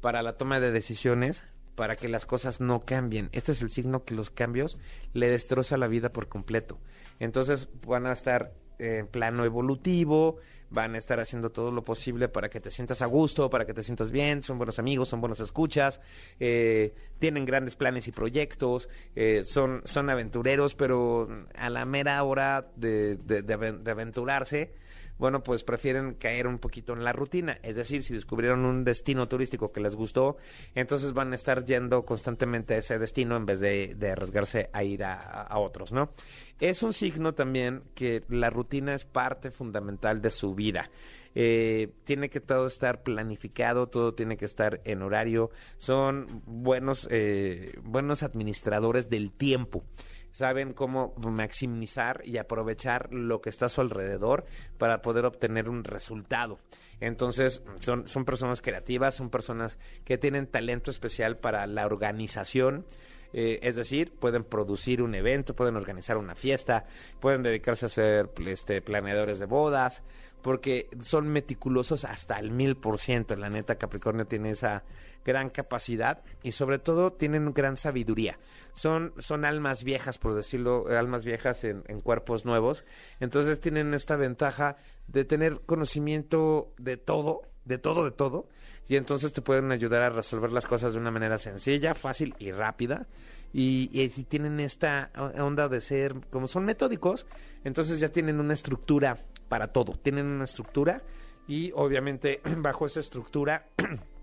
para 0.00 0.22
la 0.22 0.36
toma 0.36 0.60
de 0.60 0.70
decisiones, 0.70 1.44
para 1.74 1.96
que 1.96 2.06
las 2.08 2.26
cosas 2.26 2.60
no 2.60 2.78
cambien. 2.80 3.28
Este 3.32 3.50
es 3.52 3.62
el 3.62 3.70
signo 3.70 4.04
que 4.04 4.14
los 4.14 4.30
cambios 4.30 4.78
le 5.14 5.28
destroza 5.28 5.76
la 5.76 5.88
vida 5.88 6.12
por 6.12 6.28
completo. 6.28 6.78
Entonces 7.18 7.68
van 7.86 8.06
a 8.06 8.12
estar 8.12 8.52
en 8.80 9.08
plano 9.08 9.44
evolutivo, 9.44 10.36
van 10.70 10.94
a 10.94 10.98
estar 10.98 11.18
haciendo 11.20 11.50
todo 11.50 11.70
lo 11.70 11.82
posible 11.84 12.28
para 12.28 12.48
que 12.48 12.60
te 12.60 12.70
sientas 12.70 13.00
a 13.02 13.06
gusto, 13.06 13.48
para 13.50 13.64
que 13.64 13.74
te 13.74 13.82
sientas 13.82 14.10
bien, 14.10 14.42
son 14.42 14.58
buenos 14.58 14.78
amigos, 14.78 15.08
son 15.08 15.20
buenos 15.20 15.40
escuchas, 15.40 16.00
eh, 16.40 16.94
tienen 17.18 17.44
grandes 17.46 17.74
planes 17.76 18.06
y 18.08 18.12
proyectos, 18.12 18.88
eh, 19.16 19.42
son, 19.44 19.80
son 19.84 20.10
aventureros, 20.10 20.74
pero 20.74 21.28
a 21.54 21.70
la 21.70 21.84
mera 21.84 22.22
hora 22.22 22.68
de, 22.76 23.16
de- 23.16 23.42
de 23.42 23.54
aven- 23.54 23.82
de 23.82 23.90
aventurarse, 23.90 24.74
bueno, 25.18 25.42
pues 25.42 25.64
prefieren 25.64 26.14
caer 26.14 26.46
un 26.46 26.58
poquito 26.58 26.92
en 26.92 27.04
la 27.04 27.12
rutina. 27.12 27.58
Es 27.62 27.76
decir, 27.76 28.02
si 28.02 28.14
descubrieron 28.14 28.64
un 28.64 28.84
destino 28.84 29.28
turístico 29.28 29.72
que 29.72 29.80
les 29.80 29.96
gustó, 29.96 30.36
entonces 30.74 31.12
van 31.12 31.32
a 31.32 31.34
estar 31.34 31.64
yendo 31.64 32.04
constantemente 32.04 32.74
a 32.74 32.78
ese 32.78 32.98
destino 32.98 33.36
en 33.36 33.46
vez 33.46 33.60
de, 33.60 33.94
de 33.96 34.10
arriesgarse 34.12 34.70
a 34.72 34.84
ir 34.84 35.04
a, 35.04 35.42
a 35.42 35.58
otros, 35.58 35.92
¿no? 35.92 36.12
Es 36.60 36.82
un 36.82 36.92
signo 36.92 37.34
también 37.34 37.82
que 37.94 38.24
la 38.28 38.50
rutina 38.50 38.94
es 38.94 39.04
parte 39.04 39.50
fundamental 39.50 40.20
de 40.20 40.30
su 40.30 40.54
vida. 40.54 40.90
Eh, 41.34 41.92
tiene 42.04 42.30
que 42.30 42.40
todo 42.40 42.66
estar 42.66 43.02
planificado, 43.02 43.86
todo 43.86 44.12
tiene 44.12 44.36
que 44.36 44.44
estar 44.44 44.80
en 44.84 45.02
horario. 45.02 45.50
Son 45.76 46.42
buenos, 46.46 47.06
eh, 47.10 47.78
buenos 47.82 48.24
administradores 48.24 49.08
del 49.08 49.30
tiempo 49.30 49.84
saben 50.32 50.72
cómo 50.72 51.14
maximizar 51.16 52.22
y 52.24 52.38
aprovechar 52.38 53.12
lo 53.12 53.40
que 53.40 53.50
está 53.50 53.66
a 53.66 53.68
su 53.68 53.80
alrededor 53.80 54.44
para 54.78 55.02
poder 55.02 55.24
obtener 55.26 55.68
un 55.68 55.84
resultado. 55.84 56.58
Entonces, 57.00 57.62
son, 57.78 58.08
son 58.08 58.24
personas 58.24 58.60
creativas, 58.60 59.14
son 59.14 59.30
personas 59.30 59.78
que 60.04 60.18
tienen 60.18 60.46
talento 60.46 60.90
especial 60.90 61.36
para 61.36 61.66
la 61.66 61.86
organización. 61.86 62.84
eh, 63.32 63.58
es 63.62 63.76
decir, 63.76 64.12
pueden 64.18 64.42
producir 64.42 65.02
un 65.02 65.14
evento, 65.14 65.54
pueden 65.54 65.76
organizar 65.76 66.16
una 66.16 66.34
fiesta, 66.34 66.86
pueden 67.20 67.42
dedicarse 67.42 67.86
a 67.86 67.90
ser 67.90 68.30
este, 68.46 68.80
planeadores 68.80 69.38
de 69.38 69.46
bodas, 69.46 70.02
porque 70.42 70.88
son 71.02 71.28
meticulosos 71.28 72.04
hasta 72.04 72.38
el 72.38 72.50
mil 72.50 72.76
por 72.76 72.98
ciento. 72.98 73.36
La 73.36 73.50
neta, 73.50 73.76
Capricornio 73.76 74.26
tiene 74.26 74.50
esa 74.50 74.84
gran 75.24 75.50
capacidad 75.50 76.22
y 76.42 76.52
sobre 76.52 76.78
todo 76.78 77.12
tienen 77.12 77.52
gran 77.52 77.76
sabiduría. 77.76 78.38
Son, 78.72 79.12
son 79.18 79.44
almas 79.44 79.84
viejas, 79.84 80.18
por 80.18 80.34
decirlo, 80.34 80.86
almas 80.88 81.24
viejas 81.24 81.64
en, 81.64 81.82
cuerpos 82.02 82.44
nuevos. 82.44 82.84
Entonces 83.20 83.60
tienen 83.60 83.94
esta 83.94 84.16
ventaja 84.16 84.76
de 85.06 85.24
tener 85.24 85.60
conocimiento 85.60 86.72
de 86.78 86.96
todo, 86.96 87.42
de 87.64 87.78
todo, 87.78 88.04
de 88.04 88.12
todo. 88.12 88.48
Y 88.86 88.96
entonces 88.96 89.32
te 89.32 89.42
pueden 89.42 89.70
ayudar 89.70 90.02
a 90.02 90.10
resolver 90.10 90.50
las 90.50 90.64
cosas 90.64 90.94
de 90.94 90.98
una 90.98 91.10
manera 91.10 91.36
sencilla, 91.36 91.94
fácil 91.94 92.34
y 92.38 92.52
rápida. 92.52 93.06
Y, 93.52 93.90
y 93.92 94.08
si 94.08 94.24
tienen 94.24 94.60
esta 94.60 95.10
onda 95.38 95.68
de 95.68 95.80
ser, 95.80 96.14
como 96.30 96.46
son 96.46 96.64
metódicos, 96.64 97.26
entonces 97.64 98.00
ya 98.00 98.10
tienen 98.10 98.40
una 98.40 98.54
estructura 98.54 99.18
para 99.48 99.68
todo. 99.68 99.92
Tienen 99.92 100.26
una 100.26 100.44
estructura 100.44 101.02
y 101.48 101.72
obviamente 101.74 102.40
bajo 102.58 102.86
esa 102.86 103.00
estructura 103.00 103.66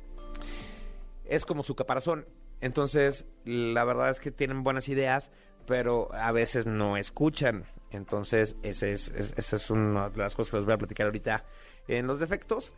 es 1.27 1.45
como 1.45 1.63
su 1.63 1.75
caparazón. 1.75 2.25
Entonces, 2.61 3.25
la 3.43 3.83
verdad 3.83 4.09
es 4.09 4.19
que 4.19 4.31
tienen 4.31 4.63
buenas 4.63 4.89
ideas, 4.89 5.31
pero 5.67 6.13
a 6.13 6.31
veces 6.31 6.65
no 6.67 6.97
escuchan. 6.97 7.65
Entonces, 7.91 8.55
ese 8.63 8.91
es, 8.91 9.09
es- 9.09 9.33
esa 9.37 9.55
es 9.55 9.69
una 9.69 10.09
de 10.09 10.17
las 10.17 10.35
cosas 10.35 10.51
que 10.51 10.57
les 10.57 10.65
voy 10.65 10.73
a 10.73 10.77
platicar 10.77 11.05
ahorita 11.07 11.43
en 11.87 12.07
los 12.07 12.19
defectos. 12.19 12.71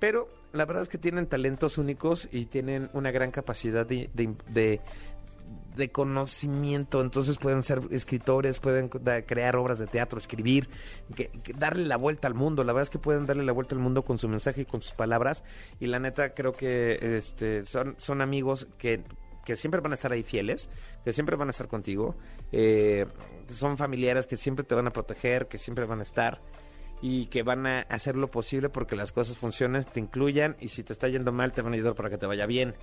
Pero 0.00 0.28
la 0.52 0.64
verdad 0.66 0.82
es 0.82 0.88
que 0.88 0.98
tienen 0.98 1.26
talentos 1.28 1.78
únicos 1.78 2.28
y 2.32 2.46
tienen 2.46 2.90
una 2.92 3.10
gran 3.10 3.30
capacidad 3.30 3.86
de- 3.86 4.10
de 5.76 5.90
conocimiento. 5.90 7.00
Entonces 7.00 7.38
pueden 7.38 7.62
ser 7.62 7.80
escritores, 7.90 8.58
pueden 8.58 8.88
crear 8.88 9.56
obras 9.56 9.78
de 9.78 9.86
teatro, 9.86 10.18
escribir, 10.18 10.68
que- 11.16 11.28
que 11.42 11.52
darle 11.52 11.84
la 11.84 11.96
vuelta 11.96 12.28
al 12.28 12.34
mundo. 12.34 12.64
La 12.64 12.72
verdad 12.72 12.84
es 12.84 12.90
que 12.90 12.98
pueden 12.98 13.26
darle 13.26 13.44
la 13.44 13.52
vuelta 13.52 13.74
al 13.74 13.80
mundo 13.80 14.02
con 14.02 14.18
su 14.18 14.28
mensaje 14.28 14.62
y 14.62 14.64
con 14.64 14.82
sus 14.82 14.94
palabras. 14.94 15.44
Y 15.80 15.86
la 15.86 15.98
neta 15.98 16.34
creo 16.34 16.52
que 16.52 17.16
este, 17.16 17.64
son, 17.64 17.94
son 17.98 18.20
amigos 18.20 18.68
que, 18.78 19.02
que 19.44 19.56
siempre 19.56 19.80
van 19.80 19.92
a 19.92 19.94
estar 19.94 20.12
ahí 20.12 20.22
fieles, 20.22 20.68
que 21.04 21.12
siempre 21.12 21.36
van 21.36 21.48
a 21.48 21.50
estar 21.50 21.68
contigo. 21.68 22.16
Eh, 22.52 23.06
son 23.50 23.76
familiares 23.76 24.26
que 24.26 24.36
siempre 24.36 24.64
te 24.64 24.74
van 24.74 24.86
a 24.86 24.90
proteger, 24.90 25.48
que 25.48 25.58
siempre 25.58 25.84
van 25.84 25.98
a 25.98 26.02
estar 26.02 26.40
y 27.02 27.26
que 27.26 27.42
van 27.42 27.66
a 27.66 27.80
hacer 27.80 28.16
lo 28.16 28.30
posible 28.30 28.70
porque 28.70 28.96
las 28.96 29.12
cosas 29.12 29.36
funcionen, 29.36 29.84
te 29.84 30.00
incluyan 30.00 30.56
y 30.60 30.68
si 30.68 30.82
te 30.82 30.92
está 30.94 31.08
yendo 31.08 31.32
mal 31.32 31.52
te 31.52 31.60
van 31.60 31.72
a 31.72 31.76
ayudar 31.76 31.94
para 31.94 32.08
que 32.08 32.16
te 32.16 32.24
vaya 32.26 32.46
bien. 32.46 32.74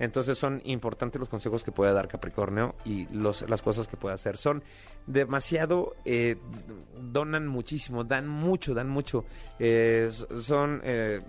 Entonces 0.00 0.38
son 0.38 0.62
importantes 0.64 1.20
los 1.20 1.28
consejos 1.28 1.62
que 1.62 1.72
puede 1.72 1.92
dar 1.92 2.08
Capricornio 2.08 2.74
y 2.84 3.06
los, 3.14 3.48
las 3.48 3.62
cosas 3.62 3.86
que 3.86 3.96
puede 3.96 4.14
hacer. 4.14 4.38
Son 4.38 4.64
demasiado, 5.06 5.94
eh, 6.06 6.36
donan 6.98 7.46
muchísimo, 7.46 8.02
dan 8.02 8.26
mucho, 8.26 8.74
dan 8.74 8.88
mucho. 8.88 9.24
Eh, 9.58 10.10
son... 10.40 10.80
Eh, 10.82 11.20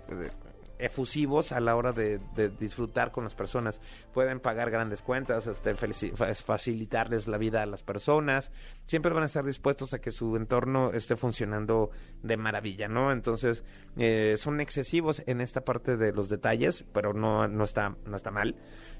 efusivos 0.82 1.52
a 1.52 1.60
la 1.60 1.76
hora 1.76 1.92
de, 1.92 2.18
de, 2.34 2.48
disfrutar 2.48 3.12
con 3.12 3.24
las 3.24 3.34
personas. 3.34 3.80
Pueden 4.12 4.40
pagar 4.40 4.70
grandes 4.70 5.00
cuentas, 5.00 5.46
este, 5.46 5.74
facilitarles 5.74 7.28
la 7.28 7.38
vida 7.38 7.62
a 7.62 7.66
las 7.66 7.82
personas. 7.82 8.50
Siempre 8.86 9.12
van 9.12 9.22
a 9.22 9.26
estar 9.26 9.44
dispuestos 9.44 9.94
a 9.94 10.00
que 10.00 10.10
su 10.10 10.36
entorno 10.36 10.90
esté 10.92 11.16
funcionando 11.16 11.90
de 12.22 12.36
maravilla, 12.36 12.88
¿no? 12.88 13.12
Entonces, 13.12 13.64
eh, 13.96 14.34
son 14.36 14.60
excesivos 14.60 15.22
en 15.26 15.40
esta 15.40 15.62
parte 15.62 15.96
de 15.96 16.12
los 16.12 16.28
detalles, 16.28 16.84
pero 16.92 17.12
no, 17.12 17.46
no, 17.46 17.64
está, 17.64 17.96
no 18.04 18.16
está 18.16 18.30
mal. 18.30 18.56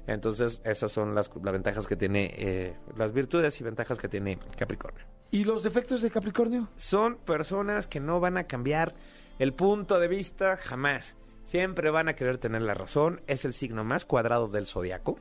Entonces, 0.07 0.61
esas 0.63 0.91
son 0.91 1.13
las, 1.15 1.29
las 1.41 1.53
ventajas 1.53 1.85
que 1.85 1.95
tiene, 1.95 2.33
eh, 2.37 2.77
las 2.95 3.13
virtudes 3.13 3.59
y 3.59 3.63
ventajas 3.63 3.99
que 3.99 4.07
tiene 4.07 4.39
Capricornio. 4.57 5.05
¿Y 5.31 5.43
los 5.43 5.63
defectos 5.63 6.01
de 6.01 6.11
Capricornio? 6.11 6.69
Son 6.75 7.17
personas 7.17 7.87
que 7.87 7.99
no 7.99 8.19
van 8.19 8.37
a 8.37 8.45
cambiar 8.45 8.95
el 9.39 9.53
punto 9.53 9.99
de 9.99 10.07
vista 10.07 10.57
jamás 10.57 11.17
Siempre 11.43 11.91
van 11.91 12.07
a 12.07 12.15
querer 12.15 12.37
tener 12.37 12.61
la 12.61 12.73
razón. 12.73 13.21
Es 13.27 13.45
el 13.45 13.53
signo 13.53 13.83
más 13.83 14.05
cuadrado 14.05 14.47
del 14.47 14.65
zodiaco. 14.65 15.19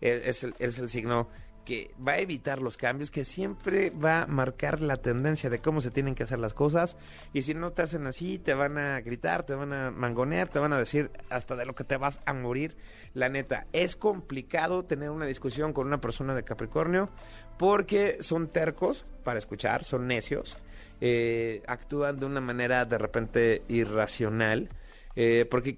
Es, 0.00 0.44
el, 0.44 0.54
es 0.58 0.78
el 0.78 0.88
signo 0.88 1.28
que 1.68 1.90
va 2.00 2.12
a 2.12 2.18
evitar 2.18 2.62
los 2.62 2.78
cambios, 2.78 3.10
que 3.10 3.24
siempre 3.24 3.90
va 3.90 4.22
a 4.22 4.26
marcar 4.26 4.80
la 4.80 4.96
tendencia 4.96 5.50
de 5.50 5.58
cómo 5.58 5.82
se 5.82 5.90
tienen 5.90 6.14
que 6.14 6.22
hacer 6.22 6.38
las 6.38 6.54
cosas. 6.54 6.96
Y 7.34 7.42
si 7.42 7.52
no 7.52 7.72
te 7.72 7.82
hacen 7.82 8.06
así, 8.06 8.38
te 8.38 8.54
van 8.54 8.78
a 8.78 8.98
gritar, 9.02 9.42
te 9.44 9.54
van 9.54 9.74
a 9.74 9.90
mangonear, 9.90 10.48
te 10.48 10.60
van 10.60 10.72
a 10.72 10.78
decir 10.78 11.10
hasta 11.28 11.56
de 11.56 11.66
lo 11.66 11.74
que 11.74 11.84
te 11.84 11.98
vas 11.98 12.22
a 12.24 12.32
morir. 12.32 12.74
La 13.12 13.28
neta, 13.28 13.66
es 13.74 13.96
complicado 13.96 14.86
tener 14.86 15.10
una 15.10 15.26
discusión 15.26 15.74
con 15.74 15.86
una 15.86 16.00
persona 16.00 16.34
de 16.34 16.42
Capricornio 16.42 17.10
porque 17.58 18.16
son 18.20 18.48
tercos 18.48 19.04
para 19.22 19.38
escuchar, 19.38 19.84
son 19.84 20.06
necios, 20.06 20.56
eh, 21.02 21.62
actúan 21.66 22.18
de 22.18 22.24
una 22.24 22.40
manera 22.40 22.86
de 22.86 22.96
repente 22.96 23.62
irracional 23.68 24.70
eh, 25.20 25.46
porque 25.46 25.76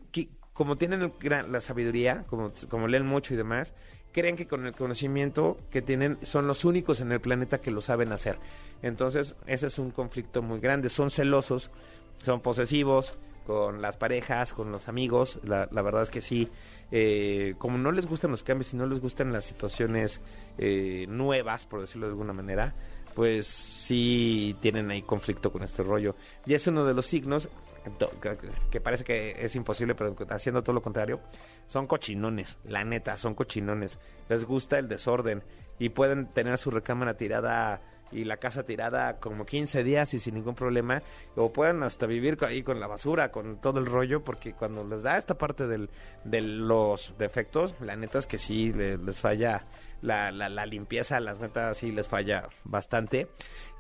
como 0.53 0.77
tienen 0.77 1.15
la 1.49 1.61
sabiduría, 1.63 2.25
como, 2.29 2.53
como 2.69 2.89
leen 2.89 3.07
mucho 3.07 3.33
y 3.33 3.39
demás, 3.39 3.73
creen 4.13 4.37
que 4.37 4.47
con 4.47 4.67
el 4.67 4.75
conocimiento 4.75 5.57
que 5.71 5.81
tienen 5.81 6.19
son 6.21 6.47
los 6.47 6.67
únicos 6.67 7.01
en 7.01 7.11
el 7.11 7.23
planeta 7.23 7.59
que 7.59 7.71
lo 7.71 7.81
saben 7.81 8.13
hacer. 8.13 8.39
Entonces, 8.83 9.37
ese 9.47 9.69
es 9.69 9.79
un 9.79 9.93
conflicto 9.93 10.43
muy 10.43 10.61
grande. 10.61 10.91
Son 10.91 11.11
celosos, 11.11 11.71
son 12.19 12.43
posesivos 12.43 13.15
con 13.47 13.81
las 13.81 13.97
parejas, 13.97 14.53
con 14.53 14.71
los 14.71 14.89
amigos. 14.89 15.41
La, 15.43 15.65
verdad 15.71 16.03
es 16.03 16.11
que 16.11 16.21
sí. 16.21 16.51
Eh, 16.91 17.55
como 17.57 17.79
no 17.79 17.93
les 17.93 18.07
gustan 18.07 18.33
los 18.33 18.43
cambios 18.43 18.75
y 18.75 18.77
no 18.77 18.85
les 18.85 19.01
gustan 19.01 19.33
las 19.33 19.47
situaciones 19.47 20.21
eh, 20.59 21.07
nuevas, 21.09 21.65
por 21.65 21.81
decirlo 21.81 22.09
de 22.09 22.13
alguna 22.13 22.35
manera, 22.35 22.75
pues 23.15 23.47
sí 23.47 24.55
tienen 24.61 24.91
ahí 24.91 25.01
conflicto 25.01 25.51
con 25.51 25.63
este 25.63 25.83
rollo. 25.83 26.15
Y 26.45 26.53
es 26.53 26.67
uno 26.67 26.85
de 26.85 26.93
los 26.93 27.07
signos 27.07 27.49
que 28.71 28.81
parece 28.81 29.05
que 29.05 29.37
es 29.39 29.55
imposible, 29.57 29.95
pero 29.95 30.15
haciendo 30.31 30.63
todo 30.63 30.75
lo 30.75 30.83
contrario, 30.83 31.21
son 31.67 31.87
cochinones, 31.87 32.59
la 32.65 32.85
neta, 32.85 33.17
son 33.17 33.35
cochinones. 33.35 33.99
Les 34.29 34.45
gusta 34.45 34.79
el 34.79 34.89
desorden 34.89 35.43
y 35.79 35.91
pueden 35.91 36.27
tener 36.27 36.59
su 36.59 36.71
recámara 36.71 37.17
tirada 37.17 37.81
y 38.13 38.25
la 38.25 38.39
casa 38.39 38.65
tirada 38.65 39.19
como 39.19 39.47
15 39.47 39.85
días 39.85 40.15
y 40.15 40.19
sin 40.19 40.35
ningún 40.35 40.55
problema, 40.55 41.03
o 41.37 41.53
pueden 41.53 41.83
hasta 41.83 42.07
vivir 42.07 42.37
ahí 42.43 42.63
con 42.63 42.81
la 42.81 42.87
basura, 42.87 43.31
con 43.31 43.61
todo 43.61 43.79
el 43.79 43.87
rollo, 43.87 44.25
porque 44.25 44.53
cuando 44.53 44.85
les 44.85 45.03
da 45.03 45.17
esta 45.17 45.39
parte 45.39 45.67
de 45.67 46.41
los 46.41 47.15
defectos, 47.19 47.75
la 47.81 47.97
neta 47.97 48.19
es 48.19 48.27
que 48.27 48.39
sí 48.39 48.73
les, 48.73 49.21
falla 49.21 49.65
la, 50.03 50.33
la, 50.33 50.49
la, 50.49 50.67
limpieza, 50.67 51.21
las 51.21 51.41
netas 51.41 51.79
sí 51.79 51.93
les 51.93 52.09
falla 52.09 52.49
bastante, 52.65 53.29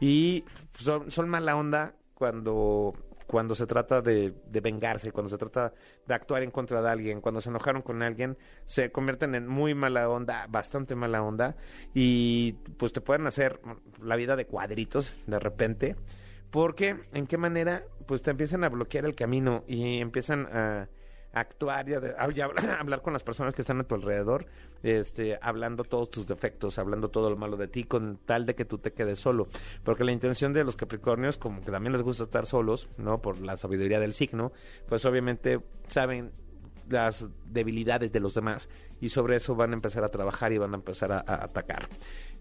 y 0.01 0.45
son, 0.75 1.11
son 1.11 1.29
mala 1.29 1.57
onda 1.57 1.95
cuando 2.15 2.95
cuando 3.31 3.55
se 3.55 3.69
trata 3.69 4.03
de, 4.03 4.35
vengarse, 4.61 5.13
cuando 5.13 5.31
se 5.31 5.39
trata 5.39 5.73
de 6.05 6.15
actuar 6.15 6.43
en 6.43 6.51
contra 6.51 6.83
de 6.83 6.89
alguien, 6.89 7.21
cuando 7.21 7.41
se 7.41 7.49
enojaron 7.49 7.81
con 7.81 8.03
alguien, 8.03 8.37
se 8.67 8.91
convierten 8.91 9.37
en 9.37 9.47
muy 9.47 9.73
mala 9.73 10.09
onda, 10.09 10.47
bastante 10.49 10.97
mala 10.97 11.23
onda, 11.23 11.55
y 11.95 12.55
pues 12.77 12.93
te 12.93 13.01
pueden 13.01 13.29
hacer 13.29 13.61
la 14.03 14.17
vida 14.17 14.35
de 14.35 14.47
cuadritos 14.47 15.21
de 15.29 15.39
repente, 15.39 15.95
porque 16.51 16.97
en 17.13 17.29
qué 17.29 17.39
manera, 17.39 17.85
pues 18.07 18.21
te 18.23 18.33
empiezan 18.33 18.65
a 18.65 18.69
bloquear 18.69 19.05
el 19.05 19.15
camino 19.15 19.63
y 19.69 20.01
empiezan 20.01 20.47
a 20.47 20.89
actuar 21.33 21.89
y, 21.89 21.95
a, 21.95 22.45
hablar 22.81 23.03
con 23.03 23.13
las 23.13 23.23
personas 23.23 23.55
que 23.55 23.63
están 23.63 23.81
a 23.81 23.85
tu 23.85 23.95
alrededor, 23.95 24.47
este, 24.83 25.39
hablando 25.41 25.85
todos 25.85 26.11
tus 26.11 26.27
defectos, 26.27 26.79
hablando 26.79 27.09
todo 27.09 27.31
lo 27.31 27.37
malo 27.37 27.57
de 27.57 27.69
ti, 27.69 27.85
con 27.85 28.19
tal 28.25 28.47
de 28.47 28.55
que 28.55 28.65
tú 28.65 28.79
te 28.79 28.93
quedes 28.93 29.19
solo. 29.19 29.49
Porque 29.85 30.05
la 30.05 30.13
intención 30.13 30.53
de 30.53 30.65
los 30.65 30.77
Capricornios, 30.77 31.39
como 31.39 31.61
que 31.61 31.71
también 31.71 31.93
les 31.93 32.03
gusta 32.03 32.25
estar 32.25 32.47
solos, 32.47 32.89
¿no? 32.97 33.21
Por 33.21 33.41
la 33.41 33.57
sabiduría 33.57 34.01
del 34.01 34.13
signo, 34.13 34.53
pues 34.89 35.05
obviamente 35.05 35.61
saben 35.87 36.33
las 36.89 37.25
debilidades 37.45 38.11
de 38.11 38.19
los 38.19 38.35
demás 38.35 38.69
y 39.01 39.11
sobre 39.11 39.37
eso 39.37 39.55
van 39.55 39.71
a 39.71 39.75
empezar 39.75 40.03
a 40.03 40.09
trabajar 40.09 40.53
y 40.53 40.59
van 40.59 40.73
a 40.73 40.77
empezar 40.77 41.13
a, 41.13 41.19
a 41.19 41.45
atacar. 41.45 41.89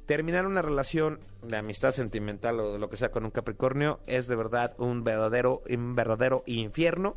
Terminar 0.07 0.47
una 0.47 0.63
relación 0.63 1.19
de 1.43 1.57
amistad 1.57 1.91
sentimental 1.91 2.59
o 2.59 2.73
de 2.73 2.79
lo 2.79 2.89
que 2.89 2.97
sea 2.97 3.11
con 3.11 3.25
un 3.25 3.31
Capricornio 3.31 3.99
es 4.07 4.25
de 4.25 4.35
verdad 4.35 4.73
un 4.79 5.03
verdadero, 5.03 5.61
un 5.69 5.93
verdadero 5.93 6.41
infierno 6.47 7.15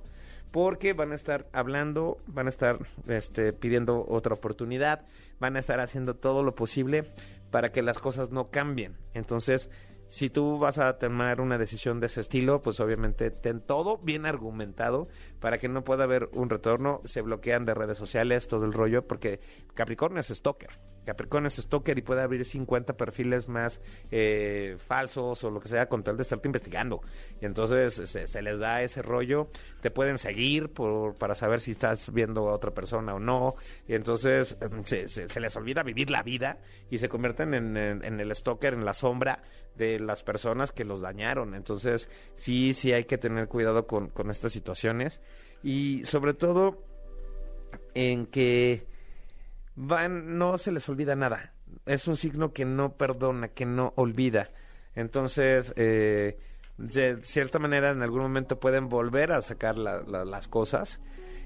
porque 0.53 0.93
van 0.93 1.13
a 1.13 1.17
estar 1.17 1.49
hablando, 1.53 2.19
van 2.27 2.47
a 2.47 2.51
estar 2.51 2.79
este, 3.09 3.53
pidiendo 3.53 4.07
otra 4.09 4.35
oportunidad, 4.35 5.07
van 5.41 5.57
a 5.57 5.59
estar 5.59 5.81
haciendo 5.81 6.15
todo 6.15 6.43
lo 6.43 6.55
posible 6.55 7.05
para 7.51 7.73
que 7.73 7.83
las 7.83 7.99
cosas 7.99 8.31
no 8.31 8.51
cambien. 8.51 8.97
Entonces, 9.15 9.71
si 10.07 10.29
tú 10.29 10.59
vas 10.59 10.77
a 10.79 10.99
tomar 10.99 11.41
una 11.41 11.57
decisión 11.57 11.99
de 11.99 12.07
ese 12.07 12.21
estilo, 12.21 12.61
pues 12.61 12.81
obviamente 12.81 13.31
ten 13.31 13.63
todo 13.63 13.97
bien 13.97 14.27
argumentado 14.27 15.09
para 15.41 15.57
que 15.57 15.71
no 15.71 15.85
pueda 15.85 16.05
haber 16.05 16.29
un 16.33 16.51
retorno. 16.51 17.01
Se 17.05 17.23
bloquean 17.23 17.65
de 17.65 17.73
redes 17.73 17.97
sociales, 17.97 18.47
todo 18.47 18.67
el 18.67 18.75
rollo, 18.75 19.07
porque 19.07 19.41
Capricornio 19.75 20.21
es 20.21 20.29
stalker. 20.29 20.92
Capricornio 21.05 21.49
es 21.49 21.57
stalker 21.57 21.99
y 21.99 22.03
puede 22.03 22.23
abrir 22.23 22.45
50 22.45 22.97
perfiles 22.97 23.49
más 23.49 23.81
eh, 24.11 24.77
falsos 24.79 25.43
o 25.45 25.51
lo 25.51 25.61
que 25.61 25.69
sea 25.69 25.89
con 25.89 26.03
tal 26.03 26.17
de 26.17 26.23
estarte 26.23 26.49
investigando. 26.49 27.03
Y 27.41 27.47
entonces 27.47 27.95
se, 27.95 28.43
les 28.43 28.59
da 28.59 28.83
ese 28.83 29.03
rollo, 29.03 29.49
te 29.81 29.91
pueden 29.91 30.19
seguir 30.19 30.69
por, 30.71 31.15
para 31.15 31.35
saber 31.35 31.61
si 31.61 31.73
estás 31.73 32.13
viendo 32.13 32.49
a 32.49 32.55
otra 32.55 32.73
persona 32.73 33.15
o 33.15 33.19
no. 33.19 33.57
Y 33.89 33.95
entonces 33.95 34.57
em, 34.61 34.85
se, 34.85 35.41
les 35.41 35.57
olvida 35.57 35.83
vivir 35.83 36.11
la 36.11 36.23
vida 36.23 36.59
y 36.91 36.99
se 36.99 37.09
convierten 37.09 37.55
en, 37.55 37.77
en, 37.77 38.21
el 38.21 38.35
stalker, 38.35 38.75
en 38.75 38.85
la 38.85 38.95
sombra 38.95 39.43
de 39.77 39.99
las 39.99 40.23
personas 40.23 40.71
que 40.71 40.85
los 40.85 41.01
dañaron. 41.01 41.55
Entonces 41.55 42.09
sí, 42.35 42.75
sí 42.75 42.93
hay 42.93 43.05
que 43.05 43.19
tener 43.19 43.49
cuidado 43.49 43.87
con, 43.87 44.09
con 44.09 44.31
estas 44.31 44.53
situaciones. 44.53 45.21
Y 45.63 46.05
sobre 46.05 46.35
todo 46.35 46.85
en 47.95 48.27
que 48.27 48.92
van, 49.75 50.39
no 50.39 50.59
se 50.59 50.73
les 50.73 50.89
olvida 50.89 51.17
nada. 51.17 51.53
Es 51.87 52.09
un 52.09 52.17
signo 52.17 52.53
que 52.53 52.65
no 52.65 52.97
perdona, 52.97 53.49
que 53.49 53.67
no 53.67 53.93
olvida. 53.97 54.51
Entonces, 54.95 55.73
eh, 55.77 56.39
de 56.79 57.23
cierta 57.23 57.59
manera, 57.59 57.91
en 57.91 58.03
algún 58.03 58.23
momento 58.23 58.61
pueden 58.61 58.89
volver 58.89 59.33
a 59.33 59.43
sacar 59.43 59.77
las 59.79 60.49
cosas. 60.49 61.01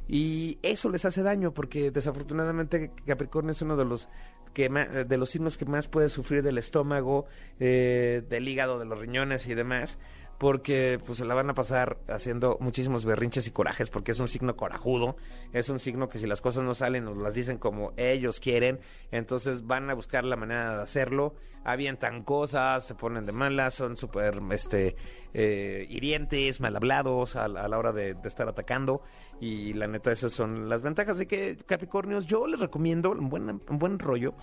Y 0.08 0.58
eso 0.62 0.88
les 0.88 1.04
hace 1.04 1.22
daño 1.22 1.52
porque 1.52 1.90
desafortunadamente 1.90 2.92
Capricornio 3.06 3.52
es 3.52 3.62
uno 3.62 3.76
de 3.76 3.84
los 3.84 4.08
que 4.54 4.68
de 4.68 5.16
los 5.18 5.30
signos 5.30 5.58
que 5.58 5.66
más 5.66 5.88
puede 5.88 6.08
sufrir 6.08 6.42
del 6.42 6.58
estómago, 6.58 7.26
eh, 7.60 8.22
del 8.28 8.48
hígado, 8.48 8.78
de 8.78 8.86
los 8.86 8.98
riñones 8.98 9.46
y 9.48 9.54
demás 9.54 9.98
porque 10.38 11.00
pues 11.04 11.18
se 11.18 11.24
la 11.24 11.34
van 11.34 11.50
a 11.50 11.54
pasar 11.54 11.98
haciendo 12.08 12.58
muchísimos 12.60 13.04
berrinches 13.04 13.46
y 13.46 13.50
corajes 13.50 13.90
porque 13.90 14.12
es 14.12 14.20
un 14.20 14.28
signo 14.28 14.56
corajudo, 14.56 15.16
es 15.52 15.68
un 15.68 15.78
signo 15.78 16.08
que 16.08 16.18
si 16.18 16.26
las 16.26 16.40
cosas 16.40 16.62
no 16.62 16.74
salen 16.74 17.04
nos 17.04 17.16
las 17.16 17.34
dicen 17.34 17.58
como 17.58 17.92
ellos 17.96 18.40
quieren, 18.40 18.80
entonces 19.10 19.66
van 19.66 19.88
a 19.90 19.94
buscar 19.94 20.24
la 20.24 20.36
manera 20.36 20.76
de 20.76 20.82
hacerlo, 20.82 21.34
avientan 21.64 22.22
cosas, 22.22 22.86
se 22.86 22.94
ponen 22.94 23.26
de 23.26 23.32
malas, 23.32 23.74
son 23.74 23.96
súper 23.96 24.40
este, 24.50 24.94
eh, 25.34 25.86
hirientes, 25.88 26.60
mal 26.60 26.76
hablados 26.76 27.34
a, 27.34 27.48
la 27.48 27.78
hora 27.78 27.92
de, 27.92 28.16
estar 28.24 28.48
atacando 28.48 29.02
y 29.40 29.72
la 29.72 29.88
neta 29.88 30.12
esas 30.12 30.32
son 30.32 30.68
las 30.68 30.82
ventajas. 30.82 31.18
De 31.18 31.26
que 31.26 31.56
Capricornios 31.66 32.26
yo 32.26 32.46
les 32.46 32.60
recomiendo 32.60 33.10
un 33.10 33.28
buen, 33.28 33.48
un 33.48 33.78
buen 33.78 33.98
rollo, 33.98 34.34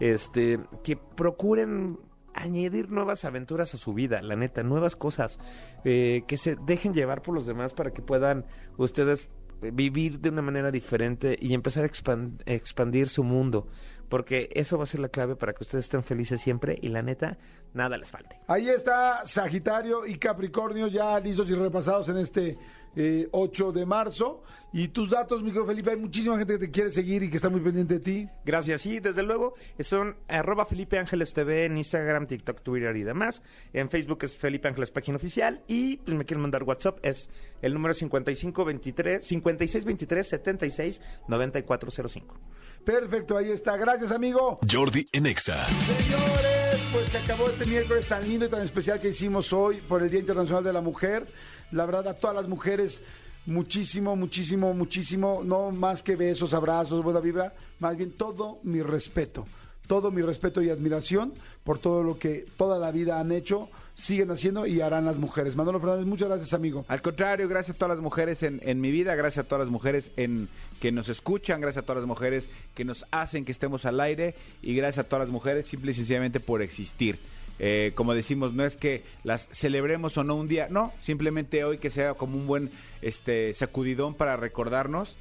este, 0.00 0.58
que 0.82 0.96
procuren 0.96 1.98
añadir 2.34 2.90
nuevas 2.90 3.24
aventuras 3.24 3.74
a 3.74 3.78
su 3.78 3.92
vida, 3.94 4.22
la 4.22 4.36
neta, 4.36 4.62
nuevas 4.62 4.96
cosas, 4.96 5.38
eh, 5.84 6.22
que 6.26 6.36
se 6.36 6.56
dejen 6.56 6.94
llevar 6.94 7.22
por 7.22 7.34
los 7.34 7.46
demás 7.46 7.74
para 7.74 7.92
que 7.92 8.02
puedan 8.02 8.46
ustedes 8.76 9.28
vivir 9.70 10.18
de 10.18 10.30
una 10.30 10.42
manera 10.42 10.70
diferente 10.70 11.36
y 11.38 11.54
empezar 11.54 11.84
a 11.84 12.52
expandir 12.52 13.08
su 13.08 13.22
mundo, 13.22 13.68
porque 14.08 14.48
eso 14.52 14.76
va 14.76 14.82
a 14.82 14.86
ser 14.86 15.00
la 15.00 15.08
clave 15.08 15.36
para 15.36 15.52
que 15.52 15.62
ustedes 15.62 15.84
estén 15.84 16.02
felices 16.02 16.40
siempre 16.40 16.76
y 16.80 16.88
la 16.88 17.02
neta, 17.02 17.38
nada 17.72 17.96
les 17.96 18.10
falte. 18.10 18.40
Ahí 18.48 18.68
está 18.68 19.24
Sagitario 19.24 20.06
y 20.06 20.18
Capricornio 20.18 20.88
ya 20.88 21.18
listos 21.20 21.48
y 21.50 21.54
repasados 21.54 22.08
en 22.08 22.18
este 22.18 22.58
eh, 22.96 23.28
8 23.30 23.72
de 23.72 23.86
marzo. 23.86 24.42
Y 24.74 24.88
tus 24.88 25.10
datos, 25.10 25.42
mi 25.42 25.48
querido 25.48 25.66
Felipe, 25.66 25.90
hay 25.90 25.96
muchísima 25.96 26.38
gente 26.38 26.54
que 26.54 26.66
te 26.66 26.70
quiere 26.70 26.90
seguir 26.90 27.22
y 27.22 27.28
que 27.28 27.36
está 27.36 27.50
muy 27.50 27.60
pendiente 27.60 27.94
de 27.94 28.00
ti. 28.00 28.28
Gracias, 28.44 28.80
sí, 28.80 29.00
desde 29.00 29.22
luego 29.22 29.54
son 29.80 30.16
arroba 30.28 30.64
Felipe 30.64 30.98
Ángeles 30.98 31.34
TV 31.34 31.66
en 31.66 31.76
Instagram, 31.76 32.26
TikTok, 32.26 32.62
Twitter 32.62 32.96
y 32.96 33.02
demás. 33.02 33.42
En 33.74 33.90
Facebook 33.90 34.20
es 34.22 34.36
Felipe 34.36 34.68
Ángeles 34.68 34.90
Página 34.90 35.16
Oficial 35.16 35.62
y 35.68 35.98
pues 35.98 36.16
me 36.16 36.24
quieren 36.24 36.40
mandar 36.40 36.62
WhatsApp, 36.62 36.98
es 37.02 37.28
el 37.60 37.74
número 37.74 37.92
5523 37.92 39.26
5623 39.26 40.26
76 40.26 41.00
9405. 41.28 42.40
Perfecto, 42.84 43.36
ahí 43.36 43.50
está. 43.50 43.76
Gracias, 43.76 44.10
amigo. 44.10 44.58
Jordi 44.68 45.06
en 45.12 45.26
Exa. 45.26 45.66
Señores, 45.68 46.80
pues 46.92 47.08
se 47.10 47.18
acabó 47.18 47.48
este 47.48 47.66
miércoles 47.66 48.06
tan 48.06 48.26
lindo 48.26 48.46
y 48.46 48.48
tan 48.48 48.62
especial 48.62 49.00
que 49.00 49.10
hicimos 49.10 49.52
hoy 49.52 49.76
por 49.86 50.02
el 50.02 50.10
Día 50.10 50.20
Internacional 50.20 50.64
de 50.64 50.72
la 50.72 50.80
Mujer. 50.80 51.26
La 51.72 51.86
verdad, 51.86 52.06
a 52.08 52.14
todas 52.14 52.36
las 52.36 52.48
mujeres, 52.48 53.02
muchísimo, 53.46 54.14
muchísimo, 54.14 54.74
muchísimo, 54.74 55.42
no 55.44 55.70
más 55.72 56.02
que 56.02 56.16
besos, 56.16 56.54
abrazos, 56.54 57.02
buena 57.02 57.20
vibra, 57.20 57.54
más 57.80 57.96
bien 57.96 58.12
todo 58.12 58.58
mi 58.62 58.82
respeto. 58.82 59.46
Todo 59.86 60.10
mi 60.10 60.22
respeto 60.22 60.62
y 60.62 60.70
admiración 60.70 61.32
por 61.64 61.78
todo 61.78 62.02
lo 62.04 62.18
que 62.18 62.46
toda 62.56 62.78
la 62.78 62.92
vida 62.92 63.18
han 63.18 63.32
hecho, 63.32 63.68
siguen 63.94 64.30
haciendo 64.30 64.64
y 64.64 64.80
harán 64.80 65.04
las 65.04 65.18
mujeres. 65.18 65.56
Manolo 65.56 65.80
Fernández, 65.80 66.06
muchas 66.06 66.28
gracias, 66.28 66.54
amigo. 66.54 66.84
Al 66.88 67.02
contrario, 67.02 67.48
gracias 67.48 67.74
a 67.74 67.78
todas 67.78 67.96
las 67.96 68.02
mujeres 68.02 68.42
en, 68.42 68.60
en 68.62 68.80
mi 68.80 68.90
vida, 68.90 69.14
gracias 69.16 69.44
a 69.44 69.48
todas 69.48 69.66
las 69.66 69.72
mujeres 69.72 70.10
en 70.16 70.48
que 70.80 70.92
nos 70.92 71.08
escuchan, 71.08 71.60
gracias 71.60 71.82
a 71.82 71.86
todas 71.86 72.02
las 72.02 72.08
mujeres 72.08 72.48
que 72.74 72.84
nos 72.84 73.04
hacen 73.10 73.44
que 73.44 73.52
estemos 73.52 73.84
al 73.84 74.00
aire 74.00 74.34
y 74.62 74.74
gracias 74.74 75.04
a 75.04 75.08
todas 75.08 75.26
las 75.26 75.32
mujeres 75.32 75.66
simple 75.66 75.90
y 75.90 75.94
sencillamente 75.94 76.38
por 76.38 76.62
existir. 76.62 77.18
Eh, 77.58 77.92
como 77.94 78.14
decimos, 78.14 78.54
no 78.54 78.64
es 78.64 78.76
que 78.76 79.04
las 79.24 79.48
celebremos 79.52 80.16
o 80.18 80.24
no 80.24 80.34
un 80.34 80.48
día, 80.48 80.68
no, 80.70 80.92
simplemente 81.00 81.64
hoy 81.64 81.78
que 81.78 81.90
sea 81.90 82.14
como 82.14 82.36
un 82.36 82.46
buen 82.46 82.70
este 83.02 83.52
sacudidón 83.54 84.14
para 84.14 84.36
recordarnos 84.36 85.16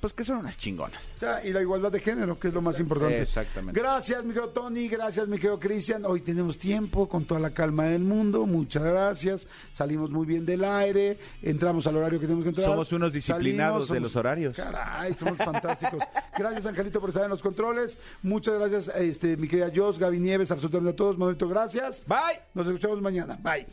pues 0.00 0.12
que 0.12 0.24
son 0.24 0.38
unas 0.38 0.56
chingonas. 0.56 1.02
O 1.16 1.18
sea, 1.18 1.44
y 1.44 1.52
la 1.52 1.60
igualdad 1.60 1.90
de 1.90 2.00
género, 2.00 2.38
que 2.38 2.48
es 2.48 2.54
lo 2.54 2.62
más 2.62 2.78
importante. 2.78 3.22
Exactamente. 3.22 3.78
Gracias, 3.78 4.24
mi 4.24 4.32
querido 4.32 4.50
Tony, 4.50 4.88
gracias, 4.88 5.26
mi 5.26 5.36
querido 5.36 5.58
Cristian. 5.58 6.04
Hoy 6.04 6.20
tenemos 6.20 6.56
tiempo 6.56 7.08
con 7.08 7.24
toda 7.24 7.40
la 7.40 7.50
calma 7.50 7.84
del 7.84 8.02
mundo. 8.02 8.46
Muchas 8.46 8.82
gracias. 8.84 9.46
Salimos 9.72 10.10
muy 10.10 10.26
bien 10.26 10.46
del 10.46 10.64
aire, 10.64 11.18
entramos 11.42 11.86
al 11.86 11.96
horario 11.96 12.20
que 12.20 12.26
tenemos 12.26 12.44
que 12.44 12.50
entrar. 12.50 12.66
Somos 12.66 12.92
unos 12.92 13.12
disciplinados 13.12 13.88
Salimos, 13.88 13.94
de 13.94 14.00
los 14.00 14.16
horarios. 14.16 14.56
Caray, 14.56 15.14
somos 15.14 15.36
fantásticos. 15.38 16.02
Gracias, 16.36 16.66
Angelito, 16.66 17.00
por 17.00 17.10
estar 17.10 17.24
en 17.24 17.30
los 17.30 17.42
controles. 17.42 17.98
Muchas 18.22 18.54
gracias, 18.54 18.88
este, 18.94 19.36
mi 19.36 19.48
querida 19.48 19.70
Jos, 19.74 19.98
Gaby 19.98 20.20
Nieves, 20.20 20.50
absolutamente 20.52 20.92
a 20.92 20.96
todos. 20.96 21.18
Manuelito, 21.18 21.48
gracias. 21.48 22.02
Bye. 22.06 22.40
Nos 22.54 22.66
escuchamos 22.66 23.00
mañana. 23.02 23.38
Bye. 23.42 23.66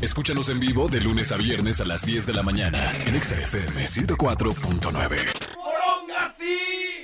Escúchanos 0.00 0.48
en 0.48 0.58
vivo 0.58 0.88
de 0.88 1.00
lunes 1.00 1.32
a 1.32 1.36
viernes 1.36 1.80
a 1.80 1.84
las 1.84 2.06
10 2.06 2.26
de 2.26 2.32
la 2.32 2.42
mañana 2.42 2.78
en 3.06 3.14
Exa 3.14 3.34
FM 3.36 3.84
104.9. 3.84 5.65
long 5.96 6.10
as 6.10 6.95